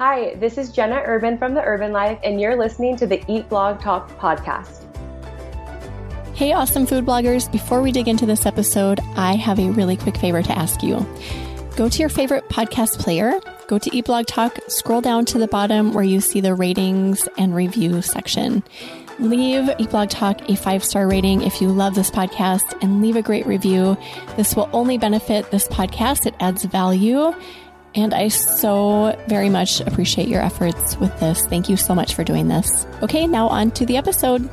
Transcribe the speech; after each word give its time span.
Hi, 0.00 0.34
this 0.36 0.56
is 0.56 0.72
Jenna 0.72 1.02
Urban 1.04 1.36
from 1.36 1.52
The 1.52 1.62
Urban 1.62 1.92
Life, 1.92 2.18
and 2.24 2.40
you're 2.40 2.56
listening 2.56 2.96
to 2.96 3.06
the 3.06 3.22
Eat 3.30 3.50
Blog 3.50 3.82
Talk 3.82 4.08
podcast. 4.18 4.86
Hey, 6.34 6.54
awesome 6.54 6.86
food 6.86 7.04
bloggers. 7.04 7.52
Before 7.52 7.82
we 7.82 7.92
dig 7.92 8.08
into 8.08 8.24
this 8.24 8.46
episode, 8.46 8.98
I 9.14 9.34
have 9.34 9.58
a 9.58 9.68
really 9.68 9.98
quick 9.98 10.16
favor 10.16 10.42
to 10.42 10.58
ask 10.58 10.82
you. 10.82 11.06
Go 11.76 11.90
to 11.90 11.98
your 11.98 12.08
favorite 12.08 12.48
podcast 12.48 12.98
player, 12.98 13.40
go 13.66 13.76
to 13.76 13.94
Eat 13.94 14.06
Blog 14.06 14.24
Talk, 14.24 14.58
scroll 14.68 15.02
down 15.02 15.26
to 15.26 15.38
the 15.38 15.48
bottom 15.48 15.92
where 15.92 16.02
you 16.02 16.22
see 16.22 16.40
the 16.40 16.54
ratings 16.54 17.28
and 17.36 17.54
review 17.54 18.00
section. 18.00 18.62
Leave 19.18 19.68
Eat 19.78 19.90
Blog 19.90 20.08
Talk 20.08 20.48
a 20.48 20.56
five 20.56 20.82
star 20.82 21.08
rating 21.08 21.42
if 21.42 21.60
you 21.60 21.68
love 21.68 21.94
this 21.94 22.10
podcast 22.10 22.74
and 22.80 23.02
leave 23.02 23.16
a 23.16 23.22
great 23.22 23.46
review. 23.46 23.98
This 24.38 24.56
will 24.56 24.70
only 24.72 24.96
benefit 24.96 25.50
this 25.50 25.68
podcast, 25.68 26.24
it 26.24 26.34
adds 26.40 26.64
value 26.64 27.34
and 27.94 28.14
I 28.14 28.28
so 28.28 29.18
very 29.28 29.48
much 29.48 29.80
appreciate 29.80 30.28
your 30.28 30.42
efforts 30.42 30.96
with 30.96 31.18
this. 31.20 31.46
Thank 31.46 31.68
you 31.68 31.76
so 31.76 31.94
much 31.94 32.14
for 32.14 32.24
doing 32.24 32.48
this. 32.48 32.86
Okay, 33.02 33.26
now 33.26 33.48
on 33.48 33.70
to 33.72 33.86
the 33.86 33.96
episode. 33.96 34.48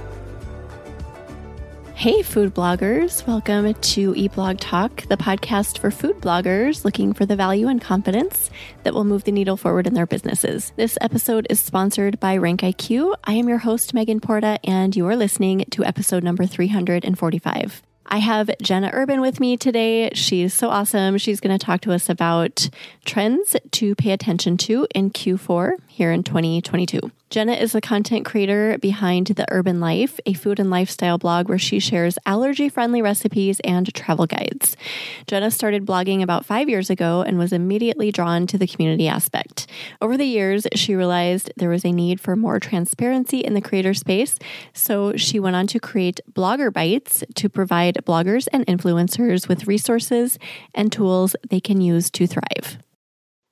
Hey, 1.98 2.22
food 2.22 2.54
bloggers. 2.54 3.26
Welcome 3.26 3.73
to 3.73 4.14
Eat 4.16 4.34
Blog 4.34 4.59
Talk, 4.59 5.08
the 5.08 5.18
podcast 5.18 5.80
for 5.80 5.90
food 5.90 6.22
bloggers 6.22 6.86
looking 6.86 7.12
for 7.12 7.26
the 7.26 7.36
value 7.36 7.68
and 7.68 7.81
confidence 7.81 8.52
that 8.84 8.94
will 8.94 9.04
move 9.04 9.23
the 9.23 9.31
needle 9.31 9.58
forward 9.58 9.88
in 9.88 9.95
their 9.95 10.06
businesses. 10.06 10.73
This 10.76 11.00
episode 11.02 11.48
is 11.50 11.59
sponsored 11.59 12.20
by 12.20 12.38
RankIQ. 12.38 13.16
I 13.23 13.34
am 13.34 13.50
your 13.50 13.58
host, 13.58 13.95
Megan 13.95 14.20
Porta, 14.20 14.59
and 14.64 14.95
you 14.95 15.08
are 15.08 15.16
listening 15.16 15.66
to 15.72 15.84
episode 15.84 16.23
number 16.23 16.45
345. 16.45 17.81
I 18.09 18.20
have 18.20 18.49
Jenna 18.61 18.89
Urban 18.93 19.21
with 19.21 19.39
me 19.39 19.57
today. 19.57 20.09
She's 20.13 20.53
so 20.53 20.70
awesome. 20.70 21.17
She's 21.17 21.39
going 21.39 21.57
to 21.57 21.63
talk 21.63 21.81
to 21.81 21.91
us 21.91 22.09
about 22.09 22.70
trends 23.05 23.55
to 23.71 23.95
pay 23.95 24.11
attention 24.11 24.57
to 24.57 24.88
in 24.95 25.11
Q4 25.11 25.73
here 25.98 26.12
in 26.12 26.22
2022. 26.22 27.00
Jenna 27.32 27.54
is 27.54 27.72
the 27.72 27.82
content 27.82 28.24
creator 28.24 28.78
behind 28.78 29.26
The 29.26 29.48
Urban 29.52 29.80
Life, 29.80 30.20
a 30.28 30.34
food 30.34 30.59
and 30.59 30.70
lifestyle 30.70 31.17
blog 31.17 31.50
where 31.50 31.58
she 31.58 31.80
shares 31.80 32.20
allergy 32.23 32.70
friendly 32.70 33.02
recipes 33.02 33.59
and 33.62 33.92
travel 33.95 34.28
guides. 34.28 34.78
Jenna 35.26 35.50
started 35.50 35.88
blogging 35.88 36.22
about 36.22 36.45
five 36.45 36.70
years 36.70 36.92
ago 36.92 37.23
and 37.23 37.39
was 37.39 37.52
immediately 37.52 38.12
drawn 38.12 38.45
to 38.45 38.59
the 38.59 38.67
community 38.67 39.08
aspect. 39.08 39.66
Over 40.00 40.17
the 40.17 40.26
years, 40.26 40.67
she 40.76 40.94
realized 40.94 41.52
there 41.58 41.67
was 41.67 41.84
a 41.84 41.92
need 41.92 42.22
for 42.22 42.36
more 42.36 42.59
transparency 42.59 43.39
in 43.39 43.56
the 43.56 43.61
creator 43.61 43.95
space, 43.95 44.38
so 44.73 45.17
she 45.17 45.39
went 45.39 45.56
on 45.56 45.66
to 45.67 45.80
create 45.80 46.22
Blogger 46.32 46.72
Bites 46.72 47.23
to 47.34 47.50
provide 47.50 47.95
bloggers 48.06 48.48
and 48.54 48.67
influencers 48.67 49.48
with 49.48 49.67
resources 49.67 50.38
and 50.76 50.92
tools 50.92 51.36
they 51.50 51.59
can 51.59 51.82
use 51.82 52.11
to 52.11 52.28
thrive. 52.28 52.78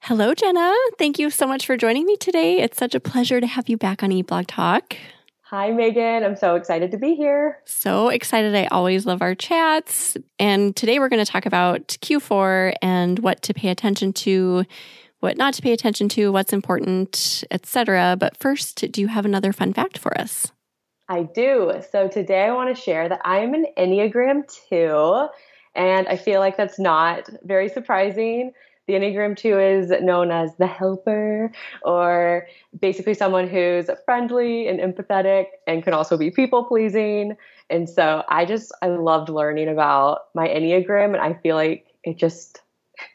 Hello, 0.08 0.36
Jenna. 0.36 0.72
Thank 1.00 1.18
you 1.18 1.32
so 1.32 1.48
much 1.48 1.66
for 1.66 1.76
joining 1.78 2.06
me 2.06 2.16
today. 2.16 2.60
It's 2.60 2.78
such 2.78 2.94
a 2.94 3.00
pleasure 3.00 3.42
to 3.42 3.48
have 3.48 3.68
you 3.68 3.76
back 3.76 4.04
on 4.04 4.12
Eat 4.12 4.28
Blog 4.28 4.46
Talk. 4.46 4.96
Hi, 5.46 5.72
Megan. 5.72 6.24
I'm 6.24 6.36
so 6.36 6.54
excited 6.54 6.92
to 6.92 6.98
be 7.00 7.16
here. 7.16 7.58
So 7.66 8.10
excited. 8.10 8.54
I 8.54 8.68
always 8.68 9.08
love 9.08 9.24
our 9.24 9.34
chats. 9.34 10.16
And 10.38 10.76
today 10.76 11.00
we're 11.00 11.10
going 11.10 11.26
to 11.26 11.32
talk 11.32 11.48
about 11.48 11.88
Q4 11.88 12.76
and 12.84 13.18
what 13.18 13.42
to 13.42 13.56
pay 13.56 13.70
attention 13.70 14.14
to, 14.14 14.66
what 15.22 15.38
not 15.38 15.56
to 15.56 15.64
pay 15.64 15.72
attention 15.72 16.08
to, 16.10 16.32
what's 16.32 16.54
important, 16.54 17.44
etc. 17.50 18.16
But 18.20 18.38
first, 18.38 18.92
do 18.92 19.02
you 19.02 19.08
have 19.08 19.26
another 19.26 19.52
fun 19.54 19.74
fact 19.74 19.98
for 19.98 20.16
us? 20.20 20.52
I 21.10 21.24
do. 21.24 21.82
So 21.92 22.08
today 22.08 22.44
I 22.44 22.52
want 22.52 22.76
to 22.76 22.80
share 22.80 23.10
that 23.10 23.22
I 23.26 23.40
am 23.40 23.56
an 23.56 23.66
Enneagram 23.76 24.44
2, 24.70 25.30
and 25.74 26.08
I 26.08 26.16
feel 26.16 26.42
like 26.42 26.58
that's 26.58 26.78
not 26.78 27.28
very 27.42 27.70
surprising 27.70 28.52
the 28.88 28.94
Enneagram 28.94 29.36
2 29.36 29.60
is 29.60 29.90
known 30.02 30.32
as 30.32 30.52
the 30.58 30.68
helper, 30.68 31.52
or 31.84 32.48
basically 32.80 33.14
someone 33.14 33.48
who's 33.48 33.90
friendly 34.06 34.68
and 34.68 34.80
empathetic 34.80 35.46
and 35.68 35.84
can 35.84 35.94
also 35.94 36.18
be 36.18 36.32
people 36.32 36.66
pleasing. 36.66 37.36
And 37.70 37.90
so 37.90 38.24
I 38.30 38.46
just, 38.46 38.72
I 38.82 38.88
loved 38.88 39.30
learning 39.30 39.70
about 39.70 40.26
my 40.34 40.48
Enneagram, 40.48 41.14
and 41.14 41.22
I 41.22 41.34
feel 41.42 41.56
like 41.56 41.88
it 42.04 42.18
just, 42.18 42.62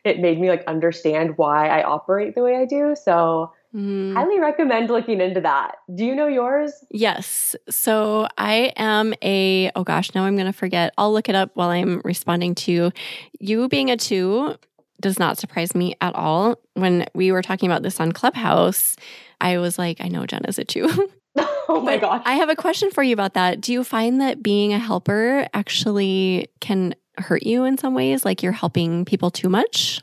it 0.04 0.18
made 0.18 0.40
me 0.40 0.48
like 0.48 0.64
understand 0.66 1.36
why 1.36 1.68
I 1.68 1.82
operate 1.84 2.34
the 2.34 2.42
way 2.42 2.56
I 2.56 2.64
do. 2.64 2.94
So 3.00 3.52
Mm. 3.74 4.14
Highly 4.14 4.40
recommend 4.40 4.90
looking 4.90 5.20
into 5.20 5.40
that. 5.42 5.76
Do 5.94 6.04
you 6.04 6.16
know 6.16 6.26
yours? 6.26 6.72
Yes. 6.90 7.54
So 7.68 8.26
I 8.36 8.72
am 8.76 9.14
a, 9.22 9.70
oh 9.76 9.84
gosh, 9.84 10.12
now 10.14 10.24
I'm 10.24 10.34
going 10.34 10.46
to 10.46 10.52
forget. 10.52 10.92
I'll 10.98 11.12
look 11.12 11.28
it 11.28 11.36
up 11.36 11.52
while 11.54 11.68
I'm 11.68 12.00
responding 12.04 12.56
to 12.56 12.90
you 13.38 13.68
being 13.68 13.90
a 13.90 13.96
two 13.96 14.56
does 15.00 15.18
not 15.18 15.38
surprise 15.38 15.74
me 15.74 15.94
at 16.00 16.14
all. 16.14 16.56
When 16.74 17.06
we 17.14 17.32
were 17.32 17.42
talking 17.42 17.70
about 17.70 17.82
this 17.82 18.00
on 18.00 18.12
Clubhouse, 18.12 18.96
I 19.40 19.58
was 19.58 19.78
like, 19.78 20.00
I 20.00 20.08
know 20.08 20.26
Jenna's 20.26 20.58
a 20.58 20.64
two. 20.64 21.10
oh 21.36 21.80
my 21.84 21.96
gosh. 21.96 22.22
I 22.24 22.34
have 22.34 22.48
a 22.48 22.56
question 22.56 22.90
for 22.90 23.02
you 23.02 23.12
about 23.12 23.34
that. 23.34 23.60
Do 23.60 23.72
you 23.72 23.84
find 23.84 24.20
that 24.20 24.42
being 24.42 24.72
a 24.72 24.78
helper 24.78 25.46
actually 25.54 26.48
can 26.60 26.94
hurt 27.18 27.44
you 27.44 27.64
in 27.64 27.78
some 27.78 27.94
ways? 27.94 28.24
Like 28.24 28.42
you're 28.42 28.52
helping 28.52 29.04
people 29.04 29.30
too 29.30 29.48
much? 29.48 30.02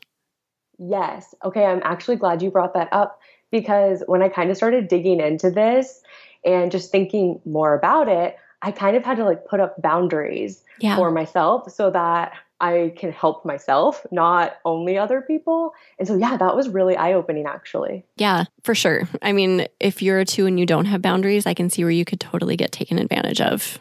Yes. 0.80 1.34
Okay. 1.44 1.66
I'm 1.66 1.82
actually 1.84 2.18
glad 2.18 2.42
you 2.42 2.52
brought 2.52 2.74
that 2.76 2.90
up 2.92 3.20
because 3.52 4.04
when 4.08 4.22
I 4.22 4.30
kind 4.30 4.52
of 4.52 4.58
started 4.58 4.88
digging 4.88 5.20
into 5.20 5.50
this 5.50 6.02
and 6.46 6.72
just 6.72 6.92
thinking 6.92 7.42
more 7.46 7.74
about 7.74 8.08
it, 8.08 8.38
I 8.62 8.72
kind 8.72 8.98
of 8.98 9.06
had 9.06 9.18
to 9.18 9.24
like 9.24 9.46
put 9.46 9.60
up 9.60 9.82
boundaries 9.82 10.64
yeah. 10.80 10.96
for 10.96 11.12
myself 11.12 11.72
so 11.72 11.90
that 11.92 12.34
I 12.60 12.94
can 12.98 13.12
help 13.12 13.46
myself, 13.46 14.06
not 14.12 14.58
only 14.66 14.98
other 14.98 15.22
people. 15.22 15.74
And 16.00 16.08
so, 16.08 16.18
yeah, 16.18 16.38
that 16.38 16.56
was 16.56 16.70
really 16.70 16.96
eye 16.96 17.14
opening, 17.14 17.46
actually. 17.46 18.04
Yeah, 18.16 18.46
for 18.64 18.74
sure. 18.74 19.08
I 19.22 19.32
mean, 19.32 19.68
if 19.80 20.02
you're 20.02 20.20
a 20.20 20.26
two 20.26 20.48
and 20.48 20.60
you 20.60 20.66
don't 20.66 20.86
have 20.86 21.02
boundaries, 21.02 21.46
I 21.46 21.54
can 21.54 21.70
see 21.70 21.84
where 21.84 21.92
you 21.92 22.06
could 22.06 22.20
totally 22.20 22.56
get 22.56 22.72
taken 22.72 22.98
advantage 22.98 23.42
of. 23.42 23.78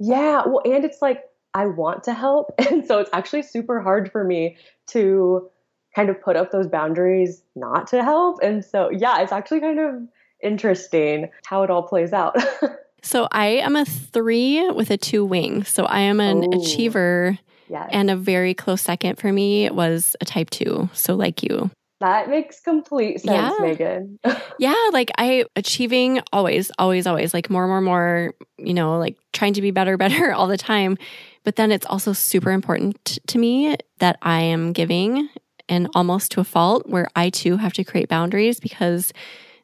Yeah. 0.00 0.42
Well, 0.44 0.62
and 0.64 0.84
it's 0.84 1.00
like, 1.00 1.22
I 1.54 1.66
want 1.66 2.04
to 2.04 2.14
help. 2.14 2.52
And 2.70 2.84
so 2.86 2.98
it's 2.98 3.10
actually 3.12 3.42
super 3.42 3.80
hard 3.80 4.10
for 4.10 4.24
me 4.24 4.56
to 4.88 5.48
kind 5.94 6.10
of 6.10 6.20
put 6.20 6.36
up 6.36 6.50
those 6.50 6.66
boundaries 6.66 7.42
not 7.54 7.86
to 7.88 8.02
help. 8.02 8.42
And 8.42 8.64
so, 8.64 8.90
yeah, 8.90 9.22
it's 9.22 9.32
actually 9.32 9.60
kind 9.60 9.78
of 9.78 9.94
interesting 10.42 11.30
how 11.44 11.62
it 11.62 11.70
all 11.70 11.84
plays 11.84 12.12
out. 12.12 12.36
so, 13.06 13.28
I 13.30 13.46
am 13.46 13.76
a 13.76 13.84
three 13.84 14.68
with 14.70 14.90
a 14.90 14.96
two 14.96 15.24
wing. 15.24 15.64
So, 15.64 15.84
I 15.84 16.00
am 16.00 16.20
an 16.20 16.44
Ooh. 16.44 16.58
achiever 16.58 17.38
Yes. 17.68 17.88
And 17.92 18.10
a 18.10 18.16
very 18.16 18.54
close 18.54 18.82
second 18.82 19.18
for 19.18 19.32
me 19.32 19.68
was 19.70 20.16
a 20.20 20.24
type 20.24 20.50
two. 20.50 20.88
So, 20.92 21.14
like 21.14 21.42
you. 21.42 21.70
That 22.00 22.28
makes 22.28 22.60
complete 22.60 23.22
sense, 23.22 23.54
yeah. 23.58 23.66
Megan. 23.66 24.18
yeah, 24.58 24.74
like 24.92 25.10
I 25.16 25.46
achieving 25.56 26.20
always, 26.30 26.70
always, 26.78 27.06
always, 27.06 27.32
like 27.32 27.48
more, 27.48 27.66
more, 27.66 27.80
more, 27.80 28.34
you 28.58 28.74
know, 28.74 28.98
like 28.98 29.16
trying 29.32 29.54
to 29.54 29.62
be 29.62 29.70
better, 29.70 29.96
better 29.98 30.32
all 30.32 30.46
the 30.46 30.58
time. 30.58 30.98
But 31.42 31.56
then 31.56 31.72
it's 31.72 31.86
also 31.86 32.12
super 32.12 32.50
important 32.50 33.18
to 33.28 33.38
me 33.38 33.76
that 33.98 34.18
I 34.20 34.40
am 34.42 34.72
giving 34.72 35.28
and 35.68 35.88
almost 35.94 36.32
to 36.32 36.40
a 36.40 36.44
fault 36.44 36.86
where 36.86 37.08
I 37.16 37.30
too 37.30 37.56
have 37.56 37.72
to 37.74 37.84
create 37.84 38.08
boundaries 38.08 38.60
because 38.60 39.12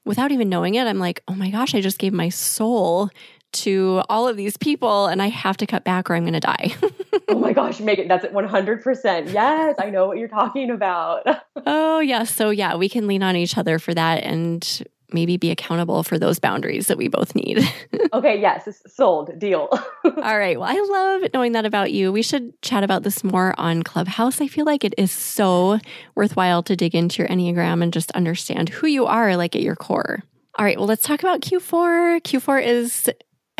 without 0.04 0.32
even 0.32 0.48
knowing 0.48 0.74
it, 0.74 0.86
I'm 0.86 0.98
like, 0.98 1.22
oh 1.28 1.34
my 1.34 1.50
gosh, 1.50 1.74
I 1.74 1.80
just 1.80 1.98
gave 1.98 2.12
my 2.12 2.28
soul 2.28 3.10
to 3.52 4.02
all 4.08 4.28
of 4.28 4.36
these 4.36 4.56
people 4.56 5.06
and 5.06 5.22
I 5.22 5.28
have 5.28 5.56
to 5.58 5.66
cut 5.66 5.84
back 5.84 6.10
or 6.10 6.14
I'm 6.14 6.24
going 6.24 6.32
to 6.34 6.40
die. 6.40 6.74
oh 7.28 7.38
my 7.38 7.52
gosh, 7.52 7.80
Megan, 7.80 8.08
that's 8.08 8.24
it 8.24 8.32
100%. 8.32 9.32
Yes, 9.32 9.76
I 9.78 9.90
know 9.90 10.06
what 10.06 10.18
you're 10.18 10.28
talking 10.28 10.70
about. 10.70 11.26
oh, 11.66 12.00
yeah. 12.00 12.24
So, 12.24 12.50
yeah, 12.50 12.76
we 12.76 12.88
can 12.88 13.06
lean 13.06 13.22
on 13.22 13.36
each 13.36 13.56
other 13.56 13.78
for 13.78 13.94
that 13.94 14.22
and 14.22 14.82
maybe 15.14 15.36
be 15.36 15.50
accountable 15.50 16.02
for 16.02 16.18
those 16.18 16.38
boundaries 16.38 16.86
that 16.86 16.96
we 16.96 17.08
both 17.08 17.34
need. 17.34 17.60
okay, 18.12 18.40
yes, 18.40 18.82
sold, 18.86 19.38
deal. 19.38 19.68
all 20.04 20.38
right. 20.38 20.58
Well, 20.58 20.68
I 20.68 20.80
love 21.20 21.30
knowing 21.34 21.52
that 21.52 21.66
about 21.66 21.92
you. 21.92 22.12
We 22.12 22.22
should 22.22 22.60
chat 22.62 22.84
about 22.84 23.02
this 23.02 23.22
more 23.22 23.54
on 23.58 23.82
Clubhouse. 23.82 24.40
I 24.40 24.48
feel 24.48 24.64
like 24.64 24.84
it 24.84 24.94
is 24.96 25.12
so 25.12 25.78
worthwhile 26.14 26.62
to 26.64 26.76
dig 26.76 26.94
into 26.94 27.22
your 27.22 27.28
Enneagram 27.28 27.82
and 27.82 27.92
just 27.92 28.10
understand 28.12 28.70
who 28.70 28.86
you 28.86 29.06
are, 29.06 29.36
like 29.36 29.54
at 29.54 29.62
your 29.62 29.76
core. 29.76 30.22
All 30.58 30.64
right, 30.64 30.76
well, 30.76 30.86
let's 30.86 31.04
talk 31.04 31.20
about 31.20 31.40
Q4. 31.40 32.20
Q4 32.22 32.66
is 32.66 33.10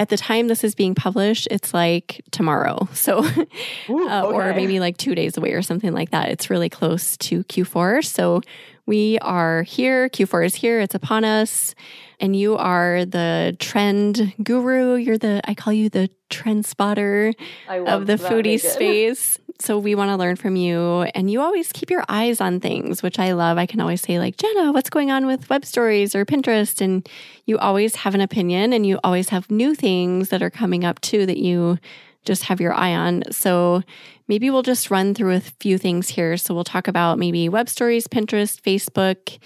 at 0.02 0.08
the 0.08 0.16
time 0.16 0.48
this 0.48 0.64
is 0.64 0.74
being 0.74 0.96
published, 0.96 1.46
it's 1.50 1.72
like 1.72 2.22
tomorrow. 2.32 2.88
So, 3.02 3.24
Ooh, 3.90 4.08
uh, 4.08 4.22
okay. 4.22 4.34
or 4.34 4.54
maybe 4.54 4.78
like 4.78 4.96
two 4.96 5.16
days 5.16 5.36
away 5.36 5.52
or 5.52 5.62
something 5.62 5.92
like 5.92 6.10
that. 6.10 6.28
It's 6.28 6.50
really 6.50 6.68
close 6.68 7.16
to 7.18 7.42
Q4. 7.44 8.04
So, 8.04 8.42
we 8.86 9.18
are 9.20 9.62
here. 9.62 10.08
Q4 10.08 10.46
is 10.46 10.54
here. 10.54 10.80
It's 10.80 10.94
upon 10.94 11.24
us. 11.24 11.74
And 12.20 12.34
you 12.36 12.56
are 12.56 13.04
the 13.04 13.56
trend 13.58 14.34
guru. 14.42 14.94
You're 14.94 15.18
the, 15.18 15.40
I 15.44 15.54
call 15.54 15.72
you 15.72 15.88
the 15.88 16.10
trend 16.30 16.66
spotter 16.66 17.32
of 17.68 18.06
the 18.06 18.14
foodie 18.14 18.60
space. 18.60 19.38
So 19.60 19.78
we 19.78 19.94
want 19.94 20.10
to 20.10 20.16
learn 20.16 20.36
from 20.36 20.56
you. 20.56 21.02
And 21.14 21.30
you 21.30 21.40
always 21.40 21.72
keep 21.72 21.90
your 21.90 22.04
eyes 22.08 22.40
on 22.40 22.60
things, 22.60 23.02
which 23.02 23.18
I 23.18 23.32
love. 23.32 23.58
I 23.58 23.66
can 23.66 23.80
always 23.80 24.00
say, 24.00 24.18
like, 24.18 24.36
Jenna, 24.36 24.72
what's 24.72 24.90
going 24.90 25.10
on 25.10 25.26
with 25.26 25.48
web 25.50 25.64
stories 25.64 26.14
or 26.14 26.24
Pinterest? 26.24 26.80
And 26.80 27.08
you 27.46 27.58
always 27.58 27.96
have 27.96 28.14
an 28.14 28.20
opinion 28.20 28.72
and 28.72 28.86
you 28.86 28.98
always 29.04 29.28
have 29.28 29.50
new 29.50 29.74
things 29.74 30.30
that 30.30 30.42
are 30.42 30.50
coming 30.50 30.84
up 30.84 31.00
too 31.00 31.26
that 31.26 31.38
you 31.38 31.78
just 32.24 32.44
have 32.44 32.60
your 32.60 32.72
eye 32.72 32.94
on. 32.94 33.24
So 33.30 33.82
maybe 34.28 34.50
we'll 34.50 34.62
just 34.62 34.90
run 34.90 35.14
through 35.14 35.34
a 35.34 35.40
few 35.40 35.78
things 35.78 36.08
here. 36.08 36.36
So 36.36 36.54
we'll 36.54 36.64
talk 36.64 36.88
about 36.88 37.18
maybe 37.18 37.48
web 37.48 37.68
stories, 37.68 38.06
Pinterest, 38.06 38.60
Facebook, 38.60 39.38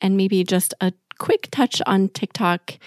and 0.00 0.16
maybe 0.16 0.44
just 0.44 0.74
a 0.80 0.92
quick 1.18 1.48
touch 1.50 1.80
on 1.86 2.08
TikTok. 2.08 2.78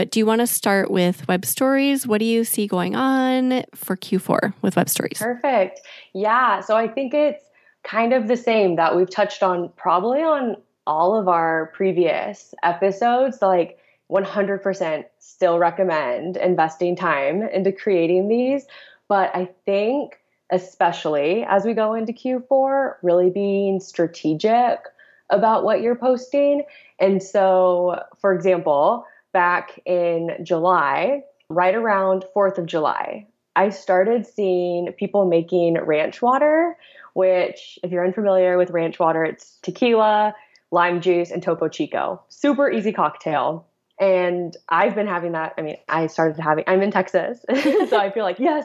But 0.00 0.10
do 0.10 0.18
you 0.18 0.24
want 0.24 0.40
to 0.40 0.46
start 0.46 0.90
with 0.90 1.28
web 1.28 1.44
stories? 1.44 2.06
What 2.06 2.20
do 2.20 2.24
you 2.24 2.42
see 2.42 2.66
going 2.66 2.96
on 2.96 3.64
for 3.74 3.98
Q4 3.98 4.54
with 4.62 4.74
web 4.74 4.88
stories? 4.88 5.18
Perfect. 5.18 5.82
Yeah. 6.14 6.60
So 6.60 6.74
I 6.74 6.88
think 6.88 7.12
it's 7.12 7.44
kind 7.84 8.14
of 8.14 8.26
the 8.26 8.36
same 8.38 8.76
that 8.76 8.96
we've 8.96 9.10
touched 9.10 9.42
on 9.42 9.68
probably 9.76 10.22
on 10.22 10.56
all 10.86 11.20
of 11.20 11.28
our 11.28 11.66
previous 11.74 12.54
episodes. 12.62 13.42
Like 13.42 13.78
100% 14.10 15.04
still 15.18 15.58
recommend 15.58 16.38
investing 16.38 16.96
time 16.96 17.42
into 17.42 17.70
creating 17.70 18.28
these. 18.28 18.64
But 19.06 19.36
I 19.36 19.50
think, 19.66 20.18
especially 20.50 21.44
as 21.44 21.66
we 21.66 21.74
go 21.74 21.92
into 21.92 22.14
Q4, 22.14 22.94
really 23.02 23.28
being 23.28 23.80
strategic 23.80 24.80
about 25.28 25.62
what 25.62 25.82
you're 25.82 25.94
posting. 25.94 26.62
And 26.98 27.22
so, 27.22 28.02
for 28.18 28.32
example, 28.32 29.04
back 29.32 29.80
in 29.84 30.36
July, 30.42 31.22
right 31.48 31.74
around 31.74 32.24
4th 32.34 32.58
of 32.58 32.66
July, 32.66 33.26
I 33.56 33.70
started 33.70 34.26
seeing 34.26 34.92
people 34.98 35.26
making 35.26 35.74
ranch 35.74 36.22
water, 36.22 36.76
which, 37.14 37.78
if 37.82 37.90
you're 37.90 38.04
unfamiliar 38.04 38.56
with 38.56 38.70
ranch 38.70 38.98
water, 38.98 39.24
it's 39.24 39.58
tequila, 39.62 40.34
lime 40.70 41.00
juice, 41.00 41.30
and 41.30 41.42
Topo 41.42 41.68
Chico. 41.68 42.22
Super 42.28 42.70
easy 42.70 42.92
cocktail. 42.92 43.66
And 44.00 44.56
I've 44.68 44.94
been 44.94 45.08
having 45.08 45.32
that. 45.32 45.52
I 45.58 45.62
mean, 45.62 45.76
I 45.88 46.06
started 46.06 46.40
having, 46.40 46.64
I'm 46.66 46.80
in 46.80 46.90
Texas. 46.90 47.44
so 47.88 47.98
I 47.98 48.10
feel 48.10 48.24
like, 48.24 48.38
yes, 48.38 48.64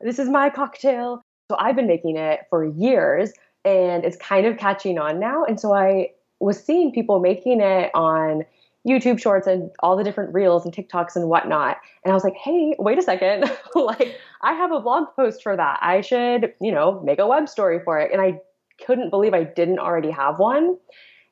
this 0.00 0.18
is 0.18 0.28
my 0.28 0.50
cocktail. 0.50 1.20
So 1.50 1.56
I've 1.58 1.74
been 1.74 1.88
making 1.88 2.16
it 2.16 2.40
for 2.50 2.64
years 2.64 3.32
and 3.64 4.04
it's 4.04 4.16
kind 4.16 4.46
of 4.46 4.56
catching 4.58 4.98
on 4.98 5.18
now. 5.18 5.44
And 5.44 5.58
so 5.58 5.74
I 5.74 6.10
was 6.38 6.62
seeing 6.62 6.92
people 6.92 7.18
making 7.18 7.60
it 7.60 7.90
on 7.94 8.44
YouTube 8.88 9.20
shorts 9.20 9.46
and 9.46 9.70
all 9.80 9.96
the 9.96 10.04
different 10.04 10.32
reels 10.32 10.64
and 10.64 10.74
TikToks 10.74 11.16
and 11.16 11.28
whatnot. 11.28 11.76
And 12.04 12.12
I 12.12 12.14
was 12.14 12.24
like, 12.24 12.36
hey, 12.36 12.74
wait 12.78 12.98
a 12.98 13.02
second. 13.02 13.50
like, 13.74 14.16
I 14.42 14.54
have 14.54 14.72
a 14.72 14.80
blog 14.80 15.08
post 15.14 15.42
for 15.42 15.56
that. 15.56 15.78
I 15.82 16.00
should, 16.00 16.54
you 16.60 16.72
know, 16.72 17.00
make 17.04 17.18
a 17.18 17.26
web 17.26 17.48
story 17.48 17.80
for 17.84 17.98
it. 17.98 18.12
And 18.12 18.20
I 18.20 18.40
couldn't 18.84 19.10
believe 19.10 19.34
I 19.34 19.44
didn't 19.44 19.78
already 19.78 20.10
have 20.10 20.38
one. 20.38 20.76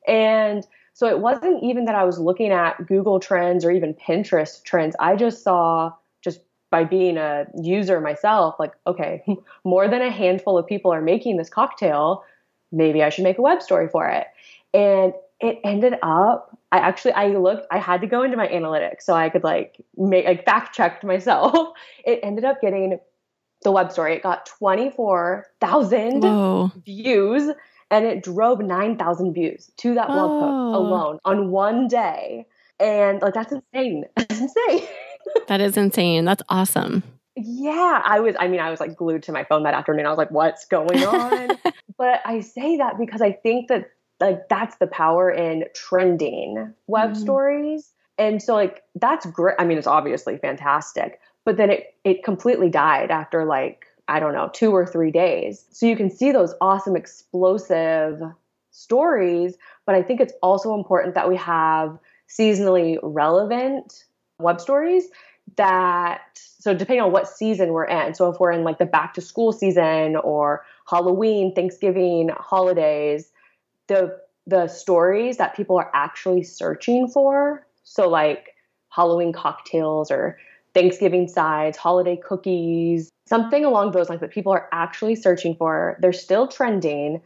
And 0.06 0.66
so 0.92 1.08
it 1.08 1.20
wasn't 1.20 1.62
even 1.62 1.84
that 1.86 1.94
I 1.94 2.04
was 2.04 2.18
looking 2.18 2.52
at 2.52 2.86
Google 2.86 3.20
Trends 3.20 3.64
or 3.64 3.70
even 3.70 3.94
Pinterest 3.94 4.62
trends. 4.64 4.96
I 4.98 5.16
just 5.16 5.42
saw 5.42 5.92
just 6.22 6.40
by 6.70 6.84
being 6.84 7.18
a 7.18 7.46
user 7.60 8.00
myself, 8.00 8.56
like, 8.58 8.72
okay, 8.86 9.22
more 9.64 9.88
than 9.88 10.02
a 10.02 10.10
handful 10.10 10.56
of 10.56 10.66
people 10.66 10.92
are 10.92 11.02
making 11.02 11.36
this 11.36 11.50
cocktail. 11.50 12.24
Maybe 12.72 13.02
I 13.02 13.10
should 13.10 13.24
make 13.24 13.38
a 13.38 13.42
web 13.42 13.62
story 13.62 13.88
for 13.88 14.08
it. 14.08 14.26
And 14.72 15.12
it 15.40 15.58
ended 15.64 15.94
up 16.02 16.56
I 16.72 16.78
actually 16.78 17.12
I 17.12 17.28
looked 17.28 17.66
I 17.70 17.78
had 17.78 18.00
to 18.00 18.06
go 18.06 18.22
into 18.22 18.36
my 18.36 18.48
analytics 18.48 19.02
so 19.02 19.14
I 19.14 19.28
could 19.28 19.44
like 19.44 19.80
make 19.96 20.26
like 20.26 20.44
fact 20.44 20.74
checked 20.74 21.04
myself. 21.04 21.68
It 22.04 22.20
ended 22.22 22.44
up 22.44 22.60
getting 22.60 22.98
the 23.62 23.72
web 23.72 23.90
story. 23.90 24.14
It 24.14 24.22
got 24.22 24.46
24,000 24.46 26.72
views 26.84 27.50
and 27.90 28.04
it 28.04 28.22
drove 28.22 28.60
9,000 28.60 29.32
views 29.32 29.70
to 29.78 29.94
that 29.94 30.06
blog 30.06 30.30
oh. 30.30 30.40
post 30.40 30.76
alone 30.76 31.18
on 31.24 31.50
one 31.50 31.88
day. 31.88 32.46
And 32.78 33.20
like 33.22 33.34
that's 33.34 33.52
insane. 33.52 34.04
That's 34.16 34.40
insane. 34.40 34.86
that 35.48 35.60
is 35.60 35.76
insane. 35.76 36.24
That's 36.26 36.42
awesome. 36.48 37.02
Yeah, 37.34 38.00
I 38.04 38.20
was 38.20 38.36
I 38.38 38.46
mean 38.48 38.60
I 38.60 38.70
was 38.70 38.80
like 38.80 38.96
glued 38.96 39.22
to 39.24 39.32
my 39.32 39.44
phone 39.44 39.64
that 39.64 39.74
afternoon. 39.74 40.06
I 40.06 40.10
was 40.10 40.18
like 40.18 40.30
what's 40.30 40.66
going 40.66 41.04
on? 41.04 41.58
but 41.98 42.20
I 42.24 42.40
say 42.40 42.76
that 42.76 42.98
because 42.98 43.22
I 43.22 43.32
think 43.32 43.68
that 43.68 43.90
like 44.20 44.48
that's 44.48 44.76
the 44.76 44.86
power 44.86 45.30
in 45.30 45.64
trending 45.74 46.72
web 46.86 47.12
mm. 47.12 47.16
stories. 47.16 47.92
And 48.18 48.42
so 48.42 48.54
like 48.54 48.82
that's 48.94 49.26
great. 49.26 49.56
I 49.58 49.64
mean 49.64 49.78
it's 49.78 49.86
obviously 49.86 50.38
fantastic 50.38 51.20
but 51.46 51.56
then 51.56 51.70
it 51.70 51.94
it 52.04 52.22
completely 52.22 52.68
died 52.68 53.10
after 53.10 53.46
like 53.46 53.86
i 54.08 54.20
don't 54.20 54.34
know 54.34 54.50
two 54.52 54.72
or 54.72 54.84
three 54.84 55.10
days. 55.10 55.64
So 55.70 55.86
you 55.86 55.96
can 55.96 56.10
see 56.10 56.32
those 56.32 56.54
awesome 56.60 56.94
explosive 56.94 58.20
stories 58.72 59.56
but 59.86 59.94
i 59.94 60.02
think 60.02 60.20
it's 60.20 60.34
also 60.42 60.74
important 60.74 61.14
that 61.14 61.30
we 61.30 61.36
have 61.36 61.98
seasonally 62.28 62.98
relevant 63.02 64.04
web 64.38 64.60
stories 64.60 65.04
that 65.56 66.20
so 66.34 66.74
depending 66.74 67.02
on 67.02 67.12
what 67.12 67.28
season 67.28 67.72
we're 67.72 67.84
in. 67.84 68.14
So 68.14 68.28
if 68.28 68.40
we're 68.40 68.50
in 68.50 68.64
like 68.64 68.78
the 68.78 68.84
back 68.84 69.14
to 69.14 69.20
school 69.20 69.52
season 69.52 70.16
or 70.16 70.64
halloween 70.86 71.54
thanksgiving 71.54 72.30
holidays 72.36 73.30
the 73.88 74.18
the 74.46 74.68
stories 74.68 75.38
that 75.38 75.56
people 75.56 75.76
are 75.76 75.90
actually 75.92 76.42
searching 76.42 77.08
for. 77.08 77.66
So 77.82 78.08
like 78.08 78.54
Halloween 78.90 79.32
cocktails 79.32 80.10
or 80.10 80.38
Thanksgiving 80.72 81.26
sides, 81.26 81.76
holiday 81.76 82.16
cookies, 82.16 83.10
something 83.26 83.64
along 83.64 83.92
those 83.92 84.08
lines 84.08 84.20
that 84.20 84.30
people 84.30 84.52
are 84.52 84.68
actually 84.72 85.16
searching 85.16 85.56
for. 85.56 85.98
They're 86.00 86.12
still 86.12 86.46
trending, 86.46 87.22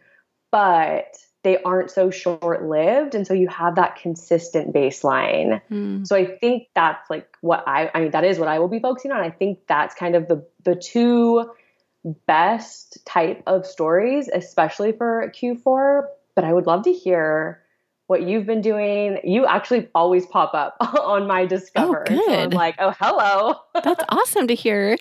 but 0.51 1.17
they 1.43 1.61
aren't 1.62 1.91
so 1.91 2.11
short 2.11 2.65
lived. 2.65 3.15
And 3.15 3.27
so 3.27 3.35
you 3.35 3.49
have 3.49 3.77
that 3.77 3.97
consistent 3.97 4.75
baseline. 4.75 5.61
Mm. 5.71 6.07
So 6.07 6.17
I 6.17 6.27
think 6.27 6.69
that's 6.75 7.09
like 7.11 7.29
what 7.41 7.65
I, 7.67 7.91
I 7.95 8.01
mean, 8.01 8.11
that 8.11 8.25
is 8.25 8.39
what 8.39 8.49
I 8.49 8.59
will 8.59 8.69
be 8.69 8.79
focusing 8.79 9.11
on. 9.11 9.21
I 9.21 9.31
think 9.31 9.61
that's 9.67 9.95
kind 9.95 10.15
of 10.15 10.29
the, 10.29 10.47
the 10.65 10.77
two 10.77 11.51
best 12.27 13.05
type 13.05 13.43
of 13.47 13.67
stories, 13.67 14.29
especially 14.33 14.93
for 14.93 15.33
Q4 15.35 16.05
but 16.35 16.44
I 16.44 16.53
would 16.53 16.67
love 16.67 16.82
to 16.85 16.93
hear 16.93 17.62
what 18.06 18.23
you've 18.23 18.44
been 18.44 18.61
doing. 18.61 19.21
You 19.23 19.47
actually 19.47 19.88
always 19.94 20.27
pop 20.27 20.53
up 20.53 20.77
on 20.81 21.29
my 21.29 21.43
oh, 21.43 21.47
Discover. 21.47 22.03
Oh, 22.03 22.05
good. 22.12 22.25
So 22.25 22.41
I'm 22.41 22.50
like, 22.50 22.75
oh, 22.79 22.93
hello. 22.99 23.55
That's 23.85 24.03
awesome 24.09 24.49
to 24.49 24.55
hear. 24.55 24.97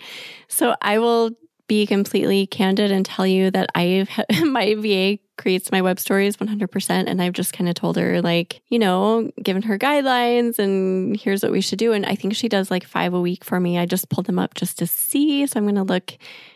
So 0.48 0.76
I 0.81 1.00
will 1.00 1.31
be 1.68 1.86
completely 1.86 2.46
candid 2.46 2.92
and 2.92 3.06
tell 3.06 3.26
you 3.26 3.50
that 3.52 3.70
I've 3.74 4.10
my 4.44 4.76
VA 4.76 5.20
creates 5.39 5.71
my 5.71 5.81
web 5.81 6.00
stories 6.00 6.38
100% 6.38 6.89
and 7.07 7.21
I've 7.21 7.33
just 7.33 7.53
kind 7.53 7.68
of 7.68 7.74
told 7.74 7.97
her 7.97 8.21
like, 8.21 8.62
you 8.68 8.77
know, 8.77 9.31
given 9.41 9.63
her 9.63 9.80
guidelines 9.80 10.59
and 10.59 11.19
here's 11.19 11.41
what 11.41 11.51
we 11.51 11.62
should 11.62 11.80
do 11.80 11.94
and 11.94 12.06
I 12.06 12.13
think 12.13 12.36
she 12.36 12.47
does 12.47 12.69
like 12.69 12.83
5 12.83 13.13
a 13.15 13.21
week 13.21 13.44
for 13.44 13.59
me. 13.59 13.80
I 13.80 13.86
just 13.86 14.09
pulled 14.09 14.27
them 14.27 14.38
up 14.38 14.53
just 14.53 14.77
to 14.80 14.86
see, 14.86 15.47
so 15.47 15.57
I'm 15.57 15.63
going 15.63 15.75
to 15.75 15.83
look 15.83 16.13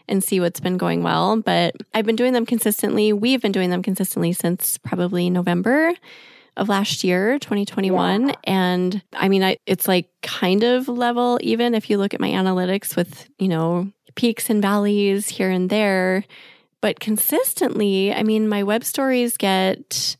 and 0.07 0.23
see 0.23 0.39
what's 0.39 0.59
been 0.59 0.77
going 0.77 1.01
well, 1.01 1.37
but 1.37 1.75
I've 1.93 2.05
been 2.05 2.17
doing 2.17 2.33
them 2.33 2.45
consistently. 2.45 3.13
We've 3.13 3.41
been 3.41 3.53
doing 3.53 3.69
them 3.69 3.81
consistently 3.81 4.33
since 4.33 4.77
probably 4.77 5.29
November 5.29 5.93
of 6.57 6.69
last 6.69 7.03
year, 7.03 7.39
2021. 7.39 8.29
Yeah. 8.29 8.35
And 8.43 9.01
I 9.13 9.29
mean, 9.29 9.43
I, 9.43 9.57
it's 9.65 9.87
like 9.87 10.09
kind 10.21 10.63
of 10.63 10.87
level, 10.87 11.39
even 11.41 11.73
if 11.73 11.89
you 11.89 11.97
look 11.97 12.13
at 12.13 12.19
my 12.19 12.29
analytics 12.29 12.95
with, 12.95 13.27
you 13.39 13.47
know, 13.47 13.91
peaks 14.15 14.49
and 14.49 14.61
valleys 14.61 15.29
here 15.29 15.49
and 15.49 15.69
there. 15.69 16.25
But 16.83 16.99
consistently, 16.99 18.13
I 18.13 18.23
mean, 18.23 18.49
my 18.49 18.63
web 18.63 18.83
stories 18.83 19.37
get 19.37 20.17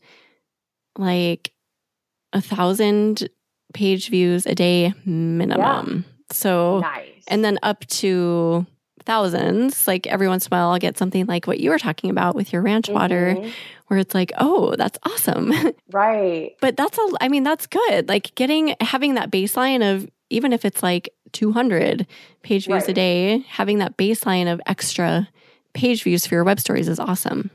like 0.96 1.52
a 2.32 2.40
thousand 2.40 3.28
page 3.74 4.08
views 4.08 4.46
a 4.46 4.54
day 4.54 4.94
minimum. 5.04 6.06
Yeah. 6.06 6.14
So, 6.32 6.78
nice. 6.78 7.22
and 7.28 7.44
then 7.44 7.58
up 7.62 7.80
to 8.00 8.64
thousands. 9.04 9.86
Like 9.86 10.06
every 10.06 10.26
once 10.26 10.46
in 10.46 10.54
a 10.54 10.56
while, 10.56 10.70
I'll 10.70 10.78
get 10.78 10.96
something 10.96 11.26
like 11.26 11.46
what 11.46 11.60
you 11.60 11.68
were 11.68 11.78
talking 11.78 12.08
about 12.08 12.34
with 12.34 12.50
your 12.50 12.62
ranch 12.62 12.86
mm-hmm. 12.86 12.94
water, 12.94 13.50
where 13.88 13.98
it's 13.98 14.14
like, 14.14 14.32
oh, 14.38 14.74
that's 14.76 14.98
awesome. 15.02 15.52
Right. 15.92 16.56
but 16.62 16.78
that's 16.78 16.96
a, 16.96 17.08
I 17.20 17.28
mean, 17.28 17.42
that's 17.42 17.66
good. 17.66 18.08
Like 18.08 18.34
getting, 18.36 18.74
having 18.80 19.16
that 19.16 19.30
baseline 19.30 19.94
of, 19.94 20.08
even 20.30 20.54
if 20.54 20.64
it's 20.64 20.82
like 20.82 21.10
200 21.32 22.06
page 22.42 22.64
views 22.64 22.84
right. 22.84 22.88
a 22.88 22.94
day, 22.94 23.38
having 23.48 23.80
that 23.80 23.98
baseline 23.98 24.50
of 24.50 24.62
extra 24.64 25.28
page 25.74 26.02
views 26.02 26.26
for 26.26 26.34
your 26.34 26.44
web 26.44 26.60
stories 26.60 26.88
is 26.88 26.98
awesome. 26.98 27.50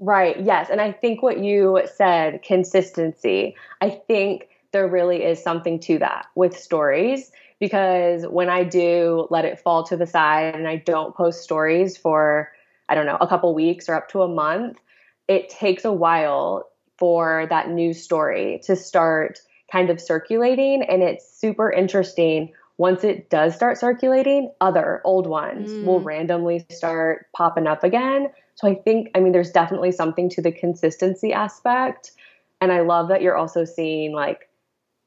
Right. 0.00 0.40
Yes. 0.40 0.70
And 0.70 0.80
I 0.80 0.92
think 0.92 1.22
what 1.22 1.38
you 1.38 1.82
said, 1.96 2.42
consistency, 2.42 3.56
I 3.80 3.90
think 3.90 4.48
there 4.72 4.86
really 4.86 5.24
is 5.24 5.42
something 5.42 5.80
to 5.80 5.98
that 5.98 6.26
with 6.34 6.56
stories 6.56 7.32
because 7.58 8.24
when 8.26 8.48
I 8.48 8.62
do 8.64 9.26
let 9.30 9.44
it 9.44 9.58
fall 9.58 9.82
to 9.84 9.96
the 9.96 10.06
side 10.06 10.54
and 10.54 10.68
I 10.68 10.76
don't 10.76 11.16
post 11.16 11.42
stories 11.42 11.96
for, 11.96 12.52
I 12.88 12.94
don't 12.94 13.06
know, 13.06 13.18
a 13.20 13.26
couple 13.26 13.52
weeks 13.54 13.88
or 13.88 13.94
up 13.94 14.08
to 14.10 14.22
a 14.22 14.28
month, 14.28 14.78
it 15.26 15.48
takes 15.48 15.84
a 15.84 15.92
while 15.92 16.68
for 16.96 17.46
that 17.50 17.70
new 17.70 17.92
story 17.92 18.60
to 18.64 18.76
start 18.76 19.40
kind 19.70 19.90
of 19.90 20.00
circulating. 20.00 20.82
And 20.82 21.02
it's 21.02 21.28
super 21.38 21.70
interesting. 21.70 22.52
Once 22.78 23.04
it 23.04 23.28
does 23.28 23.54
start 23.54 23.76
circulating, 23.76 24.50
other 24.60 25.00
old 25.04 25.26
ones 25.26 25.70
mm. 25.70 25.84
will 25.84 26.00
randomly 26.00 26.64
start 26.70 27.26
popping 27.36 27.66
up 27.66 27.84
again. 27.84 28.28
So 28.54 28.68
I 28.68 28.76
think, 28.76 29.10
I 29.14 29.20
mean, 29.20 29.32
there's 29.32 29.50
definitely 29.50 29.92
something 29.92 30.28
to 30.30 30.42
the 30.42 30.52
consistency 30.52 31.32
aspect. 31.32 32.12
And 32.60 32.72
I 32.72 32.80
love 32.80 33.08
that 33.08 33.20
you're 33.20 33.36
also 33.36 33.64
seeing 33.64 34.12
like 34.12 34.48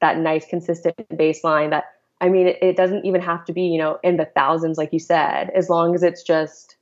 that 0.02 0.18
nice, 0.18 0.46
consistent 0.46 0.96
baseline 1.14 1.70
that 1.72 1.86
I 2.22 2.30
mean, 2.30 2.48
it, 2.48 2.60
it 2.62 2.78
doesn't 2.78 3.04
even 3.04 3.20
have 3.22 3.44
to 3.46 3.54
be, 3.54 3.64
you 3.64 3.80
know, 3.80 4.00
in 4.04 4.18
the 4.18 4.26
thousands, 4.26 4.78
like 4.78 4.94
you 4.94 5.00
said, 5.00 5.50
as 5.56 5.70
long 5.70 5.96
as 5.96 6.04
it's 6.04 6.22
just 6.22 6.78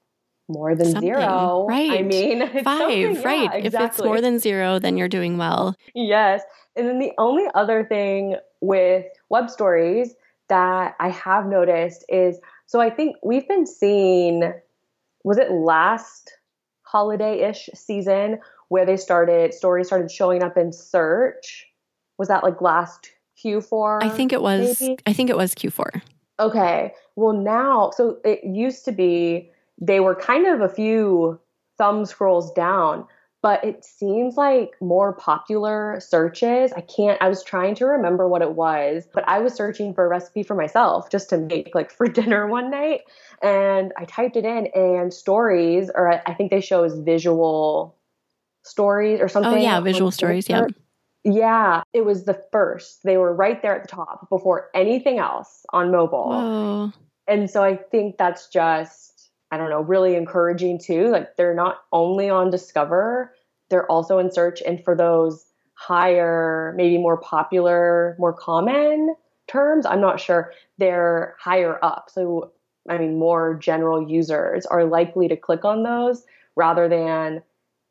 more 0.50 0.76
than 0.76 0.88
Something, 0.92 1.14
zero. 1.16 1.66
right. 1.70 1.92
I 1.92 2.02
mean, 2.02 2.42
Five, 2.64 2.92
yeah, 2.92 3.24
right. 3.24 3.66
If 3.66 3.74
it's 3.74 4.00
more 4.00 4.20
than 4.20 4.40
zero, 4.40 4.80
then 4.80 4.98
you're 4.98 5.08
doing 5.08 5.38
well. 5.38 5.76
Yes. 5.96 6.42
And 6.76 6.88
then 6.88 7.00
the 7.00 7.14
only 7.18 7.46
other 7.56 7.86
thing 7.86 8.36
with 8.60 9.06
web 9.30 9.50
stories 9.50 10.14
that 10.50 10.96
I 11.00 11.10
have 11.10 11.48
noticed 11.48 12.04
is 12.10 12.40
so 12.66 12.80
I 12.80 12.90
think 12.90 13.16
we've 13.24 13.48
been 13.48 13.66
seeing, 13.66 14.54
was 15.24 15.38
it 15.38 15.52
last 15.52 16.32
holiday 16.84 17.50
ish 17.50 17.70
season 17.74 18.40
where 18.68 18.86
they 18.86 18.98
started, 18.98 19.54
stories 19.54 19.88
started 19.88 20.12
showing 20.12 20.44
up 20.44 20.58
in 20.58 20.72
search? 20.72 21.68
Was 22.18 22.28
that 22.28 22.44
like 22.44 22.62
last 22.62 23.12
Q4? 23.44 24.04
I 24.04 24.10
think 24.10 24.34
it 24.34 24.42
was 24.42 24.82
maybe? 24.82 25.00
I 25.08 25.14
think 25.14 25.30
it 25.30 25.38
was 25.38 25.56
Q4. 25.56 26.02
Okay. 26.40 26.94
Well, 27.16 27.34
now, 27.34 27.92
so 27.96 28.20
it 28.24 28.44
used 28.44 28.86
to 28.86 28.92
be 28.92 29.52
they 29.82 30.00
were 30.00 30.16
kind 30.16 30.46
of 30.46 30.62
a 30.62 30.70
few 30.70 31.40
thumb 31.78 32.06
scrolls 32.06 32.52
down, 32.54 33.06
but 33.42 33.64
it 33.64 33.86
seems 33.86 34.36
like 34.36 34.76
more 34.82 35.14
popular 35.14 36.00
searches. 36.02 36.74
I 36.74 36.82
can't, 36.82 37.22
I 37.22 37.30
was 37.30 37.44
trying 37.44 37.76
to 37.76 37.86
remember 37.86 38.28
what 38.28 38.42
it 38.42 38.52
was, 38.52 39.08
but 39.14 39.24
I 39.28 39.40
was 39.40 39.54
searching 39.54 39.94
for 39.94 40.06
a 40.06 40.10
recipe 40.10 40.44
for 40.44 40.56
myself 40.56 41.10
just 41.10 41.30
to 41.30 41.38
make 41.38 41.74
like 41.74 41.92
for 41.92 42.08
dinner 42.10 42.48
one 42.48 42.70
night. 42.70 43.02
And 43.42 43.94
I 43.98 44.06
typed 44.06 44.36
it 44.36 44.46
in, 44.46 44.68
and 44.76 45.14
stories, 45.14 45.90
or 45.94 46.12
I- 46.28 46.34
think 46.34 46.52
they 46.52 46.62
show 46.62 46.84
as 46.84 46.98
visual 47.00 47.96
stories 48.64 49.20
or 49.20 49.26
oh, 49.26 49.28
something. 49.28 49.54
Oh 49.54 49.58
yeah, 49.58 49.80
visual 49.80 50.12
stories, 50.12 50.50
yeah. 50.50 50.68
Yeah, 51.26 51.82
it 51.94 52.06
was 52.06 52.24
the 52.24 52.42
first. 52.52 53.04
They 53.04 53.18
were 53.18 53.34
right 53.34 53.62
there 53.62 53.76
at 53.76 53.84
the 53.84 53.90
top 53.90 54.30
before 54.30 54.70
anything 54.74 55.20
else 55.20 55.66
on 55.74 55.92
mobile. 55.92 56.30
Whoa. 56.30 56.94
And 57.28 57.50
so 57.50 57.64
I 57.64 57.76
think 57.76 58.18
that's 58.18 58.48
just, 58.48 59.09
I 59.52 59.58
don't 59.58 59.70
know, 59.70 59.82
really 59.82 60.16
encouraging 60.16 60.80
too. 60.80 61.10
Like 61.10 61.36
they're 61.36 61.56
not 61.56 61.80
only 61.92 62.30
on 62.30 62.50
Discover, 62.50 63.34
they're 63.70 63.90
also 63.92 64.20
in 64.20 64.32
search. 64.32 64.62
And 64.62 64.84
for 64.84 64.96
those 64.96 65.46
higher, 65.74 66.74
maybe 66.76 66.98
more 66.98 67.18
popular, 67.18 68.16
more 68.20 68.34
common 68.34 69.16
terms, 69.48 69.86
I'm 69.86 70.02
not 70.02 70.20
sure, 70.20 70.54
they're 70.78 71.36
higher 71.40 71.84
up. 71.84 72.10
So, 72.12 72.52
I 72.90 72.98
mean, 72.98 73.18
more 73.18 73.56
general 73.56 74.08
users 74.08 74.66
are 74.66 74.86
likely 74.86 75.28
to 75.28 75.38
click 75.38 75.66
on 75.66 75.84
those 75.84 76.26
rather 76.56 76.88
than 76.88 77.42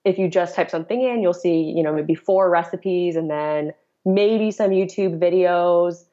if 0.04 0.18
you 0.18 0.28
just 0.28 0.54
type 0.54 0.70
something 0.70 1.02
in, 1.02 1.22
you'll 1.22 1.34
see, 1.34 1.60
you 1.62 1.82
know, 1.82 1.92
maybe 1.92 2.14
four 2.14 2.50
recipes 2.50 3.16
and 3.16 3.30
then 3.30 3.72
maybe 4.04 4.50
some 4.50 4.70
YouTube 4.70 5.18
videos 5.18 6.04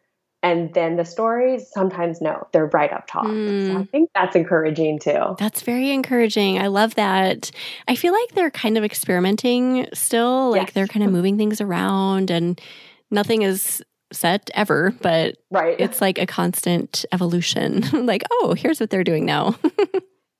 and 0.46 0.74
then 0.76 0.96
the 0.96 1.04
stories. 1.06 1.68
Sometimes 1.72 2.22
no, 2.22 2.48
they're 2.54 2.68
right 2.68 2.94
up 2.94 3.08
top. 3.08 3.26
So 3.26 3.32
Hmm. 3.32 3.78
I 3.78 3.84
think 3.86 4.12
that's 4.14 4.36
encouraging 4.36 5.00
too. 5.00 5.36
That's 5.40 5.62
very 5.62 5.90
encouraging. 5.92 6.60
I 6.60 6.68
love 6.68 6.96
that. 6.96 7.50
I 7.88 7.96
feel 7.96 8.14
like 8.14 8.30
they're 8.36 8.52
kind 8.52 8.78
of 8.78 8.84
experimenting 8.84 9.88
still. 9.94 10.52
Like 10.52 10.68
Yes. 10.68 10.74
they're 10.74 10.88
kind 10.88 11.04
of 11.04 11.12
moving 11.12 11.38
things 11.38 11.60
around 11.62 12.30
and 12.30 12.62
nothing 13.10 13.42
is 13.42 13.84
set 14.14 14.52
ever, 14.54 14.94
but 15.02 15.38
Right. 15.50 15.80
it's 15.80 16.00
like 16.00 16.20
a 16.20 16.28
constant 16.28 17.06
evolution. 17.12 17.82
like, 18.06 18.24
oh, 18.32 18.54
here's 18.56 18.80
what 18.80 18.92
they're 18.92 19.04
doing 19.04 19.26
now. 19.26 19.56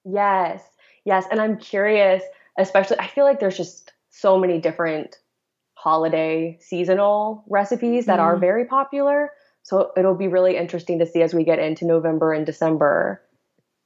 yes. 0.06 0.62
Yes. 1.04 1.26
And 1.32 1.42
I'm 1.42 1.58
curious, 1.58 2.24
especially, 2.58 3.00
I 3.00 3.08
feel 3.08 3.26
like 3.26 3.40
there's 3.40 3.58
just 3.58 3.92
so 4.12 4.38
many 4.38 4.60
different 4.60 5.18
holiday 5.74 6.58
seasonal 6.62 7.44
recipes 7.50 8.06
that 8.06 8.20
are 8.20 8.36
Mm. 8.38 8.40
very 8.40 8.66
popular. 8.66 9.32
So 9.66 9.92
it'll 9.98 10.16
be 10.16 10.28
really 10.28 10.58
interesting 10.58 11.00
to 11.00 11.08
see 11.08 11.24
as 11.24 11.34
we 11.34 11.44
get 11.44 11.58
into 11.58 11.86
November 11.86 12.34
and 12.34 12.46
December, 12.46 13.20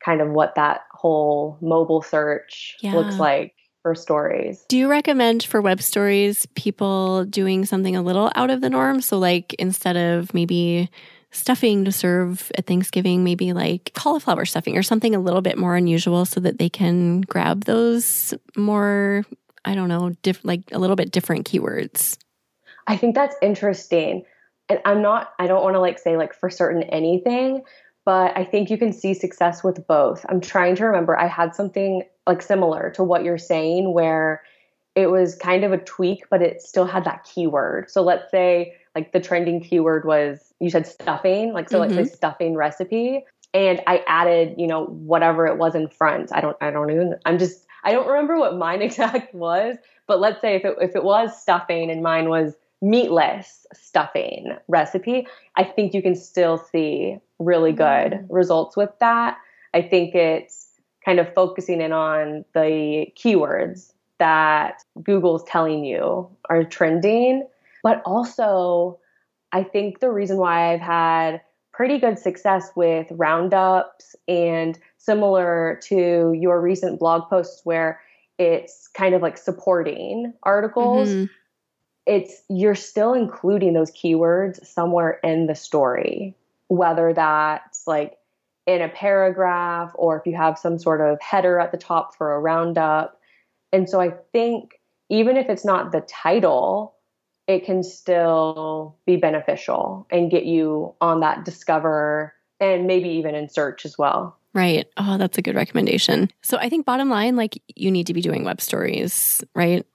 kind 0.04 0.20
of 0.20 0.30
what 0.30 0.56
that 0.56 0.82
whole 0.92 1.58
mobile 1.62 2.02
search 2.02 2.76
Yeah. 2.82 2.96
looks 2.96 3.18
like 3.18 3.54
for 3.82 3.96
stories. 3.96 4.66
Do 4.68 4.78
you 4.78 4.90
recommend 4.90 5.42
for 5.44 5.62
web 5.62 5.82
stories 5.82 6.46
people 6.56 7.24
doing 7.24 7.66
something 7.66 7.96
a 7.96 8.02
little 8.02 8.30
out 8.36 8.50
of 8.50 8.60
the 8.60 8.70
norm? 8.70 9.00
So, 9.00 9.18
like, 9.18 9.54
instead 9.54 9.96
of 9.96 10.34
maybe 10.34 10.90
stuffing 11.32 11.86
to 11.86 11.94
serve 11.94 12.52
at 12.58 12.66
Thanksgiving, 12.66 13.24
maybe 13.24 13.54
like 13.54 13.92
cauliflower 13.94 14.44
stuffing 14.44 14.78
or 14.78 14.84
something 14.84 15.16
a 15.16 15.20
little 15.20 15.42
bit 15.42 15.58
more 15.58 15.78
unusual 15.78 16.26
so 16.26 16.42
that 16.42 16.58
they 16.58 16.68
can 16.70 17.22
grab 17.22 17.64
those 17.64 18.34
more, 18.58 19.24
I 19.64 19.76
don't 19.76 19.88
know, 19.88 20.10
diff- 20.24 20.44
like 20.44 20.64
a 20.74 20.80
little 20.80 20.98
bit 20.98 21.12
different 21.12 21.50
keywords. 21.50 22.18
I 22.88 22.98
think 22.98 23.16
that's 23.16 23.36
interesting. 23.42 24.26
And 24.70 24.80
I'm 24.86 25.02
not, 25.02 25.34
I 25.40 25.48
don't 25.48 25.64
want 25.64 25.76
to 25.76 25.80
like 25.80 26.00
say 26.00 26.16
like 26.16 26.34
for 26.34 26.50
certain 26.50 26.84
anything, 26.84 27.64
but 28.06 28.38
I 28.38 28.44
think 28.44 28.70
you 28.70 28.78
can 28.78 28.94
see 28.94 29.14
success 29.14 29.64
with 29.64 29.86
both. 29.88 30.26
I'm 30.30 30.42
trying 30.42 30.76
to 30.76 30.86
remember, 30.86 31.18
I 31.18 31.28
had 31.28 31.56
something 31.56 32.04
like 32.28 32.42
similar 32.42 32.92
to 32.92 33.04
what 33.04 33.24
you're 33.24 33.38
saying 33.38 33.94
where 33.94 34.44
it 34.96 35.08
was 35.08 35.36
kind 35.36 35.64
of 35.64 35.72
a 35.72 35.78
tweak, 35.78 36.26
but 36.30 36.42
it 36.42 36.62
still 36.62 36.86
had 36.86 37.04
that 37.06 37.24
keyword. 37.24 37.90
So 37.90 38.02
let's 38.02 38.30
say 38.32 38.74
like 38.96 39.12
the 39.12 39.20
trending 39.20 39.62
keyword 39.62 40.06
was, 40.06 40.54
you 40.60 40.70
said 40.70 40.88
stuffing, 40.88 41.54
like, 41.54 41.70
so 41.70 41.80
let's 41.80 41.94
say 41.94 42.02
mm-hmm. 42.02 42.14
stuffing 42.16 42.56
recipe. 42.56 43.24
And 43.54 43.82
I 43.88 44.04
added, 44.08 44.56
you 44.58 44.68
know, 44.68 44.86
whatever 44.86 45.48
it 45.48 45.58
was 45.58 45.74
in 45.74 45.88
front. 45.88 46.32
I 46.34 46.42
don't, 46.42 46.58
I 46.62 46.70
don't 46.72 46.92
even, 46.92 47.16
I'm 47.26 47.40
just, 47.40 47.66
I 47.84 47.92
don't 47.92 48.08
remember 48.08 48.38
what 48.38 48.58
mine 48.58 48.82
exact 48.84 49.34
was, 49.34 49.78
but 50.08 50.20
let's 50.20 50.42
say 50.42 50.56
if 50.56 50.66
it, 50.66 50.76
if 50.82 50.96
it 50.96 51.04
was 51.04 51.40
stuffing 51.40 51.90
and 51.90 52.04
mine 52.04 52.30
was 52.30 52.56
meatless 52.82 53.66
stuffing 53.74 54.56
recipe, 54.68 55.28
I 55.56 55.64
think 55.64 55.94
you 55.94 56.02
can 56.02 56.16
still 56.16 56.58
see 56.58 57.18
really 57.40 57.72
good 57.74 58.12
Mm. 58.14 58.26
results 58.30 58.78
with 58.78 58.92
that. 59.00 59.38
I 59.74 59.82
think 59.82 60.16
it's 60.16 60.68
kind 61.06 61.20
of 61.20 61.34
focusing 61.34 61.82
in 61.82 61.92
on 61.92 62.46
the 62.54 63.12
keywords 63.16 63.94
that 64.18 64.84
Google's 65.02 65.44
telling 65.46 65.84
you 65.86 66.30
are 66.50 66.64
trending, 66.64 67.48
but 67.84 68.02
also 68.06 69.00
I 69.52 69.64
think 69.64 70.00
the 70.00 70.12
reason 70.12 70.38
why 70.38 70.74
I've 70.74 70.82
had 70.82 71.42
pretty 71.72 71.98
good 71.98 72.20
success 72.20 72.72
with 72.76 73.08
roundups 73.12 74.16
and 74.28 74.78
similar 74.98 75.80
to 75.84 76.34
your 76.34 76.60
recent 76.62 77.00
blog 77.00 77.30
posts 77.30 77.62
where 77.66 78.00
it's 78.38 78.88
kind 78.90 79.16
of 79.16 79.22
like 79.22 79.38
supporting 79.38 80.34
articles 80.44 81.10
Mhm. 81.10 81.30
It's 82.06 82.42
you're 82.50 82.76
still 82.76 83.14
including 83.14 83.74
those 83.74 83.92
keywords 83.92 84.66
somewhere 84.66 85.20
in 85.24 85.48
the 85.48 85.56
story 85.56 86.36
whether 86.68 87.14
that's 87.14 87.88
like 87.88 88.18
in 88.68 88.82
a 88.82 88.90
paragraph 88.90 89.92
or 89.96 90.18
if 90.20 90.26
you 90.26 90.36
have 90.36 90.58
some 90.58 90.78
sort 90.78 91.02
of 91.02 91.20
header 91.22 91.60
at 91.60 91.72
the 91.72 91.78
top 91.78 92.16
for 92.16 92.34
a 92.34 92.40
roundup 92.40 93.20
and 93.72 93.90
so 93.90 94.00
i 94.00 94.12
think 94.32 94.80
even 95.10 95.38
if 95.38 95.50
it's 95.50 95.66
not 95.66 95.92
the 95.92 96.02
title 96.02 96.96
it 97.48 97.66
can 97.66 97.82
still 97.82 98.96
be 99.06 99.16
beneficial 99.16 100.06
and 100.12 100.30
get 100.30 100.46
you 100.46 100.94
on 101.02 101.20
that 101.20 101.44
discover 101.44 102.34
and 102.60 102.86
maybe 102.86 103.10
even 103.10 103.36
in 103.36 103.50
search 103.50 103.86
as 103.86 103.98
well 103.98 104.36
Right. 104.54 104.88
Oh, 104.98 105.18
that's 105.20 105.38
a 105.38 105.44
good 105.44 105.56
recommendation. 105.56 106.30
So, 106.42 106.58
I 106.58 106.70
think 106.70 106.86
bottom 106.86 107.10
line, 107.10 107.36
like, 107.36 107.62
you 107.76 107.92
need 107.92 108.08
to 108.08 108.14
be 108.14 108.22
doing 108.22 108.44
web 108.44 108.62
stories, 108.62 109.44
right? 109.54 109.86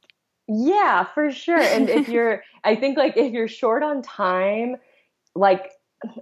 Yeah, 0.46 1.04
for 1.04 1.30
sure. 1.30 1.60
And 1.60 1.88
if 1.88 2.08
you're, 2.14 2.42
I 2.62 2.76
think 2.76 2.96
like 2.96 3.16
if 3.16 3.32
you're 3.32 3.48
short 3.48 3.82
on 3.82 4.02
time, 4.02 4.76
like 5.34 5.72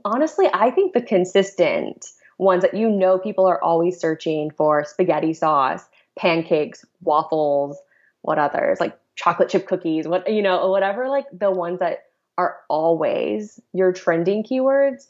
honestly, 0.04 0.48
I 0.52 0.70
think 0.70 0.92
the 0.94 1.02
consistent 1.02 2.06
ones 2.38 2.62
that 2.62 2.74
you 2.74 2.90
know 2.90 3.18
people 3.18 3.46
are 3.46 3.62
always 3.62 3.98
searching 3.98 4.50
for 4.50 4.84
spaghetti 4.84 5.32
sauce, 5.32 5.84
pancakes, 6.18 6.84
waffles, 7.00 7.78
what 8.22 8.38
others, 8.38 8.80
like 8.80 8.98
chocolate 9.16 9.48
chip 9.48 9.66
cookies, 9.66 10.06
what, 10.06 10.30
you 10.32 10.42
know, 10.42 10.68
whatever, 10.68 11.08
like 11.08 11.26
the 11.32 11.50
ones 11.50 11.80
that 11.80 12.04
are 12.38 12.56
always 12.68 13.60
your 13.72 13.92
trending 13.92 14.42
keywords, 14.42 15.08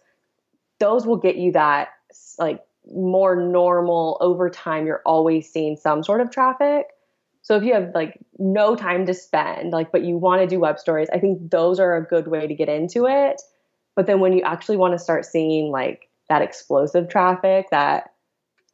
those 0.80 1.06
will 1.06 1.16
get 1.16 1.36
you 1.36 1.52
that 1.52 1.90
like 2.38 2.60
more 2.92 3.36
normal 3.36 4.18
over 4.20 4.50
time. 4.50 4.86
You're 4.86 5.02
always 5.06 5.50
seeing 5.50 5.76
some 5.76 6.02
sort 6.02 6.20
of 6.20 6.30
traffic. 6.30 6.86
So 7.42 7.56
if 7.56 7.64
you 7.64 7.74
have 7.74 7.90
like 7.94 8.18
no 8.38 8.76
time 8.76 9.06
to 9.06 9.14
spend, 9.14 9.72
like, 9.72 9.92
but 9.92 10.04
you 10.04 10.16
want 10.16 10.40
to 10.42 10.46
do 10.46 10.60
web 10.60 10.78
stories, 10.78 11.08
I 11.12 11.18
think 11.18 11.50
those 11.50 11.80
are 11.80 11.96
a 11.96 12.04
good 12.04 12.28
way 12.28 12.46
to 12.46 12.54
get 12.54 12.68
into 12.68 13.06
it. 13.06 13.42
But 13.94 14.06
then 14.06 14.20
when 14.20 14.32
you 14.32 14.42
actually 14.42 14.76
want 14.76 14.94
to 14.94 14.98
start 14.98 15.26
seeing 15.26 15.70
like 15.70 16.08
that 16.28 16.42
explosive 16.42 17.08
traffic 17.08 17.66
that 17.70 18.12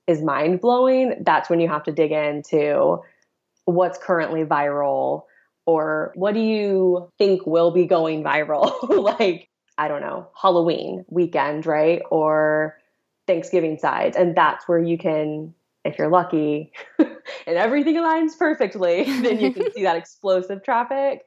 is 0.07 0.23
mind 0.23 0.61
blowing, 0.61 1.23
that's 1.25 1.51
when 1.51 1.61
you 1.61 1.69
have 1.69 1.85
to 1.85 1.93
dig 1.93 2.13
into 2.13 3.03
what's 3.65 3.99
currently 3.99 4.45
viral 4.45 5.25
or 5.67 6.13
what 6.15 6.33
do 6.33 6.41
you 6.41 7.13
think 7.19 7.47
will 7.47 7.71
be 7.71 7.85
going 7.85 8.25
viral? 8.25 8.89
like, 9.19 9.51
I 9.77 9.89
don't 9.89 10.01
know, 10.01 10.29
Halloween 10.35 11.05
weekend, 11.09 11.67
right? 11.67 12.01
Or 12.11 12.79
Thanksgiving 13.27 13.77
sides. 13.77 14.17
And 14.17 14.35
that's 14.35 14.67
where 14.67 14.79
you 14.79 14.97
can, 14.97 15.53
if 15.88 15.99
you're 15.99 16.11
lucky 16.11 16.73
and 16.99 17.57
everything 17.57 17.97
aligns 17.97 18.38
perfectly, 18.38 19.04
then 19.23 19.40
you 19.40 19.52
can 19.52 19.73
see 19.75 19.83
that 19.83 19.97
explosive 19.97 20.62
traffic. 20.62 21.25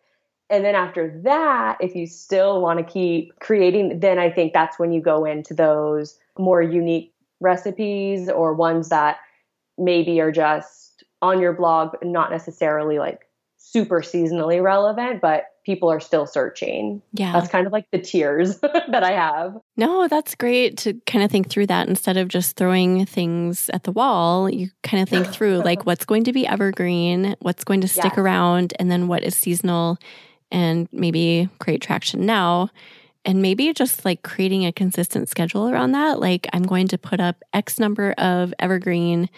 And 0.49 0.65
then 0.65 0.75
after 0.75 1.21
that, 1.23 1.77
if 1.79 1.95
you 1.95 2.07
still 2.07 2.61
want 2.61 2.79
to 2.79 2.85
keep 2.85 3.39
creating, 3.39 3.99
then 3.99 4.19
I 4.19 4.29
think 4.29 4.53
that's 4.53 4.77
when 4.77 4.91
you 4.91 5.01
go 5.01 5.23
into 5.23 5.53
those 5.53 6.17
more 6.37 6.61
unique 6.61 7.13
recipes 7.39 8.29
or 8.29 8.53
ones 8.53 8.89
that 8.89 9.17
maybe 9.77 10.19
are 10.19 10.31
just 10.31 11.03
on 11.21 11.39
your 11.39 11.53
blog, 11.53 11.91
but 11.91 12.03
not 12.05 12.31
necessarily 12.31 12.99
like 12.99 13.27
super 13.57 14.01
seasonally 14.01 14.61
relevant, 14.61 15.21
but 15.21 15.45
people 15.65 15.91
are 15.91 15.99
still 15.99 16.25
searching. 16.25 17.01
Yeah. 17.13 17.33
That's 17.33 17.49
kind 17.49 17.67
of 17.67 17.73
like 17.73 17.85
the 17.91 17.99
tiers 17.99 18.59
that 18.61 19.03
I 19.03 19.11
have. 19.11 19.57
No, 19.77 20.07
that's 20.07 20.35
great 20.35 20.77
to 20.79 20.93
kind 21.05 21.23
of 21.23 21.29
think 21.31 21.49
through 21.49 21.67
that 21.67 21.87
instead 21.87 22.17
of 22.17 22.27
just 22.27 22.55
throwing 22.55 23.05
things 23.05 23.69
at 23.73 23.83
the 23.83 23.91
wall. 23.91 24.49
You 24.49 24.69
kind 24.83 25.03
of 25.03 25.09
think 25.09 25.27
through 25.33 25.57
like 25.63 25.85
what's 25.85 26.05
going 26.05 26.23
to 26.25 26.33
be 26.33 26.47
evergreen, 26.47 27.35
what's 27.39 27.63
going 27.63 27.81
to 27.81 27.87
stick 27.87 28.03
Yes. 28.05 28.17
around, 28.17 28.73
and 28.79 28.89
then 28.89 29.07
what 29.07 29.23
is 29.23 29.35
seasonal 29.35 29.97
and 30.51 30.87
maybe 30.91 31.49
create 31.59 31.81
traction 31.81 32.25
now. 32.25 32.69
And 33.23 33.39
maybe 33.39 33.71
just 33.73 34.03
like 34.03 34.23
creating 34.23 34.65
a 34.65 34.71
consistent 34.71 35.29
schedule 35.29 35.69
around 35.69 35.91
that. 35.91 36.19
Like, 36.19 36.47
I'm 36.53 36.63
going 36.63 36.87
to 36.87 36.97
put 36.97 37.19
up 37.19 37.43
X 37.53 37.77
number 37.77 38.13
of 38.17 38.51
evergreen 38.57 39.29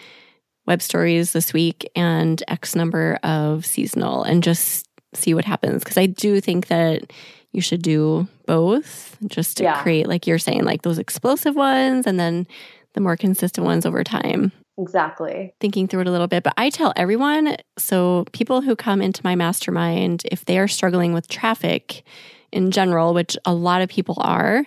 web 0.66 0.80
stories 0.80 1.34
this 1.34 1.52
week 1.52 1.86
and 1.94 2.42
X 2.48 2.74
number 2.74 3.18
of 3.22 3.66
seasonal 3.66 4.22
and 4.22 4.42
just 4.42 4.88
see 5.16 5.34
what 5.34 5.44
happens. 5.44 5.84
Cause 5.84 5.96
I 5.98 6.06
do 6.06 6.40
think 6.40 6.66
that 6.68 7.12
you 7.52 7.60
should 7.60 7.82
do 7.82 8.26
both 8.46 9.16
just 9.26 9.56
to 9.58 9.62
Yeah. 9.64 9.82
create, 9.82 10.08
like 10.08 10.26
you're 10.26 10.38
saying, 10.38 10.64
like 10.64 10.82
those 10.82 10.98
explosive 10.98 11.54
ones 11.54 12.06
and 12.06 12.18
then 12.18 12.46
the 12.94 13.00
more 13.00 13.16
consistent 13.16 13.64
ones 13.64 13.86
over 13.86 14.02
time. 14.04 14.52
Exactly. 14.76 15.54
Thinking 15.60 15.86
through 15.86 16.00
it 16.00 16.06
a 16.08 16.10
little 16.10 16.26
bit. 16.26 16.42
But 16.42 16.54
I 16.56 16.68
tell 16.70 16.92
everyone 16.96 17.56
so 17.78 18.24
people 18.32 18.60
who 18.60 18.74
come 18.74 19.00
into 19.00 19.20
my 19.24 19.36
mastermind, 19.36 20.22
if 20.32 20.44
they 20.46 20.58
are 20.58 20.66
struggling 20.68 21.12
with 21.12 21.28
traffic 21.28 22.02
in 22.50 22.70
general, 22.72 23.14
which 23.14 23.36
a 23.44 23.54
lot 23.54 23.82
of 23.82 23.88
people 23.88 24.16
are, 24.18 24.64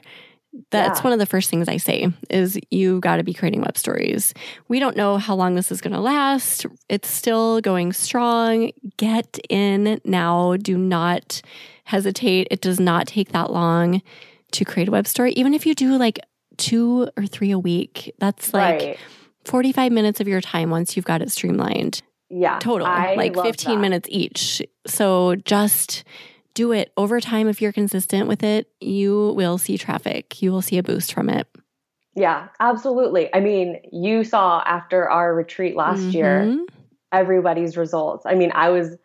that's 0.72 1.00
Yeah. 1.00 1.04
one 1.04 1.14
of 1.14 1.20
the 1.20 1.26
first 1.26 1.50
things 1.50 1.68
I 1.68 1.78
say 1.78 2.08
is 2.30 2.60
you've 2.72 3.02
got 3.02 3.18
to 3.18 3.24
be 3.24 3.34
creating 3.34 3.62
web 3.62 3.78
stories. 3.78 4.34
We 4.68 4.80
don't 4.80 4.98
know 4.98 5.18
how 5.18 5.36
long 5.36 5.56
this 5.56 5.72
is 5.72 5.82
going 5.82 5.94
to 5.94 6.00
last. 6.00 6.66
It's 6.90 7.10
still 7.10 7.62
going 7.62 7.94
strong. 7.94 8.72
Get 8.98 9.40
in 9.50 10.00
now. 10.06 10.58
Do 10.58 10.78
not 10.78 11.42
hesitate. 11.86 12.48
It 12.52 12.62
does 12.62 12.80
not 12.80 13.08
take 13.08 13.32
that 13.32 13.52
long 13.52 14.02
to 14.52 14.66
create 14.66 14.88
a 14.88 14.92
web 14.92 15.08
story. 15.08 15.32
Even 15.34 15.54
if 15.54 15.66
you 15.66 15.76
do 15.76 15.98
like 15.98 16.20
two 16.58 17.10
or 17.18 17.26
three 17.26 17.52
a 17.52 17.60
week, 17.60 18.14
that's 18.20 18.54
like 18.54 18.80
right. 18.82 18.98
45 19.46 19.92
minutes 19.92 20.20
of 20.20 20.28
your 20.28 20.42
time 20.42 20.70
once 20.70 20.96
you've 20.96 21.06
got 21.06 21.22
it 21.22 21.32
streamlined 21.32 22.02
Yeah. 22.30 22.60
total, 22.60 22.88
I 22.88 23.16
like 23.16 23.36
love 23.36 23.46
15 23.46 23.76
that. 23.76 23.82
minutes 23.82 24.08
each. 24.12 24.62
So 24.86 25.36
just 25.46 26.04
do 26.58 26.72
it 26.72 26.92
over 26.98 27.22
time. 27.22 27.48
If 27.48 27.62
you're 27.62 27.72
consistent 27.72 28.28
with 28.28 28.44
it, 28.44 28.68
you 28.82 29.34
will 29.38 29.60
see 29.60 29.78
traffic, 29.78 30.42
you 30.42 30.52
will 30.52 30.64
see 30.64 30.80
a 30.80 30.84
boost 30.84 31.14
from 31.14 31.30
it. 31.30 31.48
Yeah, 32.16 32.48
absolutely. 32.60 33.30
I 33.32 33.42
mean, 33.42 33.80
you 33.92 34.24
saw 34.24 34.64
after 34.66 35.08
our 35.08 35.36
retreat 35.36 35.76
last 35.76 36.16
year 36.16 36.46
Mhm. 36.46 36.66
everybody's 37.12 37.78
results. 37.78 38.26
I 38.26 38.34
mean, 38.34 38.52
I 38.56 38.70
was 38.70 38.98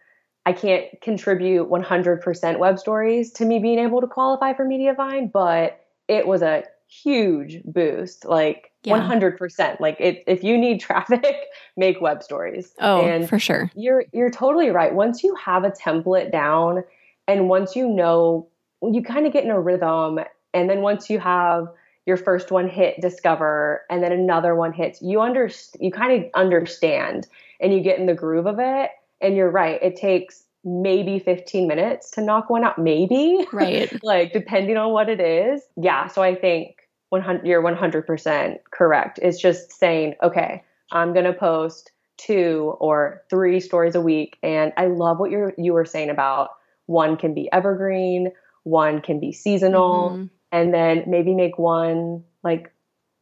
I 0.45 0.53
can't 0.53 0.87
contribute 1.03 1.69
100% 1.69 2.59
web 2.59 2.77
stories 2.79 3.31
to 3.35 3.45
me 3.45 3.61
being 3.61 3.79
able 3.79 4.01
to 4.01 4.09
qualify 4.09 4.55
for 4.55 4.65
Mediavine, 4.67 5.31
but 5.31 5.79
it 6.09 6.27
was 6.27 6.43
a 6.43 6.65
huge 6.89 7.63
boost, 7.65 8.25
like 8.25 8.73
Yeah. 8.83 8.95
100%. 8.95 9.81
Like 9.81 10.01
it, 10.01 10.25
if 10.27 10.43
you 10.43 10.59
need 10.59 10.81
traffic, 10.81 11.37
make 11.77 12.01
web 12.01 12.23
stories. 12.23 12.75
Oh, 12.81 13.05
and 13.05 13.29
for 13.29 13.39
sure. 13.39 13.71
you're 13.75 14.05
you're 14.13 14.31
totally 14.31 14.71
right. 14.71 14.93
Once 14.95 15.23
you 15.23 15.35
have 15.37 15.63
a 15.65 15.71
template 15.71 16.33
down 16.33 16.83
and 17.29 17.49
once 17.49 17.77
you 17.77 17.89
know 17.89 18.49
you 18.83 19.03
kind 19.03 19.27
of 19.27 19.33
get 19.33 19.45
in 19.45 19.51
a 19.51 19.61
rhythm 19.61 20.19
and 20.55 20.69
then 20.69 20.81
once 20.81 21.09
you 21.09 21.19
have 21.19 21.69
your 22.07 22.17
first 22.17 22.51
one 22.51 22.69
hit 22.69 23.01
discover 23.01 23.83
and 23.89 24.03
then 24.03 24.13
another 24.13 24.55
one 24.55 24.73
hits 24.73 25.01
you 25.01 25.21
under 25.21 25.49
you 25.79 25.91
kind 25.91 26.25
of 26.25 26.31
understand 26.35 27.27
and 27.61 27.73
you 27.73 27.81
get 27.81 27.99
in 27.99 28.07
the 28.07 28.15
groove 28.15 28.47
of 28.47 28.59
it. 28.59 28.91
And 29.21 29.37
you're 29.37 29.51
right 29.51 29.81
it 29.83 29.97
takes 29.97 30.45
maybe 30.65 31.19
15 31.19 31.67
minutes 31.69 32.11
to 32.13 32.21
knock 32.21 32.51
one 32.51 32.65
out 32.65 32.79
maybe. 32.79 33.47
Right. 33.53 33.93
like 34.05 34.33
depending 34.33 34.77
on 34.77 34.93
what 34.93 35.09
it 35.09 35.21
is. 35.21 35.63
Yeah 35.77 36.09
so 36.09 36.23
i 36.23 36.35
think 36.35 36.77
100 37.11 37.47
you're 37.47 37.63
100% 37.63 38.59
correct. 38.71 39.19
It's 39.23 39.41
just 39.41 39.73
saying 39.73 40.17
okay 40.23 40.63
i'm 40.91 41.13
going 41.13 41.25
to 41.25 41.33
post 41.33 41.93
two 42.19 42.77
or 42.79 43.23
three 43.31 43.59
stories 43.59 43.95
a 43.95 44.01
week 44.01 44.39
and 44.43 44.73
i 44.77 44.87
love 44.87 45.19
what 45.19 45.31
you 45.31 45.51
you 45.57 45.73
were 45.73 45.85
saying 45.85 46.11
about 46.11 46.51
one 46.87 47.17
can 47.17 47.35
be 47.35 47.49
evergreen 47.53 48.33
one 48.65 49.01
can 49.01 49.19
be 49.21 49.33
seasonal 49.33 50.11
Mhm. 50.11 50.31
and 50.51 50.75
then 50.75 51.05
maybe 51.07 51.35
make 51.35 51.59
one 51.59 52.25
like 52.43 52.71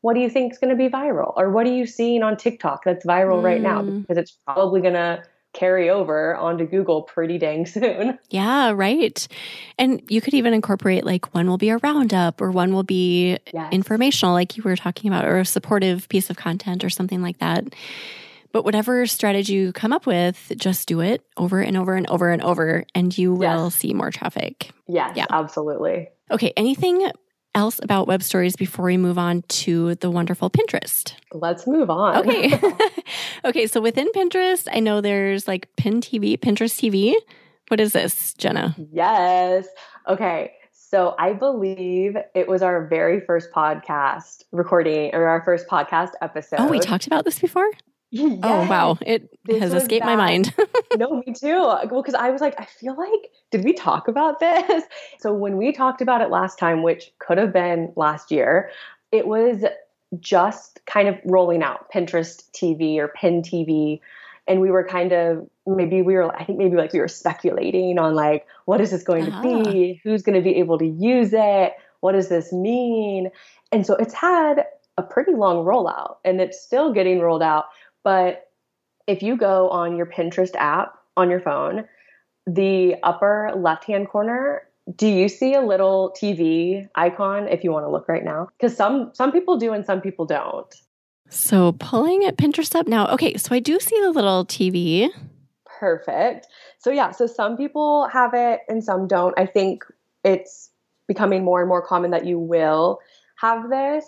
what 0.02 0.14
do 0.14 0.20
you 0.20 0.30
think 0.30 0.52
is 0.52 0.58
going 0.58 0.70
to 0.70 0.76
be 0.76 0.88
viral 0.88 1.32
or 1.36 1.50
what 1.50 1.66
are 1.66 1.72
you 1.72 1.86
seeing 1.86 2.22
on 2.22 2.36
tiktok 2.36 2.84
that's 2.84 3.04
viral 3.06 3.42
right 3.42 3.60
now 3.62 3.82
Mm. 3.82 4.00
because 4.02 4.16
it's 4.18 4.32
probably 4.32 4.80
going 4.80 4.94
to 4.94 5.22
carry 5.52 5.90
over 5.90 6.36
onto 6.36 6.64
google 6.64 7.02
pretty 7.02 7.36
dang 7.36 7.66
soon 7.76 8.18
Yeah, 8.30 8.70
right. 8.70 9.26
And 9.78 10.00
you 10.08 10.20
could 10.20 10.34
even 10.34 10.54
incorporate 10.54 11.04
like 11.04 11.34
one 11.34 11.48
will 11.48 11.58
be 11.58 11.70
a 11.70 11.78
roundup 11.78 12.40
or 12.40 12.52
one 12.52 12.72
will 12.72 12.84
be 12.84 13.36
yes. 13.52 13.72
informational, 13.72 14.32
like 14.32 14.56
you 14.56 14.62
were 14.62 14.76
talking 14.76 15.10
about, 15.10 15.24
or 15.24 15.38
a 15.38 15.44
supportive 15.44 16.08
piece 16.08 16.30
of 16.30 16.36
content 16.36 16.84
or 16.84 16.90
something 16.90 17.20
like 17.22 17.38
that. 17.38 17.64
But 18.52 18.64
whatever 18.64 19.06
strategy 19.06 19.52
you 19.54 19.72
come 19.72 19.92
up 19.92 20.06
with, 20.06 20.52
just 20.56 20.88
do 20.88 21.00
it 21.00 21.22
over 21.36 21.60
and 21.60 21.76
over 21.76 21.94
and 21.94 22.06
over 22.08 22.30
and 22.30 22.42
over, 22.42 22.84
and 22.94 23.16
you 23.16 23.32
will 23.34 23.64
Yes. 23.66 23.74
see 23.74 23.94
more 23.94 24.10
traffic. 24.10 24.70
yes 24.88 25.12
Yeah. 25.16 25.26
absolutely 25.30 26.08
Okay, 26.30 26.52
anything 26.56 27.10
else 27.54 27.80
about 27.82 28.06
web 28.06 28.22
stories 28.22 28.54
before 28.54 28.84
we 28.84 28.96
move 28.96 29.18
on 29.18 29.42
to 29.48 29.94
the 29.96 30.10
wonderful 30.10 30.50
Pinterest? 30.50 31.12
let's 31.32 31.66
move 31.66 31.90
on 31.90 32.16
Okay. 32.18 32.52
okay, 33.44 33.66
so 33.66 33.80
within 33.80 34.10
Pinterest, 34.12 34.68
I 34.72 34.80
know 34.80 35.00
there's 35.00 35.46
like 35.48 35.68
Pin 35.76 36.00
TV, 36.00 36.38
Pinterest 36.38 36.76
TV. 36.78 37.14
What 37.68 37.78
is 37.80 37.92
this, 37.92 38.34
Jenna? 38.34 38.74
Yes. 38.92 39.66
Okay. 40.08 40.52
So 40.72 41.14
I 41.20 41.34
believe 41.34 42.16
it 42.34 42.48
was 42.48 42.62
our 42.62 42.86
very 42.88 43.20
first 43.20 43.52
podcast 43.52 44.42
recording 44.50 45.14
or 45.14 45.26
our 45.26 45.42
first 45.44 45.68
podcast 45.68 46.10
episode. 46.20 46.56
Oh, 46.60 46.66
we 46.68 46.80
talked 46.80 47.06
about 47.06 47.24
this 47.24 47.38
before? 47.38 47.68
Yes. 48.10 48.40
Oh, 48.42 48.66
wow. 48.68 48.98
It 49.06 49.30
This 49.44 49.60
has 49.60 49.74
escaped 49.74 50.04
my 50.04 50.16
mind. 50.16 50.54
no, 50.96 51.22
me 51.26 51.32
too. 51.32 51.48
Well, 51.48 52.02
because 52.02 52.14
I 52.14 52.30
was 52.30 52.40
like, 52.40 52.54
I 52.58 52.64
feel 52.64 52.96
like, 52.96 53.30
did 53.50 53.64
we 53.64 53.72
talk 53.72 54.08
about 54.08 54.40
this? 54.40 54.84
So 55.20 55.34
when 55.34 55.58
we 55.58 55.72
talked 55.72 56.00
about 56.00 56.22
it 56.22 56.30
last 56.30 56.58
time, 56.58 56.82
which 56.82 57.12
could 57.18 57.36
have 57.36 57.52
been 57.52 57.92
last 57.94 58.30
year, 58.30 58.70
it 59.12 59.26
was 59.26 59.64
just 60.18 60.80
kind 60.86 61.08
of 61.08 61.18
rolling 61.24 61.62
out 61.62 61.90
Pinterest 61.92 62.42
TV 62.52 62.96
or 62.96 63.08
Pin 63.08 63.42
TV. 63.42 64.00
And 64.48 64.60
we 64.60 64.70
were 64.70 64.84
kind 64.84 65.12
of 65.12 65.48
maybe 65.66 66.02
we 66.02 66.14
were 66.14 66.34
I 66.34 66.44
think 66.44 66.58
maybe 66.58 66.76
like 66.76 66.92
we 66.92 67.00
were 67.00 67.08
speculating 67.08 67.98
on 67.98 68.14
like 68.14 68.46
what 68.64 68.80
is 68.80 68.90
this 68.90 69.02
going 69.02 69.26
to 69.26 69.42
be? 69.42 69.96
Ah. 69.96 70.00
Who's 70.02 70.22
going 70.22 70.36
to 70.36 70.42
be 70.42 70.56
able 70.56 70.78
to 70.78 70.86
use 70.86 71.30
it? 71.32 71.74
What 72.00 72.12
does 72.12 72.28
this 72.28 72.52
mean? 72.52 73.30
And 73.70 73.86
so 73.86 73.94
it's 73.96 74.14
had 74.14 74.64
a 74.96 75.02
pretty 75.02 75.32
long 75.32 75.64
rollout 75.64 76.16
and 76.24 76.40
it's 76.40 76.60
still 76.60 76.92
getting 76.92 77.20
rolled 77.20 77.42
out. 77.42 77.66
But 78.04 78.48
if 79.06 79.22
you 79.22 79.36
go 79.36 79.68
on 79.70 79.96
your 79.96 80.06
Pinterest 80.06 80.54
app 80.56 80.94
on 81.16 81.30
your 81.30 81.40
phone, 81.40 81.84
the 82.46 82.96
upper 83.02 83.52
left 83.56 83.84
hand 83.84 84.08
corner, 84.08 84.62
do 84.96 85.06
you 85.06 85.28
see 85.28 85.54
a 85.54 85.60
little 85.60 86.14
TV 86.20 86.88
icon 86.94 87.48
if 87.48 87.62
you 87.62 87.70
want 87.70 87.84
to 87.86 87.90
look 87.90 88.08
right 88.08 88.24
now? 88.24 88.48
Because 88.58 88.76
some 88.76 89.10
some 89.14 89.30
people 89.32 89.56
do 89.56 89.72
and 89.72 89.84
some 89.84 90.00
people 90.00 90.26
don't. 90.26 90.74
so 91.28 91.72
pulling 91.72 92.24
at 92.24 92.36
Pinterest 92.36 92.74
up 92.74 92.88
now. 92.88 93.06
Okay, 93.08 93.36
so 93.36 93.54
I 93.54 93.60
do 93.60 93.78
see 93.78 94.00
the 94.00 94.10
little 94.10 94.44
TV. 94.44 95.10
Perfect. 95.64 96.46
So 96.78 96.90
yeah, 96.90 97.10
so 97.12 97.26
some 97.26 97.56
people 97.56 98.08
have 98.08 98.34
it 98.34 98.60
and 98.68 98.82
some 98.82 99.06
don't. 99.06 99.38
I 99.38 99.46
think 99.46 99.84
it's 100.24 100.70
becoming 101.06 101.44
more 101.44 101.60
and 101.60 101.68
more 101.68 101.82
common 101.82 102.10
that 102.10 102.26
you 102.26 102.38
will 102.38 102.98
have 103.36 103.70
this. 103.70 104.04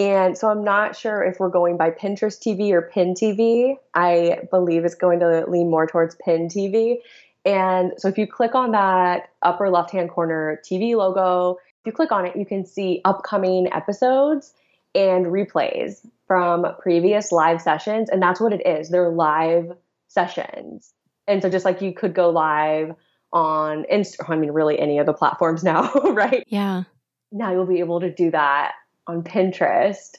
And 0.00 0.38
so 0.38 0.48
I'm 0.48 0.64
not 0.64 0.96
sure 0.96 1.22
if 1.22 1.38
we're 1.38 1.50
going 1.50 1.76
by 1.76 1.90
Pinterest 1.90 2.38
TV 2.38 2.72
or 2.72 2.80
Pin 2.80 3.12
TV. 3.12 3.76
I 3.92 4.38
believe 4.50 4.86
it's 4.86 4.94
going 4.94 5.20
to 5.20 5.44
lean 5.46 5.68
more 5.68 5.86
towards 5.86 6.14
Pin 6.14 6.48
TV. 6.48 7.00
And 7.44 7.92
so 7.98 8.08
if 8.08 8.16
you 8.16 8.26
click 8.26 8.54
on 8.54 8.72
that 8.72 9.28
upper 9.42 9.68
left 9.68 9.90
hand 9.90 10.08
corner 10.08 10.58
TV 10.64 10.96
logo, 10.96 11.58
if 11.80 11.86
you 11.86 11.92
click 11.92 12.12
on 12.12 12.24
it, 12.24 12.34
you 12.34 12.46
can 12.46 12.64
see 12.64 13.02
upcoming 13.04 13.70
episodes 13.74 14.54
and 14.94 15.26
replays 15.26 16.06
from 16.26 16.64
previous 16.78 17.30
live 17.30 17.60
sessions. 17.60 18.08
And 18.08 18.22
that's 18.22 18.40
what 18.40 18.54
it 18.54 18.66
is. 18.66 18.88
They're 18.88 19.10
live 19.10 19.76
sessions. 20.08 20.94
And 21.26 21.42
so 21.42 21.50
just 21.50 21.66
like 21.66 21.82
you 21.82 21.92
could 21.92 22.14
go 22.14 22.30
live 22.30 22.94
on 23.34 23.84
Instagram, 23.92 24.30
I 24.30 24.36
mean, 24.36 24.52
really 24.52 24.78
any 24.78 24.98
of 24.98 25.04
the 25.04 25.12
platforms 25.12 25.62
now, 25.62 25.92
right? 26.04 26.42
Yeah. 26.46 26.84
Now 27.30 27.52
you'll 27.52 27.66
be 27.66 27.80
able 27.80 28.00
to 28.00 28.10
do 28.10 28.30
that 28.30 28.72
on 29.06 29.22
Pinterest. 29.22 30.16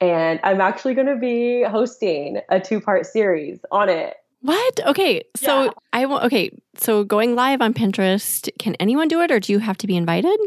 And 0.00 0.38
I'm 0.44 0.60
actually 0.60 0.94
going 0.94 1.08
to 1.08 1.16
be 1.16 1.64
hosting 1.64 2.40
a 2.48 2.60
two 2.60 2.80
part 2.80 3.06
series 3.06 3.60
on 3.72 3.88
it. 3.88 4.14
What? 4.40 4.80
Okay. 4.86 5.24
So 5.34 5.64
Yeah. 5.64 5.70
I 5.92 6.06
will 6.06 6.20
okay. 6.20 6.50
So 6.76 7.02
going 7.04 7.34
live 7.34 7.60
on 7.60 7.74
Pinterest, 7.74 8.48
can 8.58 8.76
anyone 8.76 9.08
do 9.08 9.20
it 9.20 9.32
or 9.32 9.40
do 9.40 9.52
you 9.52 9.58
have 9.58 9.76
to 9.78 9.86
be 9.86 9.96
invited? 9.96 10.38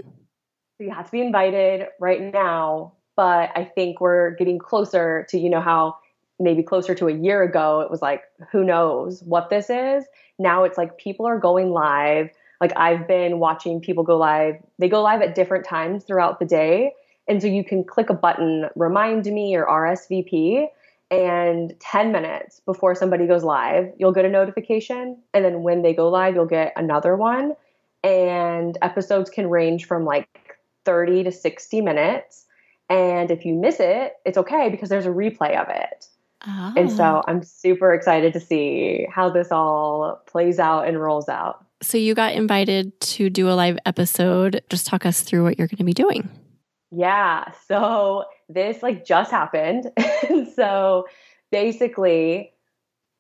So 0.78 0.86
you 0.86 0.92
have 0.92 1.06
to 1.06 1.12
be 1.12 1.22
invited 1.22 1.88
right 2.00 2.22
now. 2.34 2.94
But 3.18 3.52
I 3.56 3.66
think 3.66 4.00
we're 4.00 4.32
getting 4.32 4.58
closer 4.58 5.28
to, 5.30 5.38
you 5.38 5.50
know, 5.50 5.60
how 5.60 5.98
maybe 6.40 6.64
closer 6.64 6.96
to 6.96 7.08
a 7.08 7.14
year 7.14 7.44
ago, 7.44 7.82
it 7.82 7.92
was 7.92 8.02
like, 8.02 8.24
who 8.52 8.64
knows 8.64 9.22
what 9.24 9.50
this 9.50 9.70
is? 9.70 10.06
Now 10.40 10.64
it's 10.64 10.78
like 10.78 10.98
people 10.98 11.26
are 11.28 11.38
going 11.38 11.72
live. 11.72 12.30
Like 12.62 12.72
I've 12.78 13.08
been 13.08 13.40
watching 13.40 13.82
people 13.82 14.04
go 14.04 14.18
live. 14.18 14.56
They 14.80 14.90
go 14.90 15.02
live 15.02 15.22
at 15.22 15.36
different 15.36 15.66
times 15.66 16.04
throughout 16.04 16.40
the 16.40 16.46
day. 16.46 16.94
And 17.28 17.42
so 17.42 17.48
you 17.48 17.64
can 17.64 17.84
click 17.84 18.10
a 18.10 18.14
button, 18.14 18.66
remind 18.76 19.26
me 19.26 19.56
or 19.56 19.66
RSVP, 19.66 20.68
and 21.12 21.74
10 21.80 22.12
minutes 22.12 22.62
before 22.66 22.96
somebody 22.96 23.28
goes 23.28 23.44
live, 23.44 23.92
you'll 23.98 24.14
get 24.14 24.24
a 24.24 24.30
notification. 24.30 25.18
And 25.34 25.44
then 25.44 25.62
when 25.62 25.82
they 25.82 25.94
go 25.94 26.10
live, 26.10 26.36
you'll 26.36 26.46
get 26.46 26.74
another 26.78 27.16
one. 27.16 27.56
And 28.04 28.78
episodes 28.82 29.30
can 29.30 29.50
range 29.50 29.86
from 29.86 30.06
like 30.06 30.28
30 30.86 31.26
to 31.26 31.32
60 31.32 31.82
minutes. 31.82 32.46
And 32.90 33.30
if 33.30 33.46
you 33.46 33.54
miss 33.54 33.80
it, 33.80 34.14
it's 34.26 34.38
okay 34.38 34.70
because 34.70 34.90
there's 34.90 35.06
a 35.06 35.10
replay 35.10 35.62
of 35.62 35.68
it. 35.70 36.08
Oh. 36.48 36.74
And 36.76 36.92
so 36.92 37.04
ah. 37.04 37.24
I'm 37.28 37.44
super 37.44 37.94
excited 37.94 38.34
to 38.34 38.40
see 38.40 39.06
how 39.12 39.30
this 39.30 39.52
all 39.52 40.22
plays 40.26 40.60
out 40.60 40.88
and 40.88 41.00
rolls 41.00 41.30
out. 41.30 41.66
So 41.84 41.98
you 41.98 42.16
got 42.16 42.34
invited 42.34 43.00
to 43.02 43.30
do 43.30 43.50
a 43.50 43.54
live 43.54 43.78
episode. 43.86 44.62
Just 44.70 44.88
talk 44.88 45.06
us 45.06 45.22
through 45.22 45.44
what 45.44 45.58
you're 45.58 45.68
going 45.68 45.78
to 45.78 45.84
be 45.84 45.94
doing. 45.94 46.30
Yeah. 46.92 47.52
So 47.68 48.26
this 48.50 48.84
like 48.84 49.06
just 49.06 49.32
happened. 49.32 49.92
and 50.30 50.48
so 50.48 51.08
basically, 51.52 52.54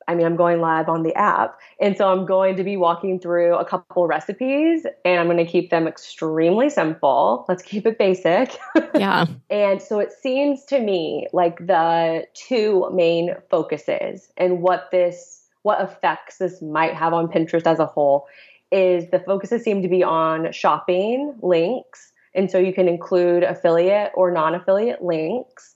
I 0.08 0.16
mean, 0.16 0.26
I'm 0.26 0.36
going 0.36 0.60
live 0.60 0.90
on 0.90 1.04
the 1.04 1.16
app. 1.16 1.58
And 1.80 1.96
so 1.96 2.12
I'm 2.12 2.26
going 2.26 2.58
to 2.58 2.64
be 2.64 2.76
walking 2.76 3.20
through 3.20 3.56
a 3.56 3.64
couple 3.64 4.08
recipes 4.08 4.86
and 5.06 5.20
I'm 5.20 5.28
going 5.28 5.38
to 5.38 5.46
keep 5.46 5.70
them 5.70 5.88
extremely 5.88 6.70
simple. 6.70 7.46
Let's 7.48 7.64
keep 7.64 7.86
it 7.86 7.98
basic. 7.98 8.58
Yeah. 8.94 9.26
and 9.50 9.82
so 9.82 10.00
it 10.00 10.12
seems 10.12 10.66
to 10.66 10.80
me 10.80 11.28
like 11.34 11.66
the 11.66 12.28
two 12.34 12.90
main 12.94 13.36
focuses 13.50 14.32
and 14.38 14.62
what 14.62 14.92
this, 14.92 15.48
what 15.64 15.82
effects 15.82 16.38
this 16.38 16.62
might 16.62 16.94
have 16.94 17.14
on 17.14 17.28
Pinterest 17.28 17.66
as 17.66 17.80
a 17.80 17.86
whole 17.86 18.28
is 18.72 19.10
the 19.10 19.20
focuses 19.20 19.64
seem 19.64 19.82
to 19.82 19.88
be 19.88 20.04
on 20.04 20.52
shopping 20.52 21.36
links 21.42 22.12
and 22.34 22.50
so 22.50 22.58
you 22.58 22.74
can 22.74 22.88
include 22.88 23.44
affiliate 23.44 24.12
or 24.16 24.32
non 24.32 24.56
affiliate 24.56 25.04
links 25.04 25.76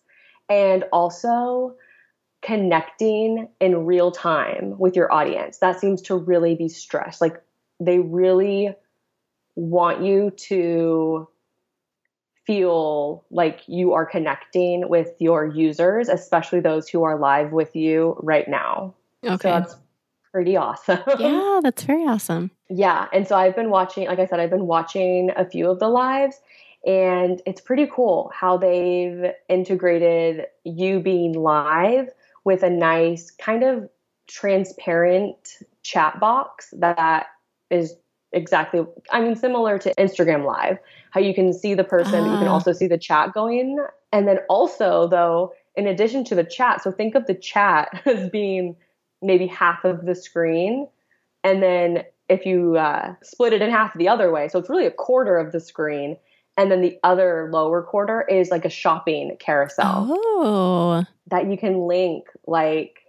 and 0.49 0.83
also 0.93 1.75
connecting 2.41 3.47
in 3.59 3.85
real 3.85 4.11
time 4.11 4.77
with 4.77 4.95
your 4.95 5.11
audience. 5.11 5.57
That 5.59 5.79
seems 5.79 6.01
to 6.03 6.15
really 6.15 6.55
be 6.55 6.69
stressed. 6.69 7.19
Like 7.19 7.41
they 7.79 7.99
really 7.99 8.75
want 9.55 10.03
you 10.03 10.31
to 10.31 11.27
feel 12.45 13.25
like 13.31 13.61
you 13.67 13.93
are 13.93 14.05
connecting 14.05 14.87
with 14.87 15.13
your 15.19 15.45
users, 15.47 16.09
especially 16.09 16.59
those 16.59 16.87
who 16.87 17.03
are 17.03 17.17
live 17.17 17.51
with 17.51 17.75
you 17.75 18.15
right 18.21 18.47
now. 18.47 18.93
Okay. 19.25 19.37
So 19.37 19.49
that's 19.49 19.75
pretty 20.35 20.57
awesome. 20.57 20.99
yeah, 21.17 21.61
that's 21.63 21.83
very 21.83 22.03
awesome. 22.03 22.51
Yeah. 22.69 23.07
And 23.13 23.25
so 23.25 23.37
I've 23.37 23.55
been 23.55 23.69
watching, 23.69 24.05
like 24.07 24.19
I 24.19 24.25
said, 24.25 24.41
I've 24.41 24.49
been 24.49 24.67
watching 24.67 25.31
a 25.37 25.49
few 25.49 25.69
of 25.69 25.79
the 25.79 25.87
lives 25.87 26.41
and 26.85 27.41
it's 27.45 27.61
pretty 27.61 27.87
cool 27.89 28.29
how 28.35 28.57
they've 28.57 29.31
integrated 29.47 30.47
you 30.65 30.99
being 30.99 31.31
live 31.31 32.09
with 32.43 32.63
a 32.63 32.69
nice 32.69 33.31
kind 33.31 33.63
of 33.63 33.89
transparent 34.27 35.37
chat 35.83 36.19
box 36.19 36.73
that 36.79 37.27
is 37.69 37.95
exactly 38.33 38.85
i 39.11 39.21
mean 39.21 39.35
similar 39.35 39.77
to 39.77 39.93
instagram 39.95 40.45
live 40.45 40.77
how 41.11 41.19
you 41.19 41.33
can 41.33 41.53
see 41.53 41.75
the 41.75 41.83
person 41.83 42.25
you 42.25 42.37
can 42.37 42.47
ah. 42.47 42.53
also 42.53 42.73
see 42.73 42.87
the 42.87 42.97
chat 42.97 43.33
going 43.33 43.77
and 44.11 44.27
then 44.27 44.39
also 44.49 45.07
though 45.07 45.53
in 45.75 45.85
addition 45.87 46.23
to 46.23 46.35
the 46.35 46.43
chat 46.43 46.81
so 46.81 46.91
think 46.91 47.13
of 47.13 47.27
the 47.27 47.35
chat 47.35 48.01
as 48.05 48.29
being 48.29 48.75
maybe 49.25 49.47
half 49.47 49.83
of 49.83 50.05
the 50.05 50.15
screen 50.15 50.87
and 51.43 51.61
then 51.61 52.03
if 52.27 52.45
you 52.45 52.75
uh, 52.75 53.13
split 53.21 53.53
it 53.53 53.61
in 53.61 53.69
half 53.69 53.93
the 53.97 54.07
other 54.07 54.31
way 54.31 54.47
so 54.47 54.59
it's 54.59 54.69
really 54.69 54.85
a 54.85 54.91
quarter 54.91 55.37
of 55.37 55.51
the 55.51 55.59
screen 55.59 56.17
and 56.57 56.71
then 56.71 56.81
the 56.81 56.97
other 57.03 57.49
lower 57.51 57.81
quarter 57.81 58.21
is 58.29 58.49
like 58.49 58.65
a 58.65 58.69
shopping 58.69 59.35
carousel. 59.39 60.07
Oh. 60.09 61.03
That 61.27 61.49
you 61.49 61.57
can 61.57 61.87
link 61.87 62.27
like 62.47 62.99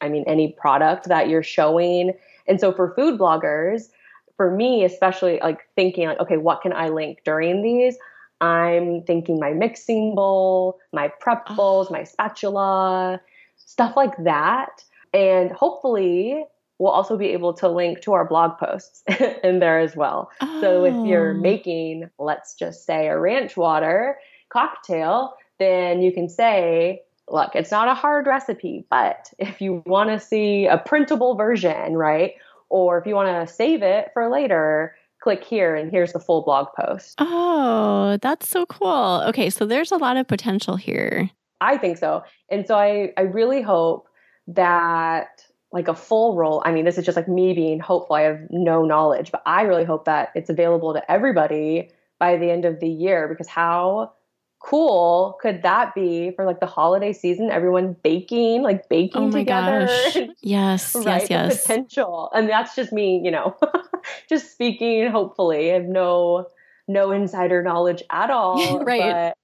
I 0.00 0.08
mean 0.08 0.24
any 0.26 0.52
product 0.52 1.08
that 1.08 1.28
you're 1.28 1.42
showing. 1.42 2.12
And 2.46 2.60
so 2.60 2.72
for 2.72 2.94
food 2.94 3.18
bloggers, 3.18 3.88
for 4.36 4.50
me 4.50 4.84
especially 4.84 5.40
like 5.42 5.60
thinking 5.74 6.06
like 6.08 6.20
okay, 6.20 6.36
what 6.36 6.62
can 6.62 6.72
I 6.72 6.88
link 6.88 7.20
during 7.24 7.62
these? 7.62 7.96
I'm 8.40 9.02
thinking 9.02 9.40
my 9.40 9.52
mixing 9.52 10.14
bowl, 10.14 10.78
my 10.92 11.08
prep 11.20 11.44
ah. 11.48 11.56
bowls, 11.56 11.90
my 11.90 12.04
spatula, 12.04 13.20
stuff 13.56 13.96
like 13.96 14.16
that. 14.24 14.84
And 15.14 15.52
hopefully 15.52 16.44
we'll 16.78 16.92
also 16.92 17.16
be 17.16 17.28
able 17.28 17.54
to 17.54 17.68
link 17.68 18.02
to 18.02 18.12
our 18.12 18.26
blog 18.26 18.58
posts 18.58 19.02
in 19.44 19.60
there 19.60 19.78
as 19.78 19.96
well. 19.96 20.30
Oh. 20.40 20.60
So 20.60 20.84
if 20.84 21.06
you're 21.06 21.30
oh. 21.30 21.40
making, 21.40 22.10
let's 22.18 22.54
just 22.54 22.84
say, 22.84 23.06
a 23.06 23.18
ranch 23.18 23.56
water 23.56 24.18
cocktail, 24.50 25.34
then 25.58 26.02
you 26.02 26.12
can 26.12 26.28
say, 26.28 27.02
look, 27.30 27.54
it's 27.54 27.70
not 27.70 27.88
a 27.88 27.94
hard 27.94 28.26
recipe, 28.26 28.84
but 28.90 29.32
if 29.38 29.60
you 29.60 29.82
want 29.86 30.10
to 30.10 30.20
see 30.20 30.66
a 30.66 30.76
printable 30.76 31.36
version, 31.36 31.96
right? 31.96 32.34
Or 32.68 32.98
if 32.98 33.06
you 33.06 33.14
want 33.14 33.48
to 33.48 33.52
save 33.52 33.82
it 33.82 34.10
for 34.12 34.28
later, 34.28 34.96
click 35.22 35.44
here 35.44 35.74
and 35.74 35.90
here's 35.90 36.12
the 36.12 36.20
full 36.20 36.42
blog 36.42 36.68
post. 36.78 37.14
Oh, 37.18 38.18
that's 38.20 38.48
so 38.48 38.66
cool. 38.66 39.22
Okay, 39.28 39.48
so 39.48 39.64
there's 39.64 39.92
a 39.92 39.96
lot 39.96 40.16
of 40.16 40.26
potential 40.26 40.76
here. 40.76 41.30
I 41.60 41.78
think 41.78 41.98
so. 41.98 42.24
And 42.50 42.66
so 42.66 42.74
I, 42.74 43.12
I 43.16 43.22
really 43.22 43.62
hope 43.62 44.08
that 44.48 45.44
like 45.72 45.88
a 45.88 45.94
full 45.94 46.36
role. 46.36 46.62
I 46.64 46.72
mean, 46.72 46.84
this 46.84 46.98
is 46.98 47.04
just 47.04 47.16
like 47.16 47.28
me 47.28 47.52
being 47.52 47.80
hopeful. 47.80 48.14
I 48.14 48.22
have 48.22 48.40
no 48.50 48.84
knowledge, 48.84 49.32
but 49.32 49.42
I 49.44 49.62
really 49.62 49.84
hope 49.84 50.04
that 50.04 50.30
it's 50.34 50.48
available 50.48 50.94
to 50.94 51.10
everybody 51.10 51.90
by 52.20 52.36
the 52.36 52.50
end 52.50 52.64
of 52.64 52.78
the 52.78 52.88
year 52.88 53.26
because 53.26 53.48
how 53.48 54.12
cool 54.60 55.36
could 55.42 55.62
that 55.62 55.94
be 55.94 56.30
for 56.36 56.44
like 56.44 56.60
the 56.60 56.66
holiday 56.66 57.12
season? 57.12 57.50
Everyone 57.50 57.96
baking, 58.04 58.62
like 58.62 58.88
baking 58.88 59.24
oh 59.24 59.30
together. 59.30 59.86
Gosh. 59.86 60.16
Yes, 60.42 60.94
right? 60.94 61.06
yes, 61.06 61.30
yes. 61.30 61.54
The 61.54 61.74
potential. 61.74 62.30
And 62.32 62.48
that's 62.48 62.76
just 62.76 62.92
me, 62.92 63.20
you 63.24 63.32
know, 63.32 63.56
just 64.28 64.52
speaking 64.52 65.10
hopefully. 65.10 65.72
I 65.72 65.74
have 65.74 65.86
no 65.86 66.46
no 66.86 67.10
insider 67.10 67.62
knowledge 67.62 68.02
at 68.10 68.30
all. 68.30 68.84
right 68.84 69.34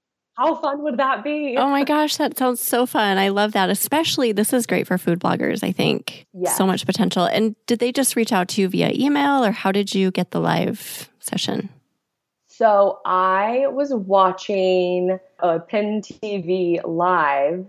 how 0.40 0.55
fun 0.55 0.83
would 0.83 0.96
that 0.96 1.22
be? 1.22 1.57
oh 1.59 1.68
my 1.68 1.85
gosh, 1.85 2.16
that 2.16 2.38
sounds 2.38 2.62
so 2.62 2.87
fun. 2.87 3.18
I 3.18 3.29
love 3.29 3.53
that. 3.53 3.68
Especially 3.68 4.33
this 4.33 4.55
is 4.55 4.66
great 4.66 4.87
for 4.87 4.96
food 4.96 5.20
bloggers, 5.20 5.62
I 5.62 5.70
think. 5.70 6.26
Yes. 6.33 6.57
So 6.57 6.66
much 6.66 6.87
potential. 6.87 7.24
And 7.24 7.55
did 7.66 7.79
they 7.79 7.92
just 7.92 8.16
reach 8.16 8.33
out 8.33 8.48
to 8.48 8.62
you 8.62 8.68
via 8.68 8.90
email 8.94 9.44
or 9.44 9.50
how 9.50 9.70
did 9.70 9.94
you 9.94 10.11
get 10.11 10.31
the 10.31 10.40
live 10.40 11.11
session? 11.18 11.68
So 12.46 13.00
I 13.05 13.66
was 13.66 13.92
watching 13.92 15.18
a 15.40 15.61
Pin 15.61 16.00
TV 16.00 16.81
live 16.85 17.66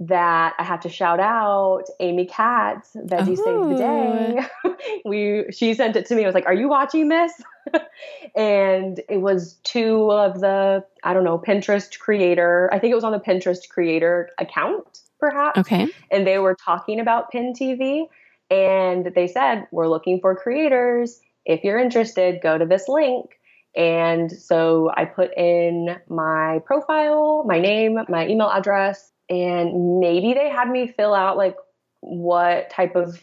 that 0.00 0.54
I 0.58 0.64
have 0.64 0.80
to 0.80 0.88
shout 0.90 1.20
out 1.20 1.84
Amy 2.00 2.26
Katz, 2.26 2.90
Veggies 2.94 3.38
Save 3.38 3.68
the 3.68 3.76
Day. 3.78 4.46
Oh. 4.64 4.76
we 5.06 5.44
she 5.50 5.72
sent 5.74 5.96
it 5.96 6.06
to 6.06 6.14
me. 6.14 6.24
I 6.24 6.26
was 6.26 6.34
like, 6.34 6.46
"Are 6.46 6.54
you 6.54 6.68
watching 6.68 7.08
this?" 7.08 7.32
and 8.36 9.00
it 9.08 9.20
was 9.20 9.54
two 9.64 10.10
of 10.10 10.40
the 10.40 10.84
I 11.02 11.14
don't 11.14 11.24
know 11.24 11.38
Pinterest 11.38 11.98
creator. 11.98 12.68
I 12.72 12.78
think 12.78 12.92
it 12.92 12.94
was 12.94 13.04
on 13.04 13.12
the 13.12 13.20
Pinterest 13.20 13.68
creator 13.68 14.30
account, 14.38 15.00
perhaps. 15.18 15.58
Okay. 15.58 15.88
And 16.10 16.26
they 16.26 16.38
were 16.38 16.54
talking 16.54 17.00
about 17.00 17.30
Pin 17.30 17.52
TV, 17.52 18.06
and 18.50 19.12
they 19.14 19.26
said, 19.26 19.66
"We're 19.70 19.88
looking 19.88 20.20
for 20.20 20.34
creators. 20.34 21.20
If 21.44 21.64
you're 21.64 21.78
interested, 21.78 22.40
go 22.42 22.58
to 22.58 22.66
this 22.66 22.88
link." 22.88 23.38
And 23.74 24.30
so 24.30 24.90
I 24.94 25.06
put 25.06 25.36
in 25.36 25.96
my 26.08 26.60
profile, 26.66 27.42
my 27.46 27.58
name, 27.58 27.98
my 28.08 28.28
email 28.28 28.50
address, 28.50 29.10
and 29.30 29.98
maybe 29.98 30.34
they 30.34 30.50
had 30.50 30.68
me 30.68 30.88
fill 30.88 31.14
out 31.14 31.38
like 31.38 31.56
what 32.00 32.68
type 32.68 32.96
of 32.96 33.18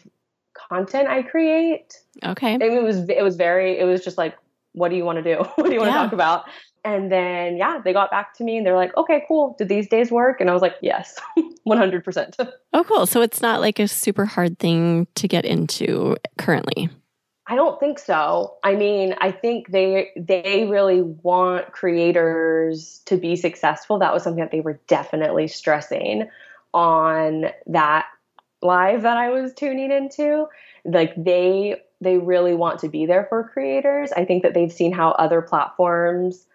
content 0.70 1.08
I 1.08 1.22
create. 1.22 1.98
Okay. 2.24 2.54
it 2.54 2.82
was 2.82 3.08
it 3.08 3.22
was 3.22 3.36
very 3.36 3.78
it 3.78 3.84
was 3.84 4.02
just 4.02 4.16
like 4.16 4.36
what 4.72 4.88
do 4.90 4.96
you 4.96 5.04
want 5.04 5.22
to 5.22 5.22
do? 5.22 5.42
what 5.56 5.66
do 5.66 5.72
you 5.72 5.80
want 5.80 5.90
yeah. 5.90 5.98
to 5.98 6.04
talk 6.04 6.12
about? 6.12 6.44
And 6.84 7.10
then 7.10 7.56
yeah, 7.56 7.80
they 7.84 7.92
got 7.92 8.10
back 8.10 8.34
to 8.34 8.44
me 8.44 8.56
and 8.56 8.64
they're 8.64 8.76
like, 8.76 8.96
"Okay, 8.96 9.24
cool. 9.28 9.54
Did 9.58 9.68
these 9.68 9.88
days 9.88 10.10
work?" 10.10 10.40
And 10.40 10.48
I 10.48 10.54
was 10.54 10.62
like, 10.62 10.76
"Yes, 10.80 11.18
100%." 11.68 12.50
Oh, 12.72 12.84
cool. 12.84 13.04
So 13.04 13.20
it's 13.20 13.42
not 13.42 13.60
like 13.60 13.80
a 13.80 13.88
super 13.88 14.24
hard 14.24 14.60
thing 14.60 15.08
to 15.16 15.26
get 15.26 15.44
into 15.44 16.16
currently. 16.38 16.88
I 17.48 17.56
don't 17.56 17.80
think 17.80 17.98
so. 17.98 18.54
I 18.62 18.76
mean, 18.76 19.16
I 19.20 19.32
think 19.32 19.72
they 19.72 20.10
they 20.16 20.68
really 20.70 21.02
want 21.02 21.72
creators 21.72 23.02
to 23.06 23.16
be 23.16 23.34
successful. 23.34 23.98
That 23.98 24.14
was 24.14 24.22
something 24.22 24.42
that 24.42 24.52
they 24.52 24.60
were 24.60 24.80
definitely 24.86 25.48
stressing 25.48 26.30
on 26.72 27.46
that 27.66 28.06
live 28.62 29.02
that 29.02 29.16
I 29.16 29.30
was 29.30 29.54
tuning 29.54 29.90
into. 29.90 30.46
Like 30.84 31.12
they 31.16 31.82
they 32.00 32.18
really 32.18 32.54
want 32.54 32.80
to 32.80 32.88
be 32.88 33.06
there 33.06 33.26
for 33.28 33.48
creators. 33.48 34.10
I 34.12 34.24
think 34.24 34.42
that 34.42 34.54
they've 34.54 34.72
seen 34.72 34.92
how 34.92 35.10
other 35.12 35.42
platforms 35.42 36.46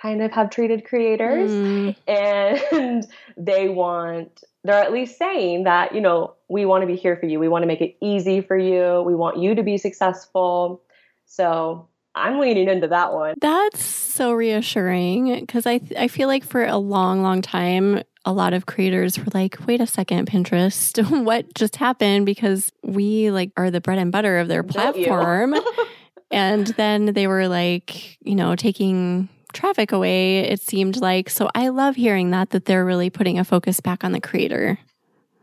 kind 0.00 0.22
of 0.22 0.32
have 0.32 0.50
treated 0.50 0.84
creators 0.84 1.50
mm. 1.50 1.96
and 2.06 3.06
they 3.36 3.68
want 3.68 4.42
they're 4.64 4.82
at 4.82 4.92
least 4.92 5.18
saying 5.18 5.64
that, 5.64 5.94
you 5.94 6.00
know, 6.00 6.34
we 6.48 6.64
want 6.64 6.82
to 6.82 6.86
be 6.86 6.96
here 6.96 7.16
for 7.16 7.26
you. 7.26 7.38
We 7.38 7.48
want 7.48 7.64
to 7.64 7.66
make 7.66 7.82
it 7.82 7.96
easy 8.00 8.40
for 8.40 8.56
you. 8.56 9.02
We 9.02 9.14
want 9.14 9.36
you 9.36 9.54
to 9.54 9.62
be 9.62 9.76
successful. 9.76 10.82
So 11.26 11.86
I'm 12.14 12.38
leaning 12.38 12.68
into 12.68 12.88
that 12.88 13.12
one. 13.12 13.34
That's 13.40 13.84
so 13.84 14.32
reassuring 14.32 15.40
because 15.40 15.66
I 15.66 15.80
I 15.98 16.08
feel 16.08 16.28
like 16.28 16.44
for 16.44 16.64
a 16.64 16.78
long, 16.78 17.22
long 17.22 17.42
time, 17.42 18.02
a 18.24 18.32
lot 18.32 18.52
of 18.54 18.66
creators 18.66 19.18
were 19.18 19.26
like, 19.34 19.56
"Wait 19.66 19.80
a 19.80 19.86
second, 19.86 20.28
Pinterest, 20.28 20.98
what 21.24 21.52
just 21.54 21.76
happened?" 21.76 22.26
Because 22.26 22.72
we 22.82 23.30
like 23.30 23.50
are 23.56 23.70
the 23.70 23.80
bread 23.80 23.98
and 23.98 24.10
butter 24.12 24.38
of 24.38 24.48
their 24.48 24.62
platform, 24.62 25.54
and 26.30 26.66
then 26.68 27.06
they 27.06 27.26
were 27.26 27.48
like, 27.48 28.18
you 28.20 28.34
know, 28.34 28.56
taking 28.56 29.28
traffic 29.52 29.92
away. 29.92 30.40
It 30.40 30.60
seemed 30.60 31.00
like 31.00 31.30
so. 31.30 31.48
I 31.54 31.68
love 31.68 31.96
hearing 31.96 32.30
that 32.30 32.50
that 32.50 32.64
they're 32.64 32.84
really 32.84 33.10
putting 33.10 33.38
a 33.38 33.44
focus 33.44 33.80
back 33.80 34.04
on 34.04 34.12
the 34.12 34.20
creator. 34.20 34.78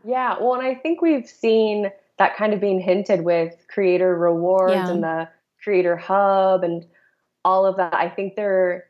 Yeah, 0.04 0.36
well, 0.40 0.54
and 0.54 0.66
I 0.66 0.74
think 0.74 1.00
we've 1.00 1.28
seen 1.28 1.90
that 2.18 2.36
kind 2.36 2.52
of 2.52 2.60
being 2.60 2.80
hinted 2.80 3.24
with 3.24 3.54
creator 3.68 4.16
rewards 4.16 4.74
Yeah. 4.74 4.90
and 4.90 5.02
the 5.02 5.28
creator 5.62 5.96
hub 5.96 6.64
and 6.64 6.84
all 7.44 7.66
of 7.66 7.76
that. 7.76 7.94
I 7.94 8.08
think 8.08 8.34
they're 8.34 8.84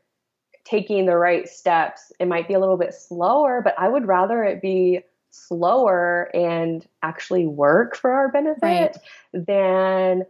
taking 0.65 1.07
the 1.07 1.17
right 1.17 1.49
steps. 1.49 2.13
It 2.19 2.27
might 2.29 2.49
be 2.49 2.55
a 2.55 2.61
little 2.61 2.77
bit 2.77 2.95
slower, 2.95 3.61
but 3.63 3.75
I 3.79 3.89
would 3.89 4.07
rather 4.07 4.45
it 4.45 4.63
be 4.63 5.01
slower 5.31 6.31
and 6.35 6.87
actually 7.03 7.47
work 7.47 7.97
for 7.97 8.13
our 8.13 8.31
benefit 8.31 8.63
Right. 8.63 8.97
than 9.33 10.25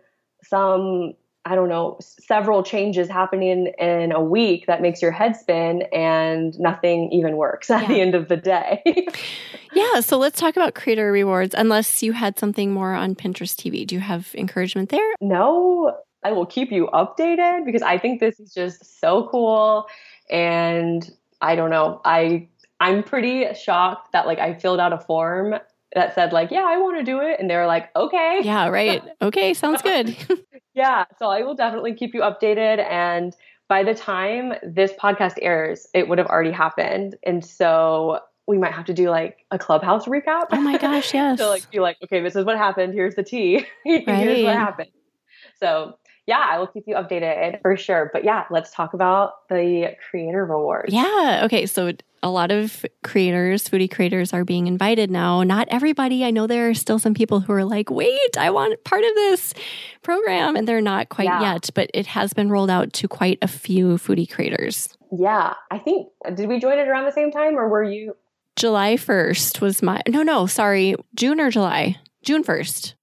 some 0.44 1.14
I 1.44 1.56
don't 1.56 1.68
know, 1.68 1.98
several 2.00 2.62
changes 2.62 3.08
happening 3.08 3.72
in 3.76 4.12
a 4.12 4.22
week 4.22 4.66
that 4.68 4.80
makes 4.80 5.02
your 5.02 5.10
head 5.10 5.34
spin 5.34 5.82
and 5.92 6.56
nothing 6.60 7.10
even 7.10 7.36
works 7.36 7.68
at 7.68 7.88
the 7.88 8.00
end 8.00 8.14
of 8.14 8.28
the 8.28 8.36
day. 8.36 8.82
Yeah, 9.74 10.00
so 10.00 10.18
let's 10.18 10.38
talk 10.38 10.54
about 10.54 10.74
creator 10.74 11.10
rewards. 11.10 11.54
Unless 11.56 12.02
you 12.02 12.12
had 12.12 12.38
something 12.38 12.72
more 12.72 12.92
on 12.92 13.14
Pinterest 13.14 13.56
TV, 13.56 13.86
do 13.86 13.94
you 13.94 14.02
have 14.02 14.34
encouragement 14.34 14.90
there? 14.90 15.14
no, 15.22 15.96
I 16.22 16.30
will 16.32 16.46
keep 16.46 16.70
you 16.70 16.88
updated 16.92 17.64
because 17.64 17.82
I 17.82 17.98
think 17.98 18.20
this 18.20 18.38
is 18.38 18.52
just 18.52 19.00
so 19.00 19.28
cool. 19.32 19.86
And 20.32 21.08
I 21.40 21.54
don't 21.54 21.70
know, 21.70 22.00
I 22.04 22.48
I'm 22.80 23.04
pretty 23.04 23.46
shocked 23.54 24.12
that 24.12 24.26
like 24.26 24.40
I 24.40 24.54
filled 24.54 24.80
out 24.80 24.92
a 24.92 24.98
form 24.98 25.54
that 25.94 26.14
said 26.14 26.32
like, 26.32 26.50
yeah, 26.50 26.64
I 26.66 26.78
want 26.78 26.98
to 26.98 27.04
do 27.04 27.20
it, 27.20 27.38
and 27.38 27.48
they 27.48 27.56
were 27.56 27.66
like, 27.66 27.94
okay, 27.94 28.40
Yeah, 28.42 28.68
right. 28.68 29.02
Okay, 29.22 29.54
sounds 29.54 29.82
good. 29.82 30.16
yeah. 30.74 31.04
So 31.18 31.26
I 31.26 31.42
will 31.42 31.54
definitely 31.54 31.94
keep 31.94 32.14
you 32.14 32.22
updated. 32.22 32.84
And 32.90 33.36
by 33.68 33.84
the 33.84 33.94
time 33.94 34.54
this 34.62 34.92
podcast 34.94 35.34
airs, 35.40 35.86
it 35.94 36.08
would 36.08 36.18
have 36.18 36.26
already 36.26 36.50
happened, 36.50 37.16
and 37.24 37.44
so 37.44 38.20
we 38.48 38.58
might 38.58 38.72
have 38.72 38.86
to 38.86 38.94
do 38.94 39.10
like 39.10 39.44
a 39.50 39.58
clubhouse 39.58 40.06
recap. 40.06 40.46
Oh 40.50 40.60
my 40.60 40.78
gosh, 40.78 41.14
yes. 41.14 41.38
so 41.38 41.48
like 41.48 41.70
be 41.70 41.78
like, 41.78 41.98
okay, 42.02 42.20
this 42.20 42.34
is 42.34 42.44
what 42.44 42.56
happened. 42.56 42.94
Here's 42.94 43.14
the 43.14 43.22
tea. 43.22 43.64
Here's 43.84 44.44
what 44.44 44.56
happened. 44.56 44.90
So 45.60 45.98
yeah, 46.26 46.44
I 46.48 46.58
will 46.58 46.66
keep 46.68 46.84
you 46.86 46.94
updated 46.94 47.60
for 47.62 47.76
sure. 47.76 48.10
But 48.12 48.24
yeah, 48.24 48.44
let's 48.50 48.70
talk 48.72 48.94
about 48.94 49.48
the 49.48 49.94
creator 50.10 50.44
rewards. 50.44 50.92
Yeah. 50.92 51.42
Okay. 51.44 51.66
So 51.66 51.92
a 52.22 52.30
lot 52.30 52.52
of 52.52 52.86
creators, 53.02 53.68
foodie 53.68 53.90
creators, 53.90 54.32
are 54.32 54.44
being 54.44 54.68
invited 54.68 55.10
now. 55.10 55.42
Not 55.42 55.66
everybody. 55.70 56.24
I 56.24 56.30
know 56.30 56.46
there 56.46 56.68
are 56.70 56.74
still 56.74 57.00
some 57.00 57.14
people 57.14 57.40
who 57.40 57.52
are 57.52 57.64
like, 57.64 57.90
wait, 57.90 58.38
I 58.38 58.50
want 58.50 58.82
part 58.84 59.02
of 59.02 59.12
this 59.14 59.52
program. 60.02 60.54
And 60.54 60.68
they're 60.68 60.80
not 60.80 61.08
quite 61.08 61.24
Yeah. 61.24 61.40
yet, 61.54 61.70
but 61.74 61.90
it 61.92 62.06
has 62.06 62.32
been 62.32 62.48
rolled 62.48 62.70
out 62.70 62.92
to 62.94 63.08
quite 63.08 63.38
a 63.42 63.48
few 63.48 63.94
foodie 63.98 64.30
creators. 64.30 64.88
Yeah. 65.10 65.54
I 65.72 65.78
think 65.78 66.08
did 66.34 66.48
we 66.48 66.60
join 66.60 66.78
it 66.78 66.86
around 66.86 67.06
the 67.06 67.12
same 67.12 67.32
time 67.32 67.56
or 67.58 67.68
were 67.68 67.82
you 67.82 68.16
July 68.54 68.94
1st 68.96 69.60
was 69.60 69.82
my, 69.82 70.00
no, 70.08 70.22
no, 70.22 70.46
sorry, 70.46 70.94
June 71.16 71.40
or 71.40 71.50
July? 71.50 71.96
June 72.22 72.44
1st. 72.44 72.94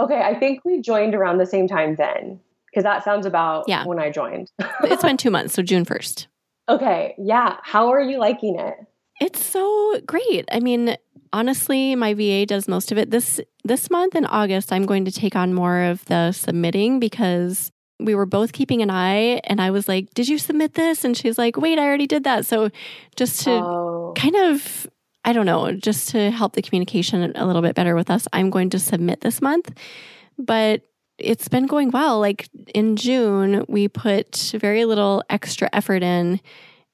okay, 0.00 0.20
I 0.20 0.34
think 0.34 0.64
we 0.64 0.80
joined 0.80 1.14
around 1.14 1.38
the 1.38 1.46
same 1.46 1.68
time 1.68 1.94
then. 1.96 2.40
Because 2.74 2.84
that 2.84 3.04
sounds 3.04 3.24
about 3.24 3.66
Yeah. 3.68 3.84
when 3.86 4.00
I 4.00 4.10
joined. 4.10 4.50
It's 4.82 5.02
been 5.02 5.16
two 5.16 5.30
months. 5.30 5.54
So 5.54 5.62
June 5.62 5.84
1st. 5.84 6.26
okay. 6.68 7.14
Yeah. 7.18 7.56
How 7.62 7.92
are 7.92 8.00
you 8.00 8.18
liking 8.18 8.58
it? 8.58 8.74
It's 9.20 9.44
so 9.44 10.00
great. 10.06 10.44
I 10.50 10.58
mean, 10.58 10.96
honestly, 11.32 11.94
my 11.94 12.14
VA 12.14 12.46
does 12.46 12.66
most 12.66 12.90
of 12.90 12.98
it. 12.98 13.10
This 13.12 13.40
this 13.64 13.90
month 13.90 14.16
in 14.16 14.26
August, 14.26 14.72
I'm 14.72 14.86
going 14.86 15.04
to 15.04 15.12
take 15.12 15.36
on 15.36 15.54
more 15.54 15.82
of 15.82 16.04
the 16.06 16.32
submitting 16.32 16.98
because 16.98 17.70
we 18.00 18.16
were 18.16 18.26
both 18.26 18.52
keeping 18.52 18.82
an 18.82 18.90
eye 18.90 19.40
and 19.44 19.60
I 19.60 19.70
was 19.70 19.86
like, 19.88 20.12
"Did 20.14 20.28
you 20.28 20.36
submit 20.38 20.74
this?" 20.74 21.04
and 21.04 21.16
she's 21.16 21.38
like, 21.38 21.56
"Wait, 21.56 21.78
I 21.78 21.84
already 21.86 22.08
did 22.08 22.24
that." 22.24 22.44
So 22.44 22.70
just 23.14 23.42
to 23.44 23.52
oh. 23.52 24.14
kind 24.16 24.34
of 24.34 24.88
I 25.24 25.32
don't 25.32 25.46
know, 25.46 25.72
just 25.72 26.08
to 26.10 26.30
help 26.32 26.54
the 26.54 26.62
communication 26.62 27.32
a 27.36 27.46
little 27.46 27.62
bit 27.62 27.74
better 27.76 27.94
with 27.94 28.10
us, 28.10 28.26
I'm 28.32 28.50
going 28.50 28.70
to 28.70 28.78
submit 28.78 29.20
this 29.20 29.40
month. 29.40 29.72
But 30.38 30.82
it's 31.18 31.48
been 31.48 31.66
going 31.66 31.90
well. 31.90 32.18
Like 32.20 32.48
in 32.74 32.96
June, 32.96 33.64
we 33.68 33.88
put 33.88 34.52
very 34.58 34.84
little 34.84 35.22
extra 35.30 35.68
effort 35.72 36.02
in 36.02 36.40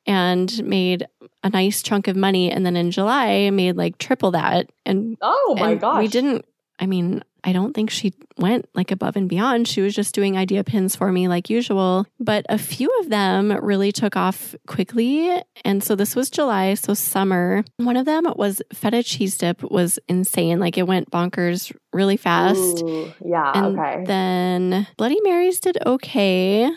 and 0.07 0.65
made 0.65 1.07
a 1.43 1.51
nice 1.51 1.83
chunk 1.83 2.09
of 2.09 2.17
money. 2.17 2.51
And 2.51 2.65
then 2.65 2.77
in 2.77 2.91
July, 2.91 3.47
I 3.47 3.51
made 3.51 3.77
like 3.77 3.99
triple 3.99 4.31
that. 4.33 4.71
And, 4.85 5.17
Oh 5.23 5.57
my 5.59 5.71
and 5.73 5.81
gosh. 5.81 5.99
we 6.01 6.09
didn't, 6.09 6.45
I 6.79 6.87
mean, 6.87 7.23
I 7.45 7.53
don't 7.53 7.75
think 7.75 7.91
she 7.91 8.13
went 8.39 8.69
like 8.75 8.91
above 8.91 9.17
and 9.17 9.29
beyond. 9.29 9.69
She 9.69 9.81
was 9.81 9.95
just 9.95 10.15
doing 10.15 10.37
idea 10.37 10.65
pins 10.65 10.97
for 10.97 11.11
me 11.11 11.29
like 11.29 11.51
usual. 11.51 12.07
But 12.19 12.47
a 12.49 12.59
few 12.59 12.91
of 13.01 13.09
them 13.09 13.53
really 13.63 13.93
took 13.93 14.17
off 14.17 14.55
quickly. 14.67 15.31
And 15.65 15.83
so 15.83 15.95
this 15.95 16.15
was 16.17 16.31
July, 16.31 16.75
so 16.75 16.95
summer. 16.95 17.65
One 17.79 17.97
of 17.97 18.07
them 18.07 18.25
was 18.37 18.63
feta 18.73 19.03
cheese 19.03 19.39
dip 19.39 19.63
was 19.63 19.99
insane. 20.09 20.59
Like 20.59 20.79
it 20.79 20.87
went 20.87 21.11
bonkers 21.11 21.75
really 21.93 22.17
fast. 22.17 22.83
Ooh, 22.83 23.13
yeah. 23.25 23.53
And 23.55 23.79
okay. 23.79 24.05
then 24.05 24.87
Bloody 24.97 25.21
Marys 25.23 25.61
did 25.61 25.79
okay. 25.87 26.71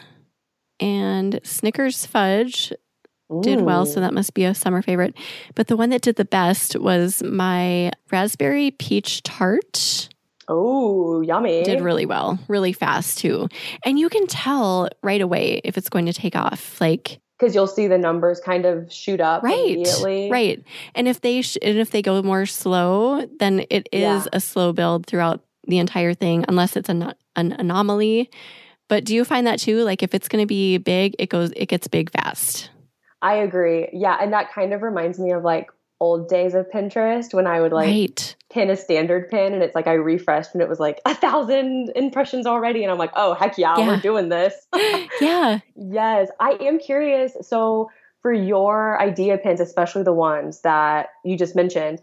And 0.79 1.39
Snickers 1.43 2.05
fudge 2.05 2.73
did 3.41 3.61
well, 3.61 3.85
so 3.85 3.99
that 3.99 4.13
must 4.13 4.33
be 4.33 4.43
a 4.43 4.53
summer 4.53 4.81
favorite. 4.81 5.15
But 5.55 5.67
the 5.67 5.77
one 5.77 5.89
that 5.89 6.01
did 6.01 6.17
the 6.17 6.25
best 6.25 6.77
was 6.77 7.23
my 7.23 7.91
raspberry 8.11 8.71
peach 8.71 9.23
tart. 9.23 10.09
Oh, 10.47 11.21
yummy. 11.21 11.63
Did 11.63 11.81
really 11.81 12.05
well, 12.05 12.37
really 12.47 12.73
fast 12.73 13.17
too. 13.19 13.47
And 13.85 13.97
you 13.97 14.09
can 14.09 14.27
tell 14.27 14.89
right 15.01 15.21
away 15.21 15.61
if 15.63 15.77
it's 15.77 15.89
going 15.89 16.05
to 16.07 16.13
take 16.13 16.35
off. 16.35 16.79
Like 16.81 17.19
because 17.39 17.55
you'll 17.55 17.67
see 17.67 17.87
the 17.87 17.97
numbers 17.97 18.39
kind 18.39 18.65
of 18.65 18.91
shoot 18.93 19.19
up 19.19 19.43
Right, 19.43 19.53
immediately. 19.71 20.29
right. 20.31 20.63
And 20.95 21.07
if 21.07 21.19
they 21.21 21.41
sh- 21.41 21.57
and 21.61 21.77
if 21.77 21.91
they 21.91 22.01
go 22.01 22.21
more 22.21 22.45
slow, 22.45 23.25
then 23.39 23.65
it 23.69 23.89
is 23.91 24.01
Yeah. 24.01 24.25
a 24.31 24.39
slow 24.39 24.71
build 24.71 25.05
throughout 25.07 25.41
the 25.67 25.77
entire 25.79 26.13
thing 26.13 26.45
unless 26.47 26.75
it's 26.77 26.89
an, 26.89 27.13
an 27.35 27.51
anomaly. 27.53 28.29
But 28.89 29.03
do 29.05 29.15
you 29.15 29.25
find 29.25 29.47
that 29.47 29.59
too? 29.59 29.83
Like 29.83 30.03
if 30.03 30.13
it's 30.13 30.27
going 30.27 30.41
to 30.41 30.45
be 30.47 30.77
big, 30.77 31.15
it 31.19 31.29
goes 31.29 31.51
it 31.55 31.67
gets 31.67 31.87
big 31.87 32.11
fast. 32.11 32.69
I 33.21 33.35
agree. 33.35 33.87
Yeah, 33.93 34.17
and 34.21 34.31
that 34.33 34.51
kind 34.51 34.73
of 34.73 34.81
reminds 34.81 35.17
me 35.19 35.31
of 35.31 35.43
like 35.43 35.69
old 36.03 36.27
days 36.27 36.53
of 36.53 36.69
Pinterest 36.69 37.33
when 37.33 37.47
I 37.47 37.61
would 37.61 37.71
like 37.71 37.87
right. 37.87 38.35
pin 38.51 38.69
a 38.69 38.75
standard 38.75 39.29
pin 39.29 39.53
and 39.53 39.63
it's 39.63 39.73
like 39.73 39.87
I 39.87 39.93
refreshed 39.93 40.49
and 40.53 40.61
it 40.61 40.67
was 40.67 40.79
like 40.79 40.99
a 41.05 41.15
thousand 41.15 41.93
impressions 41.95 42.45
already 42.45 42.83
and 42.83 42.91
I'm 42.91 42.97
like, 42.97 43.13
oh 43.15 43.33
heck 43.33 43.57
yeah, 43.57 43.77
Yeah. 43.77 43.87
we're 43.87 44.01
doing 44.01 44.27
this. 44.29 44.53
yeah. 45.21 45.59
yes, 45.75 46.29
I 46.39 46.57
am 46.61 46.77
curious. 46.79 47.37
So 47.41 47.89
for 48.21 48.33
your 48.33 49.01
idea 49.01 49.37
pins, 49.37 49.61
especially 49.61 50.03
the 50.03 50.13
ones 50.13 50.61
that 50.61 51.07
you 51.23 51.37
just 51.37 51.55
mentioned, 51.55 51.99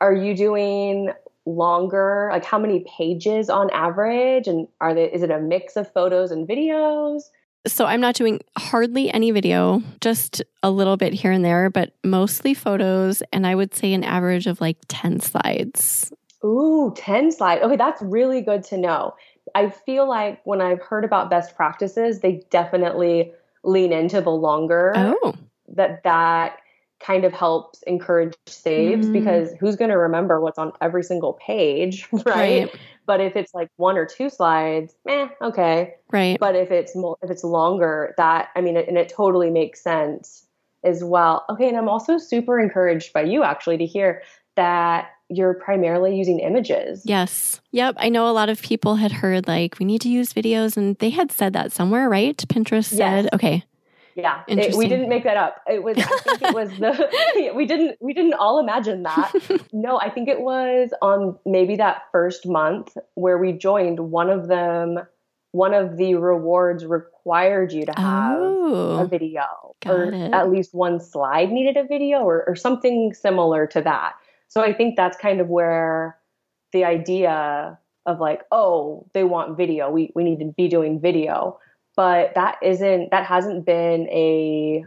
are 0.00 0.14
you 0.14 0.36
doing 0.36 1.10
longer? 1.44 2.28
Like 2.32 2.44
how 2.44 2.58
many 2.58 2.84
pages 2.98 3.50
on 3.50 3.68
average? 3.70 4.46
And 4.46 4.68
are 4.80 4.94
they 4.94 5.10
is 5.10 5.22
it 5.22 5.30
a 5.30 5.40
mix 5.40 5.76
of 5.76 5.92
photos 5.92 6.30
and 6.30 6.48
videos? 6.48 7.22
So 7.66 7.84
I'm 7.84 8.00
not 8.00 8.14
doing 8.14 8.40
hardly 8.56 9.10
any 9.12 9.30
video, 9.32 9.82
just 10.00 10.42
a 10.62 10.70
little 10.70 10.96
bit 10.96 11.12
here 11.12 11.30
and 11.30 11.44
there, 11.44 11.68
but 11.68 11.92
mostly 12.02 12.54
photos. 12.54 13.22
And 13.32 13.46
I 13.46 13.54
would 13.54 13.74
say 13.74 13.92
an 13.92 14.02
average 14.02 14.46
of 14.46 14.60
like 14.60 14.78
10 14.88 15.20
slides. 15.20 16.10
Ooh, 16.42 16.92
10 16.96 17.32
slide. 17.32 17.60
Okay, 17.60 17.76
that's 17.76 18.00
really 18.00 18.40
good 18.40 18.64
to 18.64 18.78
know. 18.78 19.14
I 19.54 19.68
feel 19.68 20.08
like 20.08 20.40
when 20.44 20.62
I've 20.62 20.80
heard 20.80 21.04
about 21.04 21.28
best 21.28 21.54
practices, 21.54 22.20
they 22.20 22.42
definitely 22.50 23.32
lean 23.62 23.92
into 23.92 24.22
the 24.22 24.30
longer 24.30 24.92
Oh, 24.96 25.34
that 25.68 26.02
that 26.04 26.58
kind 26.98 27.24
of 27.24 27.32
helps 27.32 27.82
encourage 27.82 28.34
saves 28.46 29.08
Mm. 29.08 29.12
because 29.12 29.52
who's 29.58 29.76
going 29.76 29.90
to 29.90 29.96
remember 29.98 30.40
what's 30.40 30.58
on 30.58 30.72
every 30.80 31.02
single 31.02 31.34
page, 31.34 32.06
right? 32.12 32.24
right. 32.26 32.74
But 33.10 33.20
if 33.20 33.34
it's 33.34 33.52
like 33.52 33.70
one 33.76 33.98
or 33.98 34.06
two 34.06 34.30
slides, 34.30 34.94
eh, 35.08 35.26
okay. 35.42 35.94
Right. 36.12 36.38
But 36.38 36.54
if 36.54 36.70
it's 36.70 36.94
if 36.94 37.28
it's 37.28 37.42
longer, 37.42 38.14
that 38.16 38.50
I 38.54 38.60
mean, 38.60 38.76
it, 38.76 38.86
and 38.86 38.96
it 38.96 39.08
totally 39.08 39.50
makes 39.50 39.82
sense 39.82 40.46
as 40.84 41.02
well. 41.02 41.44
Okay, 41.50 41.66
and 41.66 41.76
I'm 41.76 41.88
also 41.88 42.18
super 42.18 42.60
encouraged 42.60 43.12
by 43.12 43.22
you 43.22 43.42
actually 43.42 43.78
to 43.78 43.84
hear 43.84 44.22
that 44.54 45.08
you're 45.28 45.54
primarily 45.54 46.14
using 46.14 46.38
images. 46.38 47.02
Yes. 47.04 47.60
Yep. 47.72 47.96
I 47.98 48.10
know 48.10 48.28
a 48.28 48.30
lot 48.30 48.48
of 48.48 48.62
people 48.62 48.94
had 48.94 49.10
heard 49.10 49.48
like 49.48 49.80
we 49.80 49.86
need 49.86 50.02
to 50.02 50.08
use 50.08 50.32
videos 50.32 50.76
and 50.76 50.96
they 50.98 51.10
had 51.10 51.32
said 51.32 51.52
that 51.54 51.72
somewhere, 51.72 52.08
right? 52.08 52.36
Pinterest 52.36 52.92
Yes. 52.92 53.24
said, 53.24 53.28
okay. 53.32 53.64
Yeah, 54.14 54.42
it, 54.48 54.74
we 54.74 54.88
didn't 54.88 55.08
make 55.08 55.24
that 55.24 55.36
up. 55.36 55.62
It 55.68 55.82
was. 55.82 55.96
I 55.98 56.02
think 56.02 56.42
it 56.42 56.54
was 56.54 56.70
the. 56.70 57.52
we 57.56 57.66
didn't. 57.66 57.96
We 58.00 58.12
didn't 58.12 58.34
all 58.34 58.58
imagine 58.58 59.02
that. 59.04 59.32
no, 59.72 59.98
I 59.98 60.10
think 60.10 60.28
it 60.28 60.40
was 60.40 60.90
on 61.00 61.38
maybe 61.46 61.76
that 61.76 62.02
first 62.12 62.46
month 62.46 62.96
where 63.14 63.38
we 63.38 63.52
joined. 63.52 64.00
One 64.00 64.30
of 64.30 64.48
them, 64.48 64.98
one 65.52 65.74
of 65.74 65.96
the 65.96 66.14
rewards 66.16 66.84
required 66.84 67.72
you 67.72 67.86
to 67.86 67.92
have 67.96 68.38
oh, 68.40 68.98
a 69.00 69.06
video, 69.06 69.44
or 69.86 70.04
it. 70.04 70.32
at 70.32 70.50
least 70.50 70.74
one 70.74 71.00
slide 71.00 71.50
needed 71.50 71.76
a 71.76 71.84
video, 71.84 72.18
or, 72.18 72.44
or 72.46 72.56
something 72.56 73.14
similar 73.14 73.66
to 73.68 73.80
that. 73.82 74.14
So 74.48 74.60
I 74.60 74.72
think 74.72 74.96
that's 74.96 75.16
kind 75.16 75.40
of 75.40 75.48
where 75.48 76.18
the 76.72 76.84
idea 76.84 77.78
of 78.06 78.18
like, 78.18 78.42
oh, 78.50 79.06
they 79.12 79.22
want 79.22 79.56
video. 79.56 79.90
We 79.90 80.10
we 80.14 80.24
need 80.24 80.40
to 80.40 80.52
be 80.56 80.68
doing 80.68 81.00
video 81.00 81.58
but 82.00 82.34
that 82.34 82.56
isn't 82.62 83.10
that 83.10 83.26
hasn't 83.26 83.66
been 83.66 84.08
a 84.08 84.82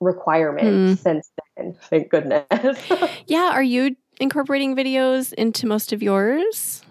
requirement 0.00 0.66
mm. 0.66 0.98
since 0.98 1.30
then 1.58 1.76
thank 1.90 2.08
goodness 2.08 2.46
yeah 3.26 3.50
are 3.52 3.62
you 3.62 3.94
incorporating 4.18 4.74
videos 4.74 5.34
into 5.34 5.66
most 5.66 5.92
of 5.92 6.02
yours 6.02 6.82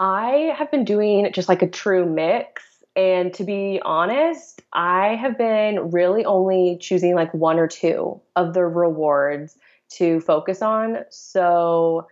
i 0.00 0.52
have 0.58 0.68
been 0.72 0.84
doing 0.84 1.30
just 1.32 1.48
like 1.48 1.62
a 1.62 1.70
true 1.70 2.04
mix 2.04 2.64
and 2.96 3.32
to 3.32 3.44
be 3.44 3.80
honest 3.84 4.62
i 4.72 5.14
have 5.14 5.38
been 5.38 5.92
really 5.92 6.24
only 6.24 6.76
choosing 6.80 7.14
like 7.14 7.32
one 7.32 7.60
or 7.60 7.68
two 7.68 8.20
of 8.34 8.52
the 8.52 8.64
rewards 8.64 9.56
to 9.90 10.18
focus 10.18 10.60
on 10.60 11.04
so 11.08 12.04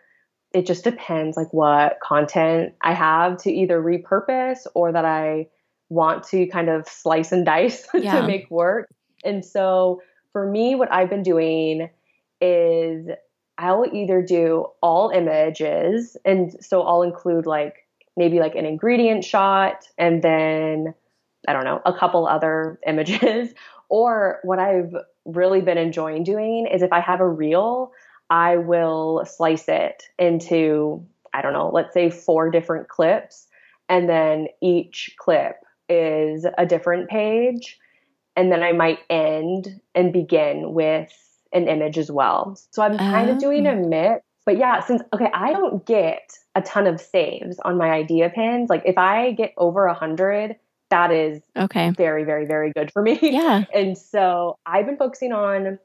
it 0.53 0.67
just 0.67 0.85
depends 0.85 1.37
like 1.37 1.53
what 1.53 1.99
content 2.01 2.73
i 2.81 2.95
have 2.95 3.39
to 3.39 3.51
either 3.51 3.83
repurpose 3.83 4.69
or 4.75 4.93
that 4.93 5.05
i 5.05 5.49
want 5.95 6.25
to 6.25 6.47
kind 6.49 6.69
of 6.69 6.87
slice 6.89 7.33
and 7.33 7.47
dice 7.47 7.87
yeah. 7.95 8.21
to 8.21 8.27
make 8.27 8.51
work. 8.51 8.89
And 9.25 9.45
so 9.45 10.03
for 10.33 10.51
me, 10.51 10.75
what 10.75 10.93
I've 10.93 11.09
been 11.09 11.23
doing 11.23 11.89
is 12.41 13.09
I'll 13.57 13.87
either 13.93 14.21
do 14.21 14.67
all 14.83 15.11
images, 15.11 16.17
and 16.25 16.55
so 16.63 16.83
I'll 16.83 17.03
include 17.03 17.47
like 17.47 17.87
maybe 18.17 18.41
like 18.41 18.55
an 18.55 18.67
ingredient 18.67 19.25
shot 19.25 19.89
and 19.99 20.23
then 20.23 20.95
I 21.47 21.53
don't 21.53 21.65
know, 21.65 21.81
a 21.85 21.93
couple 21.93 22.27
other 22.27 22.79
images. 22.87 23.55
or 23.89 24.41
what 24.43 24.59
I've 24.59 24.95
really 25.25 25.61
been 25.61 25.79
enjoying 25.79 26.25
doing 26.25 26.67
is 26.67 26.83
if 26.83 26.93
I 26.93 27.01
have 27.01 27.21
a 27.21 27.29
reel, 27.29 27.93
I 28.31 28.57
will 28.57 29.25
slice 29.27 29.69
it 29.69 30.05
into, 30.19 31.05
I 31.33 31.43
don't 31.43 31.53
know, 31.53 31.71
let's 31.73 31.93
say 31.93 32.11
four 32.11 32.51
different 32.51 32.89
clips. 32.89 33.47
And 33.89 34.09
then 34.09 34.49
each 34.63 35.15
clip 35.19 35.57
is 35.89 36.47
a 36.59 36.67
different 36.67 37.09
page. 37.09 37.79
And 38.37 38.51
then 38.51 38.63
I 38.63 38.73
might 38.73 38.99
end 39.09 39.81
and 39.95 40.13
begin 40.13 40.73
with 40.73 41.13
an 41.53 41.69
image 41.69 41.99
as 41.99 42.11
well. 42.11 42.59
So 42.71 42.83
I'm 42.83 42.99
kind 42.99 43.31
of 43.31 43.39
doing 43.39 43.67
a 43.67 43.73
oh. 43.73 43.89
mix. 43.89 44.25
But 44.45 44.59
yeah, 44.59 44.81
since, 44.81 45.03
okay, 45.15 45.31
I 45.33 45.53
don't 45.53 45.87
get 45.87 46.37
a 46.55 46.61
ton 46.61 46.87
of 46.87 47.01
saves 47.01 47.59
on 47.65 47.79
my 47.79 47.91
idea 47.91 48.29
pins. 48.29 48.69
Like 48.69 48.83
if 48.85 48.99
I 48.99 49.33
get 49.33 49.55
over 49.57 49.87
a 49.87 49.95
hundred, 49.95 50.57
that 50.91 51.11
is 51.11 51.41
okay. 51.57 51.91
very, 51.91 52.25
very, 52.25 52.45
very 52.45 52.73
good 52.73 52.93
for 52.93 53.03
me. 53.03 53.19
Yeah. 53.23 53.65
And 53.75 53.97
so 53.97 54.59
I've 54.67 54.85
been 54.85 54.99
focusing 54.99 55.33
on, 55.33 55.79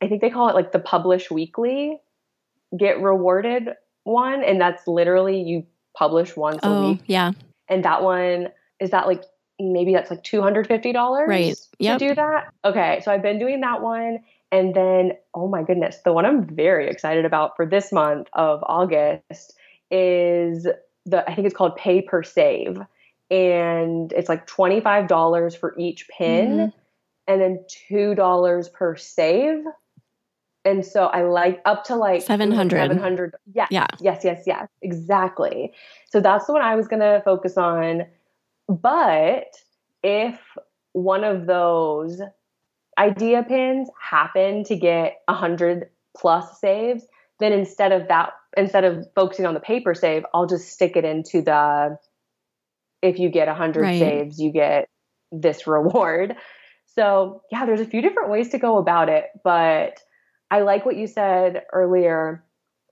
I 0.00 0.06
think 0.06 0.20
they 0.20 0.30
call 0.30 0.48
it 0.48 0.54
like 0.54 0.72
the 0.72 0.78
publish 0.78 1.30
weekly, 1.30 1.98
get 2.78 3.00
rewarded 3.00 3.70
one. 4.04 4.44
And 4.44 4.60
that's 4.60 4.86
literally 4.86 5.42
you 5.42 5.66
publish 5.96 6.36
once 6.36 6.60
oh, 6.62 6.72
a 6.72 6.88
week. 6.90 7.00
Yeah. 7.06 7.32
And 7.68 7.84
that 7.84 8.02
one 8.02 8.48
is 8.78 8.90
that 8.90 9.06
like 9.06 9.24
maybe 9.58 9.92
that's 9.92 10.10
like 10.10 10.22
$250 10.22 11.26
right. 11.26 11.56
yep. 11.78 11.98
to 11.98 12.08
do 12.08 12.14
that. 12.14 12.52
Okay, 12.64 13.00
so 13.04 13.12
I've 13.12 13.22
been 13.22 13.38
doing 13.38 13.60
that 13.60 13.82
one. 13.82 14.18
And 14.52 14.74
then, 14.74 15.12
oh 15.34 15.48
my 15.48 15.62
goodness, 15.62 15.98
the 16.04 16.12
one 16.12 16.24
I'm 16.24 16.46
very 16.46 16.88
excited 16.88 17.24
about 17.24 17.56
for 17.56 17.66
this 17.66 17.92
month 17.92 18.28
of 18.34 18.62
August 18.64 19.54
is 19.90 20.66
the, 21.04 21.28
I 21.28 21.34
think 21.34 21.46
it's 21.46 21.56
called 21.56 21.76
Pay 21.76 22.02
Per 22.02 22.22
Save. 22.22 22.78
And 23.30 24.12
it's 24.12 24.28
like 24.28 24.46
$25 24.46 25.56
for 25.56 25.74
each 25.76 26.08
pin 26.08 26.48
mm-hmm. 26.48 26.78
and 27.26 27.40
then 27.40 27.64
$2 27.90 28.72
per 28.72 28.96
save. 28.96 29.64
And 30.64 30.84
so 30.84 31.06
I 31.06 31.22
like 31.22 31.60
up 31.64 31.84
to 31.84 31.96
like 31.96 32.22
700. 32.22 32.76
700. 32.76 33.34
Yeah. 33.52 33.66
Yeah. 33.70 33.86
Yes, 34.00 34.22
yes, 34.24 34.44
yes. 34.46 34.68
Exactly. 34.82 35.72
So 36.10 36.20
that's 36.20 36.46
the 36.46 36.52
one 36.52 36.62
I 36.62 36.76
was 36.76 36.86
going 36.86 37.00
to 37.00 37.20
focus 37.24 37.56
on 37.56 38.06
but 38.68 39.48
if 40.02 40.38
one 40.92 41.24
of 41.24 41.46
those 41.46 42.20
idea 42.98 43.42
pins 43.42 43.88
happen 44.00 44.64
to 44.64 44.76
get 44.76 45.18
100 45.26 45.90
plus 46.16 46.60
saves, 46.60 47.04
then 47.38 47.52
instead 47.52 47.92
of 47.92 48.08
that, 48.08 48.30
instead 48.56 48.84
of 48.84 49.06
focusing 49.14 49.46
on 49.46 49.54
the 49.54 49.60
Pay 49.60 49.80
Per 49.80 49.94
Save, 49.94 50.24
I'll 50.32 50.46
just 50.46 50.70
stick 50.70 50.96
it 50.96 51.04
into 51.04 51.42
the 51.42 51.98
if 53.02 53.18
you 53.18 53.28
get 53.28 53.46
100 53.46 53.80
right. 53.80 53.98
saves, 53.98 54.40
you 54.40 54.50
get 54.50 54.88
this 55.30 55.66
reward. 55.66 56.36
So, 56.86 57.42
yeah, 57.52 57.66
there's 57.66 57.80
a 57.80 57.86
few 57.86 58.00
different 58.00 58.30
ways 58.30 58.48
to 58.50 58.58
go 58.58 58.78
about 58.78 59.08
it, 59.08 59.26
but 59.44 60.00
I 60.50 60.60
like 60.60 60.86
what 60.86 60.96
you 60.96 61.06
said 61.06 61.64
earlier 61.72 62.42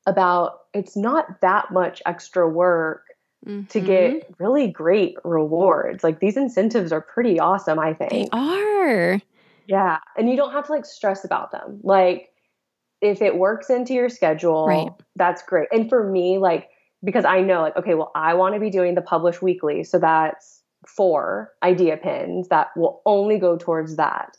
about 0.07 0.61
it's 0.75 0.97
not 0.97 1.41
that 1.41 1.73
much 1.73 2.03
extra 2.05 2.47
work 2.47 3.05
mm-hmm. 3.45 3.67
to 3.67 3.81
get 3.81 4.35
really 4.39 4.69
great 4.69 5.17
rewards. 5.25 6.05
Like 6.05 6.21
these 6.21 6.37
incentives 6.37 6.93
are 6.93 7.01
pretty 7.01 7.39
awesome, 7.39 7.79
I 7.79 7.95
think. 7.95 8.11
They 8.11 8.29
are. 8.33 9.21
Yeah. 9.67 9.99
And 10.17 10.29
you 10.29 10.37
don't 10.37 10.53
have 10.53 10.67
to 10.67 10.73
like 10.73 10.85
stress 10.85 11.25
about 11.25 11.53
them. 11.53 11.81
Like 11.83 12.31
if 13.01 13.23
it 13.23 13.37
works 13.37 13.71
into 13.71 13.95
your 13.95 14.09
schedule, 14.09 14.67
right. 14.67 14.91
that's 15.17 15.43
great. 15.43 15.69
And 15.73 15.89
for 15.89 16.09
me, 16.09 16.39
like, 16.39 16.71
because 17.03 17.25
I 17.25 17.41
know, 17.43 17.61
like, 17.61 17.77
okay, 17.77 17.95
well, 17.95 18.11
I 18.15 18.35
want 18.35 18.55
to 18.55 18.61
be 18.61 18.71
doing 18.71 18.95
the 18.95 19.03
publish 19.03 19.43
weekly. 19.43 19.85
So 19.85 19.99
that's 19.99 20.63
four 20.87 21.53
idea 21.63 21.97
pins 21.97 22.49
that 22.49 22.69
will 22.77 23.03
only 23.05 23.39
go 23.39 23.57
towards 23.57 23.97
that. 23.97 24.37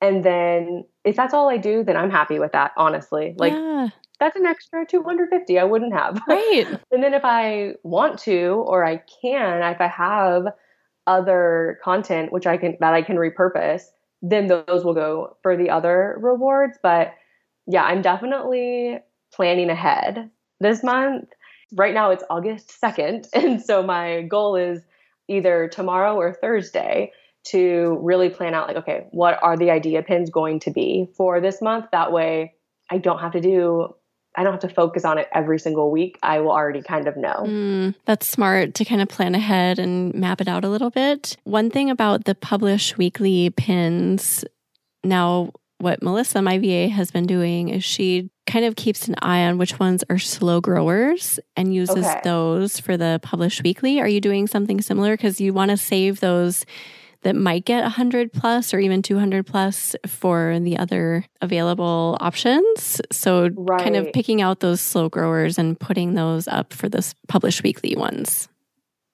And 0.00 0.24
then 0.24 0.84
if 1.04 1.16
that's 1.16 1.32
all 1.32 1.48
I 1.48 1.56
do, 1.56 1.82
then 1.82 1.96
I'm 1.96 2.10
happy 2.10 2.38
with 2.38 2.52
that, 2.52 2.72
honestly. 2.76 3.34
Like, 3.38 3.52
yeah 3.52 3.88
that's 4.18 4.36
an 4.36 4.46
extra 4.46 4.86
250 4.86 5.58
I 5.58 5.64
wouldn't 5.64 5.92
have. 5.92 6.20
Right. 6.28 6.66
and 6.90 7.02
then 7.02 7.14
if 7.14 7.24
I 7.24 7.74
want 7.82 8.18
to 8.20 8.64
or 8.66 8.84
I 8.84 9.02
can, 9.22 9.62
if 9.62 9.80
I 9.80 9.88
have 9.88 10.46
other 11.06 11.78
content 11.84 12.32
which 12.32 12.46
I 12.46 12.56
can 12.56 12.76
that 12.80 12.94
I 12.94 13.02
can 13.02 13.16
repurpose, 13.16 13.82
then 14.22 14.46
those 14.46 14.84
will 14.84 14.94
go 14.94 15.36
for 15.42 15.56
the 15.56 15.70
other 15.70 16.16
rewards, 16.20 16.78
but 16.82 17.14
yeah, 17.66 17.84
I'm 17.84 18.02
definitely 18.02 18.98
planning 19.32 19.70
ahead 19.70 20.30
this 20.60 20.82
month. 20.82 21.28
Right 21.74 21.94
now 21.94 22.10
it's 22.10 22.24
August 22.30 22.76
2nd, 22.82 23.28
and 23.34 23.62
so 23.62 23.82
my 23.82 24.22
goal 24.22 24.56
is 24.56 24.82
either 25.28 25.68
tomorrow 25.68 26.14
or 26.14 26.32
Thursday 26.32 27.12
to 27.44 27.98
really 28.00 28.28
plan 28.28 28.54
out 28.54 28.66
like 28.66 28.76
okay, 28.78 29.06
what 29.10 29.38
are 29.42 29.56
the 29.56 29.70
idea 29.70 30.02
pins 30.02 30.30
going 30.30 30.58
to 30.60 30.70
be 30.70 31.08
for 31.16 31.40
this 31.40 31.62
month? 31.62 31.86
That 31.92 32.12
way 32.12 32.54
I 32.90 32.98
don't 32.98 33.20
have 33.20 33.32
to 33.32 33.40
do 33.40 33.94
I 34.36 34.42
don't 34.42 34.52
have 34.52 34.68
to 34.68 34.74
focus 34.74 35.04
on 35.04 35.18
it 35.18 35.28
every 35.32 35.58
single 35.58 35.90
week. 35.90 36.18
I 36.22 36.40
will 36.40 36.52
already 36.52 36.82
kind 36.82 37.08
of 37.08 37.16
know. 37.16 37.44
Mm, 37.46 37.94
that's 38.04 38.26
smart 38.26 38.74
to 38.74 38.84
kind 38.84 39.00
of 39.00 39.08
plan 39.08 39.34
ahead 39.34 39.78
and 39.78 40.14
map 40.14 40.40
it 40.40 40.48
out 40.48 40.64
a 40.64 40.68
little 40.68 40.90
bit. 40.90 41.36
One 41.44 41.70
thing 41.70 41.90
about 41.90 42.24
the 42.24 42.34
publish 42.34 42.96
weekly 42.96 43.50
pins 43.50 44.44
now, 45.06 45.52
what 45.78 46.02
Melissa, 46.02 46.42
my 46.42 46.58
VA, 46.58 46.88
has 46.88 47.10
been 47.10 47.26
doing 47.26 47.68
is 47.68 47.84
she 47.84 48.30
kind 48.46 48.64
of 48.64 48.76
keeps 48.76 49.08
an 49.08 49.16
eye 49.22 49.44
on 49.44 49.58
which 49.58 49.78
ones 49.78 50.04
are 50.08 50.18
slow 50.18 50.60
growers 50.60 51.40
and 51.56 51.74
uses 51.74 52.04
okay. 52.04 52.20
those 52.24 52.78
for 52.78 52.96
the 52.96 53.20
publish 53.22 53.62
weekly. 53.62 54.00
Are 54.00 54.08
you 54.08 54.20
doing 54.20 54.46
something 54.46 54.80
similar? 54.80 55.14
Because 55.14 55.40
you 55.40 55.52
want 55.52 55.70
to 55.70 55.76
save 55.76 56.20
those 56.20 56.64
that 57.26 57.34
might 57.34 57.64
get 57.64 57.82
100 57.82 58.32
plus 58.32 58.72
or 58.72 58.78
even 58.78 59.02
200 59.02 59.44
plus 59.44 59.96
for 60.06 60.60
the 60.60 60.78
other 60.78 61.24
available 61.40 62.16
options. 62.20 63.00
So, 63.10 63.50
right. 63.52 63.82
kind 63.82 63.96
of 63.96 64.12
picking 64.12 64.40
out 64.40 64.60
those 64.60 64.80
slow 64.80 65.08
growers 65.08 65.58
and 65.58 65.78
putting 65.78 66.14
those 66.14 66.46
up 66.46 66.72
for 66.72 66.88
the 66.88 67.12
published 67.26 67.64
weekly 67.64 67.96
ones. 67.96 68.48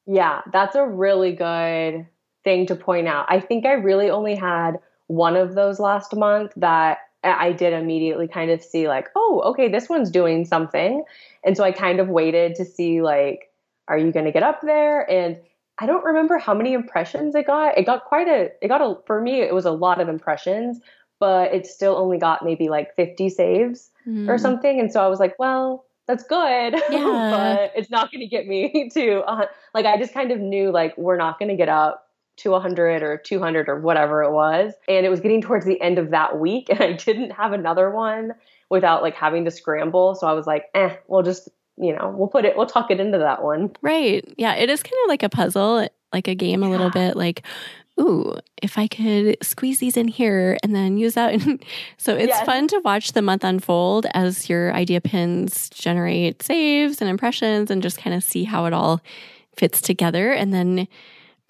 Yeah, 0.07 0.43
that's 0.53 0.77
a 0.77 0.85
really 0.85 1.33
good 1.33 2.07
thing 2.45 2.67
to 2.67 2.77
point 2.77 3.09
out. 3.09 3.25
I 3.31 3.41
think 3.41 3.65
I 3.65 3.73
really 3.73 4.11
only 4.11 4.35
had 4.35 4.79
one 5.07 5.35
of 5.35 5.55
those 5.55 5.81
last 5.81 6.15
month 6.15 6.53
that 6.57 6.99
I 7.25 7.53
did 7.53 7.73
immediately 7.73 8.29
kind 8.29 8.51
of 8.51 8.63
see, 8.63 8.89
like, 8.89 9.09
oh, 9.17 9.41
okay, 9.47 9.69
this 9.69 9.89
one's 9.89 10.11
doing 10.11 10.45
something. 10.45 11.03
And 11.45 11.57
so 11.57 11.65
I 11.65 11.73
kind 11.73 11.99
of 11.99 12.09
waited 12.09 12.57
to 12.57 12.67
see, 12.67 13.01
like, 13.01 13.51
are 13.89 13.97
you 13.97 14.13
going 14.13 14.27
to 14.27 14.33
get 14.33 14.43
up 14.43 14.61
there? 14.61 15.11
And 15.11 15.39
I 15.83 15.87
don't 15.87 16.05
remember 16.05 16.39
how 16.39 16.55
many 16.55 16.75
impressions 16.75 17.35
it 17.35 17.49
got. 17.49 17.77
It 17.77 17.85
got 17.85 18.05
quite 18.05 18.29
a, 18.29 18.53
it 18.63 18.69
got 18.69 18.81
a, 18.81 18.95
for 19.05 19.21
me, 19.21 19.41
it 19.41 19.53
was 19.53 19.65
a 19.65 19.73
lot 19.73 20.01
of 20.01 20.09
impressions, 20.09 20.79
but 21.19 21.53
it 21.53 21.67
still 21.67 21.97
only 21.97 22.19
got 22.19 22.45
maybe 22.45 22.69
like 22.69 22.95
50 22.95 23.29
saves 23.31 23.91
mm. 24.07 24.29
or 24.29 24.37
hmm. 24.37 24.41
something. 24.41 24.79
And 24.79 24.93
so 24.93 25.03
I 25.03 25.09
was 25.09 25.19
like, 25.19 25.37
well, 25.41 25.85
that's 26.07 26.23
good, 26.23 26.75
yeah. 26.91 27.59
but 27.59 27.73
it's 27.75 27.91
not 27.91 28.13
going 28.13 28.21
to 28.21 28.29
get 28.29 28.47
me 28.47 28.91
to, 28.95 29.23
uh, 29.23 29.47
like, 29.75 29.85
I 29.85 29.99
just 29.99 30.15
kind 30.15 30.31
of 30.31 30.39
knew 30.39 30.71
like, 30.71 30.97
we're 30.97 31.17
not 31.17 31.41
going 31.41 31.49
to 31.49 31.57
get 31.57 31.69
up 31.69 32.07
to 32.37 32.53
100 32.53 33.03
or 33.03 33.17
200 33.17 33.69
or 33.69 33.81
whatever 33.81 34.23
it 34.23 34.31
was. 34.31 34.75
And 34.87 35.05
it 35.05 35.09
was 35.09 35.19
getting 35.19 35.43
towards 35.43 35.67
the 35.67 35.81
end 35.81 35.99
of 35.99 36.11
that 36.11 36.39
week, 36.39 36.69
and 36.71 36.81
I 36.81 36.93
didn't 36.93 37.33
have 37.33 37.53
another 37.53 37.91
one 37.91 38.35
without 38.71 39.03
like 39.03 39.17
having 39.17 39.45
to 39.47 39.51
scramble. 39.51 40.15
So 40.15 40.29
I 40.29 40.33
was 40.33 40.47
like, 40.47 40.67
eh, 40.77 40.95
we'll 41.09 41.25
just, 41.25 41.49
you 41.77 41.95
know, 41.95 42.15
we'll 42.17 42.29
put 42.29 42.45
it, 42.45 42.57
we'll 42.57 42.67
tuck 42.67 42.91
it 42.91 43.01
into 43.01 43.19
that 43.19 43.43
one. 43.43 43.71
Right. 43.81 44.25
Yeah. 44.37 44.55
It 44.55 44.71
is 44.71 44.83
kind 44.83 44.95
of 45.05 45.09
like 45.09 45.23
a 45.23 45.29
puzzle, 45.29 45.89
like 46.13 46.29
a 46.29 46.35
game 46.35 46.63
a 46.63 46.71
little 46.71 46.91
bit. 46.91 47.17
Like, 47.17 47.43
ooh, 48.01 48.37
if 48.63 48.79
I 48.79 48.87
could 48.89 49.37
squeeze 49.43 49.79
these 49.79 49.97
in 49.97 50.09
here 50.09 50.59
and 50.63 50.75
then 50.75 50.97
use 50.97 51.15
that. 51.15 51.41
so 51.97 52.15
it's 52.15 52.29
yes. 52.29 52.47
fun 52.47 52.69
to 52.69 52.81
watch 52.85 53.13
the 53.13 53.23
month 53.23 53.45
unfold 53.45 54.07
as 54.15 54.49
your 54.49 54.73
idea 54.75 55.01
pins 55.01 55.71
generate 55.71 56.43
saves 56.43 57.01
and 57.01 57.09
impressions 57.09 57.71
and 57.71 57.83
just 57.83 57.99
kind 57.99 58.15
of 58.15 58.23
see 58.23 58.45
how 58.45 58.67
it 58.67 58.73
all 58.73 59.01
fits 59.57 59.81
together. 59.81 60.33
And 60.33 60.53
then 60.53 60.89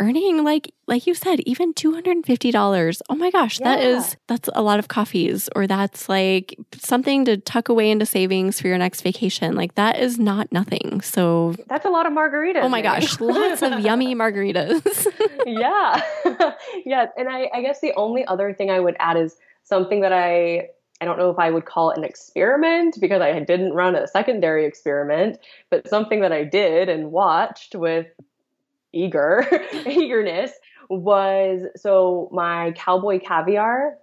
earning 0.03 0.43
like 0.43 0.75
like 0.89 1.07
you 1.07 1.15
said 1.15 1.39
even 1.47 1.73
$250 1.73 3.01
oh 3.09 3.15
my 3.15 3.31
gosh 3.31 3.61
yeah. 3.61 3.65
that 3.65 3.85
is 3.85 4.17
that's 4.27 4.49
a 4.53 4.61
lot 4.61 4.81
of 4.81 4.89
coffees 4.89 5.49
or 5.55 5.69
that's 5.69 6.09
like 6.09 6.59
something 6.77 7.25
to 7.25 7.37
tuck 7.37 7.69
away 7.69 7.89
into 7.89 8.05
savings 8.05 8.61
for 8.61 8.67
your 8.67 8.79
next 8.79 9.03
vacation. 9.03 9.55
Like 9.55 9.77
that 9.77 10.01
is 10.01 10.19
not 10.19 10.51
nothing. 10.51 11.01
So 11.03 11.55
that's 11.69 11.87
a 11.87 11.91
lot 11.91 12.07
of 12.07 12.13
margaritas 12.13 12.63
oh 12.63 12.69
my 12.69 12.83
gosh 12.83 13.21
lots 13.21 13.63
of 13.63 13.79
yummy 13.87 14.15
margaritas. 14.15 15.07
Yeah. 15.47 16.03
Yes 16.85 17.11
and 17.17 17.29
I, 17.29 17.49
I 17.55 17.63
guess 17.63 17.81
the 17.81 17.93
only 17.95 18.25
other 18.25 18.53
thing 18.53 18.71
i 18.71 18.81
would 18.81 18.97
add 18.99 19.17
is 19.17 19.37
something 19.63 20.01
that 20.01 20.13
i 20.13 20.69
I 21.01 21.05
don't 21.05 21.19
know 21.19 21.31
if 21.31 21.39
I 21.39 21.51
would 21.51 21.65
call 21.65 21.91
it 21.91 21.99
an 21.99 22.05
experiment 22.05 22.97
because 23.01 23.21
I 23.21 23.41
didn't 23.41 23.73
run 23.73 23.97
a 23.97 24.07
secondary 24.07 24.65
experiment, 24.65 25.41
but 25.69 25.89
something 25.89 26.21
that 26.21 26.31
I 26.31 26.45
did 26.45 26.89
and 26.89 27.11
watched 27.11 27.75
with 27.75 28.07
eager 28.93 29.47
eagerness 29.87 30.53
was 30.89 31.67
so 31.77 32.29
my 32.33 32.73
cowboy 32.73 33.19
caviar 33.19 33.97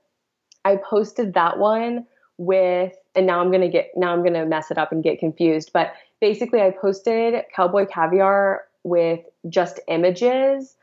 i 0.65 0.75
posted 0.77 1.33
that 1.33 1.59
one 1.59 2.05
with 2.37 2.93
and 3.15 3.27
now 3.27 3.39
i'm 3.39 3.51
gonna 3.51 3.69
get 3.69 3.89
now 3.95 4.13
i'm 4.13 4.23
gonna 4.23 4.45
mess 4.45 4.71
it 4.71 4.77
up 4.77 4.91
and 4.91 5.03
get 5.03 5.19
confused 5.19 5.71
but 5.73 5.93
basically 6.21 6.61
i 6.61 6.71
posted 6.71 7.43
cowboy 7.55 7.85
caviar 7.85 8.63
with 8.83 9.19
just 9.49 9.79
images 9.87 10.75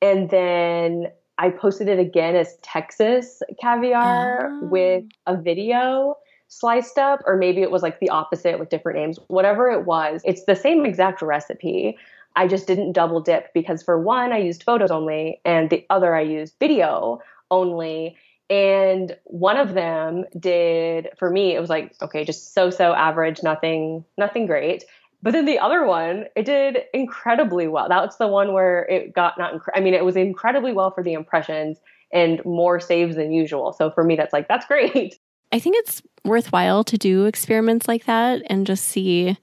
and 0.00 0.30
then 0.30 1.06
i 1.38 1.50
posted 1.50 1.88
it 1.88 1.98
again 1.98 2.34
as 2.34 2.56
texas 2.62 3.42
caviar 3.60 4.50
oh. 4.50 4.66
with 4.66 5.04
ah. 5.26 5.34
a 5.34 5.36
video 5.36 6.16
sliced 6.48 6.98
up 6.98 7.20
or 7.26 7.36
maybe 7.36 7.62
it 7.62 7.70
was 7.70 7.82
like 7.82 8.00
the 8.00 8.08
opposite 8.08 8.58
with 8.58 8.68
different 8.68 8.98
names 8.98 9.18
whatever 9.28 9.70
it 9.70 9.84
was 9.86 10.22
it's 10.24 10.44
the 10.44 10.56
same 10.56 10.84
exact 10.86 11.20
recipe 11.20 11.96
I 12.36 12.46
just 12.46 12.66
didn't 12.66 12.92
double 12.92 13.20
dip 13.20 13.52
because 13.54 13.82
for 13.82 14.00
one, 14.00 14.32
I 14.32 14.38
used 14.38 14.62
photos 14.62 14.90
only, 14.90 15.40
and 15.44 15.70
the 15.70 15.86
other, 15.90 16.14
I 16.14 16.22
used 16.22 16.54
video 16.58 17.20
only. 17.50 18.16
And 18.50 19.16
one 19.24 19.56
of 19.56 19.74
them 19.74 20.24
did 20.38 21.08
for 21.18 21.30
me, 21.30 21.54
it 21.54 21.60
was 21.60 21.70
like, 21.70 21.94
okay, 22.02 22.24
just 22.24 22.52
so 22.52 22.70
so 22.70 22.92
average, 22.92 23.42
nothing, 23.42 24.04
nothing 24.18 24.46
great. 24.46 24.84
But 25.22 25.32
then 25.32 25.46
the 25.46 25.58
other 25.58 25.86
one, 25.86 26.26
it 26.36 26.44
did 26.44 26.80
incredibly 26.92 27.66
well. 27.66 27.88
That's 27.88 28.16
the 28.16 28.28
one 28.28 28.52
where 28.52 28.82
it 28.90 29.14
got 29.14 29.38
not, 29.38 29.54
inc- 29.54 29.72
I 29.74 29.80
mean, 29.80 29.94
it 29.94 30.04
was 30.04 30.16
incredibly 30.16 30.72
well 30.72 30.90
for 30.90 31.02
the 31.02 31.14
impressions 31.14 31.78
and 32.12 32.44
more 32.44 32.78
saves 32.78 33.16
than 33.16 33.32
usual. 33.32 33.72
So 33.72 33.90
for 33.90 34.04
me, 34.04 34.16
that's 34.16 34.34
like, 34.34 34.48
that's 34.48 34.66
great. 34.66 35.18
I 35.50 35.58
think 35.58 35.76
it's 35.78 36.02
worthwhile 36.24 36.84
to 36.84 36.98
do 36.98 37.24
experiments 37.24 37.88
like 37.88 38.04
that 38.04 38.42
and 38.50 38.66
just 38.66 38.84
see 38.84 39.38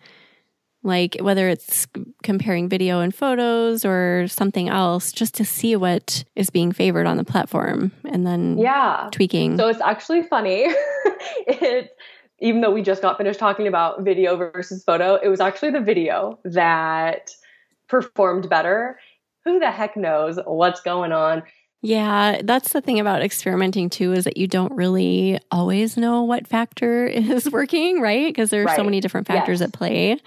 like 0.84 1.18
whether 1.22 1.48
it's 1.48 1.88
comparing 2.24 2.68
video 2.68 3.00
and 3.02 3.14
photos 3.14 3.86
or 3.86 4.26
something 4.28 4.70
else 4.70 5.12
just 5.12 5.36
to 5.36 5.46
see 5.46 5.76
what 5.76 6.24
is 6.36 6.50
being 6.50 6.72
favored 6.72 7.06
on 7.06 7.18
the 7.18 7.24
platform 7.24 7.92
and 8.06 8.26
then 8.26 8.58
yeah 8.58 9.08
tweaking 9.12 9.58
so 9.58 9.68
it's 9.68 9.82
actually 9.82 10.24
funny 10.24 10.66
it 11.48 11.96
even 12.40 12.62
though 12.62 12.72
we 12.72 12.82
just 12.82 13.02
got 13.02 13.18
finished 13.18 13.40
talking 13.40 13.68
about 13.68 14.02
video 14.02 14.36
versus 14.36 14.84
photo 14.84 15.16
it 15.16 15.28
was 15.28 15.40
actually 15.40 15.72
the 15.72 15.82
video 15.82 16.40
that 16.44 17.32
performed 17.88 18.50
better 18.50 19.00
who 19.46 19.60
the 19.60 19.72
heck 19.72 19.96
knows 19.96 20.40
what's 20.46 20.82
going 20.82 21.12
on 21.12 21.44
yeah, 21.84 22.42
that's 22.44 22.74
the 22.74 22.82
thing 22.82 23.00
about 23.00 23.24
experimenting 23.24 23.90
too 23.90 24.14
is 24.14 24.26
that 24.26 24.38
you 24.38 24.48
don't 24.48 24.72
really 24.74 25.40
always 25.50 25.98
know 25.98 26.22
what 26.22 26.46
factor 26.46 27.06
is 27.08 27.50
working, 27.50 28.00
right? 28.00 28.28
Because 28.28 28.52
there 28.52 28.62
are 28.62 28.66
right. 28.66 28.76
so 28.76 28.84
many 28.84 29.00
different 29.00 29.26
factors 29.26 29.62
yes. 29.62 29.68
at 29.68 29.74
play. 29.74 30.20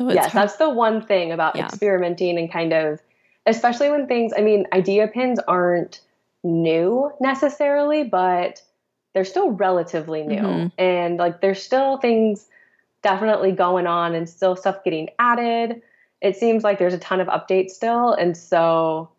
So 0.00 0.10
yes, 0.10 0.32
hard. 0.32 0.48
that's 0.48 0.56
the 0.56 0.70
one 0.70 1.02
thing 1.02 1.30
about 1.30 1.56
yeah. 1.56 1.66
experimenting 1.66 2.38
and 2.38 2.50
kind 2.50 2.72
of, 2.72 3.00
especially 3.44 3.90
when 3.90 4.06
things. 4.06 4.32
I 4.34 4.40
mean, 4.40 4.66
idea 4.72 5.06
pins 5.08 5.38
aren't 5.46 6.00
new 6.42 7.12
necessarily, 7.20 8.04
but 8.04 8.62
they're 9.12 9.26
still 9.26 9.50
relatively 9.50 10.22
new, 10.22 10.40
mm-hmm. 10.40 10.80
and 10.80 11.18
like 11.18 11.42
there's 11.42 11.62
still 11.62 11.98
things 11.98 12.46
definitely 13.02 13.52
going 13.52 13.86
on 13.86 14.14
and 14.14 14.26
still 14.26 14.56
stuff 14.56 14.82
getting 14.84 15.10
added. 15.18 15.82
It 16.22 16.36
seems 16.36 16.64
like 16.64 16.78
there's 16.78 16.94
a 16.94 16.98
ton 16.98 17.20
of 17.20 17.28
updates 17.28 17.72
still, 17.72 18.14
and 18.14 18.34
so 18.34 19.10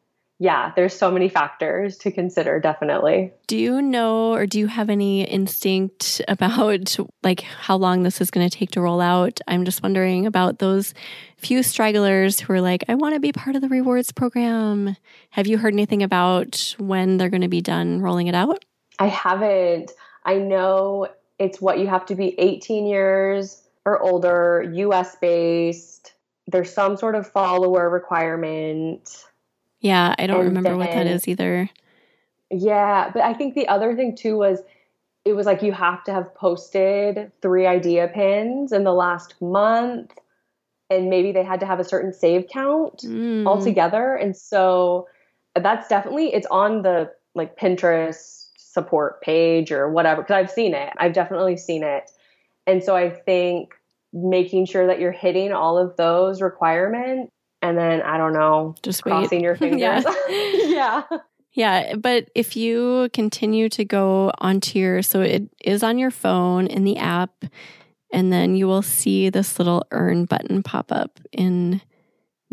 yeah, 0.41 0.71
there's 0.75 0.95
so 0.95 1.11
many 1.11 1.29
factors 1.29 1.97
to 1.99 2.11
consider, 2.11 2.59
definitely. 2.59 3.31
Do 3.45 3.55
you 3.55 3.79
know 3.79 4.33
or 4.33 4.47
do 4.47 4.57
you 4.57 4.65
have 4.65 4.89
any 4.89 5.23
instinct 5.23 6.19
about 6.27 6.97
like 7.21 7.41
how 7.41 7.75
long 7.75 8.01
this 8.01 8.19
is 8.19 8.31
going 8.31 8.49
to 8.49 8.57
take 8.57 8.71
to 8.71 8.81
roll 8.81 9.01
out? 9.01 9.39
I'm 9.47 9.65
just 9.65 9.83
wondering 9.83 10.25
about 10.25 10.57
those 10.57 10.95
few 11.37 11.61
stragglers 11.61 12.39
who 12.39 12.53
are 12.53 12.59
like, 12.59 12.83
I 12.89 12.95
want 12.95 13.13
to 13.13 13.19
be 13.19 13.31
part 13.31 13.55
of 13.55 13.61
the 13.61 13.69
rewards 13.69 14.11
program. 14.11 14.97
Have 15.29 15.45
you 15.45 15.59
heard 15.59 15.73
anything 15.73 16.01
about 16.01 16.73
when 16.79 17.17
they're 17.17 17.29
going 17.29 17.41
to 17.41 17.47
be 17.47 17.61
done 17.61 18.01
rolling 18.01 18.25
it 18.25 18.33
out? 18.33 18.65
I 18.97 19.09
haven't. 19.09 19.91
I 20.25 20.39
know 20.39 21.07
it's 21.37 21.61
what 21.61 21.77
you 21.77 21.85
have 21.85 22.07
to 22.07 22.15
be 22.15 22.33
18 22.39 22.87
years 22.87 23.61
or 23.85 24.01
older, 24.01 24.67
US 24.73 25.15
based. 25.17 26.13
There's 26.47 26.73
some 26.73 26.97
sort 26.97 27.13
of 27.13 27.29
follower 27.29 27.87
requirement 27.91 29.23
yeah, 29.81 30.15
I 30.17 30.27
don't 30.27 30.39
and 30.39 30.47
remember 30.47 30.69
then, 30.69 30.77
what 30.77 30.91
that 30.91 31.07
is 31.07 31.27
either. 31.27 31.69
Yeah, 32.49 33.11
but 33.13 33.23
I 33.23 33.33
think 33.33 33.55
the 33.55 33.67
other 33.67 33.95
thing 33.95 34.15
too 34.15 34.37
was 34.37 34.61
it 35.25 35.33
was 35.33 35.45
like 35.45 35.61
you 35.61 35.73
have 35.73 36.03
to 36.05 36.13
have 36.13 36.33
posted 36.35 37.31
three 37.41 37.67
idea 37.67 38.07
pins 38.07 38.71
in 38.71 38.83
the 38.83 38.93
last 38.93 39.35
month 39.41 40.11
and 40.89 41.09
maybe 41.09 41.31
they 41.31 41.43
had 41.43 41.59
to 41.59 41.65
have 41.65 41.79
a 41.79 41.83
certain 41.83 42.11
save 42.11 42.47
count 42.51 43.03
mm. 43.05 43.45
altogether 43.45 44.15
and 44.15 44.35
so 44.35 45.07
that's 45.55 45.87
definitely 45.87 46.33
it's 46.33 46.47
on 46.49 46.81
the 46.81 47.11
like 47.35 47.57
Pinterest 47.57 48.45
support 48.57 49.21
page 49.21 49.71
or 49.71 49.89
whatever 49.89 50.21
because 50.21 50.35
I've 50.35 50.51
seen 50.51 50.73
it. 50.73 50.93
I've 50.97 51.13
definitely 51.13 51.57
seen 51.57 51.83
it. 51.83 52.09
And 52.65 52.83
so 52.83 52.95
I 52.95 53.09
think 53.09 53.73
making 54.13 54.65
sure 54.65 54.87
that 54.87 54.99
you're 54.99 55.11
hitting 55.11 55.51
all 55.51 55.77
of 55.77 55.95
those 55.97 56.41
requirements 56.41 57.31
and 57.61 57.77
then 57.77 58.01
I 58.01 58.17
don't 58.17 58.33
know, 58.33 58.75
just 58.83 59.03
crossing 59.03 59.39
wait. 59.39 59.43
your 59.43 59.55
fingers. 59.57 59.79
yeah. 59.81 60.03
yeah. 60.29 61.03
Yeah, 61.53 61.95
but 61.95 62.29
if 62.33 62.55
you 62.55 63.09
continue 63.11 63.67
to 63.69 63.83
go 63.83 64.31
onto 64.39 64.79
your, 64.79 65.01
so 65.01 65.19
it 65.19 65.49
is 65.61 65.83
on 65.83 65.97
your 65.97 66.11
phone 66.11 66.67
in 66.67 66.85
the 66.85 66.95
app, 66.95 67.43
and 68.13 68.31
then 68.31 68.55
you 68.55 68.67
will 68.67 68.81
see 68.81 69.29
this 69.29 69.59
little 69.59 69.85
earn 69.91 70.23
button 70.23 70.63
pop 70.63 70.93
up 70.93 71.19
in 71.33 71.81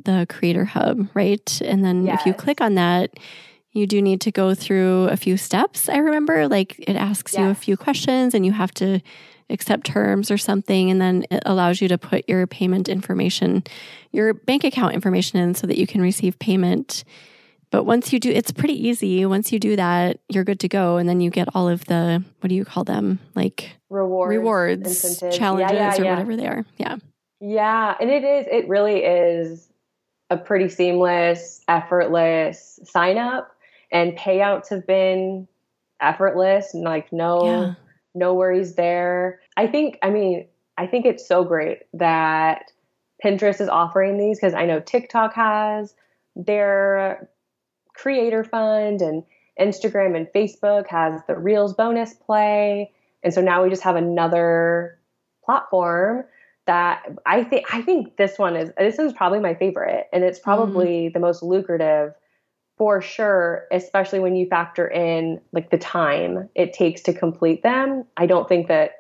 the 0.05 0.27
Creator 0.29 0.65
Hub, 0.65 1.09
right? 1.15 1.61
And 1.61 1.85
then 1.85 2.07
yes. 2.07 2.21
if 2.21 2.27
you 2.27 2.35
click 2.35 2.61
on 2.61 2.75
that, 2.75 3.11
you 3.71 3.87
do 3.87 4.03
need 4.03 4.21
to 4.23 4.33
go 4.33 4.55
through 4.55 5.05
a 5.05 5.17
few 5.17 5.37
steps. 5.37 5.89
I 5.89 5.99
remember, 5.99 6.49
like, 6.49 6.79
it 6.81 6.97
asks 6.97 7.35
yes. 7.35 7.41
you 7.41 7.49
a 7.51 7.55
few 7.55 7.77
questions, 7.77 8.35
and 8.35 8.45
you 8.45 8.53
have 8.53 8.73
to 8.75 9.01
accept 9.51 9.87
terms 9.87 10.31
or 10.31 10.39
something. 10.39 10.91
And 10.91 11.01
then 11.01 11.25
it 11.31 11.43
allows 11.47 11.81
you 11.81 11.89
to 11.89 11.99
put 11.99 12.29
your 12.29 12.47
payment 12.47 12.89
information, 12.89 13.65
your 14.13 14.35
bank 14.35 14.65
account 14.65 14.95
information 14.95 15.39
in 15.39 15.55
so 15.55 15.67
that 15.67 15.79
you 15.79 15.87
can 15.87 16.01
receive 16.01 16.39
payment. 16.39 17.05
But 17.71 17.85
once 17.85 18.13
you 18.13 18.21
do, 18.21 18.31
it's 18.31 18.51
pretty 18.51 18.89
easy. 18.89 19.25
Once 19.27 19.53
you 19.53 19.59
do 19.59 19.77
that, 19.77 20.21
you're 20.29 20.45
good 20.45 20.61
to 20.61 20.69
go. 20.69 20.97
And 20.97 21.09
then 21.09 21.21
you 21.21 21.31
get 21.31 21.49
all 21.55 21.69
of 21.69 21.85
the, 21.85 22.25
what 22.41 22.49
do 22.49 22.55
you 22.55 22.65
call 22.65 22.85
them? 22.85 23.19
Like 23.35 23.73
rewards, 23.91 24.31
rewards, 24.31 25.21
challenges, 25.37 25.73
yeah, 25.73 25.95
yeah, 25.95 26.01
or 26.01 26.05
yeah. 26.05 26.11
whatever 26.11 26.37
they 26.37 26.47
are. 26.47 26.65
Yeah. 26.79 26.97
Yeah. 27.41 27.95
And 28.01 28.11
it 28.11 28.25
is, 28.25 28.47
it 28.51 28.69
really 28.69 29.05
is 29.05 29.69
a 30.31 30.37
pretty 30.37 30.69
seamless, 30.69 31.63
effortless 31.69 32.81
sign 32.85 33.19
up. 33.19 33.51
And 33.91 34.17
payouts 34.17 34.69
have 34.71 34.87
been 34.87 35.49
effortless 36.01 36.75
and 36.75 36.85
like 36.85 37.13
no 37.13 37.75
no 38.15 38.35
worries 38.35 38.75
there. 38.75 39.41
I 39.57 39.67
think, 39.67 39.99
I 40.03 40.11
mean, 40.11 40.47
I 40.77 40.87
think 40.87 41.07
it's 41.07 41.27
so 41.27 41.45
great 41.45 41.81
that 41.95 42.71
Pinterest 43.25 43.61
is 43.61 43.69
offering 43.69 44.17
these 44.17 44.39
because 44.39 44.55
I 44.55 44.65
know 44.65 44.81
TikTok 44.81 45.35
has 45.35 45.95
their 46.37 47.29
creator 47.95 48.45
fund 48.45 49.03
and 49.03 49.25
Instagram 49.61 50.17
and 50.17 50.29
Facebook 50.29 50.87
has 50.87 51.21
the 51.27 51.37
Reels 51.37 51.75
bonus 51.75 52.15
play. 52.15 52.93
And 53.23 53.35
so 53.35 53.41
now 53.41 53.65
we 53.65 53.71
just 53.71 53.83
have 53.83 53.97
another 53.97 54.99
platform 55.45 56.25
that 56.67 57.03
I 57.27 57.43
think 57.43 57.65
I 57.73 57.83
think 57.83 58.17
this 58.19 58.39
one 58.39 58.55
is 58.55 58.71
this 58.77 58.99
is 58.99 59.15
probably 59.15 59.41
my 59.41 59.55
favorite 59.55 60.07
and 60.13 60.23
it's 60.23 60.39
probably 60.39 61.07
mm-hmm. 61.07 61.15
the 61.15 61.19
most 61.19 61.43
lucrative 61.43 62.13
for 62.79 63.03
sure, 63.03 63.67
especially 63.73 64.21
when 64.21 64.37
you 64.37 64.47
factor 64.47 64.87
in 64.87 65.41
like 65.53 65.71
the 65.71 65.79
time 65.79 66.49
it 66.55 66.73
takes 66.73 67.03
to 67.03 67.13
complete 67.13 67.63
them, 67.63 68.05
I 68.17 68.27
don't 68.27 68.49
think 68.49 68.69
that 68.69 68.93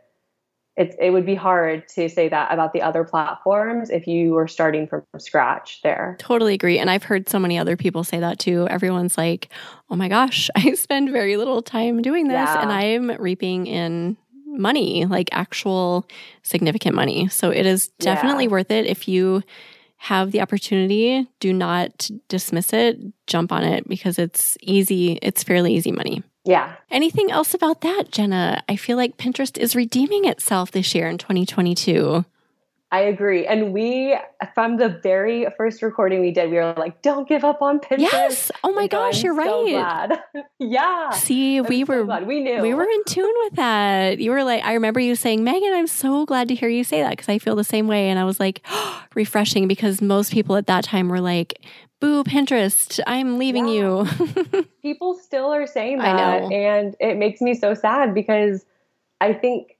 it's 0.76 0.94
it 1.00 1.10
would 1.10 1.26
be 1.26 1.34
hard 1.34 1.88
to 1.88 2.08
say 2.08 2.28
that 2.28 2.52
about 2.52 2.72
the 2.72 2.82
other 2.82 3.02
platforms 3.02 3.90
if 3.90 4.06
you 4.06 4.30
were 4.30 4.46
starting 4.46 4.86
from 4.86 5.02
scratch 5.18 5.80
there. 5.82 6.16
Totally 6.20 6.54
agree. 6.54 6.78
And 6.78 6.88
I've 6.88 7.02
heard 7.02 7.28
so 7.28 7.38
many 7.38 7.58
other 7.58 7.76
people 7.76 8.04
say 8.04 8.20
that 8.20 8.38
too. 8.38 8.68
Everyone's 8.68 9.18
like, 9.18 9.48
oh 9.90 9.96
my 9.96 10.08
gosh, 10.08 10.50
I 10.56 10.74
spend 10.74 11.10
very 11.10 11.36
little 11.36 11.62
time 11.62 12.00
doing 12.00 12.28
this 12.28 12.34
yeah. 12.34 12.62
and 12.62 12.72
I'm 12.72 13.10
reaping 13.20 13.66
in 13.66 14.16
money, 14.46 15.04
like 15.04 15.28
actual 15.32 16.06
significant 16.42 16.94
money. 16.94 17.28
So 17.28 17.50
it 17.50 17.66
is 17.66 17.88
definitely 17.98 18.44
yeah. 18.44 18.50
worth 18.50 18.70
it 18.70 18.86
if 18.86 19.08
you 19.08 19.42
have 19.98 20.30
the 20.30 20.40
opportunity, 20.40 21.26
do 21.40 21.52
not 21.52 22.08
dismiss 22.28 22.72
it, 22.72 22.98
jump 23.26 23.52
on 23.52 23.64
it 23.64 23.86
because 23.88 24.18
it's 24.18 24.56
easy, 24.60 25.18
it's 25.22 25.42
fairly 25.42 25.74
easy 25.74 25.92
money. 25.92 26.22
Yeah. 26.44 26.76
Anything 26.90 27.30
else 27.30 27.52
about 27.52 27.82
that, 27.82 28.10
Jenna? 28.10 28.62
I 28.68 28.76
feel 28.76 28.96
like 28.96 29.18
Pinterest 29.18 29.58
is 29.58 29.76
redeeming 29.76 30.24
itself 30.24 30.70
this 30.70 30.94
year 30.94 31.08
in 31.08 31.18
2022. 31.18 32.24
I 32.90 33.00
agree. 33.00 33.46
And 33.46 33.74
we, 33.74 34.16
from 34.54 34.78
the 34.78 34.88
very 34.88 35.46
first 35.58 35.82
recording 35.82 36.20
we 36.20 36.30
did, 36.30 36.50
we 36.50 36.56
were 36.56 36.72
like, 36.74 37.02
don't 37.02 37.28
give 37.28 37.44
up 37.44 37.60
on 37.60 37.80
Pinterest. 37.80 37.98
Yes. 37.98 38.50
Oh 38.64 38.72
my 38.72 38.86
gosh, 38.86 39.22
you're 39.22 39.34
so 39.34 39.70
right. 39.74 40.18
yeah. 40.58 41.10
See, 41.10 41.58
I'm 41.58 41.66
we 41.66 41.84
so 41.84 41.92
were, 41.92 42.04
glad. 42.04 42.26
we 42.26 42.40
knew. 42.40 42.62
We 42.62 42.72
were 42.72 42.84
in 42.84 43.04
tune 43.04 43.34
with 43.44 43.56
that. 43.56 44.18
You 44.18 44.30
were 44.30 44.42
like, 44.42 44.64
I 44.64 44.72
remember 44.72 45.00
you 45.00 45.16
saying, 45.16 45.44
Megan, 45.44 45.74
I'm 45.74 45.86
so 45.86 46.24
glad 46.24 46.48
to 46.48 46.54
hear 46.54 46.70
you 46.70 46.82
say 46.82 47.02
that 47.02 47.10
because 47.10 47.28
I 47.28 47.38
feel 47.38 47.56
the 47.56 47.64
same 47.64 47.88
way. 47.88 48.08
And 48.08 48.18
I 48.18 48.24
was 48.24 48.40
like, 48.40 48.62
oh, 48.70 49.04
refreshing 49.14 49.68
because 49.68 50.00
most 50.00 50.32
people 50.32 50.56
at 50.56 50.66
that 50.68 50.84
time 50.84 51.10
were 51.10 51.20
like, 51.20 51.60
boo 52.00 52.24
Pinterest, 52.24 53.00
I'm 53.06 53.38
leaving 53.38 53.68
yeah. 53.68 53.74
you. 53.74 54.64
People 54.82 55.14
still 55.14 55.52
are 55.52 55.66
saying 55.66 55.98
that. 55.98 56.50
And 56.52 56.96
it 57.00 57.16
makes 57.16 57.40
me 57.40 57.54
so 57.54 57.74
sad 57.74 58.14
because 58.14 58.64
I 59.20 59.32
think, 59.32 59.76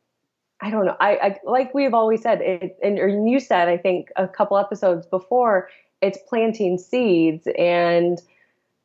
I 0.61 0.71
don't 0.71 0.87
know, 0.87 0.97
I, 1.01 1.17
I 1.17 1.37
like 1.45 1.73
we've 1.73 1.95
always 1.95 2.23
said, 2.23 2.41
it, 2.41 2.77
and 2.83 2.99
or 2.99 3.09
you 3.09 3.39
said, 3.39 3.69
I 3.69 3.77
think 3.77 4.09
a 4.17 4.27
couple 4.27 4.59
episodes 4.59 5.07
before, 5.07 5.69
it's 6.01 6.19
planting 6.29 6.79
seeds. 6.79 7.47
And 7.57 8.21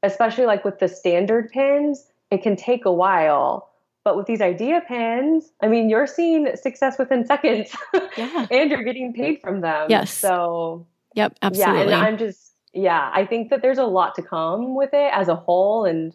especially 0.04 0.46
like 0.46 0.64
with 0.64 0.80
the 0.80 0.88
standard 0.88 1.50
pins, 1.50 2.06
it 2.30 2.44
can 2.44 2.56
take 2.56 2.86
a 2.86 2.92
while. 2.92 3.70
But 4.04 4.18
with 4.18 4.28
these 4.28 4.42
idea 4.42 4.82
pins, 4.86 5.52
I 5.62 5.68
mean, 5.68 5.90
you're 5.90 6.08
seeing 6.08 6.56
success 6.58 7.00
within 7.00 7.26
seconds. 7.26 7.74
Yeah. 8.18 8.48
and 8.52 8.70
you're 8.70 8.84
getting 8.84 9.14
paid 9.14 9.40
from 9.42 9.62
them. 9.62 9.88
Yes. 9.90 10.12
So, 10.12 10.86
yep, 11.16 11.38
absolutely. 11.42 11.78
Yeah. 11.78 11.84
And 11.84 11.94
I'm 11.96 12.18
just, 12.18 12.52
yeah, 12.74 13.10
I 13.14 13.26
think 13.26 13.50
that 13.50 13.62
there's 13.62 13.78
a 13.78 13.86
lot 13.86 14.14
to 14.16 14.22
come 14.22 14.76
with 14.76 14.90
it 14.94 15.12
as 15.14 15.30
a 15.30 15.36
whole, 15.36 15.86
and 15.86 16.14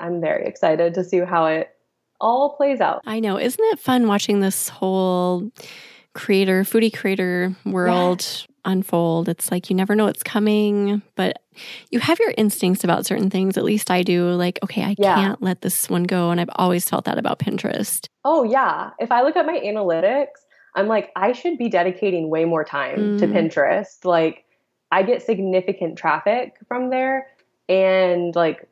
I'm 0.00 0.20
very 0.20 0.46
excited 0.46 0.92
to 0.94 1.04
see 1.04 1.20
how 1.20 1.46
it 1.46 1.74
all 2.20 2.50
plays 2.50 2.80
out. 2.80 3.02
I 3.06 3.20
know. 3.20 3.38
Isn't 3.38 3.64
it 3.72 3.78
fun 3.78 4.06
watching 4.06 4.40
this 4.40 4.68
whole 4.68 5.50
creator, 6.14 6.62
foodie 6.62 6.94
creator 6.94 7.54
world 7.64 8.26
yeah. 8.26 8.72
unfold? 8.72 9.28
It's 9.28 9.50
like 9.50 9.70
you 9.70 9.76
never 9.76 9.94
know 9.94 10.06
what's 10.06 10.22
coming, 10.22 11.02
but 11.14 11.42
you 11.90 12.00
have 12.00 12.18
your 12.18 12.34
instincts 12.36 12.84
about 12.84 13.06
certain 13.06 13.30
things. 13.30 13.56
At 13.56 13.64
least 13.64 13.90
I 13.90 14.02
do. 14.02 14.30
Like, 14.30 14.58
okay, 14.62 14.82
I 14.82 14.94
yeah. 14.98 15.14
can't 15.14 15.42
let 15.42 15.62
this 15.62 15.88
one 15.88 16.04
go. 16.04 16.30
And 16.30 16.40
I've 16.40 16.50
always 16.54 16.88
felt 16.88 17.04
that 17.04 17.18
about 17.18 17.38
Pinterest. 17.38 18.06
Oh, 18.24 18.44
yeah. 18.44 18.90
If 18.98 19.10
I 19.12 19.22
look 19.22 19.36
at 19.36 19.46
my 19.46 19.58
analytics, 19.58 20.26
I'm 20.74 20.86
like, 20.86 21.10
I 21.16 21.32
should 21.32 21.58
be 21.58 21.68
dedicating 21.68 22.30
way 22.30 22.44
more 22.44 22.64
time 22.64 22.98
mm. 22.98 23.18
to 23.18 23.26
Pinterest. 23.26 24.04
Like, 24.04 24.44
I 24.92 25.02
get 25.02 25.22
significant 25.22 25.98
traffic 25.98 26.56
from 26.68 26.90
there. 26.90 27.26
And 27.68 28.34
like, 28.34 28.68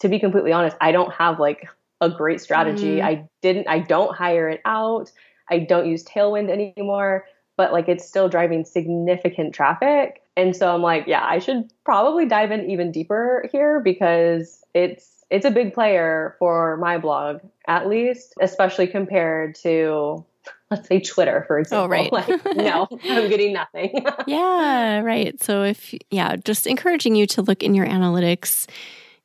to 0.00 0.08
be 0.08 0.18
completely 0.18 0.52
honest, 0.52 0.76
I 0.80 0.92
don't 0.92 1.12
have 1.14 1.40
like 1.40 1.68
a 2.00 2.10
great 2.10 2.40
strategy. 2.40 2.96
Mm. 2.96 3.04
I 3.04 3.28
didn't, 3.42 3.68
I 3.68 3.80
don't 3.80 4.14
hire 4.14 4.48
it 4.48 4.60
out. 4.64 5.10
I 5.50 5.60
don't 5.60 5.86
use 5.86 6.04
Tailwind 6.04 6.50
anymore, 6.50 7.26
but 7.56 7.72
like 7.72 7.88
it's 7.88 8.06
still 8.06 8.28
driving 8.28 8.64
significant 8.64 9.54
traffic. 9.54 10.22
And 10.36 10.54
so 10.54 10.72
I'm 10.72 10.82
like, 10.82 11.06
yeah, 11.06 11.24
I 11.24 11.38
should 11.40 11.72
probably 11.84 12.26
dive 12.26 12.52
in 12.52 12.70
even 12.70 12.92
deeper 12.92 13.48
here 13.50 13.80
because 13.80 14.64
it's 14.74 15.24
it's 15.30 15.44
a 15.44 15.50
big 15.50 15.74
player 15.74 16.36
for 16.38 16.78
my 16.78 16.96
blog, 16.96 17.40
at 17.66 17.86
least, 17.86 18.32
especially 18.40 18.86
compared 18.86 19.56
to 19.56 20.24
let's 20.70 20.88
say 20.88 21.00
Twitter, 21.00 21.44
for 21.46 21.58
example. 21.58 21.84
Oh, 21.84 21.88
right. 21.88 22.12
like, 22.12 22.56
no, 22.56 22.86
I'm 23.04 23.28
getting 23.28 23.52
nothing. 23.52 24.04
yeah, 24.26 25.00
right. 25.00 25.42
So 25.42 25.64
if, 25.64 25.94
yeah, 26.10 26.36
just 26.36 26.66
encouraging 26.66 27.14
you 27.14 27.26
to 27.28 27.42
look 27.42 27.62
in 27.62 27.74
your 27.74 27.86
analytics 27.86 28.66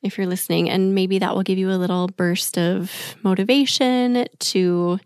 if 0.03 0.17
you're 0.17 0.27
listening, 0.27 0.69
and 0.69 0.93
maybe 0.93 1.19
that 1.19 1.35
will 1.35 1.43
give 1.43 1.57
you 1.57 1.71
a 1.71 1.79
little 1.79 2.07
burst 2.07 2.57
of 2.57 3.15
motivation 3.23 4.25
to 4.39 4.99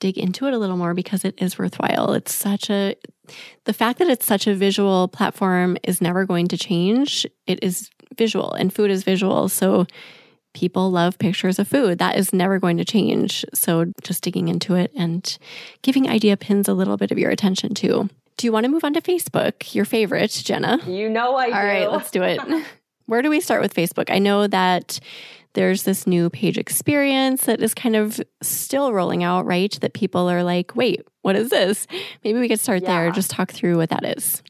dig 0.00 0.18
into 0.18 0.46
it 0.46 0.54
a 0.54 0.58
little 0.58 0.76
more 0.76 0.94
because 0.94 1.24
it 1.24 1.40
is 1.40 1.58
worthwhile. 1.58 2.12
It's 2.12 2.34
such 2.34 2.68
a, 2.70 2.96
the 3.66 3.72
fact 3.72 4.00
that 4.00 4.08
it's 4.08 4.26
such 4.26 4.48
a 4.48 4.54
visual 4.54 5.06
platform 5.06 5.76
is 5.84 6.00
never 6.00 6.26
going 6.26 6.48
to 6.48 6.58
change. 6.58 7.24
It 7.46 7.62
is 7.62 7.88
visual 8.18 8.52
and 8.52 8.74
food 8.74 8.90
is 8.90 9.04
visual. 9.04 9.48
So 9.48 9.86
people 10.54 10.90
love 10.90 11.18
pictures 11.18 11.60
of 11.60 11.68
food. 11.68 11.98
That 11.98 12.16
is 12.16 12.32
never 12.32 12.58
going 12.58 12.78
to 12.78 12.84
change. 12.84 13.44
So 13.54 13.92
just 14.02 14.24
digging 14.24 14.48
into 14.48 14.74
it 14.74 14.90
and 14.96 15.38
giving 15.82 16.08
idea 16.08 16.36
pins 16.36 16.68
a 16.68 16.74
little 16.74 16.96
bit 16.96 17.12
of 17.12 17.18
your 17.18 17.30
attention 17.30 17.72
too. 17.72 18.08
Do 18.38 18.46
you 18.46 18.52
want 18.52 18.64
to 18.64 18.70
move 18.70 18.84
on 18.84 18.94
to 18.94 19.00
Facebook, 19.00 19.74
your 19.74 19.84
favorite, 19.84 20.32
Jenna? 20.32 20.80
You 20.86 21.08
know 21.08 21.36
I 21.36 21.44
All 21.44 21.50
do. 21.50 21.56
All 21.56 21.64
right, 21.64 21.90
let's 21.90 22.10
do 22.10 22.22
it. 22.22 22.40
Where 23.12 23.20
do 23.20 23.28
we 23.28 23.42
start 23.42 23.60
with 23.60 23.74
Facebook? 23.74 24.10
I 24.10 24.18
know 24.18 24.46
that 24.46 24.98
there's 25.52 25.82
this 25.82 26.06
new 26.06 26.30
page 26.30 26.56
experience 26.56 27.44
that 27.44 27.60
is 27.60 27.74
kind 27.74 27.94
of 27.94 28.18
still 28.40 28.94
rolling 28.94 29.22
out, 29.22 29.44
right? 29.44 29.78
That 29.82 29.92
people 29.92 30.30
are 30.30 30.42
like, 30.42 30.74
wait, 30.74 31.02
what 31.20 31.36
is 31.36 31.50
this? 31.50 31.86
Maybe 32.24 32.40
we 32.40 32.48
could 32.48 32.58
start 32.58 32.80
yeah. 32.80 33.02
there. 33.02 33.10
Just 33.10 33.30
talk 33.30 33.50
through 33.50 33.76
what 33.76 33.90
that 33.90 34.16
is. 34.16 34.42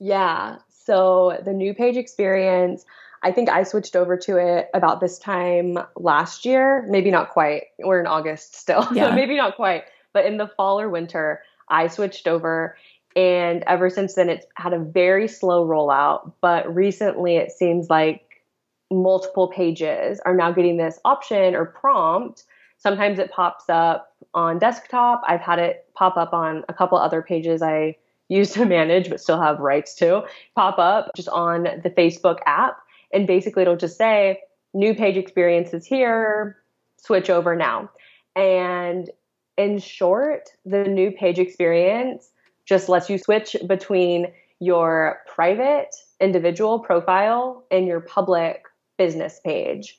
Yeah. 0.00 0.56
So 0.70 1.40
the 1.44 1.52
new 1.52 1.72
page 1.72 1.96
experience, 1.96 2.84
I 3.22 3.30
think 3.30 3.48
I 3.48 3.62
switched 3.62 3.94
over 3.94 4.16
to 4.16 4.38
it 4.38 4.70
about 4.74 4.98
this 4.98 5.16
time 5.16 5.78
last 5.94 6.44
year. 6.44 6.84
Maybe 6.88 7.12
not 7.12 7.30
quite. 7.30 7.66
We're 7.78 8.00
in 8.00 8.08
August 8.08 8.56
still. 8.56 8.88
Yeah. 8.92 9.10
so 9.10 9.14
maybe 9.14 9.36
not 9.36 9.54
quite. 9.54 9.84
But 10.12 10.26
in 10.26 10.36
the 10.36 10.48
fall 10.56 10.80
or 10.80 10.88
winter, 10.88 11.42
I 11.68 11.86
switched 11.86 12.26
over. 12.26 12.76
And 13.16 13.64
ever 13.66 13.90
since 13.90 14.14
then, 14.14 14.28
it's 14.28 14.46
had 14.54 14.72
a 14.72 14.78
very 14.78 15.26
slow 15.26 15.66
rollout. 15.66 16.32
But 16.40 16.72
recently, 16.72 17.36
it 17.36 17.50
seems 17.50 17.90
like 17.90 18.42
multiple 18.90 19.48
pages 19.48 20.20
are 20.24 20.34
now 20.34 20.52
getting 20.52 20.76
this 20.76 20.98
option 21.04 21.54
or 21.54 21.64
prompt. 21.64 22.44
Sometimes 22.78 23.18
it 23.18 23.30
pops 23.30 23.64
up 23.68 24.14
on 24.34 24.58
desktop. 24.58 25.22
I've 25.26 25.40
had 25.40 25.58
it 25.58 25.86
pop 25.94 26.16
up 26.16 26.32
on 26.32 26.64
a 26.68 26.74
couple 26.74 26.98
other 26.98 27.22
pages 27.22 27.62
I 27.62 27.96
use 28.28 28.52
to 28.52 28.64
manage, 28.66 29.10
but 29.10 29.20
still 29.20 29.40
have 29.40 29.58
rights 29.60 29.94
to 29.96 30.24
pop 30.54 30.78
up 30.78 31.10
just 31.14 31.28
on 31.28 31.64
the 31.82 31.90
Facebook 31.90 32.38
app. 32.46 32.78
And 33.12 33.26
basically, 33.26 33.62
it'll 33.62 33.76
just 33.76 33.98
say, 33.98 34.40
new 34.72 34.94
page 34.94 35.16
experience 35.16 35.74
is 35.74 35.84
here, 35.84 36.56
switch 36.96 37.28
over 37.28 37.56
now. 37.56 37.90
And 38.36 39.10
in 39.56 39.78
short, 39.78 40.50
the 40.64 40.84
new 40.84 41.10
page 41.10 41.38
experience 41.38 42.30
just 42.66 42.88
lets 42.88 43.10
you 43.10 43.18
switch 43.18 43.56
between 43.66 44.32
your 44.60 45.20
private 45.26 45.94
individual 46.20 46.78
profile 46.78 47.64
and 47.70 47.86
your 47.86 48.00
public 48.00 48.64
business 48.98 49.40
page. 49.44 49.98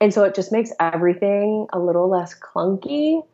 And 0.00 0.12
so 0.12 0.24
it 0.24 0.34
just 0.34 0.52
makes 0.52 0.70
everything 0.78 1.66
a 1.72 1.78
little 1.78 2.08
less 2.08 2.34
clunky. 2.38 3.26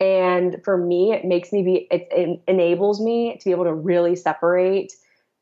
And 0.00 0.60
for 0.64 0.76
me, 0.76 1.12
it 1.12 1.24
makes 1.24 1.52
me 1.52 1.62
be, 1.62 1.88
it, 1.90 2.08
it 2.10 2.42
enables 2.46 3.00
me 3.00 3.38
to 3.38 3.44
be 3.44 3.50
able 3.50 3.64
to 3.64 3.74
really 3.74 4.16
separate 4.16 4.92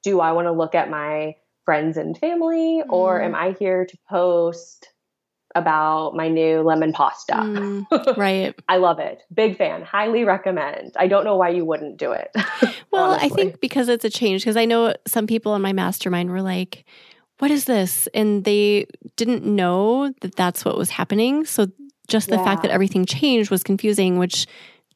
do 0.03 0.21
I 0.21 0.33
want 0.33 0.47
to 0.47 0.53
look 0.53 0.77
at 0.77 0.89
my 0.89 1.35
friends 1.65 1.97
and 1.97 2.17
family, 2.17 2.81
mm. 2.81 2.91
or 2.91 3.21
am 3.21 3.35
I 3.35 3.57
here 3.59 3.85
to 3.85 3.99
post 4.09 4.89
about 5.57 6.15
my 6.15 6.29
new 6.29 6.61
lemon 6.61 6.93
pasta? 6.93 7.35
Mm, 7.35 8.17
right. 8.17 8.55
I 8.69 8.77
love 8.77 8.99
it. 8.99 9.23
Big 9.33 9.57
fan. 9.57 9.83
Highly 9.83 10.25
recommend. 10.25 10.93
I 10.97 11.09
don't 11.09 11.25
know 11.25 11.37
why 11.37 11.49
you 11.49 11.65
wouldn't 11.65 11.97
do 11.97 12.13
it. 12.13 12.31
well, 12.93 13.13
I 13.13 13.29
think 13.29 13.61
because 13.61 13.89
it's 13.89 14.05
a 14.05 14.11
change, 14.11 14.43
because 14.43 14.57
I 14.57 14.65
know 14.65 14.95
some 15.07 15.27
people 15.27 15.55
in 15.55 15.63
my 15.63 15.73
mastermind 15.73 16.31
were 16.31 16.43
like, 16.43 16.85
what 17.39 17.51
is 17.51 17.65
this? 17.65 18.07
And 18.15 18.45
they 18.45 18.87
didn't 19.17 19.45
know 19.45 20.13
that 20.21 20.37
that's 20.37 20.65
what 20.65 20.79
was 20.79 20.91
happening. 20.91 21.45
So 21.45 21.67
just 22.09 22.29
the 22.29 22.37
yeah. 22.37 22.45
fact 22.45 22.63
that 22.63 22.71
everything 22.71 23.05
changed 23.05 23.51
was 23.51 23.63
confusing, 23.63 24.19
which 24.19 24.47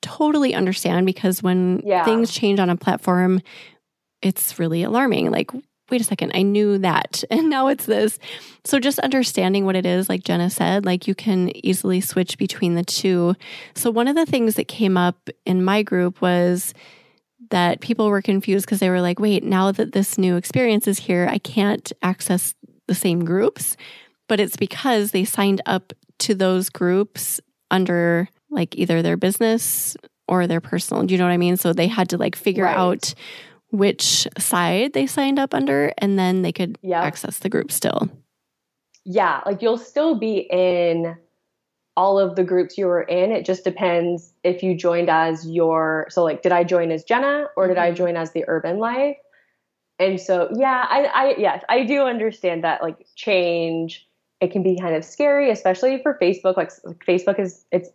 totally 0.03 0.55
understand 0.55 1.07
because 1.07 1.43
when 1.43 1.83
yeah. 1.85 2.05
things 2.05 2.31
change 2.31 2.59
on 2.59 2.71
a 2.71 2.77
platform, 2.77 3.41
it's 4.23 4.59
really 4.59 4.83
alarming. 4.83 5.31
Like, 5.31 5.51
wait 5.91 6.01
a 6.01 6.05
second, 6.05 6.33
I 6.35 6.43
knew 6.43 6.79
that. 6.79 7.25
And 7.31 7.49
now 7.49 7.69
it's 7.69 7.87
this. 7.87 8.19
So 8.65 8.79
just 8.79 8.99
understanding 8.99 9.65
what 9.65 9.77
it 9.77 9.87
is, 9.87 10.09
like 10.09 10.25
Jenna 10.25 10.51
said, 10.51 10.85
like 10.85 11.07
you 11.09 11.15
can 11.15 11.55
easily 11.65 12.01
switch 12.01 12.37
between 12.39 12.75
the 12.75 12.85
two. 12.85 13.35
So 13.75 13.91
one 13.91 14.09
of 14.09 14.17
the 14.17 14.27
things 14.27 14.57
that 14.57 14.69
came 14.69 14.97
up 14.97 15.31
in 15.47 15.65
my 15.65 15.83
group 15.83 16.21
was 16.21 16.75
that 17.51 17.81
people 17.81 18.09
were 18.09 18.23
confused 18.23 18.67
because 18.67 18.81
they 18.81 18.91
were 18.91 19.01
like, 19.01 19.19
wait, 19.19 19.43
now 19.43 19.73
that 19.73 19.93
this 19.93 20.19
new 20.19 20.37
experience 20.37 20.87
is 20.87 20.99
here, 20.99 21.27
I 21.31 21.39
can't 21.39 21.91
access 22.03 22.55
the 22.87 22.95
same 22.95 23.25
groups. 23.25 23.77
but 24.29 24.39
it's 24.39 24.57
because 24.57 25.11
they 25.11 25.25
signed 25.25 25.61
up 25.67 25.93
to 26.21 26.37
those 26.37 26.71
groups 26.71 27.41
under 27.73 28.29
like 28.49 28.77
either 28.77 29.03
their 29.03 29.17
business 29.17 29.97
or 30.29 30.47
their 30.47 30.61
personal. 30.61 31.03
Do 31.03 31.13
you 31.13 31.19
know 31.19 31.25
what 31.25 31.33
I 31.33 31.37
mean? 31.37 31.57
So 31.57 31.73
they 31.73 31.89
had 31.89 32.11
to 32.11 32.17
like 32.17 32.37
figure 32.37 32.63
right. 32.63 32.77
out 32.77 33.13
which 33.71 34.27
side 34.39 34.93
they 34.93 35.07
signed 35.07 35.39
up 35.39 35.55
under 35.55 35.93
and 35.99 36.19
then 36.19 36.43
they 36.43 36.53
could 36.53 36.79
yep. 36.83 37.03
access 37.03 37.39
the 37.39 37.49
group 37.49 37.71
still. 37.71 38.09
Yeah, 39.05 39.41
like 39.47 39.63
you'll 39.63 39.79
still 39.79 40.19
be 40.19 40.47
in 40.51 41.17
all 41.97 42.19
of 42.19 42.37
the 42.37 42.45
groups 42.45 42.79
you 42.79 42.87
were 42.87 43.03
in. 43.03 43.33
It 43.33 43.45
just 43.45 43.65
depends 43.65 44.33
if 44.45 44.63
you 44.63 44.75
joined 44.77 45.11
as 45.11 45.47
your 45.49 46.07
so 46.11 46.23
like 46.23 46.43
did 46.43 46.53
I 46.53 46.65
join 46.65 46.91
as 46.91 47.05
Jenna 47.05 47.47
or 47.57 47.69
did 47.69 47.79
I 47.79 47.89
mm-hmm. 47.89 47.97
join 47.97 48.17
as 48.17 48.33
the 48.33 48.45
Urben 48.49 48.79
Life? 48.79 49.17
And 49.99 50.21
so 50.21 50.49
yeah, 50.57 50.87
I, 50.89 51.05
I 51.05 51.35
yes, 51.37 51.63
I 51.69 51.85
do 51.85 52.03
understand 52.03 52.65
that 52.65 52.83
like 52.83 53.07
change 53.17 54.07
it 54.41 54.51
can 54.51 54.63
be 54.63 54.79
kind 54.79 54.95
of 54.95 55.05
scary, 55.05 55.51
especially 55.51 56.03
for 56.03 56.19
Facebook. 56.21 56.57
Like, 56.57 56.73
like 56.85 57.05
Facebook 57.05 57.39
is 57.39 57.65
it's 57.71 57.91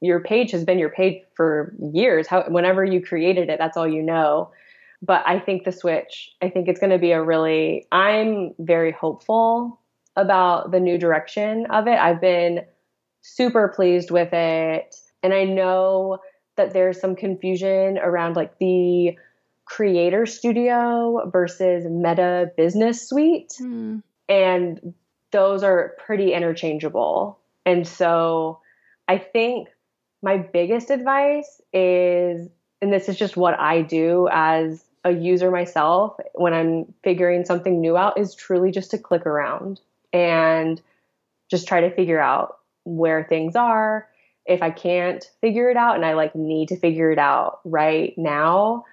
your 0.00 0.20
page 0.20 0.50
has 0.52 0.64
been 0.64 0.78
your 0.78 0.90
page 0.90 1.22
for 1.34 1.74
years. 1.92 2.26
How 2.26 2.44
whenever 2.48 2.84
you 2.84 3.04
created 3.04 3.48
it, 3.48 3.58
that's 3.58 3.76
all 3.76 3.88
you 3.88 4.02
know. 4.02 4.50
But 5.00 5.22
I 5.26 5.38
think 5.38 5.64
the 5.64 5.72
switch, 5.72 6.30
I 6.42 6.50
think 6.50 6.68
it's 6.68 6.80
going 6.80 6.90
to 6.90 6.98
be 6.98 7.12
a 7.12 7.22
really 7.22 7.86
I'm 7.92 8.54
very 8.58 8.92
hopeful 8.92 9.80
about 10.16 10.72
the 10.72 10.80
new 10.80 10.98
direction 10.98 11.66
of 11.70 11.86
it. 11.86 11.98
I've 11.98 12.20
been 12.20 12.64
super 13.22 13.68
pleased 13.68 14.10
with 14.10 14.32
it. 14.32 14.96
And 15.22 15.32
I 15.32 15.44
know 15.44 16.18
that 16.56 16.72
there's 16.72 17.00
some 17.00 17.14
confusion 17.14 17.98
around 17.98 18.36
like 18.36 18.58
the 18.58 19.16
creator 19.64 20.26
studio 20.26 21.28
versus 21.30 21.84
meta 21.88 22.50
business 22.56 23.08
suite. 23.08 23.54
Mm. 23.60 24.02
And 24.28 24.94
those 25.30 25.62
are 25.62 25.94
pretty 26.04 26.32
interchangeable. 26.32 27.38
And 27.64 27.86
so 27.86 28.60
I 29.06 29.18
think 29.18 29.68
my 30.22 30.38
biggest 30.38 30.90
advice 30.90 31.60
is, 31.72 32.48
and 32.82 32.92
this 32.92 33.08
is 33.08 33.16
just 33.16 33.36
what 33.36 33.58
I 33.58 33.82
do 33.82 34.28
as 34.32 34.84
a 35.04 35.12
user 35.12 35.50
myself 35.50 36.18
when 36.34 36.52
I'm 36.52 36.92
figuring 37.02 37.44
something 37.44 37.80
new 37.80 37.96
out, 37.96 38.18
is 38.18 38.34
truly 38.34 38.70
just 38.70 38.90
to 38.92 38.98
click 38.98 39.26
around 39.26 39.80
and 40.12 40.80
just 41.50 41.66
try 41.66 41.80
to 41.80 41.94
figure 41.94 42.20
out 42.20 42.58
where 42.84 43.24
things 43.24 43.56
are. 43.56 44.08
If 44.46 44.62
I 44.62 44.70
can't 44.70 45.24
figure 45.40 45.70
it 45.70 45.76
out 45.76 45.96
and 45.96 46.04
I 46.04 46.14
like 46.14 46.34
need 46.34 46.68
to 46.68 46.76
figure 46.76 47.10
it 47.10 47.18
out 47.18 47.60
right 47.64 48.16
now, 48.16 48.84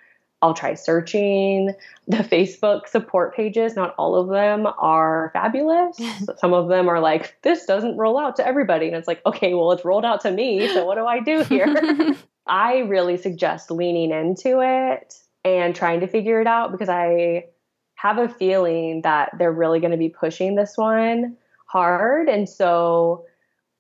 I'll 0.41 0.53
try 0.53 0.73
searching. 0.73 1.73
The 2.07 2.17
Facebook 2.17 2.87
support 2.87 3.35
pages, 3.35 3.75
not 3.75 3.95
all 3.97 4.13
of 4.13 4.29
them 4.29 4.67
are 4.77 5.31
fabulous. 5.33 5.99
Some 6.37 6.53
of 6.53 6.67
them 6.67 6.87
are 6.87 6.99
like, 6.99 7.35
this 7.41 7.65
doesn't 7.65 7.97
roll 7.97 8.19
out 8.19 8.35
to 8.35 8.45
everybody. 8.45 8.85
And 8.85 8.95
it's 8.95 9.07
like, 9.07 9.25
okay, 9.25 9.55
well, 9.55 9.71
it's 9.71 9.83
rolled 9.83 10.05
out 10.05 10.21
to 10.21 10.29
me. 10.29 10.67
So 10.67 10.85
what 10.85 10.99
do 10.99 11.07
I 11.07 11.19
do 11.19 11.41
here? 11.45 12.15
I 12.47 12.77
really 12.81 13.17
suggest 13.17 13.71
leaning 13.71 14.11
into 14.11 14.61
it 14.61 15.15
and 15.45 15.75
trying 15.75 15.99
to 16.01 16.07
figure 16.07 16.41
it 16.41 16.47
out 16.47 16.71
because 16.71 16.89
I 16.89 17.45
have 17.93 18.17
a 18.17 18.27
feeling 18.27 19.03
that 19.03 19.29
they're 19.37 19.51
really 19.51 19.79
going 19.79 19.91
to 19.91 19.97
be 19.97 20.09
pushing 20.09 20.55
this 20.55 20.73
one 20.75 21.37
hard. 21.67 22.27
And 22.27 22.49
so 22.49 23.25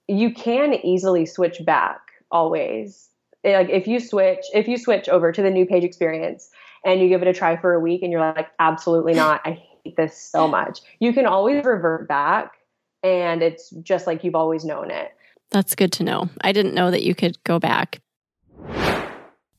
you 0.07 0.33
can 0.33 0.75
easily 0.85 1.25
switch 1.25 1.65
back 1.65 1.99
always. 2.31 3.09
Like 3.43 3.69
if 3.69 3.87
you 3.87 3.99
switch, 3.99 4.45
if 4.53 4.67
you 4.67 4.77
switch 4.77 5.09
over 5.09 5.31
to 5.31 5.41
the 5.41 5.49
new 5.49 5.65
page 5.65 5.83
experience 5.83 6.49
and 6.85 7.01
you 7.01 7.09
give 7.09 7.23
it 7.23 7.27
a 7.27 7.33
try 7.33 7.57
for 7.57 7.73
a 7.73 7.79
week 7.79 8.03
and 8.03 8.11
you're 8.11 8.21
like, 8.21 8.47
absolutely 8.59 9.13
not, 9.13 9.41
I 9.43 9.61
hate 9.83 9.95
this 9.97 10.17
so 10.17 10.47
much, 10.47 10.81
you 10.99 11.13
can 11.13 11.25
always 11.25 11.65
revert 11.65 12.07
back 12.07 12.53
and 13.03 13.41
it's 13.41 13.71
just 13.81 14.07
like 14.07 14.23
you've 14.23 14.35
always 14.35 14.63
known 14.63 14.91
it. 14.91 15.11
That's 15.51 15.75
good 15.75 15.91
to 15.93 16.03
know. 16.03 16.29
I 16.41 16.51
didn't 16.51 16.73
know 16.73 16.91
that 16.91 17.03
you 17.03 17.15
could 17.15 17.43
go 17.43 17.59
back. 17.59 18.01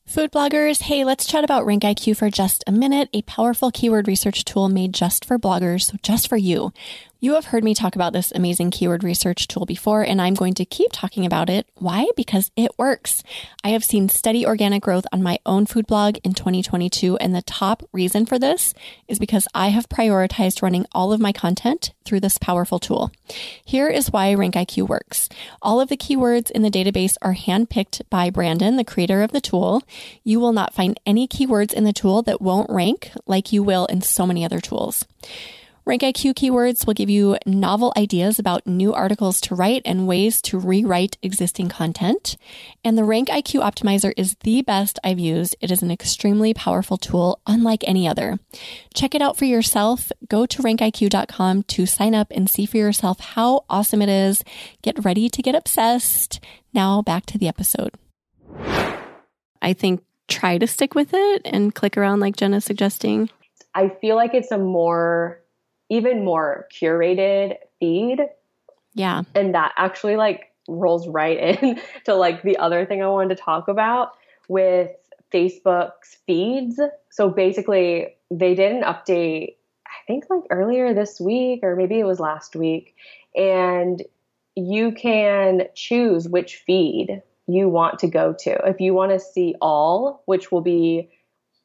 Food 0.07 0.31
bloggers, 0.31 0.83
hey, 0.83 1.03
let's 1.03 1.25
chat 1.25 1.43
about 1.43 1.65
RankIQ 1.65 2.15
for 2.15 2.29
just 2.29 2.63
a 2.65 2.71
minute, 2.71 3.09
a 3.11 3.23
powerful 3.23 3.71
keyword 3.71 4.07
research 4.07 4.45
tool 4.45 4.69
made 4.69 4.93
just 4.93 5.25
for 5.25 5.37
bloggers, 5.37 5.91
so 5.91 5.97
just 6.01 6.29
for 6.29 6.37
you. 6.37 6.71
You 7.19 7.33
have 7.33 7.45
heard 7.45 7.63
me 7.63 7.73
talk 7.73 7.95
about 7.95 8.13
this 8.13 8.31
amazing 8.35 8.69
keyword 8.69 9.03
research 9.03 9.47
tool 9.47 9.65
before, 9.65 10.03
and 10.03 10.21
I'm 10.21 10.35
going 10.35 10.53
to 10.53 10.65
keep 10.65 10.91
talking 10.93 11.25
about 11.25 11.49
it. 11.49 11.67
Why? 11.73 12.07
Because 12.15 12.51
it 12.55 12.77
works. 12.77 13.23
I 13.63 13.69
have 13.69 13.83
seen 13.83 14.07
steady 14.07 14.45
organic 14.45 14.83
growth 14.83 15.07
on 15.11 15.23
my 15.23 15.39
own 15.43 15.65
food 15.65 15.87
blog 15.87 16.17
in 16.23 16.35
2022, 16.35 17.17
and 17.17 17.33
the 17.33 17.41
top 17.41 17.81
reason 17.91 18.27
for 18.27 18.37
this 18.37 18.75
is 19.07 19.17
because 19.17 19.47
I 19.55 19.69
have 19.69 19.89
prioritized 19.89 20.61
running 20.61 20.85
all 20.91 21.11
of 21.11 21.19
my 21.19 21.31
content 21.31 21.91
through 22.05 22.19
this 22.19 22.37
powerful 22.37 22.77
tool. 22.77 23.11
Here 23.65 23.87
is 23.87 24.11
why 24.11 24.35
RankIQ 24.35 24.87
works. 24.87 25.27
All 25.59 25.81
of 25.81 25.89
the 25.89 25.97
keywords 25.97 26.51
in 26.51 26.61
the 26.61 26.69
database 26.69 27.17
are 27.23 27.33
handpicked 27.33 28.03
by 28.11 28.29
Brandon, 28.29 28.75
the 28.75 28.83
creator 28.83 29.23
of 29.23 29.31
the 29.31 29.41
tool. 29.41 29.81
You 30.23 30.39
will 30.39 30.53
not 30.53 30.75
find 30.75 30.99
any 31.03 31.27
keywords 31.27 31.73
in 31.73 31.83
the 31.83 31.93
tool 31.93 32.21
that 32.21 32.43
won't 32.43 32.69
rank 32.69 33.09
like 33.25 33.51
you 33.51 33.63
will 33.63 33.87
in 33.87 34.03
so 34.03 34.27
many 34.27 34.45
other 34.45 34.59
tools. 34.59 35.07
RankIQ 35.87 36.33
keywords 36.33 36.85
will 36.85 36.93
give 36.93 37.09
you 37.09 37.37
novel 37.45 37.93
ideas 37.95 38.39
about 38.39 38.67
new 38.67 38.93
articles 38.93 39.39
to 39.39 39.55
write 39.55 39.81
and 39.85 40.05
ways 40.05 40.41
to 40.41 40.59
rewrite 40.59 41.17
existing 41.21 41.69
content. 41.69 42.35
And 42.83 42.97
the 42.97 43.03
RankIQ 43.03 43.61
optimizer 43.61 44.11
is 44.17 44.35
the 44.43 44.61
best 44.63 44.99
I've 45.01 45.17
used. 45.17 45.55
It 45.61 45.71
is 45.71 45.81
an 45.81 45.89
extremely 45.89 46.53
powerful 46.53 46.97
tool, 46.97 47.39
unlike 47.47 47.85
any 47.87 48.05
other. 48.05 48.37
Check 48.93 49.15
it 49.15 49.21
out 49.21 49.37
for 49.37 49.45
yourself. 49.45 50.11
Go 50.27 50.45
to 50.45 50.61
rankiq.com 50.61 51.63
to 51.63 51.85
sign 51.85 52.13
up 52.13 52.27
and 52.31 52.49
see 52.49 52.65
for 52.65 52.75
yourself 52.75 53.21
how 53.21 53.63
awesome 53.69 54.01
it 54.01 54.09
is. 54.09 54.43
Get 54.81 55.05
ready 55.05 55.29
to 55.29 55.41
get 55.41 55.55
obsessed. 55.55 56.41
Now 56.73 57.01
back 57.01 57.25
to 57.27 57.37
the 57.37 57.47
episode. 57.47 57.93
I 59.61 59.71
think 59.71 60.03
try 60.27 60.57
to 60.57 60.67
stick 60.67 60.95
with 60.95 61.13
it 61.13 61.43
and 61.45 61.73
click 61.73 61.95
around 61.95 62.19
like 62.19 62.35
Jenna's 62.35 62.65
suggesting. 62.65 63.29
I 63.73 63.87
feel 63.87 64.17
like 64.17 64.33
it's 64.33 64.51
a 64.51 64.57
more 64.57 65.39
even 65.89 66.23
more 66.23 66.67
curated 66.73 67.57
feed. 67.79 68.19
Yeah. 68.93 69.23
And 69.35 69.53
that 69.55 69.73
actually 69.77 70.15
like 70.15 70.51
rolls 70.67 71.07
right 71.07 71.61
in 71.61 71.79
to 72.05 72.15
like 72.15 72.43
the 72.43 72.57
other 72.57 72.85
thing 72.85 73.01
I 73.01 73.07
wanted 73.07 73.35
to 73.35 73.41
talk 73.41 73.67
about 73.67 74.11
with 74.47 74.91
Facebook's 75.33 76.17
feeds. 76.25 76.79
So 77.09 77.29
basically, 77.29 78.15
they 78.29 78.55
did 78.55 78.71
an 78.71 78.83
update, 78.83 79.55
I 79.85 80.05
think 80.05 80.25
like 80.29 80.43
earlier 80.49 80.93
this 80.93 81.19
week, 81.19 81.61
or 81.63 81.75
maybe 81.75 81.99
it 81.99 82.05
was 82.05 82.19
last 82.19 82.55
week. 82.55 82.95
And 83.35 84.03
you 84.55 84.91
can 84.91 85.67
choose 85.75 86.27
which 86.27 86.55
feed 86.55 87.21
you 87.47 87.69
want 87.69 87.99
to 87.99 88.07
go 88.07 88.33
to. 88.39 88.51
If 88.67 88.81
you 88.81 88.93
want 88.93 89.11
to 89.11 89.19
see 89.19 89.55
all, 89.61 90.23
which 90.25 90.51
will 90.51 90.61
be 90.61 91.09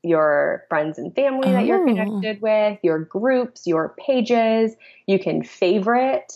your 0.02 0.64
friends 0.68 0.98
and 0.98 1.14
family 1.14 1.48
oh. 1.48 1.52
that 1.52 1.66
you're 1.66 1.82
oh. 1.82 1.86
connected 1.86 2.42
with, 2.42 2.78
your 2.82 2.98
groups, 2.98 3.66
your 3.66 3.94
pages. 3.98 4.74
You 5.06 5.18
can 5.18 5.42
favorite 5.42 6.32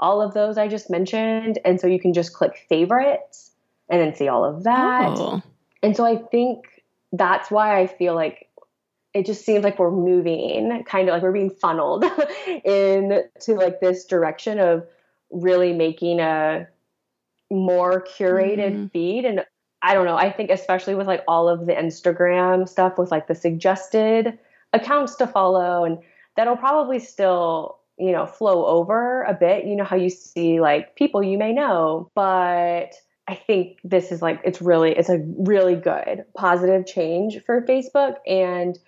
all 0.00 0.22
of 0.22 0.34
those 0.34 0.58
I 0.58 0.68
just 0.68 0.90
mentioned. 0.90 1.58
And 1.64 1.80
so 1.80 1.86
you 1.86 1.98
can 1.98 2.12
just 2.12 2.32
click 2.32 2.64
favorites 2.68 3.50
and 3.88 4.00
then 4.00 4.14
see 4.14 4.28
all 4.28 4.44
of 4.44 4.64
that. 4.64 5.18
Oh. 5.18 5.42
And 5.82 5.96
so 5.96 6.04
I 6.04 6.16
think 6.16 6.82
that's 7.12 7.50
why 7.50 7.80
I 7.80 7.86
feel 7.86 8.14
like 8.14 8.48
it 9.14 9.26
just 9.26 9.44
seems 9.44 9.64
like 9.64 9.78
we're 9.78 9.90
moving 9.90 10.84
kind 10.84 11.08
of 11.08 11.14
like 11.14 11.22
we're 11.22 11.32
being 11.32 11.50
funneled 11.50 12.04
in 12.64 13.22
to 13.40 13.54
like 13.54 13.80
this 13.80 14.04
direction 14.04 14.58
of 14.58 14.86
really 15.30 15.72
making 15.72 16.20
a 16.20 16.68
more 17.50 18.02
curated 18.02 18.74
mm. 18.74 18.92
feed 18.92 19.24
and 19.24 19.44
I 19.82 19.94
don't 19.94 20.06
know. 20.06 20.16
I 20.16 20.30
think 20.32 20.50
especially 20.50 20.94
with 20.94 21.06
like 21.06 21.22
all 21.28 21.48
of 21.48 21.66
the 21.66 21.72
Instagram 21.72 22.68
stuff 22.68 22.98
with 22.98 23.10
like 23.10 23.28
the 23.28 23.34
suggested 23.34 24.38
accounts 24.72 25.14
to 25.16 25.26
follow 25.26 25.84
and 25.84 25.98
that'll 26.36 26.56
probably 26.56 26.98
still, 26.98 27.78
you 27.98 28.12
know, 28.12 28.26
flow 28.26 28.66
over 28.66 29.22
a 29.22 29.34
bit. 29.34 29.64
You 29.66 29.76
know 29.76 29.84
how 29.84 29.96
you 29.96 30.10
see 30.10 30.60
like 30.60 30.96
people 30.96 31.22
you 31.22 31.38
may 31.38 31.52
know, 31.52 32.10
but 32.14 32.94
I 33.28 33.34
think 33.34 33.78
this 33.84 34.10
is 34.10 34.22
like 34.22 34.40
it's 34.44 34.60
really 34.60 34.92
it's 34.92 35.08
a 35.08 35.18
really 35.38 35.76
good 35.76 36.24
positive 36.36 36.86
change 36.86 37.42
for 37.44 37.62
Facebook 37.62 38.16
and 38.26 38.78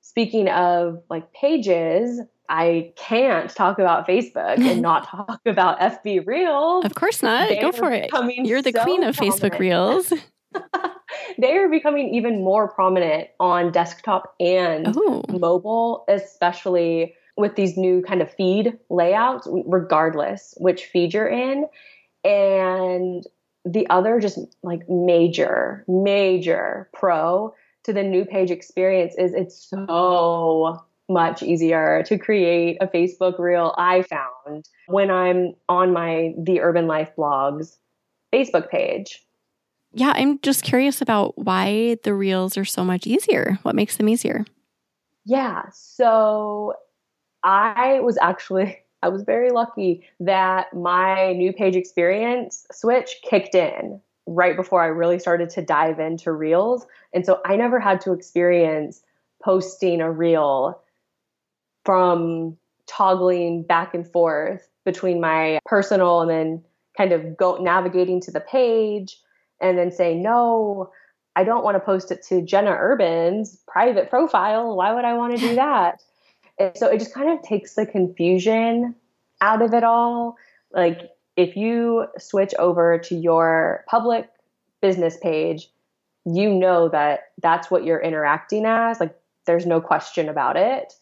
speaking 0.00 0.48
of 0.48 1.02
like 1.08 1.32
pages, 1.32 2.20
I 2.48 2.92
can't 2.96 3.48
talk 3.48 3.78
about 3.78 4.08
Facebook 4.08 4.58
and 4.58 4.82
not 4.82 5.06
talk 5.06 5.40
about 5.46 5.78
FB 5.78 6.26
Reels. 6.26 6.84
Of 6.84 6.94
course 6.94 7.22
not. 7.22 7.48
They 7.48 7.60
Go 7.60 7.70
for 7.70 7.92
it. 7.92 8.10
You're 8.44 8.62
the 8.62 8.72
so 8.72 8.82
queen 8.82 9.04
of. 9.04 9.16
Facebook 9.16 9.58
Reels. 9.58 10.12
they 11.38 11.56
are 11.56 11.68
becoming 11.68 12.14
even 12.14 12.42
more 12.44 12.68
prominent 12.68 13.28
on 13.38 13.72
desktop 13.72 14.34
and 14.40 14.96
Ooh. 14.96 15.22
mobile, 15.28 16.04
especially 16.08 17.14
with 17.36 17.56
these 17.56 17.76
new 17.76 18.02
kind 18.02 18.22
of 18.22 18.32
feed 18.34 18.78
layouts, 18.90 19.48
regardless 19.66 20.54
which 20.58 20.84
feed 20.84 21.14
you're 21.14 21.28
in. 21.28 21.66
And 22.24 23.24
the 23.64 23.86
other 23.88 24.20
just 24.20 24.38
like 24.62 24.88
major, 24.88 25.84
major 25.88 26.88
pro 26.92 27.54
to 27.84 27.92
the 27.92 28.02
new 28.02 28.24
page 28.24 28.50
experience 28.50 29.14
is 29.16 29.32
it's 29.32 29.70
so 29.70 30.84
much 31.08 31.42
easier 31.42 32.02
to 32.06 32.18
create 32.18 32.78
a 32.80 32.86
Facebook 32.86 33.38
reel 33.38 33.74
I 33.76 34.02
found 34.02 34.68
when 34.86 35.10
I'm 35.10 35.54
on 35.68 35.92
my 35.92 36.34
The 36.38 36.58
Urben 36.58 36.86
Life 36.86 37.10
blogs 37.18 37.76
Facebook 38.32 38.70
page. 38.70 39.24
Yeah, 39.92 40.12
I'm 40.14 40.38
just 40.40 40.62
curious 40.62 41.00
about 41.00 41.36
why 41.38 41.96
the 42.04 42.14
reels 42.14 42.56
are 42.56 42.64
so 42.64 42.84
much 42.84 43.06
easier. 43.06 43.58
What 43.62 43.74
makes 43.74 43.96
them 43.96 44.08
easier? 44.08 44.44
Yeah, 45.24 45.64
so 45.72 46.74
I 47.42 48.00
was 48.00 48.18
actually 48.20 48.78
I 49.02 49.08
was 49.08 49.22
very 49.22 49.50
lucky 49.50 50.06
that 50.20 50.74
my 50.74 51.32
new 51.32 51.54
page 51.54 51.74
experience 51.74 52.66
switch 52.70 53.16
kicked 53.22 53.54
in 53.54 53.98
right 54.26 54.54
before 54.54 54.82
I 54.82 54.88
really 54.88 55.18
started 55.18 55.48
to 55.50 55.62
dive 55.62 55.98
into 55.98 56.32
reels. 56.32 56.86
And 57.14 57.24
so 57.24 57.40
I 57.46 57.56
never 57.56 57.80
had 57.80 58.02
to 58.02 58.12
experience 58.12 59.02
posting 59.42 60.02
a 60.02 60.12
reel 60.12 60.82
from 61.86 62.58
toggling 62.86 63.62
back 63.62 63.94
and 63.94 64.06
forth 64.06 64.68
between 64.84 65.18
my 65.18 65.60
personal 65.64 66.20
and 66.20 66.30
then 66.30 66.64
kind 66.94 67.12
of 67.12 67.38
go 67.38 67.56
navigating 67.56 68.20
to 68.20 68.30
the 68.30 68.40
page 68.40 69.16
and 69.60 69.78
then 69.78 69.90
say 69.90 70.14
no 70.14 70.90
i 71.36 71.44
don't 71.44 71.64
want 71.64 71.76
to 71.76 71.80
post 71.80 72.10
it 72.10 72.22
to 72.22 72.42
jenna 72.42 72.70
Urben's 72.70 73.58
private 73.66 74.10
profile. 74.10 74.76
Why 74.76 74.92
would 74.92 75.04
i 75.04 75.14
want 75.14 75.36
to 75.36 75.48
do 75.48 75.54
that? 75.56 76.02
And 76.58 76.76
so 76.76 76.88
it 76.88 76.98
just 76.98 77.14
kind 77.14 77.30
of 77.30 77.42
takes 77.42 77.74
the 77.74 77.86
confusion 77.86 78.94
out 79.40 79.62
of 79.62 79.72
it 79.72 79.84
all. 79.84 80.36
Like 80.72 81.10
if 81.36 81.56
you 81.56 82.06
switch 82.18 82.52
over 82.58 82.98
to 82.98 83.14
your 83.14 83.84
public 83.88 84.28
business 84.82 85.16
page 85.16 85.68
you 86.24 86.52
know 86.52 86.88
that 86.88 87.30
that's 87.40 87.70
what 87.70 87.84
you're 87.84 88.00
interacting 88.00 88.66
as. 88.66 89.00
Like 89.00 89.16
there's 89.46 89.66
no 89.66 89.80
question 89.80 90.28
about 90.28 90.56
it. 90.56 90.92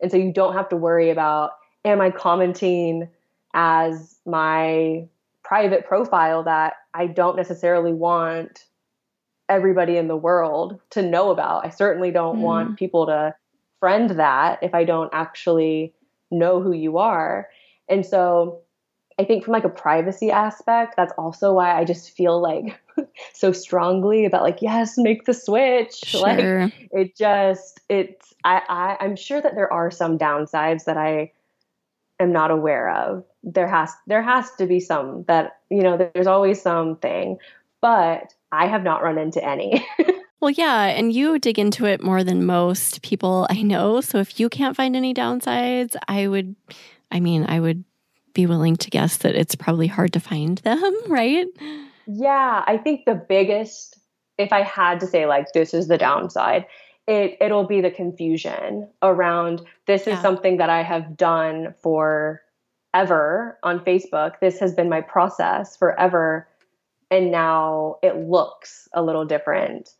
And 0.00 0.10
so 0.10 0.16
you 0.16 0.32
don't 0.32 0.54
have 0.54 0.68
to 0.70 0.76
worry 0.76 1.10
about 1.10 1.52
am 1.84 2.00
I 2.00 2.10
commenting 2.10 3.08
as 3.54 4.18
my 4.26 5.06
private 5.44 5.86
profile 5.86 6.42
that 6.44 6.74
I 6.96 7.06
don't 7.06 7.36
necessarily 7.36 7.92
want 7.92 8.64
everybody 9.48 9.96
in 9.96 10.08
the 10.08 10.16
world 10.16 10.80
to 10.90 11.02
know 11.02 11.30
about. 11.30 11.66
I 11.66 11.70
certainly 11.70 12.10
don't 12.10 12.38
mm. 12.38 12.42
want 12.42 12.78
people 12.78 13.06
to 13.06 13.34
friend 13.80 14.10
that 14.10 14.60
if 14.62 14.74
I 14.74 14.84
don't 14.84 15.10
actually 15.12 15.94
know 16.30 16.60
who 16.60 16.72
you 16.72 16.98
are. 16.98 17.48
And 17.88 18.04
so 18.04 18.62
I 19.18 19.24
think 19.24 19.44
from 19.44 19.52
like 19.52 19.64
a 19.64 19.68
privacy 19.68 20.30
aspect, 20.30 20.94
that's 20.96 21.12
also 21.16 21.52
why 21.54 21.78
I 21.78 21.84
just 21.84 22.10
feel 22.10 22.40
like 22.40 22.78
so 23.32 23.52
strongly 23.52 24.24
about 24.24 24.42
like, 24.42 24.62
yes, 24.62 24.96
make 24.96 25.24
the 25.24 25.34
switch. 25.34 26.00
Sure. 26.06 26.64
Like 26.64 26.72
it 26.92 27.16
just 27.16 27.80
it's 27.88 28.32
I, 28.44 28.62
I 28.68 29.04
I'm 29.04 29.16
sure 29.16 29.40
that 29.40 29.54
there 29.54 29.72
are 29.72 29.90
some 29.90 30.18
downsides 30.18 30.84
that 30.84 30.96
I 30.96 31.32
am 32.18 32.32
not 32.32 32.50
aware 32.50 32.90
of. 32.90 33.24
There 33.42 33.68
has 33.68 33.92
there 34.06 34.22
has 34.22 34.50
to 34.58 34.66
be 34.66 34.80
some 34.80 35.24
that, 35.28 35.55
you 35.70 35.82
know, 35.82 35.96
there's 35.96 36.26
always 36.26 36.60
something, 36.60 37.38
but 37.80 38.34
I 38.52 38.66
have 38.66 38.82
not 38.82 39.02
run 39.02 39.18
into 39.18 39.44
any. 39.44 39.86
Well, 40.40 40.50
yeah, 40.50 40.84
and 40.84 41.12
you 41.12 41.38
dig 41.38 41.58
into 41.58 41.86
it 41.86 42.02
more 42.02 42.22
than 42.22 42.44
most 42.44 43.02
people 43.02 43.46
I 43.48 43.62
know. 43.62 44.00
So 44.00 44.18
if 44.18 44.38
you 44.38 44.48
can't 44.48 44.76
find 44.76 44.94
any 44.94 45.14
downsides, 45.14 45.96
I 46.08 46.28
would, 46.28 46.54
I 47.10 47.20
mean, 47.20 47.46
I 47.48 47.58
would 47.58 47.84
be 48.34 48.46
willing 48.46 48.76
to 48.76 48.90
guess 48.90 49.16
that 49.18 49.34
it's 49.34 49.54
probably 49.54 49.86
hard 49.86 50.12
to 50.12 50.20
find 50.20 50.58
them, 50.58 50.94
right? 51.08 51.46
Yeah, 52.06 52.62
I 52.66 52.76
think 52.76 53.06
the 53.06 53.14
biggest, 53.14 53.98
if 54.36 54.52
I 54.52 54.62
had 54.62 55.00
to 55.00 55.06
say, 55.06 55.26
like, 55.26 55.52
this 55.52 55.72
is 55.72 55.88
the 55.88 55.98
downside, 55.98 56.66
it, 57.08 57.38
it'll 57.40 57.66
be 57.66 57.80
the 57.80 57.90
confusion 57.90 58.88
around 59.02 59.62
this 59.86 60.02
is 60.02 60.08
yeah. 60.08 60.22
something 60.22 60.58
that 60.58 60.68
I 60.68 60.82
have 60.82 61.16
done 61.16 61.74
for 61.82 62.42
ever 62.96 63.58
on 63.62 63.80
Facebook. 63.80 64.40
This 64.40 64.58
has 64.58 64.74
been 64.74 64.88
my 64.88 65.02
process 65.02 65.76
forever. 65.76 66.48
And 67.10 67.30
now 67.30 67.98
it 68.02 68.16
looks 68.16 68.88
a 68.94 69.02
little 69.02 69.26
different. 69.26 69.90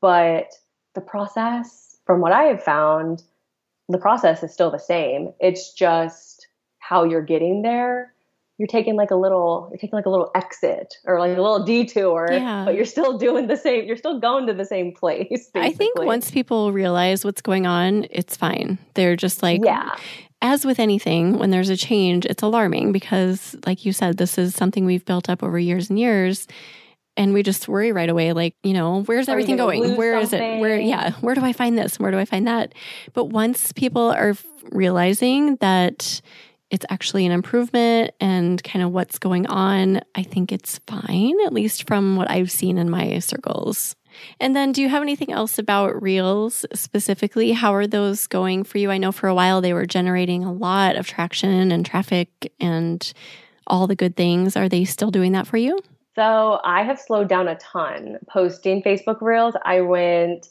But 0.00 0.54
the 0.94 1.02
process, 1.02 1.98
from 2.06 2.20
what 2.20 2.32
I 2.32 2.44
have 2.44 2.62
found, 2.62 3.22
the 3.88 3.98
process 3.98 4.42
is 4.42 4.52
still 4.52 4.70
the 4.70 4.78
same. 4.78 5.32
It's 5.38 5.72
just 5.72 6.48
how 6.78 7.04
you're 7.04 7.22
getting 7.22 7.62
there 7.62 8.14
you're 8.58 8.66
taking 8.66 8.96
like 8.96 9.10
a 9.10 9.16
little 9.16 9.68
you're 9.70 9.78
taking 9.78 9.96
like 9.96 10.06
a 10.06 10.10
little 10.10 10.30
exit 10.34 10.96
or 11.04 11.18
like 11.18 11.36
a 11.36 11.42
little 11.42 11.62
detour 11.64 12.28
yeah. 12.30 12.64
but 12.64 12.74
you're 12.74 12.84
still 12.84 13.18
doing 13.18 13.46
the 13.46 13.56
same 13.56 13.86
you're 13.86 13.96
still 13.96 14.18
going 14.18 14.46
to 14.46 14.52
the 14.52 14.64
same 14.64 14.92
place 14.92 15.28
basically. 15.28 15.60
i 15.60 15.72
think 15.72 15.98
once 15.98 16.30
people 16.30 16.72
realize 16.72 17.24
what's 17.24 17.42
going 17.42 17.66
on 17.66 18.06
it's 18.10 18.36
fine 18.36 18.78
they're 18.94 19.16
just 19.16 19.42
like 19.42 19.60
yeah 19.64 19.94
as 20.42 20.64
with 20.64 20.78
anything 20.78 21.38
when 21.38 21.50
there's 21.50 21.70
a 21.70 21.76
change 21.76 22.26
it's 22.26 22.42
alarming 22.42 22.92
because 22.92 23.56
like 23.66 23.84
you 23.84 23.92
said 23.92 24.16
this 24.16 24.38
is 24.38 24.54
something 24.54 24.84
we've 24.84 25.04
built 25.04 25.28
up 25.28 25.42
over 25.42 25.58
years 25.58 25.88
and 25.90 25.98
years 25.98 26.46
and 27.16 27.32
we 27.32 27.42
just 27.42 27.68
worry 27.68 27.92
right 27.92 28.10
away 28.10 28.32
like 28.32 28.54
you 28.62 28.72
know 28.72 29.02
where's 29.04 29.28
everything 29.28 29.56
going 29.56 29.96
Where 29.96 30.20
something? 30.20 30.40
is 30.40 30.56
it 30.56 30.60
where 30.60 30.78
yeah 30.78 31.12
where 31.20 31.34
do 31.34 31.42
i 31.42 31.52
find 31.52 31.78
this 31.78 31.98
where 31.98 32.10
do 32.10 32.18
i 32.18 32.24
find 32.24 32.46
that 32.46 32.74
but 33.14 33.26
once 33.26 33.72
people 33.72 34.10
are 34.12 34.34
realizing 34.70 35.56
that 35.56 36.20
it's 36.70 36.86
actually 36.90 37.24
an 37.26 37.32
improvement 37.32 38.12
and 38.20 38.62
kind 38.64 38.84
of 38.84 38.90
what's 38.90 39.18
going 39.18 39.46
on, 39.46 40.00
I 40.14 40.22
think 40.22 40.50
it's 40.50 40.80
fine, 40.86 41.34
at 41.46 41.52
least 41.52 41.86
from 41.86 42.16
what 42.16 42.30
I've 42.30 42.50
seen 42.50 42.76
in 42.76 42.90
my 42.90 43.18
circles. 43.20 43.94
And 44.40 44.54
then, 44.54 44.72
do 44.72 44.82
you 44.82 44.88
have 44.88 45.02
anything 45.02 45.32
else 45.32 45.58
about 45.58 46.00
Reels 46.00 46.66
specifically? 46.74 47.52
How 47.52 47.74
are 47.74 47.86
those 47.86 48.26
going 48.26 48.64
for 48.64 48.78
you? 48.78 48.90
I 48.90 48.98
know 48.98 49.12
for 49.12 49.28
a 49.28 49.34
while 49.34 49.60
they 49.60 49.72
were 49.72 49.86
generating 49.86 50.44
a 50.44 50.52
lot 50.52 50.96
of 50.96 51.06
traction 51.06 51.72
and 51.72 51.84
traffic 51.84 52.52
and 52.60 53.12
all 53.66 53.86
the 53.86 53.96
good 53.96 54.16
things. 54.16 54.56
Are 54.56 54.68
they 54.68 54.84
still 54.84 55.10
doing 55.10 55.32
that 55.32 55.46
for 55.46 55.56
you? 55.56 55.78
So, 56.14 56.60
I 56.64 56.82
have 56.82 56.98
slowed 56.98 57.28
down 57.28 57.48
a 57.48 57.56
ton 57.56 58.18
posting 58.28 58.82
Facebook 58.82 59.20
Reels. 59.20 59.54
I 59.64 59.80
went 59.80 60.48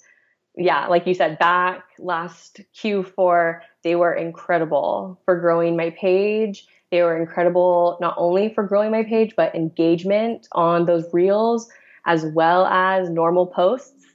yeah, 0.58 0.88
like 0.88 1.06
you 1.06 1.14
said, 1.14 1.38
back 1.38 1.84
last 2.00 2.62
Q4, 2.76 3.60
they 3.84 3.96
were 3.96 4.14
incredible 4.14 5.20
for 5.26 5.40
growing 5.40 5.76
my 5.76 5.90
page. 5.92 6.66
They 6.92 7.02
were 7.02 7.18
incredible 7.18 7.98
not 8.00 8.16
only 8.18 8.54
for 8.54 8.64
growing 8.64 8.92
my 8.92 9.04
page, 9.04 9.34
but 9.36 9.54
engagement 9.54 10.48
on 10.54 10.86
those 10.86 11.06
reels, 11.12 11.70
as 12.06 12.26
well 12.26 12.66
as 12.68 13.10
normal 13.10 13.48
posts 13.48 14.06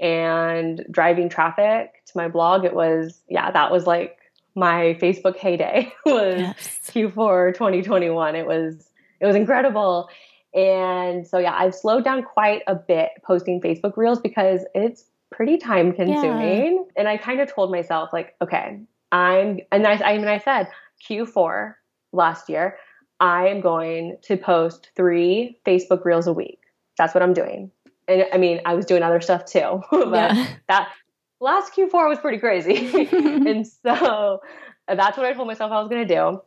and 0.00 0.84
driving 0.90 1.28
traffic 1.28 2.02
to 2.06 2.12
my 2.16 2.28
blog. 2.28 2.64
It 2.64 2.74
was, 2.74 3.20
yeah, 3.28 3.50
that 3.50 3.70
was 3.70 3.86
like 3.86 4.18
my 4.54 4.96
Facebook 5.00 5.36
heyday 5.36 5.92
was 6.06 6.38
yes. 6.38 6.80
Q4 6.92 7.54
2021. 7.54 8.36
It 8.36 8.46
was, 8.46 8.90
it 9.20 9.26
was 9.26 9.36
incredible. 9.36 10.08
And 10.54 11.26
so, 11.26 11.38
yeah, 11.38 11.54
I've 11.56 11.74
slowed 11.74 12.04
down 12.04 12.22
quite 12.22 12.62
a 12.66 12.74
bit 12.74 13.10
posting 13.24 13.60
Facebook 13.60 13.96
reels 13.96 14.20
because 14.20 14.64
it's 14.74 15.04
pretty 15.32 15.56
time 15.56 15.92
consuming. 15.92 16.76
Yeah. 16.76 16.92
And 16.96 17.08
I 17.08 17.16
kind 17.16 17.40
of 17.40 17.52
told 17.52 17.72
myself, 17.72 18.10
like, 18.12 18.34
okay, 18.40 18.78
I'm, 19.10 19.60
and 19.72 19.86
I, 19.86 19.94
I 19.94 20.16
mean, 20.16 20.28
I 20.28 20.38
said 20.38 20.68
Q4 21.08 21.74
last 22.12 22.48
year, 22.48 22.76
I 23.18 23.48
am 23.48 23.60
going 23.60 24.16
to 24.22 24.36
post 24.36 24.90
three 24.96 25.58
Facebook 25.66 26.04
reels 26.04 26.26
a 26.26 26.32
week. 26.32 26.60
That's 26.98 27.14
what 27.14 27.22
I'm 27.22 27.32
doing. 27.32 27.70
And 28.06 28.26
I 28.32 28.38
mean, 28.38 28.60
I 28.64 28.74
was 28.74 28.86
doing 28.86 29.02
other 29.02 29.20
stuff 29.20 29.44
too, 29.44 29.80
but 29.90 30.34
yeah. 30.34 30.46
that 30.68 30.92
last 31.40 31.74
Q4 31.74 32.08
was 32.08 32.18
pretty 32.18 32.38
crazy. 32.38 33.08
and 33.12 33.66
so 33.66 34.40
that's 34.88 35.16
what 35.16 35.26
I 35.26 35.32
told 35.32 35.48
myself 35.48 35.72
I 35.72 35.80
was 35.80 35.88
going 35.88 36.06
to 36.06 36.14
do. 36.14 36.40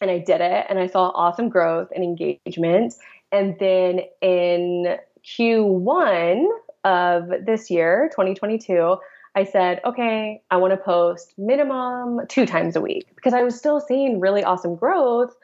And 0.00 0.10
I 0.10 0.18
did 0.18 0.40
it. 0.40 0.66
And 0.68 0.78
I 0.78 0.86
saw 0.86 1.08
awesome 1.10 1.48
growth 1.48 1.88
and 1.94 2.04
engagement. 2.04 2.94
And 3.32 3.56
then 3.58 4.00
in 4.22 4.96
Q1 5.24 6.46
of 6.84 7.28
this 7.44 7.70
year, 7.70 8.08
2022, 8.12 8.96
I 9.34 9.44
said, 9.44 9.80
okay, 9.84 10.42
I 10.50 10.56
want 10.56 10.72
to 10.72 10.76
post 10.76 11.34
minimum 11.36 12.20
two 12.28 12.46
times 12.46 12.76
a 12.76 12.80
week 12.80 13.08
because 13.14 13.34
I 13.34 13.42
was 13.42 13.56
still 13.56 13.80
seeing 13.80 14.20
really 14.20 14.42
awesome 14.42 14.74
growth. 14.74 15.34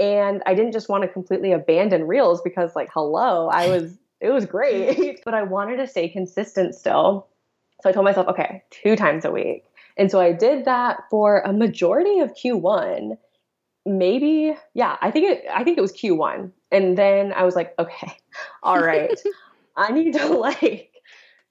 And 0.00 0.42
I 0.46 0.54
didn't 0.54 0.72
just 0.72 0.88
want 0.88 1.02
to 1.02 1.08
completely 1.08 1.52
abandon 1.52 2.06
reels 2.06 2.40
because, 2.40 2.74
like, 2.74 2.88
hello, 2.92 3.48
I 3.48 3.68
was, 3.68 3.98
it 4.20 4.30
was 4.30 4.46
great, 4.46 5.20
but 5.24 5.34
I 5.34 5.42
wanted 5.42 5.76
to 5.76 5.86
stay 5.86 6.08
consistent 6.08 6.74
still. 6.74 7.28
So 7.82 7.90
I 7.90 7.92
told 7.92 8.04
myself, 8.04 8.26
okay, 8.28 8.62
two 8.70 8.96
times 8.96 9.24
a 9.24 9.30
week. 9.30 9.64
And 9.96 10.10
so 10.10 10.20
I 10.20 10.32
did 10.32 10.64
that 10.64 11.02
for 11.10 11.40
a 11.40 11.52
majority 11.52 12.20
of 12.20 12.32
Q1. 12.32 13.18
Maybe, 13.84 14.56
yeah, 14.74 14.96
I 15.00 15.10
think 15.10 15.30
it, 15.30 15.44
I 15.52 15.64
think 15.64 15.76
it 15.76 15.80
was 15.82 15.92
Q1. 15.92 16.50
And 16.72 16.96
then 16.96 17.32
I 17.32 17.44
was 17.44 17.54
like, 17.54 17.74
okay, 17.78 18.16
all 18.62 18.80
right. 18.80 19.18
I 19.76 19.92
need 19.92 20.14
to 20.14 20.26
like 20.28 20.92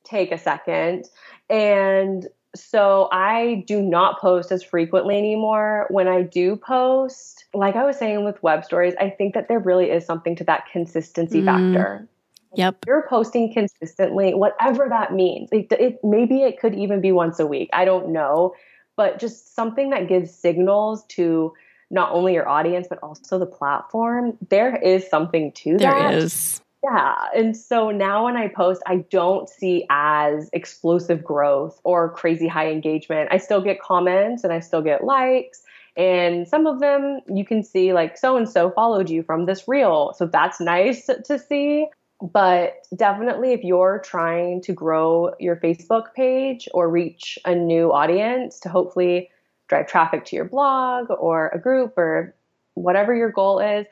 take 0.04 0.32
a 0.32 0.38
second. 0.38 1.06
And 1.50 2.28
so 2.56 3.10
I 3.12 3.64
do 3.68 3.82
not 3.82 4.20
post 4.20 4.52
as 4.52 4.64
frequently 4.64 5.18
anymore. 5.18 5.86
When 5.90 6.08
I 6.08 6.24
do 6.24 6.56
post, 6.56 7.46
like 7.54 7.76
I 7.76 7.86
was 7.86 7.98
saying 7.98 8.26
with 8.26 8.42
web 8.42 8.66
stories, 8.66 8.96
I 9.00 9.10
think 9.12 9.36
that 9.36 9.48
there 9.48 9.60
really 9.60 9.92
is 9.92 10.06
something 10.06 10.36
to 10.38 10.44
that 10.46 10.66
consistency 10.72 11.42
mm. 11.42 11.46
factor. 11.46 12.08
Yep. 12.56 12.78
If 12.82 12.88
you're 12.88 13.06
posting 13.08 13.54
consistently, 13.54 14.34
whatever 14.34 14.88
that 14.90 15.14
means. 15.14 15.50
It, 15.52 15.72
it, 15.72 16.00
maybe 16.04 16.42
it 16.42 16.60
could 16.60 16.74
even 16.74 17.02
be 17.02 17.12
once 17.12 17.40
a 17.40 17.46
week. 17.46 17.70
I 17.74 17.86
don't 17.86 18.10
know. 18.10 18.56
but 19.00 19.18
just 19.18 19.56
something 19.56 19.92
that 19.92 20.10
gives 20.10 20.36
signals 20.36 21.06
to 21.06 21.54
not 21.90 22.12
only 22.12 22.34
your 22.34 22.50
audience 22.50 22.86
but 22.90 23.00
also 23.02 23.40
the 23.40 23.46
platform. 23.46 24.38
There 24.50 24.76
is 24.76 25.10
something 25.10 25.54
to 25.54 25.78
there 25.78 25.92
that. 25.92 26.10
There 26.10 26.18
is. 26.18 26.62
Yeah. 26.84 27.16
And 27.36 27.58
so 27.58 27.92
now 27.92 28.26
when 28.26 28.38
I 28.38 28.48
post, 28.48 28.82
I 28.86 28.98
don't 29.10 29.50
see 29.50 29.86
as 29.90 30.50
explosive 30.54 31.24
growth 31.24 31.80
or 31.84 32.10
crazy 32.10 32.48
high 32.48 32.72
engagement. 32.72 33.30
I 33.32 33.38
still 33.38 33.62
get 33.62 33.82
comments 33.82 34.44
and 34.44 34.54
I 34.54 34.62
still 34.62 34.82
get 34.82 35.04
likes. 35.04 35.62
And 35.98 36.48
some 36.48 36.66
of 36.66 36.80
them 36.80 37.20
you 37.28 37.44
can 37.44 37.64
see, 37.64 37.92
like, 37.92 38.18
so 38.18 38.38
and 38.38 38.48
so 38.48 38.72
followed 38.72 39.10
you 39.10 39.24
from 39.24 39.46
this 39.46 39.68
reel. 39.68 40.14
So 40.18 40.26
that's 40.26 40.62
nice 40.62 41.10
to 41.26 41.38
see. 41.38 41.88
But 42.22 42.86
definitely, 42.96 43.54
if 43.54 43.64
you're 43.64 44.02
trying 44.04 44.62
to 44.64 44.74
grow 44.74 45.34
your 45.40 45.56
Facebook 45.58 46.14
page 46.14 46.68
or 46.74 46.90
reach 46.90 47.38
a 47.46 47.56
new 47.56 47.92
audience 47.92 48.60
to 48.62 48.70
hopefully 48.70 49.30
drive 49.68 49.88
traffic 49.88 50.26
to 50.26 50.36
your 50.36 50.46
blog 50.46 51.08
or 51.10 51.50
a 51.50 51.60
group 51.60 51.98
or 51.98 52.36
whatever 52.74 53.16
your 53.16 53.32
goal 53.32 53.60
is, 53.60 53.86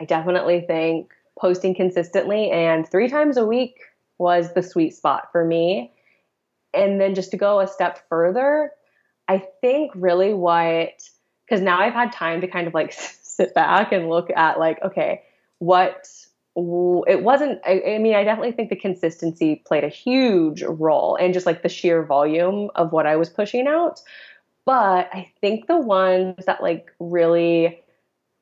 I 0.00 0.04
definitely 0.04 0.62
think 0.66 1.12
posting 1.38 1.74
consistently 1.74 2.50
and 2.50 2.88
three 2.88 3.08
times 3.08 3.36
a 3.36 3.46
week 3.46 3.76
was 4.18 4.52
the 4.54 4.62
sweet 4.62 4.94
spot 4.94 5.28
for 5.32 5.44
me. 5.44 5.92
And 6.74 7.00
then 7.00 7.14
just 7.14 7.30
to 7.32 7.36
go 7.36 7.60
a 7.60 7.66
step 7.66 8.00
further, 8.08 8.70
I 9.28 9.42
think 9.60 9.92
really 9.94 10.32
what, 10.32 11.02
because 11.46 11.60
now 11.60 11.80
I've 11.80 11.92
had 11.92 12.12
time 12.12 12.40
to 12.40 12.46
kind 12.46 12.66
of 12.66 12.74
like 12.74 12.92
sit 13.22 13.54
back 13.54 13.92
and 13.92 14.08
look 14.08 14.30
at 14.34 14.58
like, 14.58 14.82
okay, 14.82 15.22
what 15.58 16.08
it 16.54 17.22
wasn't 17.22 17.60
I, 17.64 17.82
I, 17.94 17.98
mean 17.98 18.14
i 18.14 18.24
definitely 18.24 18.52
think 18.52 18.68
the 18.68 18.76
consistency 18.76 19.62
played 19.64 19.84
a 19.84 19.88
huge 19.88 20.62
role 20.62 21.16
and 21.16 21.32
just 21.32 21.46
like 21.46 21.62
the 21.62 21.70
sheer 21.70 22.02
volume 22.02 22.68
of 22.74 22.92
what 22.92 23.06
i 23.06 23.16
was 23.16 23.30
pushing 23.30 23.66
out 23.66 24.02
but 24.66 25.08
i 25.14 25.30
think 25.40 25.66
the 25.66 25.78
ones 25.78 26.44
that 26.44 26.62
like 26.62 26.92
really 27.00 27.80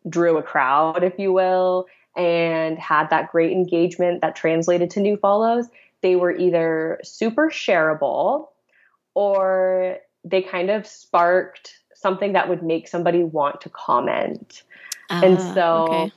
drew 0.09 0.39
a 0.39 0.43
crowd 0.43 1.05
if 1.05 1.21
you 1.21 1.33
will 1.33 1.87
and 2.21 2.79
had 2.79 3.09
that 3.09 3.33
great 3.33 3.51
engagement 3.51 4.21
that 4.21 4.37
translated 4.37 4.91
to 4.91 5.01
new 5.01 5.17
follows, 5.17 5.69
they 6.03 6.17
were 6.17 6.37
either 6.37 7.01
super 7.03 7.49
shareable 7.49 8.49
or 9.15 9.97
they 10.23 10.43
kind 10.43 10.69
of 10.71 10.87
sparked 10.87 11.79
something 11.95 12.35
that 12.35 12.49
would 12.49 12.63
make 12.63 12.89
somebody 12.89 13.25
want 13.25 13.63
to 13.63 13.71
comment. 13.71 14.63
Uh, 15.09 15.23
and 15.25 15.39
ah, 15.39 15.55
so, 15.55 15.87
okay. 15.89 16.13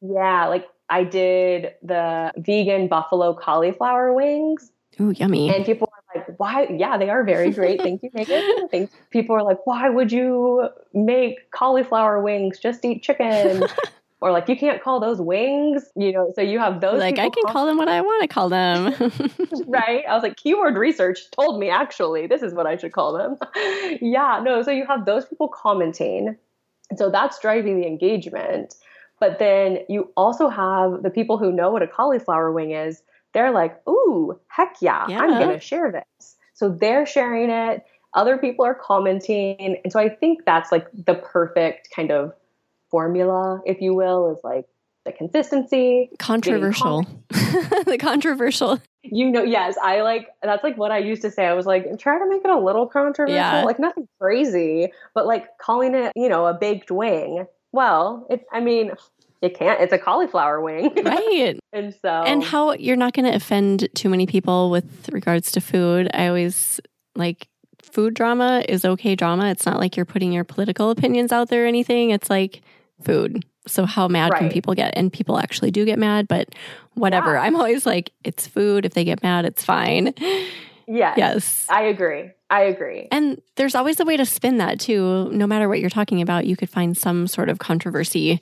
yeah, 0.00 0.46
like 0.46 0.68
I 0.90 1.04
did 1.04 1.74
the 1.82 2.32
vegan 2.36 2.88
buffalo 2.88 3.32
cauliflower 3.32 4.12
wings. 4.12 4.72
Ooh, 5.00 5.12
yummy. 5.12 5.54
And 5.54 5.64
people 5.64 5.92
were 5.92 6.20
like, 6.20 6.38
why? 6.38 6.66
Yeah, 6.76 6.98
they 6.98 7.08
are 7.08 7.22
very 7.22 7.50
great. 7.52 7.80
Thank 7.80 8.02
you, 8.02 8.10
Megan. 8.14 8.88
People 9.10 9.36
are 9.36 9.42
like, 9.42 9.66
why 9.66 9.90
would 9.90 10.10
you 10.10 10.70
make 10.94 11.50
cauliflower 11.50 12.20
wings? 12.20 12.58
Just 12.58 12.82
eat 12.82 13.02
chicken 13.02 13.62
or 14.26 14.32
like 14.32 14.48
you 14.48 14.56
can't 14.56 14.82
call 14.82 14.98
those 14.98 15.20
wings 15.20 15.84
you 15.94 16.10
know 16.10 16.32
so 16.34 16.40
you 16.40 16.58
have 16.58 16.80
those 16.80 16.98
like 16.98 17.18
i 17.20 17.30
can 17.30 17.44
call, 17.44 17.52
call 17.52 17.66
them 17.66 17.76
what 17.76 17.88
i 17.88 18.00
want 18.00 18.20
to 18.22 18.28
call 18.28 18.48
them. 18.48 18.86
Right? 19.68 20.04
I 20.08 20.14
was 20.14 20.22
like 20.22 20.36
keyword 20.36 20.76
research 20.76 21.30
told 21.30 21.60
me 21.60 21.70
actually 21.70 22.26
this 22.26 22.42
is 22.42 22.52
what 22.52 22.66
i 22.66 22.76
should 22.76 22.92
call 22.92 23.12
them. 23.12 23.36
Yeah 24.02 24.40
no 24.42 24.62
so 24.62 24.72
you 24.72 24.84
have 24.86 25.06
those 25.06 25.24
people 25.26 25.48
commenting. 25.48 26.36
So 26.96 27.10
that's 27.10 27.38
driving 27.38 27.80
the 27.80 27.86
engagement. 27.86 28.74
But 29.20 29.38
then 29.38 29.78
you 29.88 30.12
also 30.16 30.48
have 30.48 31.02
the 31.02 31.10
people 31.10 31.38
who 31.38 31.52
know 31.52 31.70
what 31.70 31.82
a 31.82 31.88
cauliflower 31.88 32.50
wing 32.50 32.72
is. 32.72 33.02
They're 33.32 33.52
like 33.52 33.80
ooh 33.88 34.38
heck 34.48 34.76
yeah, 34.80 35.06
yeah. 35.08 35.20
i'm 35.20 35.30
gonna 35.30 35.60
share 35.60 35.92
this. 35.92 36.36
So 36.54 36.68
they're 36.68 37.06
sharing 37.06 37.50
it. 37.50 37.84
Other 38.14 38.38
people 38.38 38.64
are 38.64 38.74
commenting. 38.74 39.78
And 39.84 39.92
so 39.92 40.00
i 40.00 40.08
think 40.08 40.44
that's 40.44 40.72
like 40.72 40.88
the 40.92 41.14
perfect 41.14 41.90
kind 41.94 42.10
of 42.10 42.32
formula, 42.96 43.60
if 43.66 43.82
you 43.82 43.92
will, 43.92 44.32
is 44.32 44.42
like 44.42 44.64
the 45.04 45.12
consistency. 45.12 46.08
Controversial. 46.18 47.04
the 47.28 47.98
controversial. 48.00 48.80
You 49.02 49.30
know, 49.30 49.42
yes, 49.42 49.76
I 49.82 50.00
like 50.00 50.28
that's 50.42 50.64
like 50.64 50.78
what 50.78 50.92
I 50.92 50.98
used 50.98 51.20
to 51.22 51.30
say. 51.30 51.44
I 51.44 51.52
was 51.52 51.66
like, 51.66 51.98
try 51.98 52.18
to 52.18 52.26
make 52.26 52.42
it 52.42 52.50
a 52.50 52.58
little 52.58 52.86
controversial, 52.86 53.36
yeah. 53.36 53.64
like 53.64 53.78
nothing 53.78 54.08
crazy, 54.18 54.92
but 55.14 55.26
like 55.26 55.58
calling 55.58 55.94
it, 55.94 56.10
you 56.16 56.30
know, 56.30 56.46
a 56.46 56.54
baked 56.54 56.90
wing. 56.90 57.44
Well, 57.70 58.26
it, 58.30 58.46
I 58.50 58.60
mean, 58.60 58.92
it 59.42 59.58
can't. 59.58 59.78
It's 59.82 59.92
a 59.92 59.98
cauliflower 59.98 60.62
wing, 60.62 60.90
right? 61.04 61.60
and 61.74 61.94
so, 62.00 62.08
and 62.08 62.42
how 62.42 62.72
you're 62.72 62.96
not 62.96 63.12
going 63.12 63.30
to 63.30 63.36
offend 63.36 63.90
too 63.94 64.08
many 64.08 64.26
people 64.26 64.70
with 64.70 65.10
regards 65.12 65.52
to 65.52 65.60
food. 65.60 66.08
I 66.14 66.28
always 66.28 66.80
like 67.14 67.46
food 67.82 68.14
drama 68.14 68.64
is 68.66 68.86
okay 68.86 69.14
drama. 69.14 69.50
It's 69.50 69.66
not 69.66 69.78
like 69.80 69.96
you're 69.96 70.06
putting 70.06 70.32
your 70.32 70.44
political 70.44 70.90
opinions 70.90 71.30
out 71.30 71.50
there 71.50 71.64
or 71.64 71.66
anything. 71.66 72.10
It's 72.10 72.30
like 72.30 72.62
food. 73.02 73.44
So 73.66 73.84
how 73.84 74.08
mad 74.08 74.32
right. 74.32 74.38
can 74.38 74.48
people 74.48 74.74
get? 74.74 74.94
And 74.96 75.12
people 75.12 75.38
actually 75.38 75.70
do 75.70 75.84
get 75.84 75.98
mad, 75.98 76.28
but 76.28 76.54
whatever. 76.94 77.34
Yeah. 77.34 77.42
I'm 77.42 77.56
always 77.56 77.84
like, 77.84 78.12
it's 78.24 78.46
food. 78.46 78.84
If 78.84 78.94
they 78.94 79.04
get 79.04 79.22
mad, 79.22 79.44
it's 79.44 79.64
fine. 79.64 80.14
Yes. 80.86 81.18
Yes. 81.18 81.66
I 81.68 81.82
agree. 81.82 82.30
I 82.48 82.62
agree. 82.62 83.08
And 83.10 83.42
there's 83.56 83.74
always 83.74 83.98
a 83.98 84.04
way 84.04 84.16
to 84.16 84.24
spin 84.24 84.58
that 84.58 84.78
too. 84.78 85.30
No 85.32 85.46
matter 85.46 85.68
what 85.68 85.80
you're 85.80 85.90
talking 85.90 86.22
about, 86.22 86.46
you 86.46 86.56
could 86.56 86.70
find 86.70 86.96
some 86.96 87.26
sort 87.26 87.48
of 87.48 87.58
controversy 87.58 88.40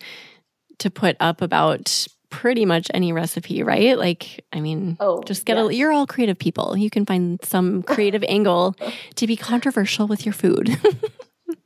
to 0.79 0.91
put 0.91 1.17
up 1.21 1.41
about 1.41 2.07
pretty 2.29 2.65
much 2.65 2.91
any 2.93 3.13
recipe, 3.13 3.63
right? 3.63 3.97
Like, 3.97 4.45
I 4.53 4.61
mean, 4.61 4.97
oh, 5.01 5.23
just 5.23 5.47
get 5.47 5.57
yes. 5.57 5.69
a, 5.69 5.75
you're 5.75 5.93
all 5.93 6.07
creative 6.07 6.39
people. 6.39 6.77
You 6.77 6.91
can 6.91 7.07
find 7.07 7.43
some 7.45 7.83
creative 7.83 8.25
angle 8.29 8.75
to 9.15 9.27
be 9.27 9.37
controversial 9.37 10.07
with 10.07 10.27
your 10.27 10.33
food. 10.33 10.77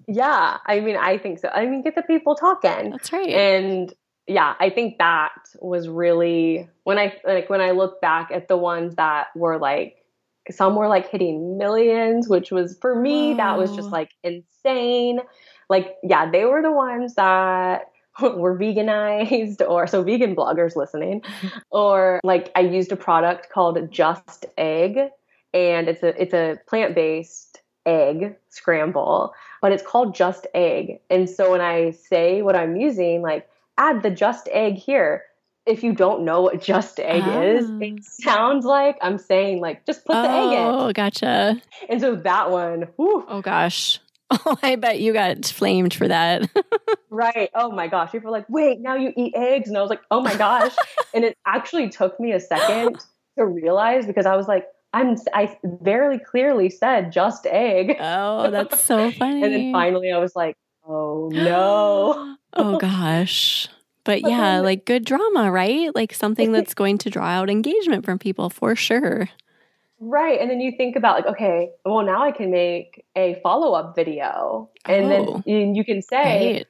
Yeah, 0.09 0.57
I 0.65 0.81
mean, 0.81 0.97
I 0.97 1.19
think 1.19 1.39
so. 1.39 1.49
I 1.49 1.67
mean, 1.67 1.83
get 1.83 1.95
the 1.95 2.03
people 2.03 2.35
talking. 2.35 2.91
That's 2.91 3.13
right. 3.13 3.29
And 3.29 3.93
yeah, 4.27 4.55
I 4.59 4.71
think 4.71 4.99
that 4.99 5.33
was 5.61 5.87
really 5.87 6.69
when 6.85 6.99
I 6.99 7.15
like 7.25 7.51
when 7.51 7.61
I 7.61 7.73
look 7.73 8.01
back 8.01 8.31
at 8.33 8.49
the 8.49 8.57
ones 8.57 8.95
that 8.97 9.29
were 9.37 9.59
like 9.59 9.97
some 10.51 10.77
were 10.77 10.89
like 10.89 11.11
hitting 11.11 11.59
millions, 11.59 12.27
which 12.27 12.51
was 12.51 12.77
for 12.81 12.99
me 12.99 13.31
Whoa. 13.33 13.37
that 13.37 13.59
was 13.59 13.77
just 13.77 13.91
like 13.91 14.11
insane. 14.25 15.21
Like, 15.69 15.97
yeah, 16.03 16.31
they 16.31 16.47
were 16.47 16.63
the 16.63 16.73
ones 16.73 17.15
that 17.17 17.91
were 18.23 18.59
veganized 18.59 19.61
or 19.69 19.87
so 19.87 20.03
vegan 20.03 20.35
bloggers 20.35 20.75
listening 20.75 21.23
or 21.71 22.21
like 22.25 22.51
I 22.55 22.61
used 22.61 22.93
a 22.93 22.97
product 22.97 23.51
called 23.51 23.91
Just 23.91 24.47
Egg 24.57 24.99
and 25.53 25.89
it's 25.89 26.03
a 26.03 26.21
it's 26.21 26.35
a 26.35 26.59
plant-based 26.67 27.61
egg 27.87 28.37
scramble, 28.51 29.33
but 29.61 29.73
it's 29.73 29.83
called 29.83 30.15
just 30.15 30.47
egg. 30.55 31.01
And 31.11 31.29
so 31.29 31.53
when 31.53 31.61
I 31.61 31.91
say 31.91 32.43
what 32.43 32.57
I'm 32.57 32.77
using, 32.77 33.23
like 33.23 33.49
add 33.77 34.03
the 34.03 34.11
just 34.11 34.49
egg 34.53 34.75
here, 34.75 35.25
if 35.67 35.83
you 35.83 35.93
don't 35.93 36.25
know 36.25 36.43
what 36.43 36.63
just 36.63 36.99
egg 36.99 37.23
oh. 37.25 37.43
is, 37.43 37.71
it 37.71 38.01
ah. 38.01 38.03
sounds 38.03 38.65
like 38.65 38.97
I'm 39.03 39.19
saying 39.19 39.61
like 39.61 39.85
just 39.87 40.05
put 40.05 40.15
the 40.15 40.29
egg 40.29 40.53
in. 40.53 40.59
Oh, 40.59 40.93
gotcha. 40.93 41.61
And 41.89 42.01
so 42.01 42.17
that 42.17 42.51
one, 42.51 42.89
whew. 42.97 43.25
oh 43.29 43.41
gosh. 43.41 44.01
Oh, 44.31 44.59
I 44.63 44.77
bet 44.77 45.01
you 45.01 45.15
got 45.15 45.47
flamed 45.47 45.95
for 45.95 46.07
that. 46.07 46.51
right. 47.11 47.49
Oh 47.55 47.71
my 47.71 47.87
gosh. 47.87 48.13
People 48.13 48.29
are 48.29 48.33
like, 48.33 48.45
wait, 48.51 48.79
now 48.79 48.95
you 48.95 49.11
eat 49.17 49.33
eggs. 49.35 49.71
And 49.71 49.79
I 49.79 49.81
was 49.81 49.89
like, 49.89 50.03
oh 50.11 50.21
my 50.21 50.35
gosh. 50.37 50.75
and 51.15 51.25
it 51.25 51.35
actually 51.47 51.89
took 51.89 52.21
me 52.21 52.33
a 52.33 52.41
second 52.41 52.99
to 53.39 53.47
realize 53.47 54.05
because 54.05 54.27
I 54.27 54.37
was 54.37 54.47
like, 54.47 54.67
I'm 54.93 55.17
I 55.35 55.57
very 55.65 56.19
clearly 56.19 56.71
said 56.71 57.13
just 57.13 57.47
egg. 57.47 57.97
Oh, 58.01 58.51
that's 58.51 58.83
so 58.83 59.11
funny. 59.11 59.43
and 59.45 59.53
then 59.53 59.73
finally 59.73 60.11
I 60.13 60.19
was 60.19 60.35
like, 60.35 60.57
oh 60.87 61.29
no. 61.33 62.37
oh 62.55 62.79
gosh. 62.79 63.69
But 64.05 64.23
yeah, 64.29 64.61
like 64.61 64.87
good 64.87 65.05
drama, 65.05 65.51
right? 65.51 65.95
Like 65.95 66.15
something 66.15 66.53
that's 66.59 66.75
going 66.75 66.99
to 66.99 67.11
draw 67.11 67.27
out 67.27 67.51
engagement 67.51 68.05
from 68.05 68.19
people 68.19 68.51
for 68.51 68.75
sure. 68.75 69.29
Right. 70.01 70.41
And 70.41 70.49
then 70.49 70.61
you 70.61 70.73
think 70.77 70.95
about 70.97 71.17
like, 71.17 71.27
okay, 71.27 71.71
well 71.85 72.05
now 72.05 72.23
I 72.23 72.31
can 72.31 72.51
make 72.51 73.05
a 73.17 73.39
follow-up 73.43 73.95
video. 73.95 74.71
And 74.85 75.13
oh, 75.13 75.43
then 75.45 75.75
you 75.75 75.85
can 75.85 76.01
say, 76.01 76.53
right. 76.53 76.67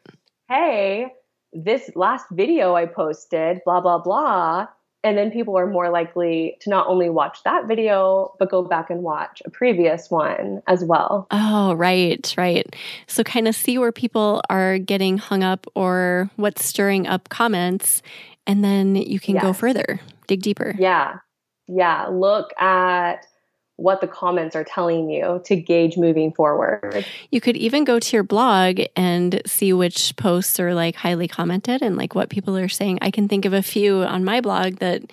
hey, 0.49 1.07
this 1.53 1.91
last 1.95 2.27
video 2.33 2.75
I 2.75 2.87
posted, 2.87 3.61
blah, 3.64 3.81
blah, 3.81 3.99
blah 3.99 4.69
and 5.05 5.16
then 5.16 5.30
people 5.30 5.57
are 5.57 5.66
more 5.66 5.90
likely 5.90 6.57
to 6.61 6.70
not 6.70 6.86
only 6.88 7.09
watch 7.09 7.42
that 7.44 7.66
video, 7.66 8.34
but 8.38 8.51
go 8.51 8.62
back 8.62 8.90
and 8.90 9.03
watch 9.03 9.40
a 9.44 9.51
previous 9.51 10.11
one 10.11 10.62
as 10.66 10.84
well. 10.84 11.26
Oh, 11.30 11.74
right, 11.74 12.34
right. 12.36 12.66
So, 13.07 13.22
kind 13.22 13.46
of 13.46 13.55
see 13.55 13.78
where 13.78 13.92
people 13.92 14.42
are 14.51 14.78
getting 14.78 15.18
hung 15.18 15.44
up 15.44 15.66
or 15.74 16.30
what's 16.36 16.64
stirring 16.64 17.07
up 17.07 17.28
comments, 17.28 18.03
and 18.46 18.64
then 18.64 18.96
you 18.96 19.20
can 19.20 19.34
yes. 19.34 19.42
go 19.42 19.53
further, 19.53 20.01
dig 20.26 20.42
deeper. 20.42 20.74
Yeah. 20.78 21.18
Yeah. 21.68 22.07
Look 22.07 22.51
at 22.61 23.26
what 23.79 24.01
the 24.01 24.09
comments 24.09 24.57
are 24.57 24.64
telling 24.64 25.09
you 25.09 25.41
to 25.45 25.55
gauge 25.55 25.97
moving 25.97 26.33
forward. 26.33 27.07
You 27.31 27.41
could 27.41 27.57
even 27.57 27.85
go 27.85 28.01
to 28.01 28.16
your 28.16 28.24
blog 28.24 28.81
and 28.97 29.41
see 29.47 29.72
which 29.72 30.16
posts 30.16 30.59
are 30.59 30.74
like 30.74 30.97
highly 30.97 31.29
commented 31.29 31.81
and 31.81 31.97
like 31.97 32.12
what 32.12 32.29
people 32.29 32.57
are 32.57 32.68
saying. 32.68 32.99
I 33.03 33.12
can 33.12 33.29
think 33.29 33.45
of 33.45 33.53
a 33.53 33.62
few 33.62 34.03
on 34.03 34.24
my 34.24 34.41
blog 34.41 34.79
that 34.79 35.05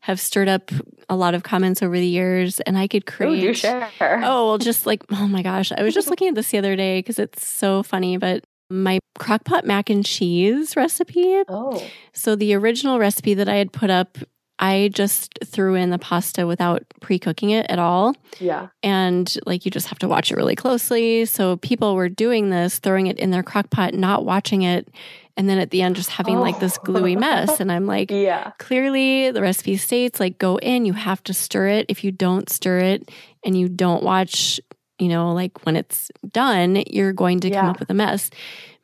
have 0.00 0.18
stirred 0.18 0.48
up 0.48 0.70
a 1.08 1.16
lot 1.16 1.34
of 1.34 1.42
comments 1.42 1.82
over 1.82 1.98
the 1.98 2.06
years, 2.06 2.60
and 2.60 2.78
I 2.78 2.88
could 2.88 3.04
create. 3.04 3.42
Ooh, 3.42 3.48
do 3.48 3.54
share. 3.54 3.90
Oh, 4.00 4.48
well, 4.48 4.58
just 4.58 4.86
like, 4.86 5.02
oh 5.10 5.28
my 5.28 5.42
gosh. 5.42 5.70
I 5.72 5.82
was 5.82 5.92
just 5.92 6.08
looking 6.08 6.28
at 6.28 6.34
this 6.34 6.50
the 6.50 6.58
other 6.58 6.76
day 6.76 6.98
because 6.98 7.18
it's 7.18 7.46
so 7.46 7.82
funny, 7.82 8.16
but 8.16 8.44
my 8.70 8.98
crockpot 9.18 9.64
mac 9.64 9.90
and 9.90 10.04
cheese 10.04 10.76
recipe. 10.76 11.42
Oh. 11.48 11.82
So 12.12 12.36
the 12.36 12.54
original 12.54 12.98
recipe 12.98 13.34
that 13.34 13.48
I 13.48 13.56
had 13.56 13.72
put 13.72 13.90
up, 13.90 14.18
I 14.58 14.90
just 14.92 15.38
threw 15.44 15.74
in 15.74 15.90
the 15.90 15.98
pasta 15.98 16.46
without 16.46 16.84
pre 17.00 17.18
cooking 17.18 17.50
it 17.50 17.66
at 17.68 17.78
all. 17.78 18.14
Yeah. 18.38 18.68
And 18.82 19.32
like 19.46 19.64
you 19.64 19.70
just 19.70 19.88
have 19.88 19.98
to 20.00 20.08
watch 20.08 20.30
it 20.30 20.36
really 20.36 20.54
closely. 20.54 21.24
So 21.24 21.56
people 21.56 21.96
were 21.96 22.08
doing 22.08 22.50
this, 22.50 22.78
throwing 22.78 23.08
it 23.08 23.18
in 23.18 23.30
their 23.30 23.42
crock 23.42 23.70
pot, 23.70 23.94
not 23.94 24.24
watching 24.24 24.62
it. 24.62 24.88
And 25.36 25.48
then 25.48 25.58
at 25.58 25.70
the 25.70 25.82
end, 25.82 25.96
just 25.96 26.10
having 26.10 26.36
oh. 26.36 26.40
like 26.40 26.60
this 26.60 26.78
oh. 26.80 26.84
gluey 26.84 27.16
mess. 27.16 27.58
And 27.58 27.72
I'm 27.72 27.86
like, 27.86 28.10
yeah, 28.12 28.52
clearly 28.58 29.32
the 29.32 29.42
recipe 29.42 29.76
states 29.76 30.20
like 30.20 30.38
go 30.38 30.56
in, 30.58 30.86
you 30.86 30.92
have 30.92 31.22
to 31.24 31.34
stir 31.34 31.68
it. 31.68 31.86
If 31.88 32.04
you 32.04 32.12
don't 32.12 32.48
stir 32.48 32.78
it 32.78 33.10
and 33.44 33.58
you 33.58 33.68
don't 33.68 34.04
watch, 34.04 34.60
you 35.00 35.08
know, 35.08 35.32
like 35.32 35.66
when 35.66 35.74
it's 35.74 36.12
done, 36.30 36.84
you're 36.86 37.12
going 37.12 37.40
to 37.40 37.48
yeah. 37.48 37.60
come 37.60 37.70
up 37.70 37.80
with 37.80 37.90
a 37.90 37.94
mess. 37.94 38.30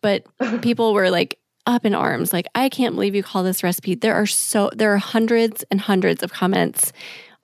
But 0.02 0.24
people 0.62 0.94
were 0.94 1.10
like, 1.10 1.38
up 1.66 1.84
in 1.84 1.94
arms. 1.94 2.32
Like 2.32 2.46
i 2.54 2.68
can't 2.68 2.94
believe 2.94 3.14
you 3.14 3.22
call 3.22 3.42
this 3.42 3.62
recipe. 3.62 3.94
There 3.94 4.14
are 4.14 4.26
so 4.26 4.70
there 4.74 4.92
are 4.92 4.98
hundreds 4.98 5.64
and 5.70 5.80
hundreds 5.80 6.22
of 6.22 6.32
comments 6.32 6.92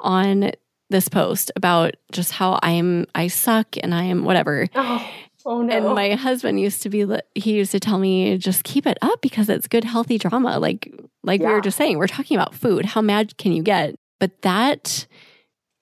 on 0.00 0.52
this 0.90 1.08
post 1.08 1.50
about 1.56 1.96
just 2.12 2.30
how 2.30 2.60
i'm 2.62 3.06
i 3.14 3.26
suck 3.26 3.76
and 3.82 3.94
i 3.94 4.04
am 4.04 4.24
whatever. 4.24 4.68
Oh, 4.74 5.10
oh 5.44 5.62
no. 5.62 5.76
And 5.76 5.94
my 5.94 6.14
husband 6.14 6.60
used 6.60 6.82
to 6.82 6.88
be 6.88 7.06
he 7.34 7.54
used 7.54 7.72
to 7.72 7.80
tell 7.80 7.98
me 7.98 8.38
just 8.38 8.64
keep 8.64 8.86
it 8.86 8.98
up 9.02 9.20
because 9.20 9.48
it's 9.48 9.68
good 9.68 9.84
healthy 9.84 10.18
drama. 10.18 10.58
Like 10.58 10.92
like 11.22 11.40
yeah. 11.40 11.48
we 11.48 11.54
were 11.54 11.60
just 11.60 11.76
saying 11.76 11.98
we're 11.98 12.06
talking 12.06 12.36
about 12.36 12.54
food. 12.54 12.84
How 12.84 13.00
mad 13.00 13.36
can 13.38 13.52
you 13.52 13.62
get? 13.62 13.94
But 14.18 14.42
that 14.42 15.06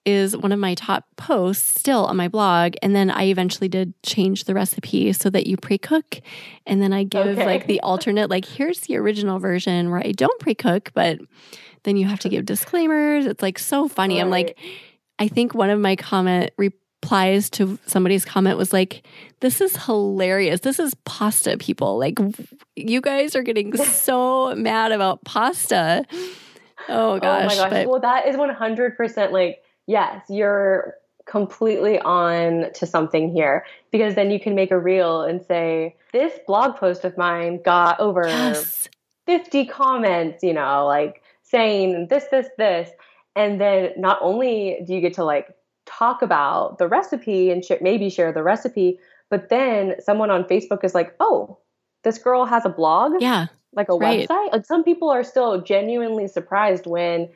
is 0.05 0.37
one 0.37 0.51
of 0.51 0.59
my 0.59 0.75
top 0.75 1.05
posts 1.17 1.79
still 1.79 2.05
on 2.05 2.15
my 2.15 2.27
blog. 2.27 2.75
And 2.81 2.95
then 2.95 3.09
I 3.09 3.25
eventually 3.25 3.67
did 3.67 3.93
change 4.03 4.43
the 4.43 4.53
recipe 4.53 5.11
so 5.13 5.29
that 5.31 5.47
you 5.47 5.57
pre 5.57 5.77
cook. 5.77 6.21
And 6.65 6.81
then 6.81 6.93
I 6.93 7.03
give 7.03 7.25
okay. 7.25 7.45
like 7.45 7.67
the 7.67 7.79
alternate, 7.81 8.29
like, 8.29 8.45
here's 8.45 8.81
the 8.81 8.97
original 8.97 9.39
version 9.39 9.89
where 9.89 9.99
I 9.99 10.11
don't 10.11 10.39
pre 10.39 10.53
cook, 10.53 10.91
but 10.93 11.19
then 11.83 11.97
you 11.97 12.05
have 12.07 12.19
to 12.19 12.29
give 12.29 12.45
disclaimers. 12.45 13.25
It's 13.25 13.41
like 13.41 13.57
so 13.57 13.87
funny. 13.87 14.15
Right. 14.15 14.21
I'm 14.21 14.29
like, 14.29 14.57
I 15.17 15.27
think 15.27 15.53
one 15.53 15.69
of 15.69 15.79
my 15.79 15.95
comment 15.95 16.51
replies 16.57 17.49
to 17.51 17.79
somebody's 17.87 18.25
comment 18.25 18.57
was 18.57 18.73
like, 18.73 19.05
this 19.39 19.61
is 19.61 19.75
hilarious. 19.85 20.61
This 20.61 20.79
is 20.79 20.93
pasta, 21.05 21.57
people. 21.57 21.97
Like, 21.97 22.19
you 22.75 23.01
guys 23.01 23.35
are 23.35 23.43
getting 23.43 23.75
so 23.77 24.53
mad 24.55 24.91
about 24.91 25.23
pasta. 25.23 26.05
Oh 26.89 27.19
gosh. 27.19 27.43
Oh 27.43 27.47
my 27.47 27.55
gosh. 27.55 27.69
But, 27.69 27.87
well, 27.87 28.01
that 28.01 28.27
is 28.27 28.35
100% 28.35 29.31
like, 29.31 29.61
yes, 29.87 30.25
you're 30.29 30.95
completely 31.25 31.99
on 31.99 32.71
to 32.73 32.85
something 32.85 33.31
here 33.31 33.65
because 33.91 34.15
then 34.15 34.29
you 34.29 34.39
can 34.39 34.55
make 34.55 34.71
a 34.71 34.79
reel 34.79 35.21
and 35.21 35.43
say, 35.43 35.95
this 36.13 36.33
blog 36.45 36.75
post 36.75 37.03
of 37.03 37.17
mine 37.17 37.61
got 37.63 37.99
over 37.99 38.27
yes. 38.27 38.87
50 39.25 39.65
comments, 39.65 40.43
you 40.43 40.53
know, 40.53 40.85
like 40.85 41.23
saying 41.41 42.07
this, 42.09 42.25
this, 42.29 42.47
this. 42.57 42.91
And 43.35 43.59
then 43.59 43.91
not 43.97 44.19
only 44.21 44.77
do 44.85 44.93
you 44.93 45.01
get 45.01 45.13
to 45.15 45.23
like 45.23 45.55
talk 45.85 46.21
about 46.21 46.77
the 46.77 46.87
recipe 46.87 47.49
and 47.49 47.65
sh- 47.65 47.71
maybe 47.81 48.09
share 48.09 48.31
the 48.31 48.43
recipe, 48.43 48.99
but 49.29 49.49
then 49.49 49.95
someone 49.99 50.29
on 50.29 50.43
Facebook 50.43 50.83
is 50.83 50.93
like, 50.93 51.15
oh, 51.19 51.57
this 52.03 52.17
girl 52.19 52.45
has 52.45 52.65
a 52.65 52.69
blog. 52.69 53.13
Yeah. 53.19 53.47
Like 53.73 53.89
a 53.89 53.95
right. 53.95 54.29
website. 54.29 54.51
Like 54.51 54.65
some 54.65 54.83
people 54.83 55.09
are 55.09 55.23
still 55.23 55.61
genuinely 55.61 56.27
surprised 56.27 56.85
when 56.85 57.29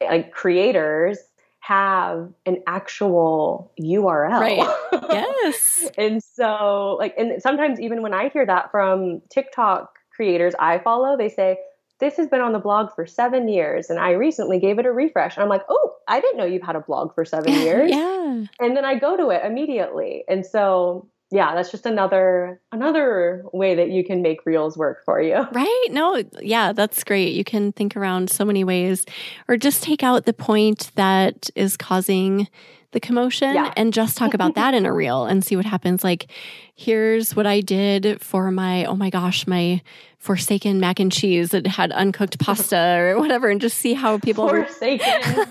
like 0.00 0.32
creators 0.32 1.18
have 1.66 2.32
an 2.46 2.62
actual 2.66 3.72
URL. 3.80 4.40
Right. 4.40 4.68
Yes. 5.10 5.88
and 5.96 6.22
so 6.22 6.96
like 6.98 7.14
and 7.16 7.40
sometimes 7.40 7.80
even 7.80 8.02
when 8.02 8.12
I 8.12 8.28
hear 8.28 8.44
that 8.44 8.70
from 8.70 9.22
TikTok 9.30 9.94
creators 10.14 10.54
I 10.58 10.78
follow, 10.78 11.16
they 11.16 11.28
say 11.28 11.58
this 12.00 12.16
has 12.16 12.28
been 12.28 12.40
on 12.40 12.52
the 12.52 12.58
blog 12.58 12.94
for 12.94 13.06
7 13.06 13.48
years 13.48 13.88
and 13.90 13.98
I 13.98 14.10
recently 14.12 14.58
gave 14.58 14.78
it 14.78 14.86
a 14.86 14.92
refresh. 14.92 15.36
And 15.36 15.42
I'm 15.42 15.48
like, 15.48 15.64
"Oh, 15.68 15.94
I 16.08 16.20
didn't 16.20 16.38
know 16.38 16.44
you've 16.44 16.62
had 16.62 16.76
a 16.76 16.80
blog 16.80 17.14
for 17.14 17.24
7 17.24 17.52
years." 17.66 17.90
yeah. 17.90 18.44
And 18.60 18.76
then 18.76 18.84
I 18.84 18.98
go 18.98 19.16
to 19.16 19.30
it 19.30 19.44
immediately. 19.44 20.24
And 20.28 20.44
so 20.44 21.08
yeah, 21.30 21.54
that's 21.54 21.70
just 21.72 21.86
another 21.86 22.60
another 22.70 23.44
way 23.52 23.74
that 23.74 23.90
you 23.90 24.04
can 24.04 24.22
make 24.22 24.46
reels 24.46 24.76
work 24.76 25.04
for 25.04 25.20
you. 25.20 25.46
Right? 25.52 25.86
No, 25.90 26.22
yeah, 26.40 26.72
that's 26.72 27.02
great. 27.02 27.34
You 27.34 27.42
can 27.42 27.72
think 27.72 27.96
around 27.96 28.30
so 28.30 28.44
many 28.44 28.62
ways 28.62 29.06
or 29.48 29.56
just 29.56 29.82
take 29.82 30.02
out 30.02 30.24
the 30.24 30.34
point 30.34 30.90
that 30.96 31.48
is 31.54 31.76
causing 31.76 32.48
the 32.92 33.00
commotion 33.00 33.54
yeah. 33.54 33.72
and 33.76 33.92
just 33.92 34.16
talk 34.16 34.34
about 34.34 34.54
that 34.54 34.74
in 34.74 34.86
a 34.86 34.92
reel 35.02 35.24
and 35.24 35.44
see 35.44 35.56
what 35.56 35.64
happens. 35.64 36.04
Like, 36.04 36.30
here's 36.74 37.34
what 37.34 37.46
I 37.46 37.60
did 37.60 38.20
for 38.20 38.50
my, 38.50 38.84
oh 38.84 38.96
my 38.96 39.10
gosh, 39.10 39.46
my 39.46 39.82
forsaken 40.18 40.78
mac 40.80 41.00
and 41.00 41.10
cheese 41.10 41.50
that 41.50 41.66
had 41.66 41.90
uncooked 41.92 42.38
pasta 42.38 42.96
or 42.98 43.18
whatever, 43.18 43.48
and 43.48 43.60
just 43.60 43.78
see 43.78 43.94
how 43.94 44.18
people 44.18 44.48
forsaken. 44.48 45.46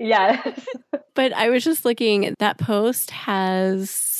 yes. 0.00 0.66
But 1.14 1.32
I 1.32 1.50
was 1.50 1.64
just 1.64 1.84
looking, 1.84 2.34
that 2.38 2.58
post 2.58 3.10
has 3.10 4.11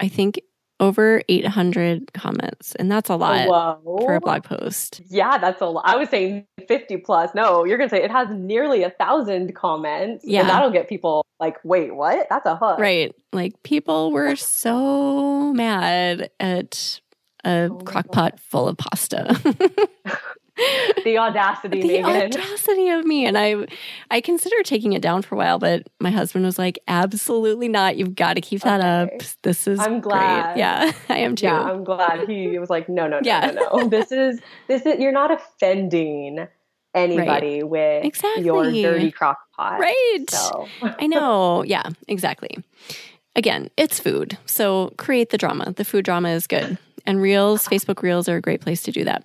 I 0.00 0.08
think 0.08 0.40
over 0.80 1.22
800 1.28 2.12
comments 2.14 2.74
and 2.76 2.90
that's 2.90 3.10
a 3.10 3.16
lot 3.16 3.46
Whoa. 3.46 3.98
for 3.98 4.14
a 4.14 4.20
blog 4.20 4.44
post. 4.44 5.02
Yeah 5.08 5.36
that's 5.36 5.60
a 5.60 5.66
lot 5.66 5.84
i 5.86 5.96
was 5.96 6.08
saying 6.08 6.46
50 6.66 6.96
plus. 6.98 7.30
No 7.34 7.64
you're 7.64 7.76
gonna 7.76 7.90
say 7.90 8.02
it 8.02 8.10
has 8.10 8.28
nearly 8.30 8.82
a 8.82 8.90
thousand 8.90 9.54
comments 9.54 10.24
yeah. 10.26 10.44
that'll 10.44 10.70
get 10.70 10.88
people 10.88 11.24
like 11.38 11.58
wait 11.64 11.94
what? 11.94 12.26
That's 12.30 12.46
a 12.46 12.56
hook. 12.56 12.78
Right. 12.78 13.14
Like 13.32 13.62
people 13.62 14.10
were 14.10 14.34
so 14.36 15.52
mad 15.52 16.30
at 16.40 17.00
a 17.44 17.68
oh 17.70 17.78
crock 17.84 18.10
pot 18.10 18.40
full 18.40 18.68
of 18.68 18.76
pasta 18.76 19.38
the 21.04 21.18
audacity, 21.18 21.82
the 21.82 22.02
Megan. 22.02 22.04
audacity 22.04 22.88
of 22.90 23.04
me. 23.04 23.26
And 23.26 23.38
I, 23.38 23.66
I 24.10 24.20
considered 24.20 24.64
taking 24.64 24.92
it 24.92 25.02
down 25.02 25.22
for 25.22 25.34
a 25.34 25.38
while, 25.38 25.58
but 25.58 25.88
my 26.00 26.10
husband 26.10 26.44
was 26.44 26.58
like, 26.58 26.78
"Absolutely 26.88 27.68
not! 27.68 27.96
You've 27.96 28.14
got 28.14 28.34
to 28.34 28.40
keep 28.40 28.62
that 28.62 28.80
okay. 28.80 29.16
up. 29.16 29.22
This 29.42 29.66
is 29.66 29.78
I'm 29.80 30.00
glad. 30.00 30.54
Great. 30.54 30.60
Yeah, 30.60 30.92
I 31.08 31.18
am 31.18 31.36
too. 31.36 31.46
Yeah, 31.46 31.60
I'm 31.60 31.84
glad. 31.84 32.28
He 32.28 32.58
was 32.58 32.70
like, 32.70 32.88
"No, 32.88 33.06
no, 33.06 33.20
no, 33.20 33.22
yeah. 33.24 33.52
no, 33.52 33.78
no. 33.78 33.88
This 33.88 34.12
is 34.12 34.40
this 34.68 34.86
is 34.86 34.98
you're 34.98 35.12
not 35.12 35.30
offending." 35.30 36.48
anybody 36.92 37.62
right. 37.62 37.68
with 37.68 38.04
exactly. 38.04 38.44
your 38.44 38.64
dirty 38.64 39.12
crock 39.12 39.38
pot. 39.56 39.78
Right. 39.78 40.24
So. 40.28 40.66
I 40.82 41.06
know. 41.06 41.64
Yeah, 41.70 41.90
exactly. 42.08 42.58
Again, 43.36 43.70
it's 43.76 44.00
food. 44.00 44.38
So 44.44 44.92
create 44.96 45.30
the 45.30 45.38
drama. 45.38 45.72
The 45.72 45.84
food 45.84 46.04
drama 46.04 46.30
is 46.30 46.48
good. 46.48 46.78
And 47.06 47.22
Reels, 47.22 47.68
Facebook 47.68 48.02
Reels 48.02 48.28
are 48.28 48.36
a 48.36 48.40
great 48.40 48.60
place 48.60 48.82
to 48.82 48.92
do 48.92 49.04
that. 49.04 49.24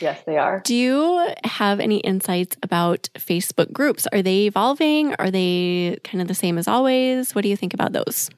Yes, 0.00 0.22
they 0.26 0.36
are. 0.36 0.60
Do 0.64 0.74
you 0.74 1.32
have 1.44 1.80
any 1.80 1.98
insights 1.98 2.56
about 2.62 3.08
Facebook 3.14 3.72
groups? 3.72 4.06
Are 4.12 4.22
they 4.22 4.46
evolving? 4.46 5.14
Are 5.14 5.30
they 5.30 5.98
kind 6.04 6.20
of 6.22 6.28
the 6.28 6.34
same 6.34 6.58
as 6.58 6.68
always? 6.68 7.34
What 7.34 7.42
do 7.42 7.48
you 7.48 7.56
think 7.56 7.74
about 7.74 7.92
those? 7.92 8.30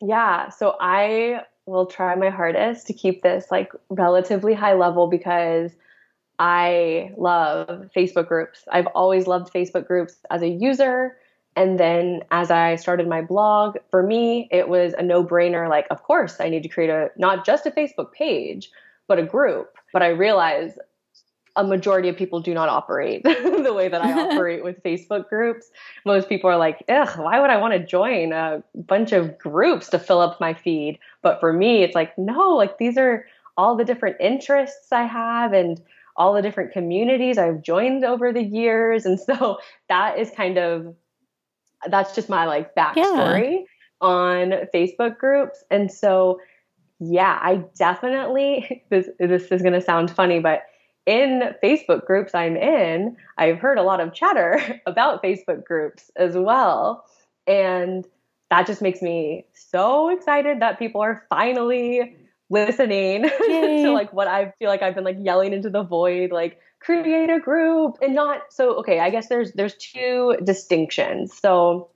Yeah, 0.00 0.48
so 0.48 0.76
I 0.80 1.42
will 1.66 1.86
try 1.86 2.14
my 2.14 2.30
hardest 2.30 2.86
to 2.88 2.92
keep 2.92 3.22
this 3.22 3.46
like 3.50 3.70
relatively 3.88 4.54
high 4.54 4.74
level 4.74 5.06
because 5.06 5.70
I 6.38 7.12
love 7.16 7.90
Facebook 7.94 8.26
groups. 8.26 8.64
I've 8.70 8.88
always 8.88 9.26
loved 9.26 9.52
Facebook 9.52 9.86
groups 9.86 10.16
as 10.30 10.42
a 10.42 10.48
user. 10.48 11.16
And 11.54 11.78
then 11.78 12.22
as 12.30 12.50
I 12.50 12.76
started 12.76 13.06
my 13.06 13.20
blog, 13.20 13.76
for 13.90 14.02
me, 14.02 14.48
it 14.50 14.68
was 14.68 14.94
a 14.94 15.02
no 15.02 15.22
brainer 15.22 15.68
like, 15.68 15.86
of 15.90 16.02
course, 16.02 16.40
I 16.40 16.48
need 16.48 16.62
to 16.62 16.68
create 16.68 16.90
a 16.90 17.10
not 17.16 17.44
just 17.44 17.66
a 17.66 17.70
Facebook 17.70 18.12
page, 18.12 18.70
but 19.06 19.18
a 19.18 19.22
group. 19.22 19.76
But 19.92 20.02
I 20.02 20.08
realize 20.08 20.78
a 21.56 21.64
majority 21.64 22.08
of 22.08 22.16
people 22.16 22.40
do 22.40 22.54
not 22.54 22.68
operate 22.68 23.22
the 23.24 23.72
way 23.74 23.88
that 23.88 24.02
I 24.02 24.12
operate 24.30 24.64
with 24.64 24.82
Facebook 24.82 25.28
groups. 25.28 25.70
Most 26.04 26.28
people 26.28 26.48
are 26.48 26.56
like, 26.56 26.82
ugh, 26.88 27.18
why 27.18 27.40
would 27.40 27.50
I 27.50 27.58
want 27.58 27.74
to 27.74 27.78
join 27.78 28.32
a 28.32 28.62
bunch 28.74 29.12
of 29.12 29.38
groups 29.38 29.88
to 29.90 29.98
fill 29.98 30.20
up 30.20 30.40
my 30.40 30.54
feed? 30.54 30.98
But 31.20 31.40
for 31.40 31.52
me, 31.52 31.82
it's 31.82 31.94
like, 31.94 32.16
no, 32.16 32.50
like 32.50 32.78
these 32.78 32.96
are 32.96 33.26
all 33.56 33.76
the 33.76 33.84
different 33.84 34.16
interests 34.20 34.92
I 34.92 35.04
have 35.04 35.52
and 35.52 35.80
all 36.16 36.34
the 36.34 36.42
different 36.42 36.72
communities 36.72 37.38
I've 37.38 37.62
joined 37.62 38.04
over 38.04 38.32
the 38.32 38.42
years. 38.42 39.04
And 39.04 39.20
so 39.28 39.58
that 39.88 40.18
is 40.18 40.30
kind 40.30 40.58
of, 40.58 40.94
that's 41.88 42.14
just 42.14 42.28
my 42.28 42.46
like 42.46 42.74
backstory 42.74 43.52
yeah. 43.52 44.06
on 44.06 44.50
Facebook 44.72 45.18
groups. 45.18 45.64
And 45.70 45.90
so 45.90 46.40
yeah, 47.04 47.38
I 47.40 47.64
definitely 47.76 48.84
this 48.90 49.08
this 49.18 49.44
is 49.44 49.62
going 49.62 49.74
to 49.74 49.80
sound 49.80 50.10
funny, 50.10 50.40
but 50.40 50.62
in 51.04 51.54
Facebook 51.62 52.06
groups 52.06 52.34
I'm 52.34 52.56
in, 52.56 53.16
I've 53.36 53.58
heard 53.58 53.78
a 53.78 53.82
lot 53.82 54.00
of 54.00 54.14
chatter 54.14 54.80
about 54.86 55.22
Facebook 55.22 55.64
groups 55.64 56.10
as 56.16 56.36
well. 56.36 57.04
And 57.46 58.06
that 58.50 58.66
just 58.66 58.82
makes 58.82 59.02
me 59.02 59.46
so 59.52 60.10
excited 60.10 60.60
that 60.60 60.78
people 60.78 61.00
are 61.00 61.24
finally 61.28 62.16
listening 62.50 63.22
to 63.38 63.90
like 63.92 64.12
what 64.12 64.28
I 64.28 64.52
feel 64.58 64.68
like 64.68 64.82
I've 64.82 64.94
been 64.94 65.04
like 65.04 65.16
yelling 65.18 65.52
into 65.52 65.70
the 65.70 65.82
void 65.82 66.30
like 66.30 66.60
create 66.80 67.30
a 67.30 67.40
group 67.40 67.96
and 68.02 68.14
not 68.14 68.40
so 68.50 68.74
okay 68.74 68.98
i 68.98 69.08
guess 69.08 69.28
there's 69.28 69.52
there's 69.52 69.76
two 69.76 70.36
distinctions 70.42 71.32
so 71.32 71.88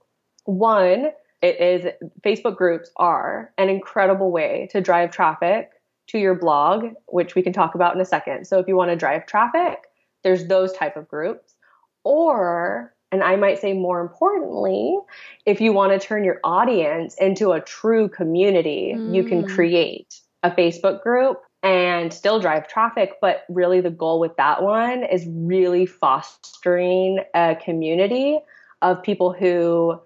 one 0.45 1.11
it 1.43 1.61
is 1.61 1.93
facebook 2.24 2.57
groups 2.57 2.91
are 2.97 3.53
an 3.59 3.68
incredible 3.68 4.30
way 4.30 4.68
to 4.70 4.80
drive 4.80 5.11
traffic 5.11 5.70
to 6.07 6.18
your 6.18 6.34
blog 6.34 6.87
which 7.07 7.34
we 7.34 7.43
can 7.43 7.53
talk 7.53 7.74
about 7.74 7.95
in 7.95 8.01
a 8.01 8.05
second 8.05 8.47
so 8.47 8.59
if 8.59 8.68
you 8.68 8.76
want 8.76 8.91
to 8.91 8.97
drive 8.97 9.26
traffic 9.26 9.84
there's 10.22 10.47
those 10.47 10.72
type 10.72 10.97
of 10.97 11.09
groups 11.09 11.55
or 12.05 12.95
and 13.12 13.22
i 13.22 13.37
might 13.37 13.59
say 13.59 13.72
more 13.72 14.01
importantly 14.01 14.99
if 15.45 15.61
you 15.61 15.72
want 15.72 15.93
to 15.93 16.05
turn 16.05 16.24
your 16.24 16.41
audience 16.45 17.14
into 17.16 17.53
a 17.53 17.61
true 17.61 18.09
community 18.09 18.95
mm. 18.97 19.14
you 19.14 19.24
can 19.24 19.45
mm. 19.45 19.55
create 19.55 20.20
a 20.43 20.51
facebook 20.51 21.03
group 21.03 21.43
and 21.66 22.12
still 22.12 22.39
drive 22.39 22.68
traffic. 22.68 23.14
But 23.20 23.45
really, 23.49 23.80
the 23.80 23.91
goal 23.91 24.20
with 24.20 24.37
that 24.37 24.62
one 24.62 25.03
is 25.03 25.26
really 25.28 25.84
fostering 25.84 27.20
a 27.34 27.57
community 27.57 28.39
of 28.82 29.03
people 29.03 29.32
who, 29.32 30.01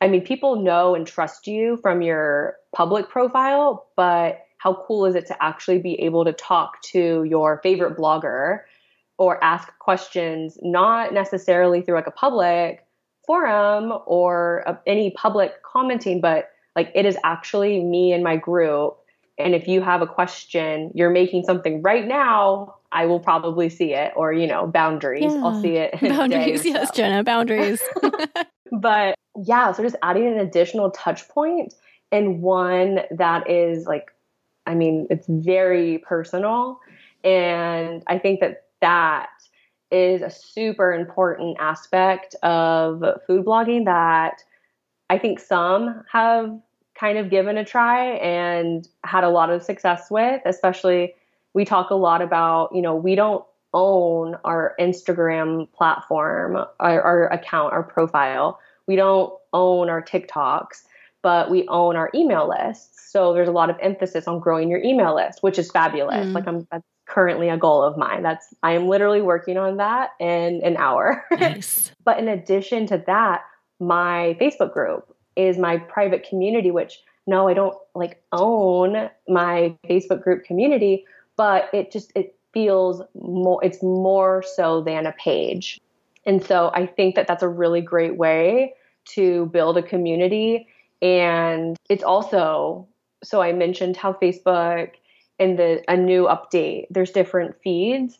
I 0.00 0.08
mean, 0.08 0.22
people 0.22 0.62
know 0.62 0.94
and 0.94 1.06
trust 1.06 1.46
you 1.46 1.78
from 1.82 2.02
your 2.02 2.56
public 2.74 3.08
profile, 3.08 3.86
but 3.96 4.46
how 4.58 4.84
cool 4.86 5.06
is 5.06 5.14
it 5.14 5.26
to 5.26 5.42
actually 5.42 5.78
be 5.78 6.00
able 6.00 6.24
to 6.24 6.32
talk 6.32 6.80
to 6.82 7.24
your 7.24 7.60
favorite 7.62 7.96
blogger 7.96 8.60
or 9.18 9.42
ask 9.44 9.68
questions, 9.78 10.58
not 10.62 11.12
necessarily 11.12 11.82
through 11.82 11.96
like 11.96 12.06
a 12.06 12.12
public 12.12 12.84
forum 13.26 13.92
or 14.06 14.64
a, 14.66 14.78
any 14.86 15.10
public 15.10 15.62
commenting, 15.62 16.20
but 16.20 16.50
like 16.74 16.90
it 16.94 17.04
is 17.04 17.16
actually 17.24 17.82
me 17.82 18.12
and 18.12 18.24
my 18.24 18.36
group 18.36 19.00
and 19.40 19.54
if 19.54 19.66
you 19.66 19.80
have 19.80 20.02
a 20.02 20.06
question, 20.06 20.90
you're 20.94 21.10
making 21.10 21.44
something 21.44 21.82
right 21.82 22.06
now, 22.06 22.76
I 22.92 23.06
will 23.06 23.20
probably 23.20 23.68
see 23.68 23.94
it 23.94 24.12
or, 24.14 24.32
you 24.32 24.46
know, 24.46 24.66
boundaries. 24.66 25.32
Yeah. 25.32 25.44
I'll 25.44 25.60
see 25.60 25.76
it. 25.76 25.98
Boundaries. 26.00 26.64
Yes. 26.64 26.90
Jenna, 26.90 27.24
boundaries. 27.24 27.82
but 28.72 29.14
yeah, 29.44 29.72
so 29.72 29.82
just 29.82 29.96
adding 30.02 30.26
an 30.26 30.38
additional 30.38 30.90
touch 30.90 31.28
point 31.28 31.74
and 32.12 32.42
one 32.42 33.00
that 33.10 33.48
is 33.48 33.86
like, 33.86 34.12
I 34.66 34.74
mean, 34.74 35.06
it's 35.10 35.26
very 35.28 35.98
personal. 35.98 36.80
And 37.24 38.02
I 38.06 38.18
think 38.18 38.40
that 38.40 38.64
that 38.80 39.30
is 39.90 40.22
a 40.22 40.30
super 40.30 40.92
important 40.92 41.56
aspect 41.60 42.34
of 42.42 43.02
food 43.26 43.44
blogging 43.44 43.84
that 43.86 44.42
I 45.08 45.18
think 45.18 45.40
some 45.40 46.04
have 46.10 46.56
kind 46.94 47.18
of 47.18 47.30
given 47.30 47.56
a 47.56 47.64
try 47.64 48.16
and 48.16 48.86
had 49.04 49.24
a 49.24 49.30
lot 49.30 49.50
of 49.50 49.62
success 49.62 50.10
with, 50.10 50.40
especially 50.44 51.14
we 51.54 51.64
talk 51.64 51.90
a 51.90 51.94
lot 51.94 52.22
about, 52.22 52.74
you 52.74 52.82
know, 52.82 52.94
we 52.94 53.14
don't 53.14 53.44
own 53.72 54.36
our 54.44 54.74
Instagram 54.78 55.70
platform, 55.72 56.56
our, 56.78 57.02
our 57.02 57.32
account, 57.32 57.72
our 57.72 57.82
profile. 57.82 58.60
We 58.90 58.96
don't 58.96 59.32
own 59.52 59.88
our 59.88 60.02
TikToks, 60.02 60.82
but 61.22 61.48
we 61.48 61.64
own 61.68 61.94
our 61.94 62.10
email 62.12 62.48
lists. 62.48 63.12
So 63.12 63.32
there's 63.32 63.46
a 63.46 63.52
lot 63.52 63.70
of 63.70 63.76
emphasis 63.80 64.26
on 64.26 64.40
growing 64.40 64.68
your 64.68 64.80
email 64.82 65.14
list, 65.14 65.44
which 65.44 65.60
is 65.60 65.70
fabulous. 65.70 66.26
Mm. 66.26 66.32
Like 66.32 66.48
I'm 66.48 66.66
that's 66.72 66.84
currently 67.06 67.48
a 67.48 67.56
goal 67.56 67.84
of 67.84 67.96
mine. 67.96 68.24
That's 68.24 68.52
I 68.64 68.72
am 68.72 68.88
literally 68.88 69.22
working 69.22 69.56
on 69.56 69.76
that 69.76 70.10
in 70.18 70.60
an 70.64 70.76
hour. 70.76 71.24
Nice. 71.38 71.92
but 72.04 72.18
in 72.18 72.26
addition 72.26 72.86
to 72.86 73.00
that, 73.06 73.42
my 73.78 74.36
Facebook 74.40 74.72
group 74.72 75.16
is 75.36 75.56
my 75.56 75.76
private 75.76 76.28
community, 76.28 76.72
which 76.72 76.98
no, 77.28 77.46
I 77.46 77.54
don't 77.54 77.76
like 77.94 78.20
own 78.32 79.08
my 79.28 79.72
Facebook 79.88 80.20
group 80.20 80.42
community, 80.42 81.04
but 81.36 81.70
it 81.72 81.92
just 81.92 82.10
it 82.16 82.34
feels 82.52 83.02
more 83.14 83.64
it's 83.64 83.84
more 83.84 84.42
so 84.42 84.80
than 84.82 85.06
a 85.06 85.12
page. 85.12 85.80
And 86.26 86.44
so 86.44 86.72
I 86.74 86.86
think 86.86 87.14
that 87.14 87.28
that's 87.28 87.44
a 87.44 87.48
really 87.48 87.82
great 87.82 88.16
way 88.16 88.74
to 89.06 89.46
build 89.46 89.76
a 89.76 89.82
community 89.82 90.66
and 91.02 91.76
it's 91.88 92.04
also 92.04 92.86
so 93.22 93.42
I 93.42 93.52
mentioned 93.52 93.96
how 93.96 94.12
Facebook 94.14 94.92
in 95.38 95.56
the 95.56 95.82
a 95.88 95.96
new 95.96 96.24
update 96.26 96.86
there's 96.90 97.10
different 97.10 97.56
feeds 97.62 98.18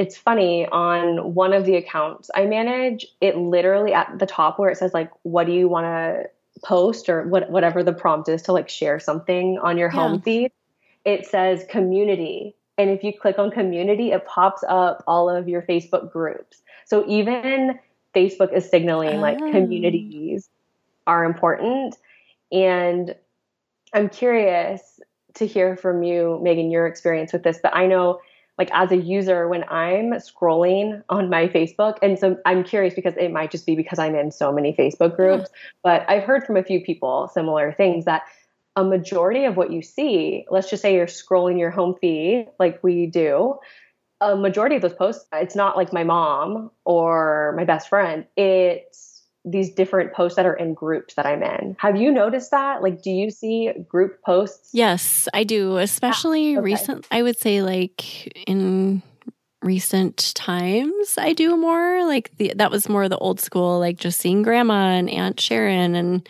it's 0.00 0.16
funny 0.16 0.66
on 0.68 1.34
one 1.34 1.52
of 1.52 1.66
the 1.66 1.76
accounts 1.76 2.30
I 2.34 2.46
manage, 2.46 3.06
it 3.20 3.36
literally 3.36 3.92
at 3.92 4.18
the 4.18 4.24
top 4.24 4.58
where 4.58 4.70
it 4.70 4.78
says 4.78 4.94
like, 4.94 5.10
what 5.24 5.44
do 5.44 5.52
you 5.52 5.68
want 5.68 5.84
to 5.84 6.30
post 6.64 7.10
or 7.10 7.28
what, 7.28 7.50
whatever 7.50 7.82
the 7.82 7.92
prompt 7.92 8.26
is 8.26 8.40
to 8.42 8.52
like 8.52 8.70
share 8.70 8.98
something 8.98 9.58
on 9.58 9.76
your 9.76 9.90
yeah. 9.90 10.00
home 10.00 10.22
feed, 10.22 10.52
it 11.04 11.26
says 11.26 11.66
community. 11.68 12.56
And 12.78 12.88
if 12.88 13.04
you 13.04 13.12
click 13.12 13.38
on 13.38 13.50
community, 13.50 14.12
it 14.12 14.24
pops 14.24 14.64
up 14.66 15.04
all 15.06 15.28
of 15.28 15.50
your 15.50 15.60
Facebook 15.60 16.10
groups. 16.10 16.62
So 16.86 17.04
even 17.06 17.78
Facebook 18.14 18.52
is 18.52 18.68
signaling 18.68 19.18
oh. 19.18 19.20
like 19.20 19.38
ah. 19.40 19.50
communities 19.50 20.48
are 21.06 21.24
important. 21.24 21.96
And 22.52 23.14
I'm 23.92 24.08
curious 24.08 25.00
to 25.34 25.46
hear 25.46 25.76
from 25.76 26.02
you, 26.02 26.38
Megan, 26.42 26.70
your 26.70 26.86
experience 26.86 27.32
with 27.32 27.42
this. 27.42 27.58
But 27.62 27.74
I 27.74 27.86
know 27.86 28.20
like 28.58 28.70
as 28.74 28.92
a 28.92 28.96
user 28.96 29.48
when 29.48 29.64
I'm 29.70 30.10
scrolling 30.14 31.02
on 31.08 31.30
my 31.30 31.48
Facebook, 31.48 31.96
and 32.02 32.18
so 32.18 32.36
I'm 32.44 32.62
curious 32.62 32.92
because 32.92 33.14
it 33.16 33.32
might 33.32 33.50
just 33.50 33.64
be 33.64 33.74
because 33.74 33.98
I'm 33.98 34.14
in 34.14 34.30
so 34.30 34.52
many 34.52 34.74
Facebook 34.74 35.16
groups, 35.16 35.48
but 35.82 36.04
I've 36.10 36.24
heard 36.24 36.44
from 36.44 36.58
a 36.58 36.62
few 36.62 36.82
people 36.82 37.30
similar 37.32 37.72
things 37.72 38.04
that 38.04 38.24
a 38.76 38.84
majority 38.84 39.46
of 39.46 39.56
what 39.56 39.72
you 39.72 39.80
see, 39.80 40.44
let's 40.50 40.68
just 40.68 40.82
say 40.82 40.94
you're 40.94 41.06
scrolling 41.06 41.58
your 41.58 41.70
home 41.70 41.94
feed 42.02 42.48
like 42.58 42.82
we 42.84 43.06
do, 43.06 43.58
a 44.20 44.36
majority 44.36 44.76
of 44.76 44.82
those 44.82 44.94
posts, 44.94 45.24
it's 45.32 45.56
not 45.56 45.76
like 45.76 45.92
my 45.92 46.04
mom 46.04 46.70
or 46.84 47.54
my 47.56 47.64
best 47.64 47.88
friend. 47.88 48.26
It's 48.36 49.22
these 49.44 49.70
different 49.70 50.12
posts 50.12 50.36
that 50.36 50.44
are 50.44 50.54
in 50.54 50.74
groups 50.74 51.14
that 51.14 51.26
I'm 51.26 51.42
in. 51.42 51.76
Have 51.78 51.96
you 51.96 52.12
noticed 52.12 52.50
that? 52.50 52.82
Like, 52.82 53.02
do 53.02 53.10
you 53.10 53.30
see 53.30 53.72
group 53.88 54.22
posts? 54.22 54.70
Yes, 54.72 55.28
I 55.32 55.44
do. 55.44 55.78
Especially 55.78 56.56
ah, 56.56 56.58
okay. 56.58 56.64
recent, 56.64 57.06
I 57.10 57.22
would 57.22 57.38
say, 57.38 57.62
like 57.62 58.26
in 58.46 59.02
recent 59.62 60.34
times, 60.34 61.16
I 61.16 61.32
do 61.32 61.56
more. 61.56 62.06
Like, 62.06 62.30
the, 62.36 62.52
that 62.56 62.70
was 62.70 62.88
more 62.88 63.08
the 63.08 63.18
old 63.18 63.40
school, 63.40 63.78
like 63.78 63.98
just 63.98 64.20
seeing 64.20 64.42
grandma 64.42 64.90
and 64.90 65.08
Aunt 65.08 65.40
Sharon 65.40 65.94
and 65.94 66.28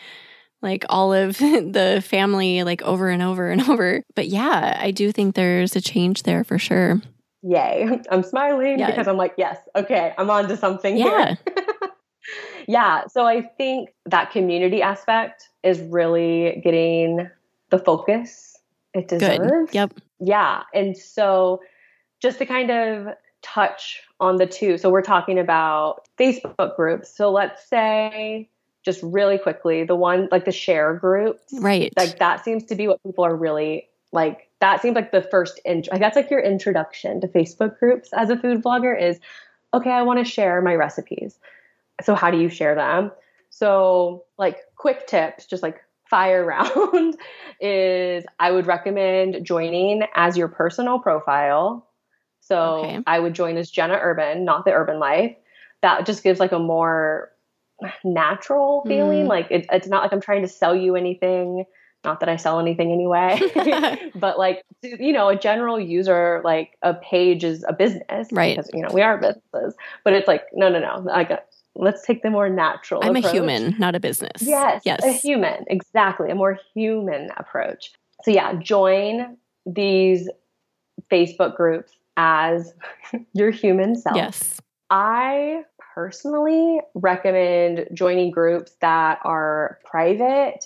like 0.62 0.84
all 0.88 1.12
of 1.12 1.38
the 1.38 2.04
family, 2.06 2.62
like 2.62 2.82
over 2.82 3.08
and 3.08 3.22
over 3.22 3.50
and 3.50 3.68
over. 3.68 4.04
But 4.14 4.28
yeah, 4.28 4.78
I 4.80 4.92
do 4.92 5.10
think 5.10 5.34
there's 5.34 5.74
a 5.74 5.80
change 5.80 6.22
there 6.22 6.44
for 6.44 6.58
sure. 6.58 7.00
Yay. 7.42 7.88
I'm 8.10 8.22
smiling 8.22 8.78
yeah. 8.78 8.86
because 8.86 9.08
I'm 9.08 9.16
like, 9.16 9.34
yes, 9.36 9.58
okay, 9.76 10.14
I'm 10.18 10.30
on 10.30 10.48
to 10.48 10.56
something 10.56 10.96
yeah. 10.96 11.34
here. 11.34 11.54
yeah. 12.68 13.06
So 13.06 13.26
I 13.26 13.42
think 13.42 13.94
that 14.06 14.30
community 14.30 14.82
aspect 14.82 15.48
is 15.62 15.80
really 15.80 16.60
getting 16.64 17.28
the 17.70 17.78
focus 17.78 18.50
it 18.92 19.08
deserves. 19.08 19.38
Good. 19.70 19.74
Yep. 19.74 19.94
Yeah. 20.20 20.62
And 20.74 20.96
so 20.96 21.62
just 22.20 22.38
to 22.38 22.46
kind 22.46 22.70
of 22.70 23.14
touch 23.42 24.02
on 24.18 24.36
the 24.36 24.46
two. 24.46 24.76
So 24.78 24.90
we're 24.90 25.02
talking 25.02 25.38
about 25.38 26.06
Facebook 26.18 26.76
groups. 26.76 27.14
So 27.14 27.30
let's 27.30 27.66
say 27.66 28.48
just 28.84 29.02
really 29.02 29.38
quickly, 29.38 29.84
the 29.84 29.94
one 29.94 30.28
like 30.30 30.44
the 30.44 30.52
share 30.52 30.94
groups. 30.94 31.52
Right. 31.60 31.92
Like 31.96 32.18
that 32.18 32.44
seems 32.44 32.64
to 32.64 32.74
be 32.74 32.88
what 32.88 33.02
people 33.02 33.24
are 33.24 33.34
really 33.34 33.88
like 34.12 34.49
that 34.60 34.82
seems 34.82 34.94
like 34.94 35.12
the 35.12 35.22
first 35.22 35.60
intro 35.64 35.92
like 35.92 36.00
that's 36.00 36.16
like 36.16 36.30
your 36.30 36.40
introduction 36.40 37.20
to 37.20 37.28
Facebook 37.28 37.78
groups 37.78 38.10
as 38.12 38.30
a 38.30 38.36
food 38.36 38.62
blogger 38.62 39.00
is 39.00 39.18
okay, 39.72 39.90
I 39.90 40.02
want 40.02 40.18
to 40.18 40.24
share 40.24 40.60
my 40.60 40.74
recipes 40.74 41.38
so 42.02 42.14
how 42.14 42.30
do 42.30 42.38
you 42.38 42.48
share 42.48 42.74
them? 42.74 43.12
So 43.50 44.24
like 44.38 44.58
quick 44.76 45.06
tips, 45.06 45.46
just 45.46 45.62
like 45.62 45.82
fire 46.08 46.44
round 46.74 47.16
is 47.60 48.24
I 48.38 48.50
would 48.50 48.66
recommend 48.66 49.44
joining 49.44 50.02
as 50.14 50.36
your 50.36 50.48
personal 50.48 50.98
profile. 50.98 51.86
So 52.40 52.84
okay. 52.84 53.00
I 53.06 53.18
would 53.18 53.34
join 53.34 53.56
as 53.56 53.70
Jenna 53.70 53.98
Urben, 53.98 54.42
not 54.44 54.64
the 54.64 54.72
Urben 54.72 54.98
Life. 54.98 55.36
That 55.82 56.06
just 56.06 56.22
gives 56.22 56.40
like 56.40 56.52
a 56.52 56.58
more 56.58 57.30
natural 58.04 58.82
feeling. 58.86 59.24
Mm. 59.24 59.28
Like 59.28 59.46
it, 59.50 59.66
it's 59.70 59.88
not 59.88 60.02
like 60.02 60.12
I'm 60.12 60.20
trying 60.20 60.42
to 60.42 60.48
sell 60.48 60.74
you 60.74 60.96
anything. 60.96 61.64
Not 62.04 62.20
that 62.20 62.28
I 62.28 62.36
sell 62.36 62.58
anything 62.58 62.92
anyway, 62.92 63.40
but 64.14 64.38
like 64.38 64.64
you 64.82 65.12
know, 65.12 65.28
a 65.28 65.36
general 65.36 65.78
user 65.78 66.40
like 66.44 66.76
a 66.82 66.94
page 66.94 67.44
is 67.44 67.64
a 67.68 67.72
business, 67.72 68.28
right? 68.32 68.56
Because 68.56 68.70
you 68.72 68.82
know 68.82 68.88
we 68.92 69.02
are 69.02 69.18
businesses, 69.18 69.74
but 70.04 70.12
it's 70.14 70.26
like 70.26 70.44
no, 70.52 70.68
no, 70.68 70.78
no. 70.78 71.00
Like 71.00 71.30
let's 71.74 72.04
take 72.04 72.22
the 72.22 72.30
more 72.30 72.48
natural 72.48 73.00
I'm 73.04 73.16
approach. 73.16 73.26
a 73.26 73.30
human, 73.32 73.76
not 73.78 73.94
a 73.94 74.00
business. 74.00 74.42
Yes, 74.42 74.82
yes. 74.84 75.04
A 75.04 75.12
human. 75.12 75.64
Exactly. 75.68 76.30
A 76.30 76.34
more 76.34 76.58
human 76.74 77.30
approach. 77.36 77.92
So 78.22 78.30
yeah, 78.30 78.54
join 78.54 79.36
these 79.66 80.28
Facebook 81.10 81.56
groups 81.56 81.92
as 82.16 82.74
your 83.32 83.50
human 83.50 83.96
self. 83.96 84.16
Yes. 84.16 84.60
I 84.90 85.62
personally 85.94 86.80
recommend 86.94 87.86
joining 87.92 88.30
groups 88.30 88.72
that 88.80 89.18
are 89.22 89.78
private 89.84 90.64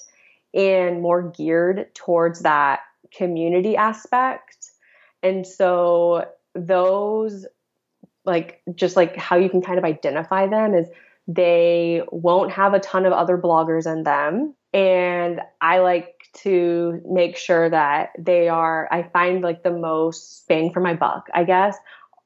and 0.54 1.02
more 1.02 1.30
geared 1.30 1.94
towards 1.94 2.40
that 2.40 2.80
community 3.16 3.76
aspect. 3.76 4.70
And 5.22 5.46
so 5.46 6.26
those 6.54 7.46
like 8.24 8.62
just 8.74 8.96
like 8.96 9.16
how 9.16 9.36
you 9.36 9.48
can 9.48 9.60
kind 9.60 9.78
of 9.78 9.84
identify 9.84 10.46
them 10.46 10.74
is 10.74 10.88
they 11.26 12.02
won't 12.10 12.52
have 12.52 12.74
a 12.74 12.80
ton 12.80 13.06
of 13.06 13.12
other 13.12 13.38
bloggers 13.38 13.90
in 13.90 14.04
them. 14.04 14.54
And 14.72 15.40
I 15.60 15.78
like 15.78 16.14
to 16.38 17.00
make 17.08 17.36
sure 17.36 17.70
that 17.70 18.10
they 18.18 18.48
are, 18.48 18.88
I 18.90 19.04
find 19.04 19.42
like 19.42 19.62
the 19.62 19.70
most 19.70 20.46
bang 20.48 20.72
for 20.72 20.80
my 20.80 20.94
buck, 20.94 21.28
I 21.32 21.44
guess. 21.44 21.76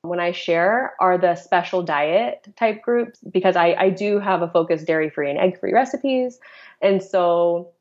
When 0.02 0.20
I 0.20 0.32
share 0.32 0.94
are 1.00 1.18
the 1.18 1.34
special 1.34 1.82
diet 1.82 2.46
type 2.56 2.82
groups 2.82 3.18
because 3.30 3.56
I, 3.56 3.74
I 3.74 3.90
do 3.90 4.20
have 4.20 4.42
a 4.42 4.48
focus 4.48 4.84
dairy 4.84 5.10
free 5.10 5.28
and 5.28 5.38
egg 5.38 5.58
free 5.58 5.72
recipes. 5.72 6.38
And 6.80 7.02
so 7.02 7.72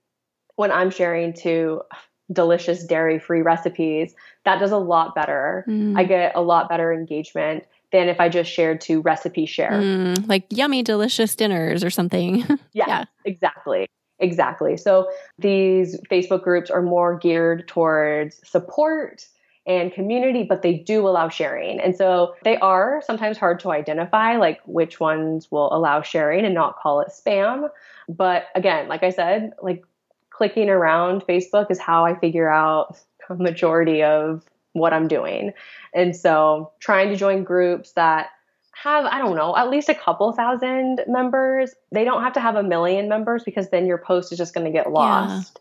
when 0.57 0.71
I'm 0.71 0.89
sharing 0.89 1.33
to 1.33 1.81
delicious 2.31 2.83
dairy 2.83 3.19
free 3.19 3.41
recipes, 3.41 4.13
that 4.43 4.59
does 4.59 4.71
a 4.71 4.77
lot 4.77 5.15
better. 5.15 5.63
Mm. 5.67 5.97
I 5.97 6.03
get 6.03 6.35
a 6.35 6.41
lot 6.41 6.67
better 6.67 6.91
engagement 6.91 7.63
than 7.93 8.09
if 8.09 8.19
I 8.19 8.27
just 8.27 8.51
shared 8.51 8.81
to 8.81 8.99
recipe 9.01 9.45
share. 9.45 9.71
Mm, 9.71 10.27
like 10.27 10.45
yummy, 10.49 10.83
delicious 10.83 11.35
dinners 11.35 11.83
or 11.83 11.89
something. 11.89 12.39
yeah, 12.73 12.85
yeah, 12.87 13.05
exactly. 13.23 13.87
Exactly. 14.19 14.77
So 14.77 15.09
these 15.37 15.99
Facebook 16.11 16.43
groups 16.43 16.69
are 16.69 16.81
more 16.81 17.17
geared 17.17 17.67
towards 17.67 18.41
support 18.43 19.27
and 19.67 19.93
community, 19.93 20.43
but 20.43 20.63
they 20.63 20.73
do 20.73 21.07
allow 21.07 21.29
sharing. 21.29 21.79
And 21.79 21.95
so 21.95 22.33
they 22.43 22.57
are 22.57 23.03
sometimes 23.05 23.37
hard 23.37 23.59
to 23.59 23.71
identify, 23.71 24.37
like 24.37 24.59
which 24.65 24.99
ones 24.99 25.51
will 25.51 25.71
allow 25.71 26.01
sharing 26.01 26.45
and 26.45 26.55
not 26.55 26.77
call 26.77 27.01
it 27.01 27.09
spam. 27.09 27.69
But 28.09 28.45
again, 28.55 28.87
like 28.87 29.03
I 29.03 29.11
said, 29.11 29.51
like 29.61 29.83
clicking 30.37 30.69
around 30.69 31.23
Facebook 31.27 31.71
is 31.71 31.79
how 31.79 32.05
I 32.05 32.17
figure 32.17 32.49
out 32.49 32.97
a 33.29 33.35
majority 33.35 34.03
of 34.03 34.45
what 34.73 34.93
I'm 34.93 35.07
doing. 35.07 35.53
And 35.93 36.15
so 36.15 36.71
trying 36.79 37.09
to 37.09 37.15
join 37.15 37.43
groups 37.43 37.93
that 37.93 38.27
have, 38.83 39.05
I 39.05 39.17
don't 39.17 39.35
know, 39.35 39.57
at 39.57 39.69
least 39.69 39.89
a 39.89 39.95
couple 39.95 40.31
thousand 40.33 41.01
members. 41.07 41.73
They 41.91 42.03
don't 42.03 42.21
have 42.21 42.33
to 42.33 42.39
have 42.39 42.55
a 42.55 42.63
million 42.63 43.09
members 43.09 43.43
because 43.43 43.69
then 43.69 43.87
your 43.87 43.97
post 43.97 44.31
is 44.31 44.37
just 44.37 44.53
going 44.53 44.65
to 44.65 44.71
get 44.71 44.91
lost 44.91 45.59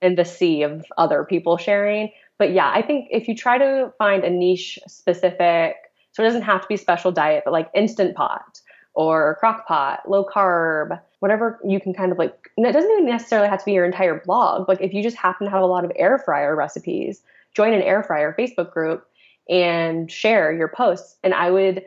yeah. 0.00 0.08
in 0.08 0.14
the 0.14 0.24
sea 0.24 0.62
of 0.62 0.84
other 0.96 1.24
people 1.24 1.56
sharing. 1.56 2.10
But 2.38 2.52
yeah, 2.52 2.70
I 2.72 2.82
think 2.82 3.08
if 3.10 3.26
you 3.26 3.34
try 3.34 3.58
to 3.58 3.92
find 3.98 4.22
a 4.22 4.30
niche 4.30 4.78
specific, 4.86 5.74
so 6.12 6.22
it 6.22 6.26
doesn't 6.26 6.42
have 6.42 6.60
to 6.60 6.68
be 6.68 6.76
special 6.76 7.10
diet, 7.10 7.42
but 7.44 7.52
like 7.52 7.68
instant 7.74 8.14
pot 8.14 8.60
or 8.94 9.36
crock 9.40 9.66
pot, 9.66 10.08
low 10.08 10.24
carb, 10.24 11.00
whatever 11.22 11.60
you 11.64 11.80
can 11.80 11.94
kind 11.94 12.10
of 12.10 12.18
like, 12.18 12.50
it 12.56 12.72
doesn't 12.72 12.90
even 12.90 13.06
necessarily 13.06 13.48
have 13.48 13.60
to 13.60 13.64
be 13.64 13.70
your 13.70 13.84
entire 13.84 14.20
blog. 14.26 14.68
Like 14.68 14.80
if 14.80 14.92
you 14.92 15.04
just 15.04 15.16
happen 15.16 15.44
to 15.44 15.52
have 15.52 15.62
a 15.62 15.66
lot 15.66 15.84
of 15.84 15.92
air 15.94 16.18
fryer 16.18 16.56
recipes, 16.56 17.22
join 17.54 17.72
an 17.72 17.80
air 17.80 18.02
fryer 18.02 18.34
Facebook 18.36 18.72
group 18.72 19.06
and 19.48 20.10
share 20.10 20.52
your 20.52 20.66
posts. 20.66 21.16
And 21.22 21.32
I 21.32 21.52
would 21.52 21.84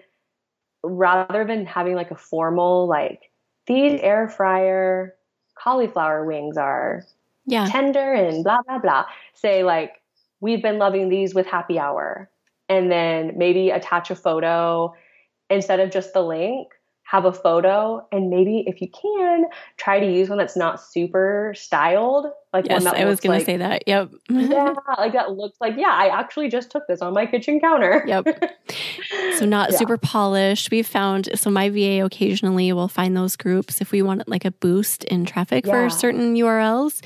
rather 0.83 1.43
than 1.43 1.65
having 1.65 1.95
like 1.95 2.11
a 2.11 2.15
formal 2.15 2.87
like 2.87 3.29
these 3.67 3.99
air 4.01 4.29
fryer 4.29 5.13
cauliflower 5.61 6.23
wings 6.23 6.55
are 6.55 7.03
yeah. 7.45 7.67
tender 7.67 8.13
and 8.13 8.41
blah 8.41 8.61
blah 8.65 8.79
blah. 8.79 9.03
Say 9.33 9.63
like 9.63 10.01
we've 10.39 10.61
been 10.61 10.77
loving 10.77 11.09
these 11.09 11.35
with 11.35 11.45
happy 11.45 11.77
hour. 11.77 12.29
And 12.69 12.89
then 12.89 13.33
maybe 13.35 13.69
attach 13.69 14.09
a 14.11 14.15
photo 14.15 14.95
instead 15.49 15.81
of 15.81 15.91
just 15.91 16.13
the 16.13 16.23
link 16.23 16.69
have 17.05 17.23
a 17.23 17.31
photo 17.31 18.05
and 18.11 18.31
maybe 18.31 18.63
if 18.65 18.81
you 18.81 18.89
can 18.89 19.45
try 19.77 19.99
to 19.99 20.11
use 20.11 20.27
one 20.27 20.39
that's 20.39 20.57
not 20.57 20.81
super 20.81 21.53
styled 21.55 22.25
like 22.51 22.65
yes, 22.67 22.83
one 22.83 22.83
that 22.85 22.95
I 22.95 23.05
was 23.05 23.19
going 23.19 23.37
to 23.39 23.45
say 23.45 23.57
that. 23.57 23.83
Yep. 23.85 24.11
yeah, 24.29 24.73
like 24.97 25.13
that 25.13 25.31
looks 25.31 25.57
like 25.61 25.75
yeah, 25.77 25.91
I 25.91 26.07
actually 26.07 26.49
just 26.49 26.71
took 26.71 26.87
this 26.87 27.01
on 27.01 27.13
my 27.13 27.25
kitchen 27.25 27.59
counter. 27.59 28.03
yep. 28.07 28.25
So 29.37 29.45
not 29.45 29.71
yeah. 29.71 29.77
super 29.77 29.97
polished. 29.97 30.71
We've 30.71 30.87
found 30.87 31.29
so 31.35 31.51
my 31.51 31.69
VA 31.69 32.03
occasionally 32.03 32.71
will 32.73 32.87
find 32.87 33.15
those 33.15 33.35
groups 33.35 33.81
if 33.81 33.91
we 33.91 34.01
want 34.01 34.27
like 34.27 34.45
a 34.45 34.51
boost 34.51 35.03
in 35.03 35.25
traffic 35.25 35.65
yeah. 35.65 35.73
for 35.73 35.89
certain 35.89 36.35
URLs. 36.35 37.01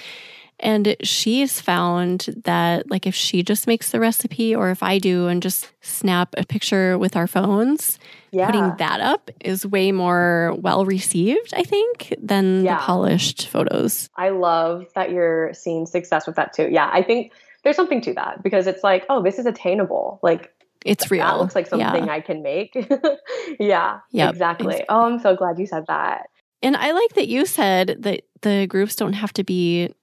And 0.60 0.96
she's 1.02 1.62
found 1.62 2.28
that, 2.44 2.90
like, 2.90 3.08
if 3.08 3.16
she 3.16 3.44
just 3.44 3.66
makes 3.66 3.92
the 3.92 4.00
recipe, 4.00 4.54
or 4.54 4.70
if 4.72 4.84
I 4.84 5.00
do 5.00 5.28
and 5.28 5.42
just 5.42 5.72
snap 5.82 6.36
a 6.38 6.46
picture 6.46 6.98
with 6.98 7.16
our 7.16 7.28
phones, 7.28 7.98
yeah. 8.32 8.46
putting 8.46 8.76
that 8.78 9.00
up 9.00 9.32
is 9.40 9.66
way 9.66 9.92
more 9.92 10.56
well 10.60 10.86
received, 10.86 11.54
I 11.54 11.64
think, 11.64 12.14
than 12.22 12.66
yeah. 12.66 12.76
the 12.76 12.82
polished 12.82 13.48
photos. 13.48 14.10
I 14.16 14.30
love 14.30 14.86
that 14.96 15.12
you're 15.12 15.54
seeing 15.54 15.86
success 15.86 16.28
with 16.28 16.36
that 16.36 16.54
too. 16.54 16.68
Yeah, 16.70 16.90
I 16.92 17.04
think 17.04 17.32
there's 17.64 17.76
something 17.76 18.02
to 18.02 18.14
that 18.16 18.44
because 18.44 18.68
it's 18.68 18.84
like, 18.84 19.06
oh, 19.10 19.24
this 19.24 19.40
is 19.40 19.46
attainable. 19.46 20.20
Like, 20.22 20.54
it's 20.86 21.12
real. 21.12 21.26
That 21.26 21.40
looks 21.40 21.56
like 21.56 21.68
something 21.68 22.06
yeah. 22.06 22.12
I 22.12 22.22
can 22.22 22.42
make. 22.42 22.74
yeah, 23.60 24.00
yep, 24.12 24.32
exactly. 24.32 24.68
exactly. 24.68 24.86
Oh, 24.90 25.06
I'm 25.06 25.20
so 25.20 25.36
glad 25.36 25.60
you 25.60 25.66
said 25.66 25.86
that. 25.88 26.30
And 26.62 26.76
I 26.76 26.92
like 26.92 27.14
that 27.14 27.28
you 27.28 27.46
said 27.46 27.98
that 28.00 28.24
the 28.42 28.68
groups 28.68 28.96
don't 28.96 29.14
have 29.14 29.34
to 29.34 29.44
be 29.44 29.94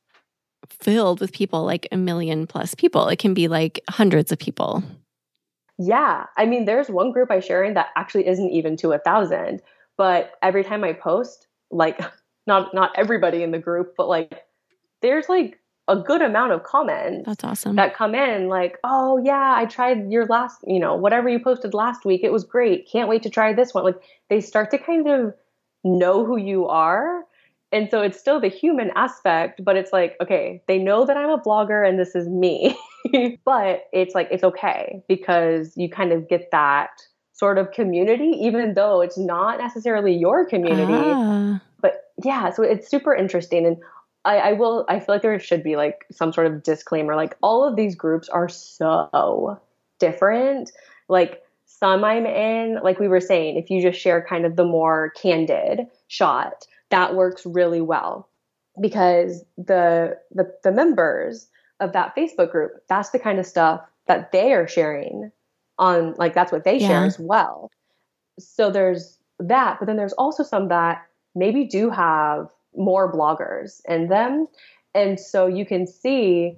filled 0.70 1.20
with 1.20 1.32
people 1.32 1.64
like 1.64 1.88
a 1.93 1.97
million 1.97 2.47
plus 2.47 2.74
people. 2.74 3.09
It 3.09 3.18
can 3.18 3.34
be 3.34 3.48
like 3.48 3.80
hundreds 3.88 4.32
of 4.32 4.38
people. 4.38 4.82
Yeah. 5.78 6.26
I 6.36 6.47
mean, 6.47 6.64
there's 6.64 6.88
one 6.88 7.12
group 7.12 7.30
I 7.30 7.40
share 7.40 7.62
in 7.62 7.74
that 7.74 7.88
actually 7.97 8.26
isn't 8.26 8.51
even 8.51 8.76
to 8.78 8.93
a 8.93 8.98
thousand, 8.98 9.62
but 9.97 10.32
every 10.43 10.64
time 10.64 10.84
I 10.84 10.93
post, 10.93 11.47
like 11.70 12.01
not 12.47 12.74
not 12.74 12.93
everybody 12.97 13.43
in 13.43 13.51
the 13.51 13.59
group, 13.59 13.94
but 13.97 14.09
like 14.09 14.44
there's 15.02 15.28
like 15.28 15.60
a 15.88 15.97
good 15.97 16.22
amount 16.22 16.52
of 16.52 16.64
comments. 16.64 17.26
That's 17.26 17.44
awesome. 17.44 17.76
That 17.76 17.94
come 17.94 18.14
in 18.14 18.48
like, 18.48 18.78
"Oh 18.82 19.18
yeah, 19.22 19.55
I 19.56 19.66
tried 19.66 20.10
your 20.10 20.26
last, 20.26 20.59
you 20.66 20.80
know, 20.80 20.94
whatever 20.94 21.28
you 21.28 21.38
posted 21.38 21.74
last 21.74 22.05
week. 22.05 22.22
It 22.24 22.32
was 22.32 22.44
great. 22.44 22.88
Can't 22.90 23.09
wait 23.09 23.22
to 23.24 23.30
try 23.30 23.52
this 23.52 23.74
one." 23.74 23.84
Like 23.84 24.01
they 24.28 24.40
start 24.40 24.70
to 24.72 24.78
kind 24.78 25.09
of 25.09 25.34
know 25.84 26.24
who 26.24 26.36
you 26.36 26.66
are 26.66 27.24
and 27.72 27.90
so 27.90 28.01
it's 28.01 28.18
still 28.18 28.40
the 28.40 28.48
human 28.48 28.90
aspect, 28.94 29.64
but 29.64 29.76
it's 29.76 29.93
like, 29.93 30.16
okay, 30.20 30.62
they 30.68 30.78
know 30.78 31.05
that 31.05 31.16
I'm 31.16 31.30
a 31.30 31.38
blogger 31.38 31.86
and 31.86 31.98
this 31.98 32.14
is 32.14 32.28
me. 32.28 32.78
but 33.44 33.84
it's 33.93 34.14
like, 34.14 34.28
it's 34.30 34.44
okay 34.44 35.02
because 35.09 35.76
you 35.76 35.88
kind 35.88 36.12
of 36.12 36.28
get 36.28 36.51
that 36.52 36.90
sort 37.32 37.59
of 37.59 37.72
community, 37.72 38.30
even 38.40 38.74
though 38.74 39.01
it's 39.01 39.18
not 39.18 39.59
necessarily 39.59 40.14
your 40.14 40.47
community. 40.47 40.93
Ah. 40.93 41.60
But 41.80 42.12
yeah, 42.24 42.51
so 42.51 42.62
it's 42.62 42.88
super 42.88 43.14
interesting. 43.14 43.66
And 43.66 43.76
I, 44.24 44.38
I 44.38 44.52
will, 44.52 44.86
I 44.88 45.01
feel 45.01 45.16
like 45.16 45.22
there 45.22 45.38
should 45.40 45.64
be 45.64 45.76
like 45.76 46.06
some 46.12 46.32
sort 46.32 46.47
of 46.47 46.62
disclaimer 46.62 47.16
like, 47.16 47.36
all 47.43 47.66
of 47.66 47.74
these 47.74 47.97
groups 47.97 48.28
are 48.28 48.48
so 48.48 49.60
different. 49.98 50.70
Like, 51.09 51.43
some 51.66 52.05
I'm 52.05 52.24
in, 52.24 52.78
like 52.82 52.98
we 52.98 53.09
were 53.09 53.20
saying, 53.20 53.59
if 53.59 53.68
you 53.68 53.82
just 53.82 54.01
share 54.01 54.24
kind 54.26 54.47
of 54.47 54.56
the 54.56 54.64
more 54.64 55.12
candid 55.20 55.80
shot, 56.09 56.64
that 56.91 57.15
works 57.15 57.45
really 57.45 57.81
well 57.81 58.29
because 58.81 59.45
the, 59.57 60.17
the 60.33 60.53
the 60.63 60.73
members 60.73 61.49
of 61.81 61.93
that 61.93 62.15
Facebook 62.17 62.51
group, 62.51 62.73
that's 62.89 63.11
the 63.11 63.19
kind 63.19 63.39
of 63.39 63.47
stuff 63.47 63.81
that 64.07 64.33
they 64.33 64.53
are 64.53 64.69
sharing 64.69 65.31
on 65.79 66.15
like 66.17 66.35
that's 66.35 66.53
what 66.53 66.65
they 66.65 66.79
yeah. 66.79 66.89
share 66.89 67.05
as 67.05 67.19
well. 67.19 67.71
So 68.39 68.71
there's 68.71 69.19
that, 69.39 69.79
but 69.79 69.87
then 69.87 69.97
there's 69.97 70.13
also 70.15 70.43
some 70.43 70.69
that 70.69 71.07
maybe 71.35 71.65
do 71.65 71.91
have 71.91 72.49
more 72.77 73.13
bloggers 73.13 73.81
in 73.89 74.09
them. 74.09 74.47
And 74.95 75.19
so 75.21 75.47
you 75.47 75.67
can 75.67 75.87
see 75.87 76.57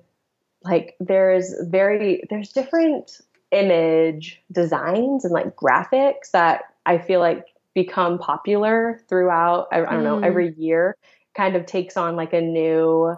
like 0.62 0.96
there's 1.00 1.54
very 1.62 2.22
there's 2.30 2.52
different 2.52 3.20
image 3.50 4.42
designs 4.52 5.24
and 5.24 5.32
like 5.32 5.56
graphics 5.56 6.30
that 6.32 6.64
I 6.86 6.98
feel 6.98 7.20
like 7.20 7.46
become 7.82 8.18
popular 8.18 9.00
throughout 9.08 9.68
I, 9.70 9.84
I 9.84 9.92
don't 9.92 10.02
know 10.02 10.18
mm. 10.18 10.26
every 10.26 10.52
year 10.56 10.96
kind 11.36 11.54
of 11.54 11.64
takes 11.64 11.96
on 11.96 12.16
like 12.16 12.32
a 12.32 12.40
new 12.40 13.14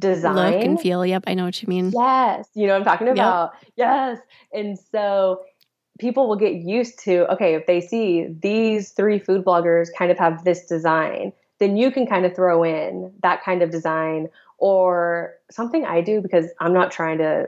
design 0.00 0.34
look 0.34 0.64
and 0.64 0.80
feel 0.80 1.06
yep 1.06 1.22
i 1.28 1.34
know 1.34 1.44
what 1.44 1.62
you 1.62 1.68
mean 1.68 1.92
yes 1.94 2.48
you 2.54 2.66
know 2.66 2.74
i'm 2.74 2.82
talking 2.82 3.06
about 3.06 3.52
yep. 3.62 3.70
yes 3.76 4.18
and 4.52 4.76
so 4.90 5.42
people 6.00 6.28
will 6.28 6.34
get 6.36 6.54
used 6.54 6.98
to 6.98 7.32
okay 7.32 7.54
if 7.54 7.66
they 7.66 7.80
see 7.80 8.26
these 8.42 8.90
three 8.90 9.20
food 9.20 9.44
bloggers 9.44 9.88
kind 9.96 10.10
of 10.10 10.18
have 10.18 10.42
this 10.42 10.66
design 10.66 11.32
then 11.60 11.76
you 11.76 11.92
can 11.92 12.04
kind 12.04 12.26
of 12.26 12.34
throw 12.34 12.64
in 12.64 13.12
that 13.22 13.44
kind 13.44 13.62
of 13.62 13.70
design 13.70 14.26
or 14.58 15.34
something 15.52 15.84
i 15.84 16.00
do 16.00 16.20
because 16.20 16.46
i'm 16.58 16.72
not 16.72 16.90
trying 16.90 17.18
to 17.18 17.46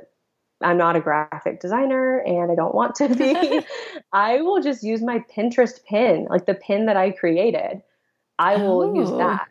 I'm 0.64 0.78
not 0.78 0.96
a 0.96 1.00
graphic 1.00 1.60
designer 1.60 2.18
and 2.18 2.50
I 2.50 2.54
don't 2.54 2.74
want 2.74 2.94
to 2.96 3.14
be. 3.14 3.60
I 4.12 4.40
will 4.42 4.62
just 4.62 4.82
use 4.82 5.02
my 5.02 5.24
Pinterest 5.34 5.84
pin, 5.84 6.26
like 6.30 6.46
the 6.46 6.54
pin 6.54 6.86
that 6.86 6.96
I 6.96 7.10
created. 7.10 7.82
I 8.38 8.56
will 8.56 8.82
oh. 8.82 8.94
use 8.94 9.10
that 9.10 9.48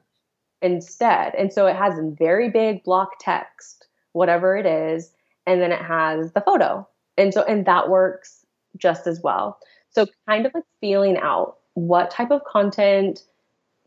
instead. 0.62 1.36
And 1.36 1.52
so 1.52 1.68
it 1.68 1.76
has 1.76 1.98
a 1.98 2.14
very 2.18 2.50
big 2.50 2.84
block 2.84 3.12
text, 3.20 3.88
whatever 4.14 4.56
it 4.58 4.66
is, 4.66 5.12
and 5.48 5.62
then 5.62 5.72
it 5.72 5.82
has 5.82 6.32
the 6.34 6.42
photo. 6.42 6.88
And 7.18 7.34
so 7.34 7.44
and 7.44 7.66
that 7.66 7.90
works 7.90 8.46
just 8.78 9.08
as 9.08 9.22
well. 9.22 9.60
So 9.90 10.08
kind 10.28 10.46
of 10.46 10.54
like 10.54 10.64
feeling 10.80 11.18
out 11.18 11.58
what 11.74 12.12
type 12.12 12.32
of 12.32 12.44
content 12.46 13.24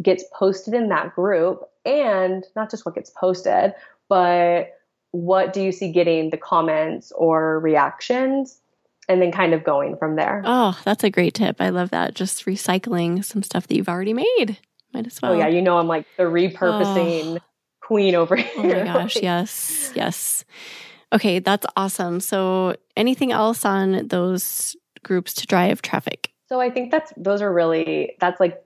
gets 0.03 0.25
posted 0.35 0.75
in 0.75 0.89
that 0.89 1.15
group 1.15 1.63
and 1.85 2.45
not 2.57 2.71
just 2.71 2.85
what 2.85 2.95
gets 2.95 3.11
posted, 3.11 3.73
but 4.09 4.73
what 5.15 5.53
do 5.53 5.63
you 5.63 5.71
see 5.71 5.93
getting 5.93 6.31
the 6.31 6.37
comments 6.37 7.13
or 7.13 7.61
reactions? 7.61 8.61
and 9.07 9.21
then 9.21 9.31
kind 9.31 9.53
of 9.53 9.63
going 9.63 9.99
from 9.99 10.17
there. 10.17 10.41
Oh, 10.47 10.81
that's 10.83 11.05
a 11.05 11.11
great 11.11 11.35
tip. 11.35 11.61
I 11.61 11.69
love 11.69 11.91
that. 11.91 12.15
Just 12.15 12.47
recycling 12.47 13.23
some 13.23 13.43
stuff 13.43 13.67
that 13.67 13.77
you've 13.77 13.89
already 13.91 14.15
made. 14.15 14.57
Might 14.95 15.07
as 15.07 15.21
well. 15.21 15.33
Oh 15.33 15.37
yeah, 15.37 15.47
you 15.49 15.61
know 15.61 15.77
I'm 15.77 15.89
like 15.89 16.07
the 16.17 16.23
repurposing 16.23 17.37
oh. 17.37 17.45
queen 17.83 18.15
over 18.15 18.35
here. 18.35 18.51
Oh 18.57 18.63
my 18.63 18.85
gosh, 18.95 19.17
yes. 19.17 19.93
Yes. 19.95 20.47
Okay, 21.13 21.39
that's 21.39 21.67
awesome. 21.77 22.19
So 22.21 22.77
anything 22.97 23.31
else 23.31 23.67
on 23.67 24.09
those 24.09 24.75
groups 25.03 25.35
to 25.35 25.47
drive 25.47 25.83
traffic? 25.83 26.33
So 26.49 26.61
I 26.61 26.71
think 26.71 26.91
that's 26.91 27.13
those 27.17 27.43
are 27.43 27.53
really 27.53 28.17
that's 28.21 28.41
like 28.41 28.63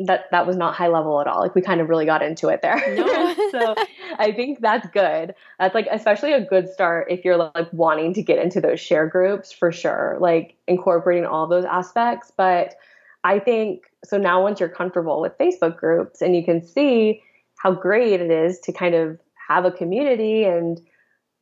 that 0.00 0.24
that 0.32 0.46
was 0.46 0.56
not 0.56 0.74
high 0.74 0.88
level 0.88 1.20
at 1.20 1.26
all. 1.26 1.40
Like 1.40 1.54
we 1.54 1.62
kind 1.62 1.80
of 1.80 1.88
really 1.88 2.06
got 2.06 2.22
into 2.22 2.48
it 2.48 2.62
there. 2.62 2.82
No. 2.96 3.34
so 3.52 3.74
I 4.18 4.32
think 4.32 4.60
that's 4.60 4.88
good. 4.88 5.34
That's 5.58 5.74
like 5.74 5.86
especially 5.90 6.32
a 6.32 6.44
good 6.44 6.68
start 6.68 7.10
if 7.10 7.24
you're 7.24 7.36
like 7.36 7.72
wanting 7.72 8.14
to 8.14 8.22
get 8.22 8.38
into 8.38 8.60
those 8.60 8.80
share 8.80 9.06
groups 9.06 9.52
for 9.52 9.70
sure. 9.70 10.16
Like 10.20 10.56
incorporating 10.66 11.26
all 11.26 11.46
those 11.46 11.64
aspects. 11.64 12.32
But 12.36 12.74
I 13.22 13.38
think 13.38 13.84
so 14.04 14.18
now 14.18 14.42
once 14.42 14.58
you're 14.58 14.68
comfortable 14.68 15.20
with 15.20 15.38
Facebook 15.38 15.76
groups 15.76 16.20
and 16.20 16.34
you 16.34 16.44
can 16.44 16.60
see 16.60 17.22
how 17.56 17.72
great 17.72 18.20
it 18.20 18.30
is 18.30 18.58
to 18.60 18.72
kind 18.72 18.94
of 18.94 19.18
have 19.48 19.64
a 19.64 19.70
community 19.70 20.44
and 20.44 20.80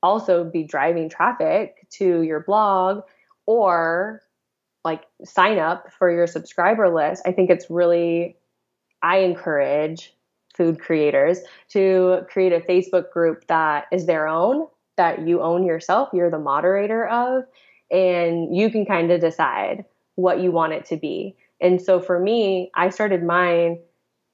also 0.03 0.45
be 0.45 0.63
driving 0.63 1.09
traffic 1.09 1.87
to 1.91 2.23
your 2.23 2.41
blog 2.41 3.03
or 3.47 4.21
like 4.85 5.05
sign 5.25 5.59
up 5.59 5.93
for 5.93 6.11
your 6.11 6.27
subscriber 6.27 6.93
list. 6.93 7.23
I 7.25 7.33
think 7.33 7.51
it's 7.51 7.71
really 7.71 8.37
I 9.03 9.19
encourage 9.19 10.15
food 10.55 10.81
creators 10.81 11.41
to 11.71 12.27
create 12.31 12.53
a 12.53 12.61
Facebook 12.61 13.11
group 13.11 13.47
that 13.49 13.87
is 13.91 14.07
their 14.07 14.29
own, 14.29 14.67
that 14.97 15.27
you 15.27 15.41
own 15.43 15.65
yourself, 15.65 16.11
you're 16.13 16.31
the 16.31 16.39
moderator 16.39 17.07
of, 17.09 17.45
and 17.91 18.55
you 18.55 18.71
can 18.71 18.85
kind 18.85 19.11
of 19.11 19.21
decide 19.21 19.85
what 20.17 20.41
you 20.41 20.51
want 20.51 20.73
it 20.73 20.85
to 20.87 20.97
be. 20.97 21.37
And 21.61 21.81
so 21.81 22.01
for 22.01 22.19
me, 22.19 22.71
I 22.75 22.91
started 22.91 23.23
mine 23.23 23.79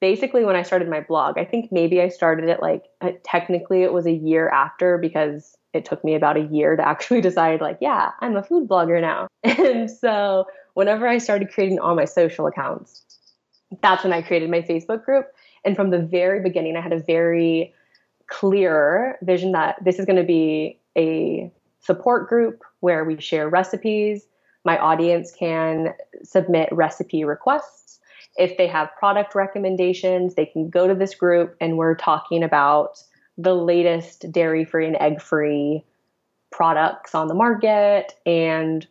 basically 0.01 0.45
when 0.45 0.57
I 0.57 0.63
started 0.63 0.89
my 0.89 1.01
blog. 1.01 1.39
I 1.39 1.45
think 1.45 1.73
maybe 1.73 2.01
I 2.01 2.09
started 2.09 2.49
it 2.49 2.61
like 2.63 2.85
uh, 3.01 3.13
technically 3.25 3.83
it 3.83 3.93
was 3.93 4.07
a 4.07 4.13
year 4.13 4.49
after 4.49 4.97
because 4.99 5.57
it 5.73 5.85
took 5.85 6.05
me 6.05 6.15
about 6.15 6.37
a 6.37 6.45
year 6.45 6.77
to 6.77 6.83
actually 6.89 7.21
decide 7.21 7.61
like, 7.61 7.79
yeah, 7.81 8.11
I'm 8.21 8.37
a 8.37 8.43
food 8.43 8.69
blogger 8.69 9.01
now. 9.01 9.29
And 9.45 9.91
so 9.91 10.47
whenever 10.75 11.07
I 11.07 11.19
started 11.19 11.53
creating 11.53 11.79
all 11.79 11.95
my 11.95 12.05
social 12.05 12.47
accounts, 12.47 13.05
that's 13.83 14.05
when 14.05 14.13
I 14.13 14.23
created 14.23 14.51
my 14.51 14.63
Facebook 14.63 15.05
group. 15.05 15.27
And 15.65 15.77
from 15.77 15.91
the 15.91 15.99
very 15.99 16.41
beginning, 16.41 16.77
I 16.77 16.81
had 16.81 16.93
a 16.93 17.03
very 17.03 17.75
clear 18.29 19.19
vision 19.23 19.53
that 19.53 19.83
this 19.85 19.99
is 19.99 20.07
going 20.07 20.17
to 20.17 20.25
be 20.25 20.79
a 20.97 21.51
support 21.81 22.29
group 22.29 22.63
where 22.81 23.05
we 23.05 23.21
share 23.21 23.49
recipes. 23.49 24.27
My 24.65 24.79
audience 24.79 25.33
can 25.33 25.95
submit 26.23 26.69
recipe 26.73 27.25
requests. 27.25 28.01
If 28.37 28.57
they 28.57 28.67
have 28.67 28.95
product 28.99 29.35
recommendations, 29.35 30.35
they 30.35 30.47
can 30.47 30.69
go 30.69 30.87
to 30.87 30.95
this 30.95 31.15
group 31.15 31.57
and 31.61 31.77
we're 31.77 31.97
talking 31.97 32.43
about 32.43 33.03
the 33.37 33.55
latest 33.55 34.31
dairy 34.33 34.65
free 34.65 34.87
and 34.87 34.97
egg 35.01 35.21
free 35.21 35.85
products 36.51 37.15
on 37.15 37.29
the 37.29 37.35
market 37.35 38.15
and 38.27 38.87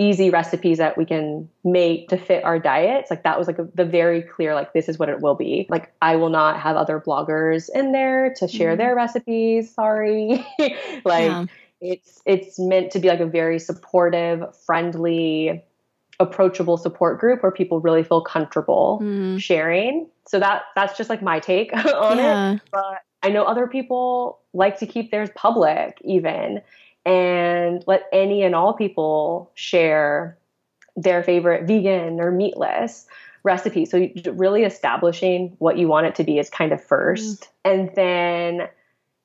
easy 0.00 0.30
recipes 0.30 0.78
that 0.78 0.96
we 0.96 1.04
can 1.04 1.48
make 1.64 2.08
to 2.08 2.16
fit 2.16 2.44
our 2.44 2.58
diets 2.58 3.10
like 3.10 3.24
that 3.24 3.36
was 3.36 3.48
like 3.48 3.58
a, 3.58 3.68
the 3.74 3.84
very 3.84 4.22
clear 4.22 4.54
like 4.54 4.72
this 4.72 4.88
is 4.88 4.96
what 4.96 5.08
it 5.08 5.20
will 5.20 5.34
be 5.34 5.66
like 5.68 5.92
i 6.00 6.14
will 6.14 6.30
not 6.30 6.58
have 6.60 6.76
other 6.76 7.02
bloggers 7.04 7.68
in 7.74 7.90
there 7.90 8.32
to 8.34 8.46
share 8.46 8.70
mm-hmm. 8.70 8.78
their 8.78 8.94
recipes 8.94 9.74
sorry 9.74 10.46
like 11.04 11.30
yeah. 11.30 11.46
it's 11.80 12.22
it's 12.24 12.60
meant 12.60 12.92
to 12.92 13.00
be 13.00 13.08
like 13.08 13.18
a 13.18 13.26
very 13.26 13.58
supportive 13.58 14.44
friendly 14.64 15.62
approachable 16.20 16.76
support 16.76 17.18
group 17.18 17.42
where 17.42 17.52
people 17.52 17.80
really 17.80 18.04
feel 18.04 18.20
comfortable 18.20 19.00
mm. 19.02 19.40
sharing 19.40 20.08
so 20.28 20.38
that 20.38 20.62
that's 20.76 20.96
just 20.96 21.10
like 21.10 21.22
my 21.22 21.40
take 21.40 21.72
on 21.94 22.18
yeah. 22.18 22.52
it 22.52 22.60
but 22.70 23.02
i 23.24 23.28
know 23.28 23.42
other 23.42 23.66
people 23.66 24.38
like 24.52 24.78
to 24.78 24.86
keep 24.86 25.10
theirs 25.10 25.30
public 25.34 26.00
even 26.04 26.62
and 27.08 27.82
let 27.86 28.02
any 28.12 28.42
and 28.42 28.54
all 28.54 28.74
people 28.74 29.50
share 29.54 30.36
their 30.94 31.22
favorite 31.22 31.66
vegan 31.66 32.20
or 32.20 32.30
meatless 32.30 33.06
recipe. 33.44 33.86
So 33.86 34.08
really 34.32 34.64
establishing 34.64 35.56
what 35.58 35.78
you 35.78 35.88
want 35.88 36.06
it 36.06 36.14
to 36.16 36.24
be 36.24 36.38
is 36.38 36.50
kind 36.50 36.70
of 36.70 36.84
first. 36.84 37.42
Mm. 37.42 37.48
And 37.64 37.90
then 37.94 38.68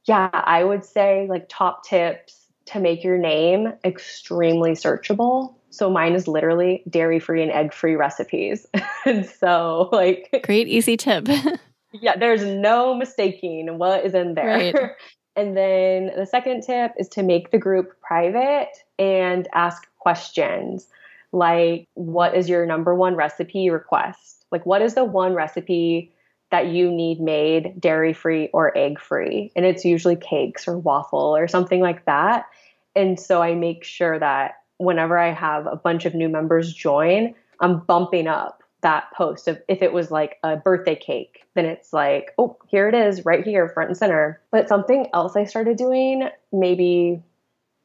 yeah, 0.05 0.30
I 0.31 0.64
would 0.64 0.85
say 0.85 1.27
like 1.30 1.47
top 1.49 1.85
tips 1.85 2.45
to 2.65 2.80
make 2.80 3.03
your 3.03 3.18
name 3.18 3.73
extremely 3.84 4.72
searchable. 4.72 5.55
So 5.69 5.89
mine 5.89 6.14
is 6.14 6.27
literally 6.27 6.84
dairy 6.89 7.19
free 7.19 7.41
and 7.41 7.51
egg 7.51 7.73
free 7.73 7.95
recipes. 7.95 8.65
and 9.05 9.26
so 9.26 9.89
like 9.91 10.41
great 10.45 10.69
easy 10.69 10.95
tip. 10.95 11.27
yeah, 11.91 12.15
there's 12.15 12.45
no 12.45 12.95
mistaking 12.95 13.77
what 13.77 14.05
is 14.05 14.14
in 14.14 14.35
there. 14.35 14.45
Right. 14.47 14.76
And 15.35 15.57
then 15.57 16.11
the 16.15 16.26
second 16.26 16.61
tip 16.61 16.91
is 16.97 17.07
to 17.10 17.23
make 17.23 17.51
the 17.51 17.57
group 17.57 17.99
private 18.01 18.69
and 18.99 19.47
ask 19.53 19.88
questions 19.97 20.88
like, 21.31 21.88
what 21.95 22.35
is 22.35 22.47
your 22.47 22.65
number 22.65 22.93
one 22.93 23.15
recipe 23.15 23.69
request? 23.69 24.45
Like, 24.51 24.65
what 24.65 24.81
is 24.81 24.93
the 24.93 25.03
one 25.03 25.34
recipe 25.34 26.11
that 26.51 26.68
you 26.68 26.91
need 26.91 27.19
made 27.19 27.81
dairy 27.81 28.14
free 28.14 28.49
or 28.53 28.77
egg 28.77 28.99
free? 28.99 29.51
And 29.55 29.65
it's 29.65 29.84
usually 29.84 30.15
cakes 30.15 30.68
or 30.68 30.77
waffle 30.77 31.35
or 31.35 31.47
something 31.47 31.81
like 31.81 32.05
that. 32.05 32.45
And 32.95 33.19
so 33.19 33.41
I 33.41 33.55
make 33.55 33.84
sure 33.84 34.19
that 34.19 34.60
whenever 34.77 35.18
I 35.18 35.31
have 35.31 35.65
a 35.65 35.76
bunch 35.76 36.05
of 36.05 36.14
new 36.14 36.30
members 36.30 36.72
join, 36.72 37.34
I'm 37.60 37.80
bumping 37.80 38.27
up 38.27 38.62
that 38.84 39.11
post 39.14 39.47
of 39.47 39.61
if 39.68 39.81
it 39.81 39.91
was 39.91 40.11
like 40.11 40.38
a 40.43 40.55
birthday 40.55 40.95
cake, 40.95 41.43
then 41.55 41.65
it's 41.65 41.91
like, 41.91 42.31
oh, 42.38 42.57
here 42.68 42.88
it 42.88 42.95
is 42.95 43.26
right 43.26 43.43
here, 43.45 43.68
front 43.69 43.89
and 43.89 43.97
center. 43.97 44.41
But 44.51 44.69
something 44.69 45.07
else 45.14 45.35
I 45.35 45.45
started 45.45 45.77
doing, 45.77 46.30
maybe 46.51 47.22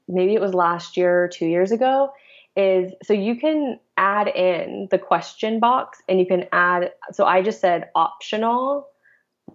maybe 0.07 0.35
it 0.35 0.41
was 0.41 0.55
last 0.55 0.97
year 0.97 1.25
or 1.25 1.29
two 1.29 1.47
years 1.47 1.73
ago, 1.73 2.13
is 2.57 2.93
so 3.03 3.13
you 3.13 3.37
can 3.37 3.79
add 3.97 4.29
in 4.29 4.89
the 4.91 4.99
question 4.99 5.61
box 5.61 6.03
and 6.09 6.21
you 6.21 6.27
can 6.27 6.47
add 6.53 6.93
so 7.13 7.25
I 7.25 7.43
just 7.43 7.61
said 7.61 7.91
optional, 7.95 8.89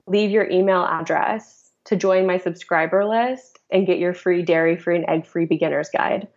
leave 0.07 0.31
your 0.31 0.49
email 0.49 0.83
address 0.83 1.71
to 1.85 1.95
join 1.95 2.25
my 2.25 2.37
subscriber 2.37 3.05
list 3.05 3.59
and 3.71 3.85
get 3.85 3.99
your 3.99 4.13
free 4.13 4.41
dairy 4.41 4.77
free 4.77 4.95
and 4.95 5.09
egg 5.09 5.25
free 5.25 5.45
beginners 5.45 5.89
guide. 5.89 6.27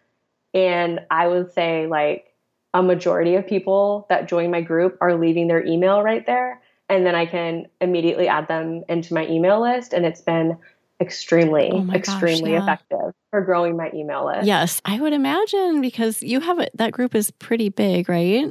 And 0.55 1.01
I 1.11 1.29
would 1.29 1.53
say 1.53 1.87
like 1.87 2.33
a 2.75 2.83
majority 2.83 3.37
of 3.37 3.47
people 3.47 4.07
that 4.09 4.29
join 4.29 4.51
my 4.51 4.61
group 4.61 4.99
are 5.01 5.19
leaving 5.19 5.49
their 5.49 5.65
email 5.65 6.03
right 6.03 6.27
there. 6.27 6.61
And 6.89 7.05
then 7.05 7.15
I 7.15 7.27
can 7.27 7.67
immediately 7.81 8.29
add 8.29 8.49
them 8.49 8.85
into 8.89 9.15
my 9.15 9.27
email 9.27 9.61
list. 9.61 9.93
And 9.93 10.05
it's 10.05 10.21
been 10.21 10.59
extremely, 11.01 11.71
oh 11.73 11.91
extremely 11.93 12.53
gosh, 12.53 12.59
yeah. 12.59 12.63
effective 12.63 13.15
for 13.31 13.41
growing 13.43 13.77
my 13.77 13.91
email 13.95 14.27
list. 14.27 14.47
Yes, 14.47 14.81
I 14.85 15.01
would 15.01 15.13
imagine 15.13 15.81
because 15.81 16.23
you 16.23 16.41
have 16.41 16.59
it, 16.59 16.71
that 16.75 16.93
group 16.93 17.15
is 17.15 17.31
pretty 17.31 17.69
big, 17.69 18.09
right? 18.09 18.51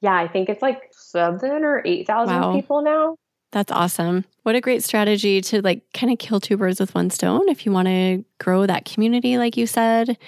Yeah, 0.00 0.14
I 0.14 0.28
think 0.28 0.48
it's 0.48 0.62
like 0.62 0.90
seven 0.92 1.64
or 1.64 1.82
8,000 1.84 2.40
wow. 2.40 2.52
people 2.52 2.82
now. 2.82 3.16
That's 3.50 3.72
awesome. 3.72 4.24
What 4.42 4.56
a 4.56 4.60
great 4.60 4.84
strategy 4.84 5.40
to 5.40 5.62
like 5.62 5.82
kind 5.94 6.12
of 6.12 6.18
kill 6.18 6.38
two 6.38 6.56
birds 6.56 6.80
with 6.80 6.94
one 6.94 7.10
stone 7.10 7.48
if 7.48 7.64
you 7.64 7.72
want 7.72 7.88
to 7.88 8.24
grow 8.38 8.66
that 8.66 8.84
community, 8.84 9.38
like 9.38 9.56
you 9.56 9.66
said, 9.66 10.18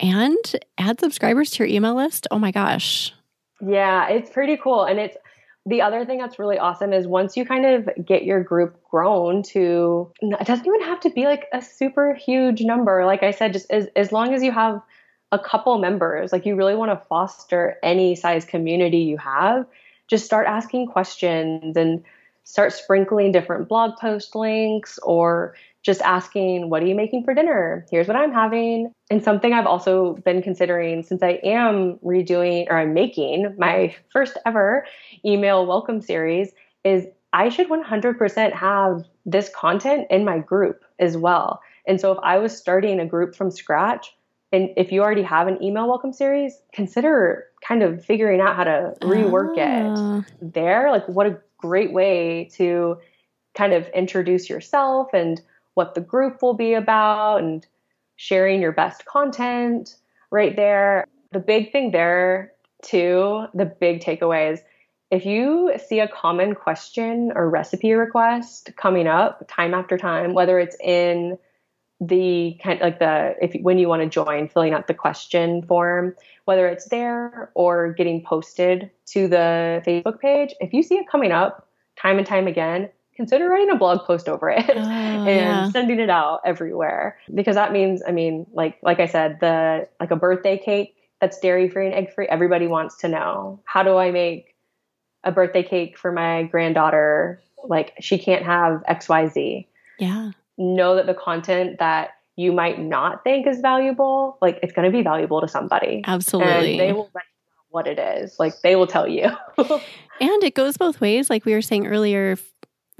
and 0.00 0.56
add 0.78 0.98
subscribers 0.98 1.50
to 1.50 1.64
your 1.64 1.74
email 1.74 1.94
list. 1.94 2.26
Oh 2.30 2.38
my 2.38 2.50
gosh. 2.50 3.12
Yeah, 3.60 4.08
it's 4.08 4.30
pretty 4.30 4.56
cool. 4.56 4.84
And 4.84 4.98
it's 4.98 5.16
the 5.66 5.82
other 5.82 6.06
thing 6.06 6.18
that's 6.18 6.38
really 6.38 6.58
awesome 6.58 6.92
is 6.92 7.06
once 7.06 7.36
you 7.36 7.44
kind 7.44 7.66
of 7.66 7.88
get 8.04 8.24
your 8.24 8.42
group 8.42 8.82
grown 8.90 9.42
to, 9.42 10.10
it 10.22 10.46
doesn't 10.46 10.66
even 10.66 10.82
have 10.82 11.00
to 11.00 11.10
be 11.10 11.24
like 11.24 11.44
a 11.52 11.60
super 11.60 12.14
huge 12.14 12.62
number. 12.62 13.04
Like 13.04 13.22
I 13.22 13.30
said, 13.30 13.52
just 13.52 13.70
as, 13.70 13.86
as 13.94 14.10
long 14.10 14.32
as 14.32 14.42
you 14.42 14.52
have 14.52 14.80
a 15.32 15.38
couple 15.38 15.76
members, 15.78 16.32
like 16.32 16.46
you 16.46 16.56
really 16.56 16.74
want 16.74 16.90
to 16.90 17.06
foster 17.08 17.76
any 17.82 18.16
size 18.16 18.44
community 18.44 18.98
you 18.98 19.18
have, 19.18 19.66
just 20.08 20.24
start 20.24 20.46
asking 20.46 20.86
questions 20.88 21.76
and 21.76 22.02
start 22.44 22.72
sprinkling 22.72 23.30
different 23.30 23.68
blog 23.68 23.96
post 23.96 24.34
links 24.34 24.98
or 25.02 25.54
just 25.82 26.02
asking, 26.02 26.68
What 26.70 26.82
are 26.82 26.86
you 26.86 26.94
making 26.94 27.24
for 27.24 27.34
dinner? 27.34 27.86
Here's 27.90 28.06
what 28.06 28.16
I'm 28.16 28.32
having. 28.32 28.92
And 29.10 29.22
something 29.22 29.52
I've 29.52 29.66
also 29.66 30.14
been 30.24 30.42
considering 30.42 31.02
since 31.02 31.22
I 31.22 31.40
am 31.42 31.98
redoing 32.04 32.66
or 32.68 32.78
I'm 32.78 32.94
making 32.94 33.54
my 33.58 33.94
first 34.12 34.36
ever 34.44 34.86
email 35.24 35.66
welcome 35.66 36.00
series 36.00 36.50
is 36.84 37.06
I 37.32 37.48
should 37.48 37.68
100% 37.68 38.52
have 38.52 39.04
this 39.24 39.50
content 39.54 40.06
in 40.10 40.24
my 40.24 40.38
group 40.38 40.84
as 40.98 41.16
well. 41.16 41.60
And 41.86 42.00
so 42.00 42.12
if 42.12 42.18
I 42.22 42.38
was 42.38 42.56
starting 42.56 43.00
a 43.00 43.06
group 43.06 43.34
from 43.34 43.50
scratch, 43.50 44.14
and 44.52 44.70
if 44.76 44.90
you 44.90 45.00
already 45.00 45.22
have 45.22 45.46
an 45.46 45.62
email 45.62 45.86
welcome 45.86 46.12
series, 46.12 46.60
consider 46.72 47.46
kind 47.66 47.82
of 47.82 48.04
figuring 48.04 48.40
out 48.40 48.56
how 48.56 48.64
to 48.64 48.94
rework 49.02 49.54
oh. 49.56 49.60
it 49.60 49.98
ah. 49.98 50.24
there. 50.42 50.90
Like, 50.90 51.06
what 51.08 51.26
a 51.26 51.38
great 51.58 51.92
way 51.92 52.50
to 52.54 52.98
kind 53.54 53.72
of 53.72 53.88
introduce 53.88 54.48
yourself 54.48 55.08
and 55.12 55.40
what 55.74 55.94
the 55.94 56.00
group 56.00 56.42
will 56.42 56.54
be 56.54 56.74
about 56.74 57.38
and 57.38 57.66
sharing 58.16 58.60
your 58.60 58.72
best 58.72 59.04
content 59.04 59.96
right 60.30 60.56
there. 60.56 61.06
The 61.32 61.38
big 61.38 61.72
thing 61.72 61.92
there, 61.92 62.52
too, 62.82 63.46
the 63.54 63.66
big 63.66 64.02
takeaway 64.02 64.52
is 64.52 64.60
if 65.10 65.26
you 65.26 65.72
see 65.88 66.00
a 66.00 66.08
common 66.08 66.54
question 66.54 67.32
or 67.34 67.50
recipe 67.50 67.92
request 67.92 68.70
coming 68.76 69.06
up 69.06 69.44
time 69.48 69.74
after 69.74 69.98
time, 69.98 70.34
whether 70.34 70.58
it's 70.58 70.76
in 70.82 71.38
the 72.00 72.58
kind 72.62 72.80
like 72.80 72.98
the 72.98 73.34
if 73.42 73.60
when 73.60 73.78
you 73.78 73.86
want 73.86 74.00
to 74.02 74.08
join 74.08 74.48
filling 74.48 74.72
out 74.72 74.86
the 74.86 74.94
question 74.94 75.62
form 75.62 76.14
whether 76.46 76.66
it's 76.66 76.86
there 76.88 77.50
or 77.54 77.92
getting 77.92 78.24
posted 78.24 78.90
to 79.04 79.28
the 79.28 79.82
facebook 79.86 80.18
page 80.18 80.54
if 80.60 80.72
you 80.72 80.82
see 80.82 80.94
it 80.94 81.06
coming 81.10 81.30
up 81.30 81.68
time 82.00 82.16
and 82.16 82.26
time 82.26 82.46
again 82.46 82.88
consider 83.20 83.50
writing 83.50 83.68
a 83.68 83.76
blog 83.76 84.00
post 84.06 84.28
over 84.30 84.48
it 84.48 84.64
oh, 84.70 84.72
and 84.80 85.26
yeah. 85.26 85.70
sending 85.70 86.00
it 86.00 86.08
out 86.08 86.40
everywhere 86.44 87.18
because 87.34 87.54
that 87.54 87.70
means 87.70 88.02
i 88.08 88.10
mean 88.10 88.46
like 88.54 88.78
like 88.82 88.98
i 88.98 89.06
said 89.06 89.38
the 89.40 89.86
like 90.00 90.10
a 90.10 90.16
birthday 90.16 90.56
cake 90.56 90.94
that's 91.20 91.38
dairy 91.38 91.68
free 91.68 91.84
and 91.84 91.94
egg 91.94 92.10
free 92.14 92.26
everybody 92.28 92.66
wants 92.66 92.96
to 92.96 93.08
know 93.08 93.60
how 93.64 93.82
do 93.82 93.98
i 93.98 94.10
make 94.10 94.54
a 95.24 95.30
birthday 95.30 95.62
cake 95.62 95.98
for 95.98 96.10
my 96.10 96.44
granddaughter 96.44 97.42
like 97.64 97.92
she 98.00 98.16
can't 98.16 98.42
have 98.42 98.82
xyz 98.88 99.66
yeah 99.98 100.30
know 100.56 100.96
that 100.96 101.04
the 101.04 101.14
content 101.14 101.78
that 101.78 102.12
you 102.36 102.52
might 102.52 102.80
not 102.80 103.22
think 103.22 103.46
is 103.46 103.60
valuable, 103.60 104.38
like 104.40 104.58
it's 104.62 104.72
going 104.72 104.90
to 104.90 104.96
be 104.96 105.02
valuable 105.02 105.42
to 105.42 105.48
somebody. 105.48 106.02
Absolutely. 106.06 106.72
And 106.72 106.80
they 106.80 106.92
will 106.92 107.10
what 107.68 107.86
it 107.86 107.98
is. 107.98 108.38
Like 108.38 108.60
they 108.62 108.76
will 108.76 108.86
tell 108.86 109.06
you. 109.06 109.24
and 109.58 110.42
it 110.42 110.54
goes 110.54 110.76
both 110.76 111.00
ways. 111.00 111.30
Like 111.30 111.44
we 111.44 111.52
were 111.52 111.62
saying 111.62 111.86
earlier, 111.86 112.36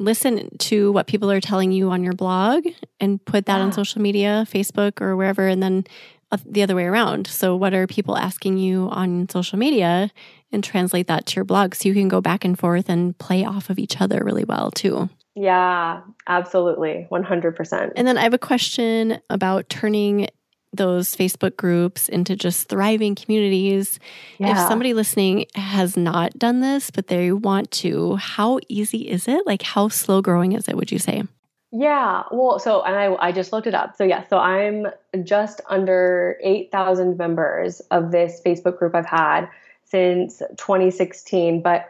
listen 0.01 0.57
to 0.59 0.91
what 0.93 1.07
people 1.07 1.31
are 1.31 1.41
telling 1.41 1.73
you 1.73 1.91
on 1.91 2.03
your 2.03 2.15
blog 2.15 2.67
and 2.99 3.25
put 3.25 3.47
that 3.47 3.59
yeah. 3.59 3.65
on 3.65 3.73
social 3.73 4.01
media, 4.01 4.47
Facebook 4.49 5.01
or 5.01 5.17
wherever, 5.17 5.47
and 5.47 5.63
then 5.63 5.85
uh, 6.33 6.39
the 6.47 6.63
other 6.63 6.75
way 6.75 6.85
around. 6.85 7.27
So, 7.27 7.55
what 7.57 7.75
are 7.75 7.87
people 7.87 8.17
asking 8.17 8.59
you 8.59 8.89
on 8.91 9.29
social 9.29 9.59
media 9.59 10.11
and 10.53 10.65
translate 10.65 11.07
that 11.07 11.27
to 11.27 11.37
your 11.37 11.45
blog 11.45 11.75
so 11.75 11.89
you 11.89 11.95
can 11.95 12.09
go 12.09 12.21
back 12.21 12.45
and 12.45 12.59
forth 12.59 12.89
and 12.89 13.17
play 13.19 13.45
off 13.45 13.71
of 13.71 13.79
each 13.79 14.01
other 14.01 14.23
really 14.25 14.45
well, 14.45 14.71
too. 14.71 15.09
Yeah, 15.35 16.01
absolutely. 16.27 17.07
100%. 17.11 17.93
And 17.95 18.07
then 18.07 18.19
I 18.19 18.23
have 18.23 18.35
a 18.35 18.39
question 18.39 19.21
about 19.31 19.69
turning 19.69 20.29
those 20.73 21.17
Facebook 21.17 21.57
groups 21.57 22.09
into 22.09 22.37
just 22.37 22.69
thriving 22.69 23.15
communities. 23.15 23.99
Yeah. 24.39 24.53
If 24.53 24.69
somebody 24.69 24.95
listening 24.95 25.47
has 25.55 25.97
not 25.97 26.39
done 26.39 26.61
this, 26.61 26.91
but 26.91 27.09
they 27.09 27.33
want 27.33 27.71
to, 27.73 28.17
how 28.17 28.61
easy 28.69 29.09
is 29.09 29.27
it? 29.27 29.47
Like, 29.47 29.63
how 29.63 29.89
slow 29.89 30.23
growing 30.23 30.53
is 30.53 30.69
it, 30.69 30.77
would 30.77 30.93
you 30.93 30.99
say? 30.99 31.25
Yeah, 31.73 32.25
well, 32.33 32.59
so, 32.59 32.83
and 32.83 32.97
I, 32.97 33.15
I 33.29 33.33
just 33.33 33.53
looked 33.53 33.67
it 33.67 33.75
up. 33.75 33.97
So, 33.97 34.05
yeah, 34.05 34.27
so 34.29 34.39
I'm 34.39 34.87
just 35.23 35.61
under 35.69 36.37
8,000 36.43 37.17
members 37.17 37.81
of 37.93 38.11
this 38.11 38.41
Facebook 38.45 38.79
group 38.79 38.95
I've 38.95 39.07
had 39.07 39.49
since 39.85 40.39
2016. 40.57 41.63
But 41.63 41.89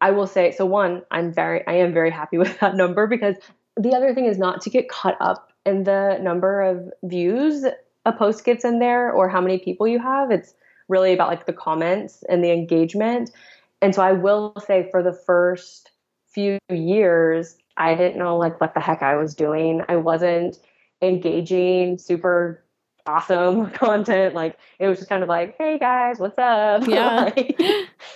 I 0.00 0.10
will 0.12 0.26
say, 0.26 0.52
so 0.52 0.64
one, 0.64 1.02
I'm 1.10 1.32
very, 1.32 1.66
I 1.66 1.74
am 1.74 1.92
very 1.92 2.10
happy 2.10 2.38
with 2.38 2.58
that 2.60 2.76
number 2.76 3.06
because 3.06 3.36
the 3.76 3.94
other 3.94 4.14
thing 4.14 4.24
is 4.26 4.38
not 4.38 4.62
to 4.62 4.70
get 4.70 4.88
caught 4.88 5.16
up 5.20 5.52
in 5.66 5.84
the 5.84 6.18
number 6.22 6.62
of 6.62 6.90
views 7.02 7.64
a 8.10 8.18
post 8.18 8.44
gets 8.44 8.64
in 8.64 8.78
there 8.78 9.10
or 9.12 9.28
how 9.28 9.40
many 9.40 9.58
people 9.58 9.86
you 9.86 9.98
have. 9.98 10.30
It's 10.30 10.54
really 10.88 11.12
about 11.14 11.28
like 11.28 11.46
the 11.46 11.52
comments 11.52 12.22
and 12.28 12.44
the 12.44 12.50
engagement. 12.50 13.30
And 13.80 13.94
so 13.94 14.02
I 14.02 14.12
will 14.12 14.54
say 14.66 14.88
for 14.90 15.02
the 15.02 15.12
first 15.12 15.90
few 16.26 16.58
years, 16.68 17.56
I 17.76 17.94
didn't 17.94 18.18
know 18.18 18.36
like 18.36 18.60
what 18.60 18.74
the 18.74 18.80
heck 18.80 19.02
I 19.02 19.16
was 19.16 19.34
doing. 19.34 19.82
I 19.88 19.96
wasn't 19.96 20.58
engaging 21.00 21.98
super 21.98 22.62
awesome 23.06 23.70
content. 23.84 24.34
Like 24.34 24.58
it 24.78 24.88
was 24.88 24.98
just 24.98 25.08
kind 25.08 25.22
of 25.22 25.28
like, 25.28 25.56
hey 25.56 25.78
guys, 25.78 26.18
what's 26.18 26.38
up? 26.38 26.82
Yeah. 26.88 27.30
like, 27.36 27.60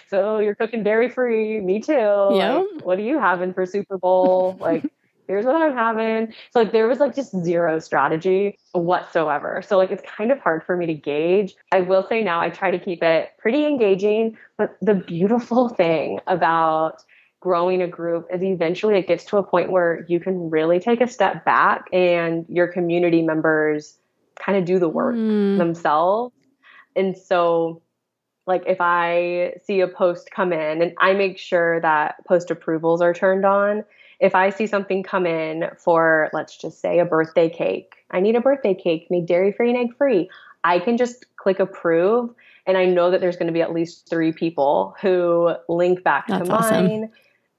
so 0.09 0.39
you're 0.39 0.55
cooking 0.55 0.83
dairy 0.83 1.09
free. 1.09 1.61
Me 1.61 1.81
too. 1.81 1.93
Yeah. 1.93 2.65
Like, 2.75 2.85
what 2.85 2.99
are 2.99 3.03
you 3.03 3.19
having 3.19 3.55
for 3.55 3.65
Super 3.67 3.99
Bowl? 3.99 4.57
like 4.61 4.85
here's 5.27 5.45
what 5.45 5.57
I'm 5.57 5.75
having. 5.75 6.33
So 6.53 6.61
like 6.61 6.73
there 6.73 6.87
was 6.87 6.99
like 6.99 7.15
just 7.15 7.37
zero 7.43 7.79
strategy 7.79 8.59
whatsoever. 8.73 9.63
So 9.67 9.77
like 9.77 9.91
it's 9.91 10.03
kind 10.17 10.31
of 10.31 10.39
hard 10.41 10.65
for 10.65 10.77
me 10.77 10.87
to 10.87 10.95
gauge. 10.95 11.55
I 11.73 11.81
will 11.81 12.07
say 12.09 12.23
now 12.23 12.41
I 12.41 12.51
try 12.51 12.71
to 12.71 12.79
keep 12.79 13.03
it 13.03 13.33
pretty 13.39 13.67
engaging, 13.67 14.37
but 14.57 14.77
the 14.81 14.95
beautiful 14.95 15.69
thing 15.81 16.21
about 16.27 17.05
growing 17.41 17.83
a 17.83 17.87
group 17.87 18.27
is 18.33 18.43
eventually 18.43 18.99
it 18.99 19.07
gets 19.07 19.25
to 19.25 19.37
a 19.37 19.43
point 19.43 19.71
where 19.71 20.07
you 20.09 20.19
can 20.19 20.49
really 20.49 20.81
take 20.81 21.01
a 21.01 21.07
step 21.07 21.45
back 21.45 21.85
and 21.93 22.47
your 22.49 22.67
community 22.67 23.21
members 23.21 23.99
kind 24.37 24.57
of 24.57 24.65
do 24.65 24.79
the 24.79 24.89
work 24.89 25.15
mm. 25.15 25.59
themselves. 25.59 26.35
And 26.97 27.17
so, 27.17 27.83
like, 28.47 28.65
if 28.67 28.79
I 28.81 29.55
see 29.65 29.81
a 29.81 29.89
post 29.89 30.31
come 30.31 30.53
in 30.53 30.81
and 30.81 30.95
I 30.99 31.13
make 31.13 31.39
sure 31.39 31.81
that 31.81 32.17
post 32.27 32.51
approvals 32.51 33.03
are 33.03 33.13
turned 33.13 33.45
on, 33.45 33.85
if 34.25 34.35
I 34.35 34.49
see 34.49 34.67
something 34.67 35.03
come 35.03 35.27
in 35.27 35.69
for, 35.77 36.31
let's 36.33 36.57
just 36.57 36.81
say, 36.81 36.99
a 36.99 37.05
birthday 37.05 37.51
cake, 37.51 37.97
I 38.11 38.21
need 38.21 38.37
a 38.37 38.41
birthday 38.41 38.75
cake 38.75 39.09
made 39.11 39.27
dairy 39.27 39.53
free 39.53 39.69
and 39.69 39.79
egg 39.79 39.97
free, 39.99 40.31
I 40.65 40.79
can 40.79 40.97
just 40.97 41.27
click 41.37 41.61
approve. 41.61 42.31
And 42.67 42.79
I 42.79 42.87
know 42.87 43.11
that 43.11 43.21
there's 43.21 43.37
going 43.37 43.49
to 43.49 43.53
be 43.53 43.61
at 43.61 43.75
least 43.75 44.09
three 44.09 44.33
people 44.33 44.97
who 45.03 45.55
link 45.69 46.03
back 46.03 46.27
That's 46.27 46.49
to 46.49 46.55
awesome. 46.55 46.87
mine. 46.87 47.11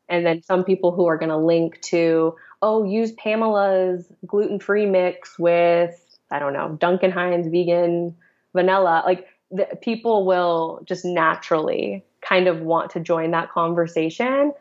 And 0.09 0.25
then 0.25 0.41
some 0.41 0.63
people 0.63 0.91
who 0.91 1.05
are 1.05 1.19
going 1.19 1.29
to 1.29 1.37
link 1.37 1.79
to, 1.83 2.35
oh, 2.63 2.83
use 2.83 3.11
Pamela's 3.11 4.11
gluten 4.25 4.59
free 4.59 4.87
mix 4.87 5.37
with 5.37 6.01
I 6.31 6.39
don't 6.39 6.53
know, 6.53 6.75
Duncan 6.79 7.11
Hines 7.11 7.47
vegan 7.47 8.15
vanilla, 8.55 9.03
like 9.05 9.27
the, 9.51 9.67
people 9.83 10.25
will 10.25 10.81
just 10.85 11.05
naturally 11.05 12.03
kind 12.21 12.47
of 12.47 12.61
want 12.61 12.89
to 12.91 12.99
join 12.99 13.29
that 13.31 13.51
conversation. 13.51 14.51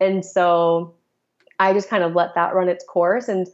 And 0.00 0.24
so 0.24 0.94
I 1.58 1.72
just 1.72 1.88
kind 1.88 2.02
of 2.02 2.14
let 2.14 2.34
that 2.34 2.54
run 2.54 2.68
its 2.68 2.84
course. 2.84 3.28
And 3.28 3.46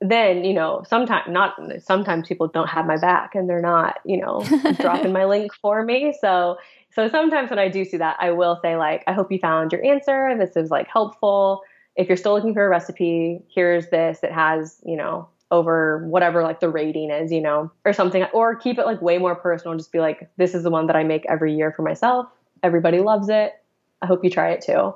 then, 0.00 0.44
you 0.44 0.52
know, 0.52 0.82
sometimes 0.88 1.24
not 1.28 1.54
sometimes 1.82 2.26
people 2.26 2.48
don't 2.48 2.68
have 2.68 2.86
my 2.86 2.98
back 2.98 3.34
and 3.34 3.48
they're 3.48 3.62
not, 3.62 3.98
you 4.04 4.20
know, 4.20 4.44
dropping 4.80 5.12
my 5.12 5.24
link 5.24 5.52
for 5.54 5.84
me. 5.84 6.14
So 6.20 6.58
so 6.94 7.08
sometimes 7.08 7.50
when 7.50 7.58
I 7.58 7.68
do 7.68 7.84
see 7.84 7.96
that, 7.98 8.16
I 8.20 8.32
will 8.32 8.58
say 8.62 8.76
like, 8.76 9.04
I 9.06 9.12
hope 9.12 9.32
you 9.32 9.38
found 9.38 9.72
your 9.72 9.84
answer. 9.84 10.34
This 10.38 10.56
is 10.56 10.70
like 10.70 10.88
helpful. 10.88 11.62
If 11.96 12.08
you're 12.08 12.16
still 12.16 12.34
looking 12.34 12.54
for 12.54 12.66
a 12.66 12.68
recipe, 12.68 13.40
here's 13.54 13.88
this. 13.88 14.20
It 14.22 14.32
has, 14.32 14.80
you 14.84 14.96
know, 14.96 15.28
over 15.50 16.06
whatever 16.08 16.42
like 16.42 16.60
the 16.60 16.68
rating 16.68 17.10
is, 17.10 17.30
you 17.30 17.40
know, 17.40 17.70
or 17.84 17.92
something, 17.92 18.24
or 18.32 18.56
keep 18.56 18.78
it 18.78 18.86
like 18.86 19.00
way 19.02 19.18
more 19.18 19.34
personal. 19.34 19.76
Just 19.76 19.92
be 19.92 20.00
like, 20.00 20.30
this 20.36 20.54
is 20.54 20.62
the 20.62 20.70
one 20.70 20.86
that 20.86 20.96
I 20.96 21.04
make 21.04 21.24
every 21.28 21.54
year 21.54 21.72
for 21.72 21.82
myself. 21.82 22.26
Everybody 22.62 23.00
loves 23.00 23.28
it. 23.28 23.52
I 24.00 24.06
hope 24.06 24.24
you 24.24 24.30
try 24.30 24.50
it 24.50 24.62
too. 24.62 24.94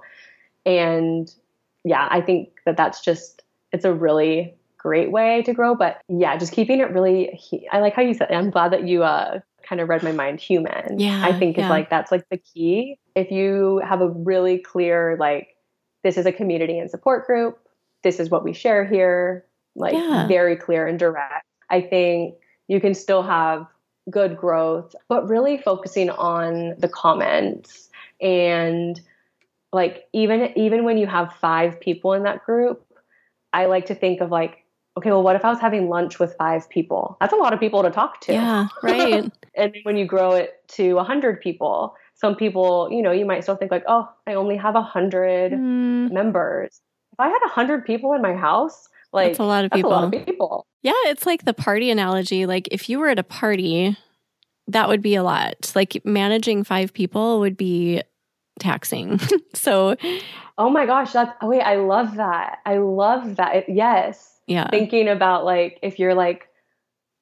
And 0.64 1.32
yeah, 1.86 2.06
I 2.10 2.20
think 2.20 2.50
that 2.66 2.76
that's 2.76 3.00
just, 3.00 3.42
it's 3.72 3.84
a 3.84 3.94
really 3.94 4.54
great 4.76 5.10
way 5.10 5.42
to 5.42 5.54
grow. 5.54 5.74
But 5.74 6.00
yeah, 6.08 6.36
just 6.36 6.52
keeping 6.52 6.80
it 6.80 6.90
really, 6.90 7.40
I 7.72 7.80
like 7.80 7.94
how 7.94 8.02
you 8.02 8.12
said, 8.12 8.30
I'm 8.30 8.50
glad 8.50 8.72
that 8.72 8.86
you, 8.86 9.04
uh, 9.04 9.40
kind 9.66 9.80
of 9.80 9.88
read 9.88 10.02
my 10.02 10.12
mind 10.12 10.40
human. 10.40 10.98
Yeah. 10.98 11.24
I 11.24 11.36
think 11.38 11.56
yeah. 11.56 11.64
it's 11.64 11.70
like, 11.70 11.90
that's 11.90 12.12
like 12.12 12.28
the 12.30 12.38
key. 12.38 12.98
If 13.14 13.30
you 13.30 13.80
have 13.84 14.00
a 14.00 14.08
really 14.08 14.58
clear, 14.58 15.16
like, 15.18 15.56
this 16.04 16.16
is 16.16 16.26
a 16.26 16.32
community 16.32 16.78
and 16.78 16.90
support 16.90 17.26
group, 17.26 17.58
this 18.02 18.20
is 18.20 18.30
what 18.30 18.44
we 18.44 18.52
share 18.52 18.84
here 18.84 19.44
like 19.74 19.94
yeah. 19.94 20.26
very 20.26 20.56
clear 20.56 20.86
and 20.86 20.98
direct. 20.98 21.44
I 21.68 21.80
think 21.80 22.36
you 22.68 22.80
can 22.80 22.94
still 22.94 23.22
have 23.22 23.66
good 24.08 24.36
growth, 24.36 24.94
but 25.08 25.28
really 25.28 25.58
focusing 25.58 26.10
on 26.10 26.74
the 26.78 26.88
comments 26.88 27.88
and 28.20 29.00
like 29.76 30.06
even 30.14 30.50
even 30.56 30.84
when 30.84 30.96
you 30.96 31.06
have 31.06 31.34
five 31.34 31.78
people 31.78 32.14
in 32.14 32.22
that 32.22 32.44
group, 32.46 32.82
I 33.52 33.66
like 33.66 33.84
to 33.86 33.94
think 33.94 34.22
of 34.22 34.30
like, 34.30 34.64
okay, 34.96 35.10
well, 35.10 35.22
what 35.22 35.36
if 35.36 35.44
I 35.44 35.50
was 35.50 35.60
having 35.60 35.90
lunch 35.90 36.18
with 36.18 36.34
five 36.38 36.68
people? 36.70 37.18
That's 37.20 37.34
a 37.34 37.36
lot 37.36 37.52
of 37.52 37.60
people 37.60 37.82
to 37.82 37.90
talk 37.90 38.22
to. 38.22 38.32
Yeah, 38.32 38.68
right. 38.82 39.30
and 39.54 39.76
when 39.82 39.98
you 39.98 40.06
grow 40.06 40.32
it 40.32 40.54
to 40.68 40.96
a 40.96 41.04
hundred 41.04 41.42
people, 41.42 41.94
some 42.14 42.36
people, 42.36 42.88
you 42.90 43.02
know, 43.02 43.12
you 43.12 43.26
might 43.26 43.42
still 43.42 43.56
think 43.56 43.70
like, 43.70 43.84
oh, 43.86 44.08
I 44.26 44.32
only 44.32 44.56
have 44.56 44.76
a 44.76 44.82
hundred 44.82 45.52
mm. 45.52 46.10
members. 46.10 46.80
If 47.12 47.20
I 47.20 47.28
had 47.28 47.40
a 47.44 47.50
hundred 47.50 47.84
people 47.84 48.14
in 48.14 48.22
my 48.22 48.32
house, 48.32 48.88
like 49.12 49.28
that's 49.32 49.40
a 49.40 49.44
lot 49.44 49.66
of 49.66 49.72
people. 49.72 49.90
a 49.90 49.92
lot 49.92 50.14
of 50.14 50.24
people. 50.24 50.66
Yeah, 50.82 50.94
it's 51.04 51.26
like 51.26 51.44
the 51.44 51.52
party 51.52 51.90
analogy. 51.90 52.46
Like 52.46 52.66
if 52.70 52.88
you 52.88 52.98
were 52.98 53.10
at 53.10 53.18
a 53.18 53.24
party, 53.24 53.94
that 54.68 54.88
would 54.88 55.02
be 55.02 55.16
a 55.16 55.22
lot. 55.22 55.70
Like 55.74 56.00
managing 56.02 56.64
five 56.64 56.94
people 56.94 57.40
would 57.40 57.58
be 57.58 58.00
taxing. 58.58 59.20
so 59.54 59.96
Oh 60.58 60.70
my 60.70 60.86
gosh, 60.86 61.12
that's 61.12 61.32
oh 61.42 61.48
wait, 61.48 61.62
I 61.62 61.76
love 61.76 62.16
that. 62.16 62.58
I 62.64 62.78
love 62.78 63.36
that. 63.36 63.68
Yes. 63.68 64.38
Yeah. 64.46 64.68
Thinking 64.70 65.08
about 65.08 65.44
like 65.44 65.78
if 65.82 65.98
you're 65.98 66.14
like 66.14 66.48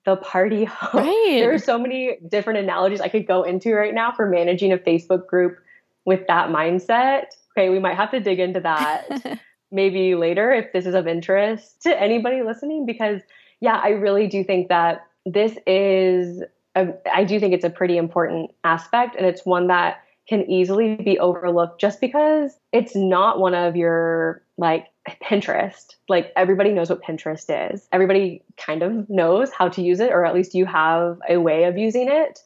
the 0.05 0.17
party 0.17 0.65
host. 0.69 0.95
Right. 0.95 1.39
There 1.41 1.53
are 1.53 1.59
so 1.59 1.79
many 1.79 2.19
different 2.29 2.61
analogies 2.61 3.01
I 3.01 3.09
could 3.09 3.27
go 3.27 3.43
into 3.43 3.75
right 3.75 3.95
now 3.95 4.13
for 4.13 4.27
managing 4.29 4.73
a 4.73 4.79
Facebook 4.79 5.27
group 5.27 5.59
with 6.05 6.27
that 6.29 6.51
mindset. 6.51 7.27
Okay, 7.57 7.71
we 7.71 7.79
might 7.79 7.97
have 7.97 8.11
to 8.11 8.21
dig 8.21 8.39
into 8.39 8.61
that. 8.61 9.41
maybe 9.73 10.15
later 10.15 10.53
if 10.53 10.73
this 10.73 10.87
is 10.87 10.95
of 10.95 11.09
interest 11.09 11.83
to 11.83 12.01
anybody 12.01 12.43
listening 12.43 12.87
because 12.87 13.21
yeah, 13.61 13.81
I 13.83 13.89
really 13.89 14.29
do 14.29 14.45
think 14.45 14.69
that 14.69 15.07
this 15.27 15.57
is 15.67 16.43
a, 16.77 16.89
I 17.13 17.25
do 17.25 17.41
think 17.41 17.55
it's 17.55 17.65
a 17.65 17.71
pretty 17.71 17.97
important 17.97 18.51
aspect, 18.63 19.17
and 19.17 19.27
it's 19.27 19.45
one 19.45 19.69
that 19.69 20.04
can 20.29 20.49
easily 20.51 20.97
be 20.97 21.19
overlooked 21.19 21.81
just 21.81 22.01
because 22.01 22.57
it's 22.73 22.97
not 22.97 23.39
one 23.39 23.55
of 23.55 23.77
your 23.77 24.43
like 24.57 24.87
Pinterest. 25.23 25.95
Like 26.09 26.33
everybody 26.37 26.73
knows 26.73 26.89
what 26.89 27.03
Pinterest 27.03 27.73
is. 27.73 27.87
Everybody 27.93 28.43
kind 28.57 28.83
of 28.83 29.09
knows 29.11 29.53
how 29.53 29.69
to 29.69 29.83
use 29.83 30.01
it, 30.01 30.13
or 30.13 30.25
at 30.25 30.35
least 30.35 30.55
you 30.55 30.65
have 30.67 31.19
a 31.29 31.39
way 31.39 31.65
of 31.65 31.77
using 31.77 32.09
it. 32.09 32.41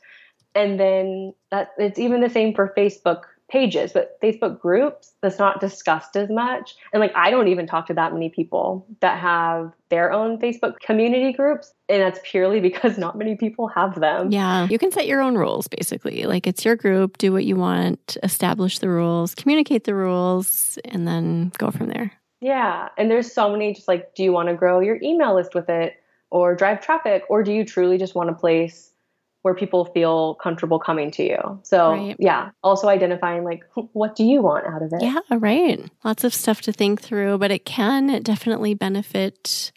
And 0.55 0.80
then 0.80 1.34
that 1.50 1.72
it's 1.78 1.98
even 1.98 2.20
the 2.20 2.30
same 2.30 2.55
for 2.55 2.74
Facebook 2.76 3.22
pages, 3.48 3.92
but 3.92 4.20
Facebook 4.20 4.60
groups 4.60 5.14
that's 5.22 5.38
not 5.38 5.60
discussed 5.60 6.16
as 6.16 6.28
much. 6.28 6.76
And 6.92 7.00
like 7.00 7.12
I 7.14 7.30
don't 7.30 7.48
even 7.48 7.66
talk 7.66 7.86
to 7.86 7.94
that 7.94 8.12
many 8.12 8.28
people 8.28 8.86
that 9.00 9.18
have 9.18 9.72
their 9.88 10.12
own 10.12 10.38
Facebook 10.38 10.78
community 10.80 11.32
groups, 11.32 11.72
and 11.88 12.02
that's 12.02 12.20
purely 12.24 12.60
because 12.68 12.98
not 12.98 13.16
many 13.16 13.36
people 13.36 13.68
have 13.68 14.00
them. 14.00 14.30
Yeah, 14.30 14.68
you 14.68 14.78
can 14.78 14.92
set 14.92 15.06
your 15.06 15.20
own 15.20 15.36
rules 15.36 15.68
basically. 15.68 16.24
Like 16.24 16.46
it's 16.46 16.64
your 16.64 16.76
group, 16.76 17.18
do 17.18 17.32
what 17.32 17.44
you 17.44 17.56
want, 17.56 18.16
establish 18.22 18.78
the 18.78 18.88
rules, 18.88 19.34
communicate 19.34 19.84
the 19.84 19.94
rules, 19.94 20.78
and 20.84 21.06
then 21.06 21.52
go 21.58 21.70
from 21.70 21.88
there. 21.88 22.12
Yeah, 22.40 22.88
and 22.96 23.10
there's 23.10 23.32
so 23.32 23.50
many 23.50 23.74
just 23.74 23.88
like 23.88 24.14
do 24.14 24.22
you 24.22 24.32
want 24.32 24.48
to 24.48 24.54
grow 24.54 24.80
your 24.80 24.98
email 25.02 25.34
list 25.34 25.54
with 25.54 25.68
it 25.68 25.94
or 26.30 26.54
drive 26.54 26.80
traffic 26.80 27.24
or 27.28 27.42
do 27.42 27.52
you 27.52 27.64
truly 27.64 27.98
just 27.98 28.14
want 28.14 28.30
a 28.30 28.34
place 28.34 28.88
where 29.48 29.54
people 29.54 29.86
feel 29.86 30.34
comfortable 30.34 30.78
coming 30.78 31.10
to 31.10 31.22
you. 31.22 31.58
So, 31.62 31.92
right. 31.92 32.16
yeah, 32.18 32.50
also 32.62 32.86
identifying 32.88 33.44
like 33.44 33.64
what 33.94 34.14
do 34.14 34.22
you 34.22 34.42
want 34.42 34.66
out 34.66 34.82
of 34.82 34.92
it? 34.92 35.00
Yeah, 35.00 35.20
right. 35.30 35.90
Lots 36.04 36.22
of 36.22 36.34
stuff 36.34 36.60
to 36.62 36.72
think 36.72 37.00
through, 37.00 37.38
but 37.38 37.50
it 37.50 37.64
can 37.64 38.22
definitely 38.22 38.74
benefit 38.74 39.72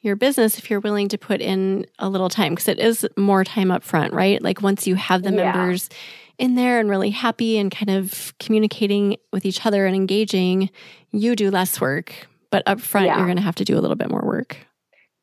your 0.00 0.16
business 0.16 0.56
if 0.56 0.70
you're 0.70 0.80
willing 0.80 1.08
to 1.08 1.18
put 1.18 1.42
in 1.42 1.84
a 1.98 2.08
little 2.08 2.30
time 2.30 2.52
because 2.52 2.68
it 2.68 2.78
is 2.78 3.06
more 3.18 3.44
time 3.44 3.70
up 3.70 3.84
front, 3.84 4.14
right? 4.14 4.40
Like 4.40 4.62
once 4.62 4.86
you 4.86 4.94
have 4.94 5.22
the 5.22 5.34
yeah. 5.34 5.52
members 5.52 5.90
in 6.38 6.54
there 6.54 6.80
and 6.80 6.88
really 6.88 7.10
happy 7.10 7.58
and 7.58 7.70
kind 7.70 7.90
of 7.90 8.32
communicating 8.38 9.18
with 9.34 9.44
each 9.44 9.66
other 9.66 9.84
and 9.84 9.94
engaging, 9.94 10.70
you 11.10 11.36
do 11.36 11.50
less 11.50 11.78
work, 11.78 12.26
but 12.50 12.62
up 12.64 12.80
front 12.80 13.08
yeah. 13.08 13.18
you're 13.18 13.26
going 13.26 13.36
to 13.36 13.42
have 13.42 13.56
to 13.56 13.66
do 13.66 13.76
a 13.76 13.80
little 13.80 13.96
bit 13.96 14.08
more 14.08 14.24
work. 14.24 14.56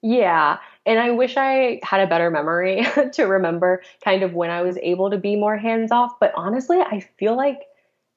Yeah. 0.03 0.59
And 0.87 0.99
I 0.99 1.11
wish 1.11 1.35
I 1.35 1.81
had 1.83 1.99
a 1.99 2.07
better 2.07 2.31
memory 2.31 2.87
to 3.13 3.23
remember 3.25 3.83
kind 4.03 4.23
of 4.23 4.33
when 4.33 4.49
I 4.49 4.61
was 4.61 4.77
able 4.81 5.11
to 5.11 5.17
be 5.17 5.35
more 5.35 5.57
hands 5.57 5.91
off. 5.91 6.17
But 6.17 6.31
honestly, 6.33 6.79
I 6.79 7.01
feel 7.19 7.35
like 7.35 7.63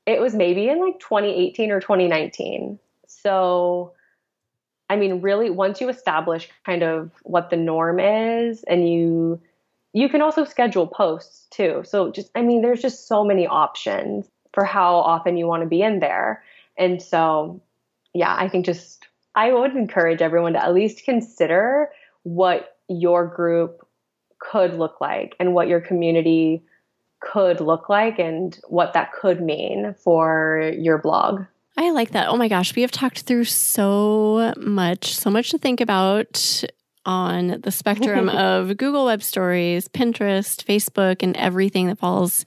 it 0.07 0.21
was 0.21 0.37
maybe 0.37 0.69
in 0.69 0.79
like 0.79 1.01
2018 1.01 1.73
or 1.73 1.81
2019. 1.81 2.79
So, 3.09 3.93
I 4.89 4.95
mean, 4.95 5.21
really, 5.21 5.51
once 5.51 5.81
you 5.81 5.89
establish 5.89 6.49
kind 6.65 6.85
of 6.85 7.11
what 7.25 7.51
the 7.51 7.57
norm 7.57 7.99
is 7.99 8.63
and 8.63 8.89
you, 8.89 9.41
you 9.93 10.09
can 10.09 10.23
also 10.23 10.45
schedule 10.45 10.87
posts 10.87 11.49
too. 11.51 11.83
So 11.85 12.13
just, 12.13 12.31
I 12.37 12.43
mean, 12.43 12.63
there's 12.63 12.81
just 12.81 13.09
so 13.09 13.25
many 13.25 13.49
options 13.49 14.29
for 14.55 14.65
how 14.65 14.95
often 14.95 15.37
you 15.37 15.49
want 15.49 15.65
to 15.65 15.69
be 15.69 15.83
in 15.83 15.99
there. 15.99 16.45
And 16.79 17.03
so, 17.03 17.61
yeah, 18.15 18.35
I 18.37 18.49
think 18.49 18.65
just, 18.65 19.09
I 19.35 19.53
would 19.53 19.75
encourage 19.75 20.23
everyone 20.23 20.53
to 20.53 20.65
at 20.65 20.73
least 20.73 21.05
consider 21.05 21.91
what 22.23 22.77
your 22.89 23.27
group 23.27 23.87
could 24.39 24.75
look 24.75 25.01
like 25.01 25.37
and 25.39 25.55
what 25.55 25.69
your 25.69 25.81
community 25.81 26.63
could 27.21 27.61
look 27.61 27.89
like 27.89 28.19
and 28.19 28.59
what 28.69 28.95
that 28.95 29.13
could 29.13 29.41
mean 29.41 29.95
for 30.03 30.73
your 30.77 30.99
blog. 30.99 31.45
I 31.77 31.91
like 31.91 32.11
that. 32.11 32.29
Oh 32.29 32.37
my 32.37 32.49
gosh, 32.49 32.75
we 32.75 32.83
have 32.83 32.91
talked 32.91 33.21
through 33.21 33.45
so 33.45 34.53
much, 34.57 35.15
so 35.15 35.31
much 35.31 35.51
to 35.51 35.59
think 35.59 35.81
about 35.81 36.65
on 37.07 37.61
the 37.63 37.71
spectrum 37.71 38.29
of 38.31 38.77
Google 38.77 39.07
Web 39.07 39.23
Stories, 39.23 39.89
Pinterest, 39.89 40.65
Facebook, 40.65 41.23
and 41.23 41.37
everything 41.37 41.87
that 41.87 41.99
falls 41.99 42.45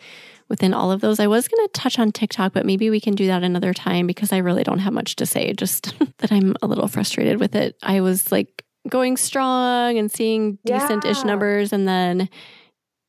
within 0.49 0.73
all 0.73 0.91
of 0.91 1.01
those. 1.01 1.19
I 1.19 1.27
was 1.27 1.47
going 1.47 1.65
to 1.65 1.71
touch 1.71 1.97
on 1.97 2.11
TikTok, 2.11 2.53
but 2.53 2.65
maybe 2.65 2.89
we 2.89 2.99
can 2.99 3.15
do 3.15 3.27
that 3.27 3.43
another 3.43 3.73
time 3.73 4.05
because 4.05 4.31
I 4.31 4.37
really 4.37 4.63
don't 4.63 4.79
have 4.79 4.93
much 4.93 5.15
to 5.15 5.25
say, 5.25 5.53
just 5.53 5.97
that 6.17 6.31
I'm 6.31 6.55
a 6.61 6.67
little 6.67 6.87
frustrated 6.87 7.39
with 7.39 7.55
it. 7.55 7.75
I 7.81 8.01
was 8.01 8.31
like 8.31 8.63
going 8.89 9.17
strong 9.17 9.97
and 9.97 10.11
seeing 10.11 10.57
decent 10.65 11.05
ish 11.05 11.19
yeah. 11.19 11.23
numbers 11.23 11.73
and 11.73 11.87
then 11.87 12.29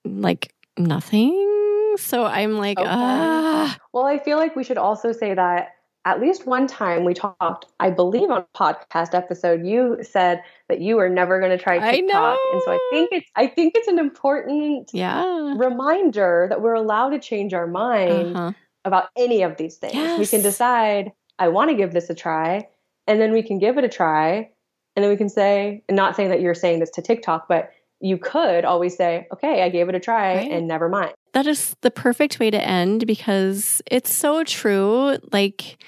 like 0.05 0.55
nothing. 0.79 1.95
So 1.97 2.25
I'm 2.25 2.59
like, 2.59 2.79
okay. 2.79 2.89
ah. 2.89 3.77
Well, 3.93 4.07
I 4.07 4.19
feel 4.19 4.39
like 4.39 4.57
we 4.57 4.65
should 4.65 4.79
also 4.79 5.13
say 5.13 5.35
that 5.35 5.75
at 6.05 6.21
least 6.21 6.47
one 6.47 6.67
time 6.67 7.05
we 7.05 7.15
talked, 7.15 7.67
I 7.81 7.91
believe 7.91 8.31
on 8.31 8.39
a 8.39 8.59
podcast 8.59 9.15
episode, 9.15 9.65
you 9.65 9.99
said 10.03 10.43
that 10.69 10.81
you 10.81 10.97
were 10.97 11.09
never 11.09 11.39
going 11.39 11.57
to 11.57 11.63
try 11.63 11.79
TikTok. 11.79 12.39
And 12.53 12.63
so 12.65 12.73
I 12.73 12.79
think 12.91 13.09
it's 13.13 13.31
I 13.37 13.47
think 13.47 13.75
it's 13.75 13.89
an 13.89 13.99
important 13.99 14.91
yeah. 14.93 15.55
reminder 15.57 16.47
that 16.51 16.61
we're 16.61 16.75
allowed 16.75 17.11
to 17.11 17.19
change 17.19 17.55
our 17.55 17.67
mind 17.67 18.37
uh-huh. 18.37 18.53
about 18.85 19.09
any 19.17 19.43
of 19.43 19.57
these 19.57 19.77
things. 19.77 19.95
Yes. 19.95 20.19
We 20.19 20.27
can 20.27 20.43
decide 20.43 21.13
I 21.39 21.49
want 21.49 21.71
to 21.71 21.77
give 21.77 21.93
this 21.93 22.11
a 22.11 22.15
try 22.15 22.69
and 23.07 23.21
then 23.21 23.33
we 23.33 23.43
can 23.43 23.59
give 23.59 23.79
it 23.79 23.85
a 23.85 23.89
try 23.89 24.51
and 24.97 25.03
then 25.03 25.11
we 25.11 25.17
can 25.17 25.29
say, 25.29 25.83
not 25.91 26.17
saying 26.17 26.31
that 26.31 26.41
you're 26.41 26.55
saying 26.55 26.81
this 26.81 26.91
to 26.91 27.03
TikTok, 27.03 27.49
but 27.49 27.73
you 28.01 28.19
could 28.19 28.65
always 28.65 28.97
say, 28.97 29.27
okay, 29.33 29.63
I 29.63 29.69
gave 29.69 29.89
it 29.89 29.95
a 29.95 30.01
try 30.01 30.37
right. 30.37 30.51
and 30.51 30.69
never 30.69 30.89
mind. 30.89 31.15
That 31.33 31.47
is 31.47 31.75
the 31.81 31.91
perfect 31.91 32.39
way 32.39 32.51
to 32.51 32.61
end 32.61 33.07
because 33.07 33.83
it's 33.87 34.15
so 34.15 34.45
true. 34.45 35.19
Like, 35.33 35.79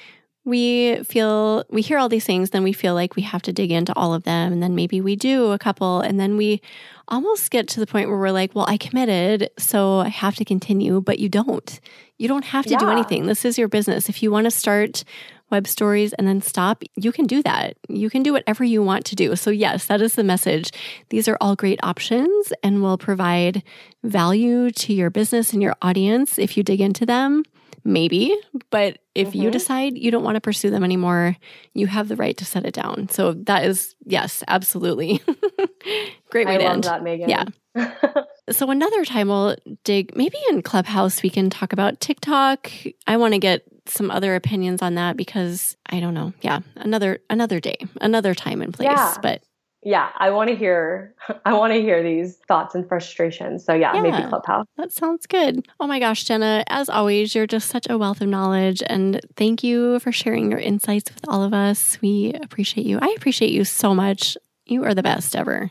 we 0.46 1.02
feel 1.02 1.64
we 1.70 1.82
hear 1.82 1.98
all 1.98 2.08
these 2.08 2.24
things 2.24 2.50
then 2.50 2.62
we 2.62 2.72
feel 2.72 2.94
like 2.94 3.16
we 3.16 3.22
have 3.22 3.42
to 3.42 3.52
dig 3.52 3.72
into 3.72 3.92
all 3.94 4.14
of 4.14 4.22
them 4.22 4.52
and 4.52 4.62
then 4.62 4.76
maybe 4.76 5.00
we 5.00 5.16
do 5.16 5.50
a 5.50 5.58
couple 5.58 6.00
and 6.00 6.18
then 6.20 6.36
we 6.36 6.62
almost 7.08 7.50
get 7.50 7.66
to 7.66 7.80
the 7.80 7.86
point 7.86 8.08
where 8.08 8.16
we're 8.16 8.30
like 8.30 8.54
well 8.54 8.64
i 8.68 8.76
committed 8.76 9.50
so 9.58 9.98
i 9.98 10.08
have 10.08 10.36
to 10.36 10.44
continue 10.44 11.00
but 11.00 11.18
you 11.18 11.28
don't 11.28 11.80
you 12.16 12.28
don't 12.28 12.44
have 12.44 12.64
to 12.64 12.72
yeah. 12.72 12.78
do 12.78 12.88
anything 12.88 13.26
this 13.26 13.44
is 13.44 13.58
your 13.58 13.68
business 13.68 14.08
if 14.08 14.22
you 14.22 14.30
want 14.30 14.44
to 14.44 14.50
start 14.50 15.02
web 15.50 15.66
stories 15.66 16.12
and 16.14 16.26
then 16.26 16.40
stop, 16.40 16.82
you 16.96 17.12
can 17.12 17.26
do 17.26 17.42
that. 17.42 17.76
You 17.88 18.10
can 18.10 18.22
do 18.22 18.32
whatever 18.32 18.64
you 18.64 18.82
want 18.82 19.04
to 19.06 19.16
do. 19.16 19.36
So, 19.36 19.50
yes, 19.50 19.86
that 19.86 20.00
is 20.00 20.14
the 20.14 20.24
message. 20.24 20.70
These 21.10 21.28
are 21.28 21.38
all 21.40 21.56
great 21.56 21.80
options 21.82 22.52
and 22.62 22.82
will 22.82 22.98
provide 22.98 23.62
value 24.02 24.70
to 24.70 24.92
your 24.92 25.10
business 25.10 25.52
and 25.52 25.62
your 25.62 25.76
audience 25.82 26.38
if 26.38 26.56
you 26.56 26.62
dig 26.62 26.80
into 26.80 27.06
them. 27.06 27.44
Maybe, 27.84 28.36
but 28.70 28.98
if 29.14 29.28
mm-hmm. 29.28 29.42
you 29.42 29.50
decide 29.52 29.96
you 29.96 30.10
don't 30.10 30.24
want 30.24 30.34
to 30.34 30.40
pursue 30.40 30.70
them 30.70 30.82
anymore, 30.82 31.36
you 31.72 31.86
have 31.86 32.08
the 32.08 32.16
right 32.16 32.36
to 32.38 32.44
set 32.44 32.66
it 32.66 32.74
down. 32.74 33.08
So 33.10 33.34
that 33.44 33.64
is, 33.64 33.94
yes, 34.04 34.42
absolutely. 34.48 35.22
Great 36.30 36.48
way 36.48 36.56
I 36.56 36.58
to 36.58 36.64
love 36.64 36.72
end. 36.72 36.84
That, 36.84 37.04
Megan. 37.04 37.30
Yeah. 37.30 37.44
so 38.50 38.70
another 38.70 39.04
time 39.04 39.28
we'll 39.28 39.56
dig 39.84 40.16
maybe 40.16 40.38
in 40.50 40.62
Clubhouse 40.62 41.22
we 41.22 41.30
can 41.30 41.50
talk 41.50 41.72
about 41.72 42.00
TikTok. 42.00 42.70
I 43.06 43.16
want 43.16 43.34
to 43.34 43.38
get 43.38 43.62
some 43.86 44.10
other 44.10 44.34
opinions 44.34 44.82
on 44.82 44.94
that 44.94 45.16
because 45.16 45.76
I 45.86 46.00
don't 46.00 46.14
know. 46.14 46.32
Yeah, 46.42 46.60
another 46.76 47.20
another 47.30 47.60
day, 47.60 47.78
another 48.00 48.34
time 48.34 48.62
and 48.62 48.72
place. 48.72 48.86
Yeah. 48.86 49.14
But 49.22 49.42
yeah, 49.82 50.10
I 50.16 50.30
want 50.30 50.50
to 50.50 50.56
hear 50.56 51.14
I 51.44 51.54
want 51.54 51.72
to 51.72 51.80
hear 51.80 52.02
these 52.02 52.36
thoughts 52.48 52.74
and 52.74 52.88
frustrations. 52.88 53.64
So 53.64 53.74
yeah, 53.74 53.94
yeah, 53.94 54.02
maybe 54.02 54.28
Clubhouse. 54.28 54.66
That 54.76 54.92
sounds 54.92 55.26
good. 55.26 55.66
Oh 55.78 55.86
my 55.86 55.98
gosh, 56.00 56.24
Jenna, 56.24 56.64
as 56.68 56.88
always, 56.88 57.34
you're 57.34 57.46
just 57.46 57.68
such 57.68 57.86
a 57.88 57.98
wealth 57.98 58.20
of 58.20 58.28
knowledge 58.28 58.82
and 58.86 59.20
thank 59.36 59.62
you 59.62 60.00
for 60.00 60.12
sharing 60.12 60.50
your 60.50 60.60
insights 60.60 61.12
with 61.14 61.28
all 61.28 61.42
of 61.42 61.54
us. 61.54 62.00
We 62.00 62.32
appreciate 62.42 62.86
you. 62.86 62.98
I 63.00 63.14
appreciate 63.16 63.52
you 63.52 63.64
so 63.64 63.94
much. 63.94 64.36
You 64.64 64.84
are 64.84 64.94
the 64.94 65.02
best 65.02 65.36
ever. 65.36 65.70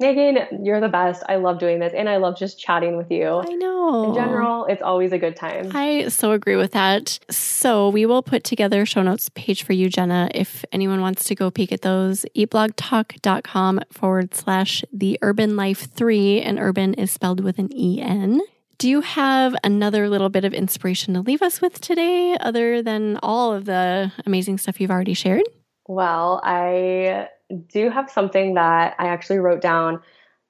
Megan, 0.00 0.64
you're 0.64 0.80
the 0.80 0.88
best. 0.88 1.22
I 1.28 1.36
love 1.36 1.58
doing 1.58 1.78
this 1.78 1.92
and 1.94 2.08
I 2.08 2.16
love 2.16 2.38
just 2.38 2.58
chatting 2.58 2.96
with 2.96 3.10
you. 3.10 3.26
I 3.26 3.52
know. 3.52 4.08
In 4.08 4.14
general, 4.14 4.64
it's 4.64 4.80
always 4.80 5.12
a 5.12 5.18
good 5.18 5.36
time. 5.36 5.70
I 5.74 6.08
so 6.08 6.32
agree 6.32 6.56
with 6.56 6.72
that. 6.72 7.18
So 7.30 7.90
we 7.90 8.06
will 8.06 8.22
put 8.22 8.42
together 8.42 8.82
a 8.82 8.86
show 8.86 9.02
notes 9.02 9.28
page 9.34 9.62
for 9.62 9.74
you, 9.74 9.90
Jenna. 9.90 10.30
If 10.34 10.64
anyone 10.72 11.02
wants 11.02 11.24
to 11.24 11.34
go 11.34 11.50
peek 11.50 11.70
at 11.70 11.82
those, 11.82 12.24
eatblogtalk.com 12.34 13.80
forward 13.92 14.34
slash 14.34 14.82
the 14.90 15.18
urben 15.22 15.56
life 15.56 15.92
three, 15.92 16.40
and 16.40 16.58
urben 16.58 16.98
is 16.98 17.10
spelled 17.10 17.40
with 17.40 17.58
an 17.58 17.68
E-N. 17.76 18.40
Do 18.78 18.88
you 18.88 19.02
have 19.02 19.54
another 19.62 20.08
little 20.08 20.30
bit 20.30 20.46
of 20.46 20.54
inspiration 20.54 21.12
to 21.12 21.20
leave 21.20 21.42
us 21.42 21.60
with 21.60 21.78
today, 21.82 22.38
other 22.40 22.82
than 22.82 23.18
all 23.22 23.52
of 23.52 23.66
the 23.66 24.10
amazing 24.24 24.56
stuff 24.56 24.80
you've 24.80 24.90
already 24.90 25.12
shared? 25.12 25.42
Well, 25.86 26.40
I 26.42 27.28
do 27.68 27.90
have 27.90 28.10
something 28.10 28.54
that 28.54 28.94
I 28.98 29.08
actually 29.08 29.38
wrote 29.38 29.60
down. 29.60 30.00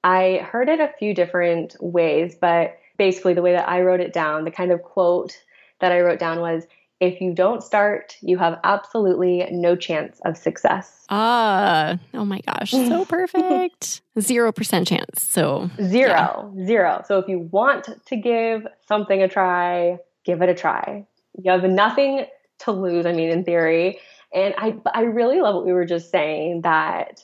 I 0.03 0.47
heard 0.51 0.69
it 0.69 0.79
a 0.79 0.91
few 0.99 1.13
different 1.13 1.75
ways, 1.79 2.35
but 2.39 2.77
basically, 2.97 3.33
the 3.33 3.41
way 3.41 3.53
that 3.53 3.67
I 3.67 3.81
wrote 3.81 3.99
it 3.99 4.13
down, 4.13 4.45
the 4.45 4.51
kind 4.51 4.71
of 4.71 4.81
quote 4.81 5.37
that 5.79 5.91
I 5.91 6.01
wrote 6.01 6.19
down 6.19 6.39
was 6.39 6.65
if 7.01 7.19
you 7.19 7.33
don't 7.33 7.63
start, 7.63 8.15
you 8.21 8.37
have 8.37 8.59
absolutely 8.63 9.47
no 9.51 9.75
chance 9.75 10.21
of 10.23 10.37
success. 10.37 11.05
Ah, 11.09 11.97
oh 12.13 12.23
my 12.23 12.39
gosh, 12.41 12.71
so 12.71 13.05
perfect. 13.09 14.01
0% 14.17 14.87
chance. 14.87 15.23
So, 15.23 15.69
zero, 15.81 16.53
yeah. 16.55 16.65
zero. 16.65 17.03
So, 17.07 17.17
if 17.17 17.27
you 17.27 17.39
want 17.39 17.89
to 18.05 18.15
give 18.15 18.67
something 18.87 19.21
a 19.23 19.27
try, 19.27 19.97
give 20.23 20.41
it 20.41 20.49
a 20.49 20.53
try. 20.53 21.07
You 21.41 21.51
have 21.51 21.63
nothing 21.63 22.25
to 22.59 22.71
lose, 22.71 23.05
I 23.05 23.13
mean, 23.13 23.29
in 23.29 23.43
theory. 23.43 23.99
And 24.33 24.53
I 24.57 24.75
I 24.93 25.01
really 25.03 25.41
love 25.41 25.55
what 25.55 25.65
we 25.65 25.73
were 25.73 25.85
just 25.85 26.09
saying 26.11 26.61
that 26.61 27.23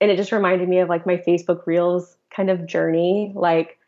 and 0.00 0.10
it 0.10 0.16
just 0.16 0.32
reminded 0.32 0.68
me 0.68 0.78
of 0.78 0.88
like 0.88 1.06
my 1.06 1.16
Facebook 1.16 1.66
Reels 1.66 2.16
kind 2.34 2.50
of 2.50 2.66
journey. 2.66 3.32
Like 3.34 3.78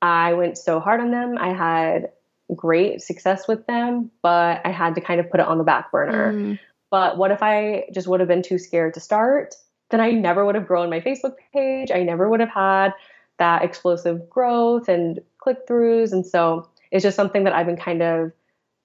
I 0.00 0.32
went 0.34 0.56
so 0.56 0.80
hard 0.80 1.00
on 1.00 1.10
them. 1.10 1.36
I 1.38 1.52
had 1.52 2.10
great 2.56 3.02
success 3.02 3.46
with 3.46 3.66
them, 3.66 4.10
but 4.22 4.60
I 4.64 4.70
had 4.70 4.94
to 4.94 5.00
kind 5.00 5.20
of 5.20 5.30
put 5.30 5.40
it 5.40 5.46
on 5.46 5.58
the 5.58 5.64
back 5.64 5.92
burner. 5.92 6.32
Mm. 6.32 6.58
But 6.90 7.18
what 7.18 7.30
if 7.30 7.42
I 7.42 7.84
just 7.92 8.08
would 8.08 8.20
have 8.20 8.28
been 8.28 8.42
too 8.42 8.58
scared 8.58 8.94
to 8.94 9.00
start? 9.00 9.54
Then 9.90 10.00
I 10.00 10.10
never 10.10 10.44
would 10.44 10.54
have 10.54 10.66
grown 10.66 10.90
my 10.90 11.00
Facebook 11.00 11.34
page. 11.52 11.90
I 11.90 12.02
never 12.02 12.28
would 12.28 12.40
have 12.40 12.50
had 12.50 12.92
that 13.38 13.62
explosive 13.62 14.28
growth 14.28 14.88
and 14.88 15.20
click 15.38 15.66
throughs. 15.66 16.12
And 16.12 16.26
so 16.26 16.68
it's 16.90 17.02
just 17.02 17.16
something 17.16 17.44
that 17.44 17.52
I've 17.52 17.66
been 17.66 17.76
kind 17.76 18.02
of 18.02 18.32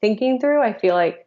thinking 0.02 0.40
through. 0.40 0.62
I 0.62 0.74
feel 0.74 0.94
like 0.94 1.25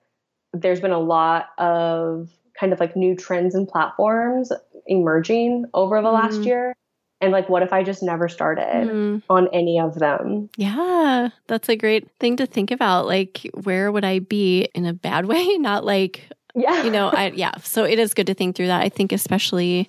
there's 0.53 0.81
been 0.81 0.93
a 0.93 0.99
lot 0.99 1.51
of 1.59 2.31
kind 2.59 2.73
of 2.73 2.81
like 2.81 2.97
new 2.97 3.15
trends 3.15 3.55
and 3.55 3.69
platforms 3.69 4.51
emerging 4.87 5.67
over 5.75 6.01
the 6.03 6.09
mm. 6.09 6.15
last 6.15 6.41
year. 6.43 6.75
And 7.21 7.33
like, 7.33 7.49
what 7.49 7.63
if 7.63 7.73
I 7.73 7.83
just 7.83 8.03
never 8.03 8.29
started 8.29 8.89
mm. 8.89 9.23
on 9.29 9.49
any 9.53 9.81
of 9.81 9.97
them? 9.97 10.51
Yeah, 10.57 11.31
that's 11.49 11.69
a 11.69 11.75
great 11.77 12.09
thing 12.21 12.37
to 12.37 12.47
think 12.47 12.71
about. 12.71 13.07
Like, 13.07 13.49
where 13.55 13.91
would 13.91 14.05
I 14.05 14.21
be 14.21 14.69
in 14.75 14.87
a 14.87 14.93
bad 14.93 15.27
way? 15.27 15.45
Not 15.57 15.85
like, 15.85 16.31
yeah, 16.55 16.85
you 16.85 16.91
know, 16.91 17.09
I, 17.09 17.31
yeah. 17.31 17.57
So 17.63 17.85
it 17.85 17.99
is 17.99 18.15
good 18.15 18.29
to 18.29 18.35
think 18.35 18.57
through 18.57 18.69
that. 18.69 18.83
I 18.83 18.89
think, 18.89 19.13
especially, 19.13 19.89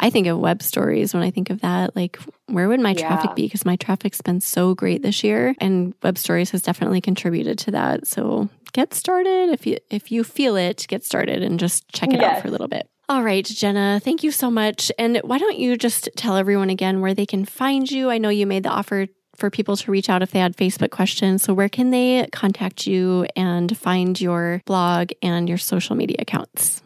I 0.00 0.10
think 0.10 0.26
of 0.26 0.38
web 0.38 0.62
stories 0.62 1.14
when 1.14 1.22
I 1.22 1.30
think 1.30 1.50
of 1.50 1.60
that. 1.60 1.94
Like, 1.94 2.18
where 2.46 2.68
would 2.68 2.80
my 2.80 2.94
traffic 2.94 3.30
yeah. 3.30 3.34
be? 3.34 3.42
Because 3.46 3.64
my 3.64 3.76
traffic's 3.76 4.20
been 4.20 4.40
so 4.40 4.74
great 4.74 5.02
this 5.02 5.22
year, 5.22 5.54
and 5.60 5.94
web 6.02 6.18
stories 6.18 6.50
has 6.50 6.62
definitely 6.62 7.00
contributed 7.00 7.58
to 7.60 7.70
that. 7.70 8.06
So 8.06 8.48
get 8.74 8.92
started 8.92 9.48
if 9.48 9.66
you 9.66 9.78
if 9.90 10.12
you 10.12 10.22
feel 10.22 10.56
it. 10.56 10.84
Get 10.88 11.02
started 11.02 11.42
and 11.42 11.58
just 11.58 11.88
check 11.88 12.12
it 12.12 12.20
yes. 12.20 12.36
out 12.36 12.42
for 12.42 12.48
a 12.48 12.50
little 12.50 12.68
bit. 12.68 12.86
All 13.08 13.22
right, 13.22 13.44
Jenna, 13.44 14.00
thank 14.02 14.22
you 14.22 14.30
so 14.30 14.50
much. 14.50 14.90
And 14.98 15.18
why 15.24 15.38
don't 15.38 15.58
you 15.58 15.76
just 15.76 16.08
tell 16.16 16.36
everyone 16.36 16.70
again 16.70 17.00
where 17.00 17.14
they 17.14 17.26
can 17.26 17.44
find 17.44 17.90
you? 17.90 18.10
I 18.10 18.16
know 18.18 18.30
you 18.30 18.46
made 18.46 18.62
the 18.62 18.70
offer 18.70 19.08
for 19.36 19.50
people 19.50 19.76
to 19.76 19.90
reach 19.90 20.08
out 20.08 20.22
if 20.22 20.30
they 20.30 20.38
had 20.38 20.56
Facebook 20.56 20.90
questions. 20.90 21.42
So, 21.42 21.54
where 21.54 21.68
can 21.68 21.90
they 21.90 22.26
contact 22.32 22.86
you 22.86 23.26
and 23.36 23.76
find 23.76 24.20
your 24.20 24.62
blog 24.64 25.10
and 25.22 25.48
your 25.48 25.58
social 25.58 25.96
media 25.96 26.16
accounts? 26.20 26.82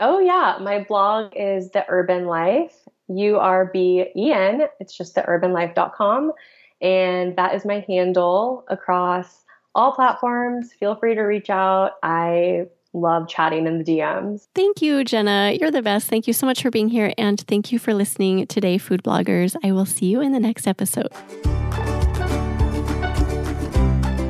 Oh, 0.00 0.18
yeah. 0.18 0.58
My 0.60 0.84
blog 0.86 1.32
is 1.36 1.70
The 1.70 1.84
Urben 1.88 2.26
Life, 2.26 2.74
U 3.08 3.38
R 3.38 3.70
B 3.72 4.04
E 4.16 4.32
N. 4.32 4.62
It's 4.80 4.96
just 4.96 5.14
theurbenlife.com. 5.14 6.32
And 6.80 7.36
that 7.36 7.54
is 7.54 7.64
my 7.64 7.84
handle 7.86 8.64
across 8.68 9.41
all 9.74 9.92
platforms. 9.92 10.72
Feel 10.72 10.94
free 10.96 11.14
to 11.14 11.22
reach 11.22 11.50
out. 11.50 11.92
I 12.02 12.66
love 12.92 13.28
chatting 13.28 13.66
in 13.66 13.78
the 13.78 13.84
DMs. 13.84 14.48
Thank 14.54 14.82
you, 14.82 15.04
Jenna. 15.04 15.56
You're 15.58 15.70
the 15.70 15.82
best. 15.82 16.08
Thank 16.08 16.26
you 16.26 16.32
so 16.32 16.46
much 16.46 16.62
for 16.62 16.70
being 16.70 16.88
here. 16.88 17.12
And 17.16 17.40
thank 17.48 17.72
you 17.72 17.78
for 17.78 17.94
listening 17.94 18.46
today, 18.46 18.78
food 18.78 19.02
bloggers. 19.02 19.56
I 19.64 19.72
will 19.72 19.86
see 19.86 20.06
you 20.06 20.20
in 20.20 20.32
the 20.32 20.40
next 20.40 20.66
episode. 20.66 21.12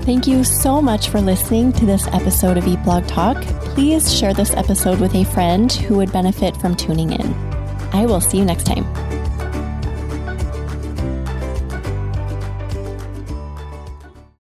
Thank 0.05 0.27
you 0.27 0.43
so 0.43 0.83
much 0.83 1.09
for 1.09 1.21
listening 1.21 1.73
to 1.75 1.87
this 1.87 2.09
episode 2.09 2.57
of 2.57 2.67
Eat 2.67 2.83
Blog 2.83 3.07
Talk. 3.07 3.41
Please 3.75 4.13
share 4.13 4.35
this 4.35 4.53
episode 4.55 5.01
with 5.01 5.15
a 5.15 5.25
friend 5.25 5.73
who 5.73 5.97
would 5.97 6.13
benefit 6.13 6.57
from 6.57 6.75
tuning 6.75 7.13
in. 7.13 7.35
I 7.93 8.07
will 8.07 8.21
see 8.21 8.39
you 8.39 8.45
next 8.45 8.65
time. 8.65 9.12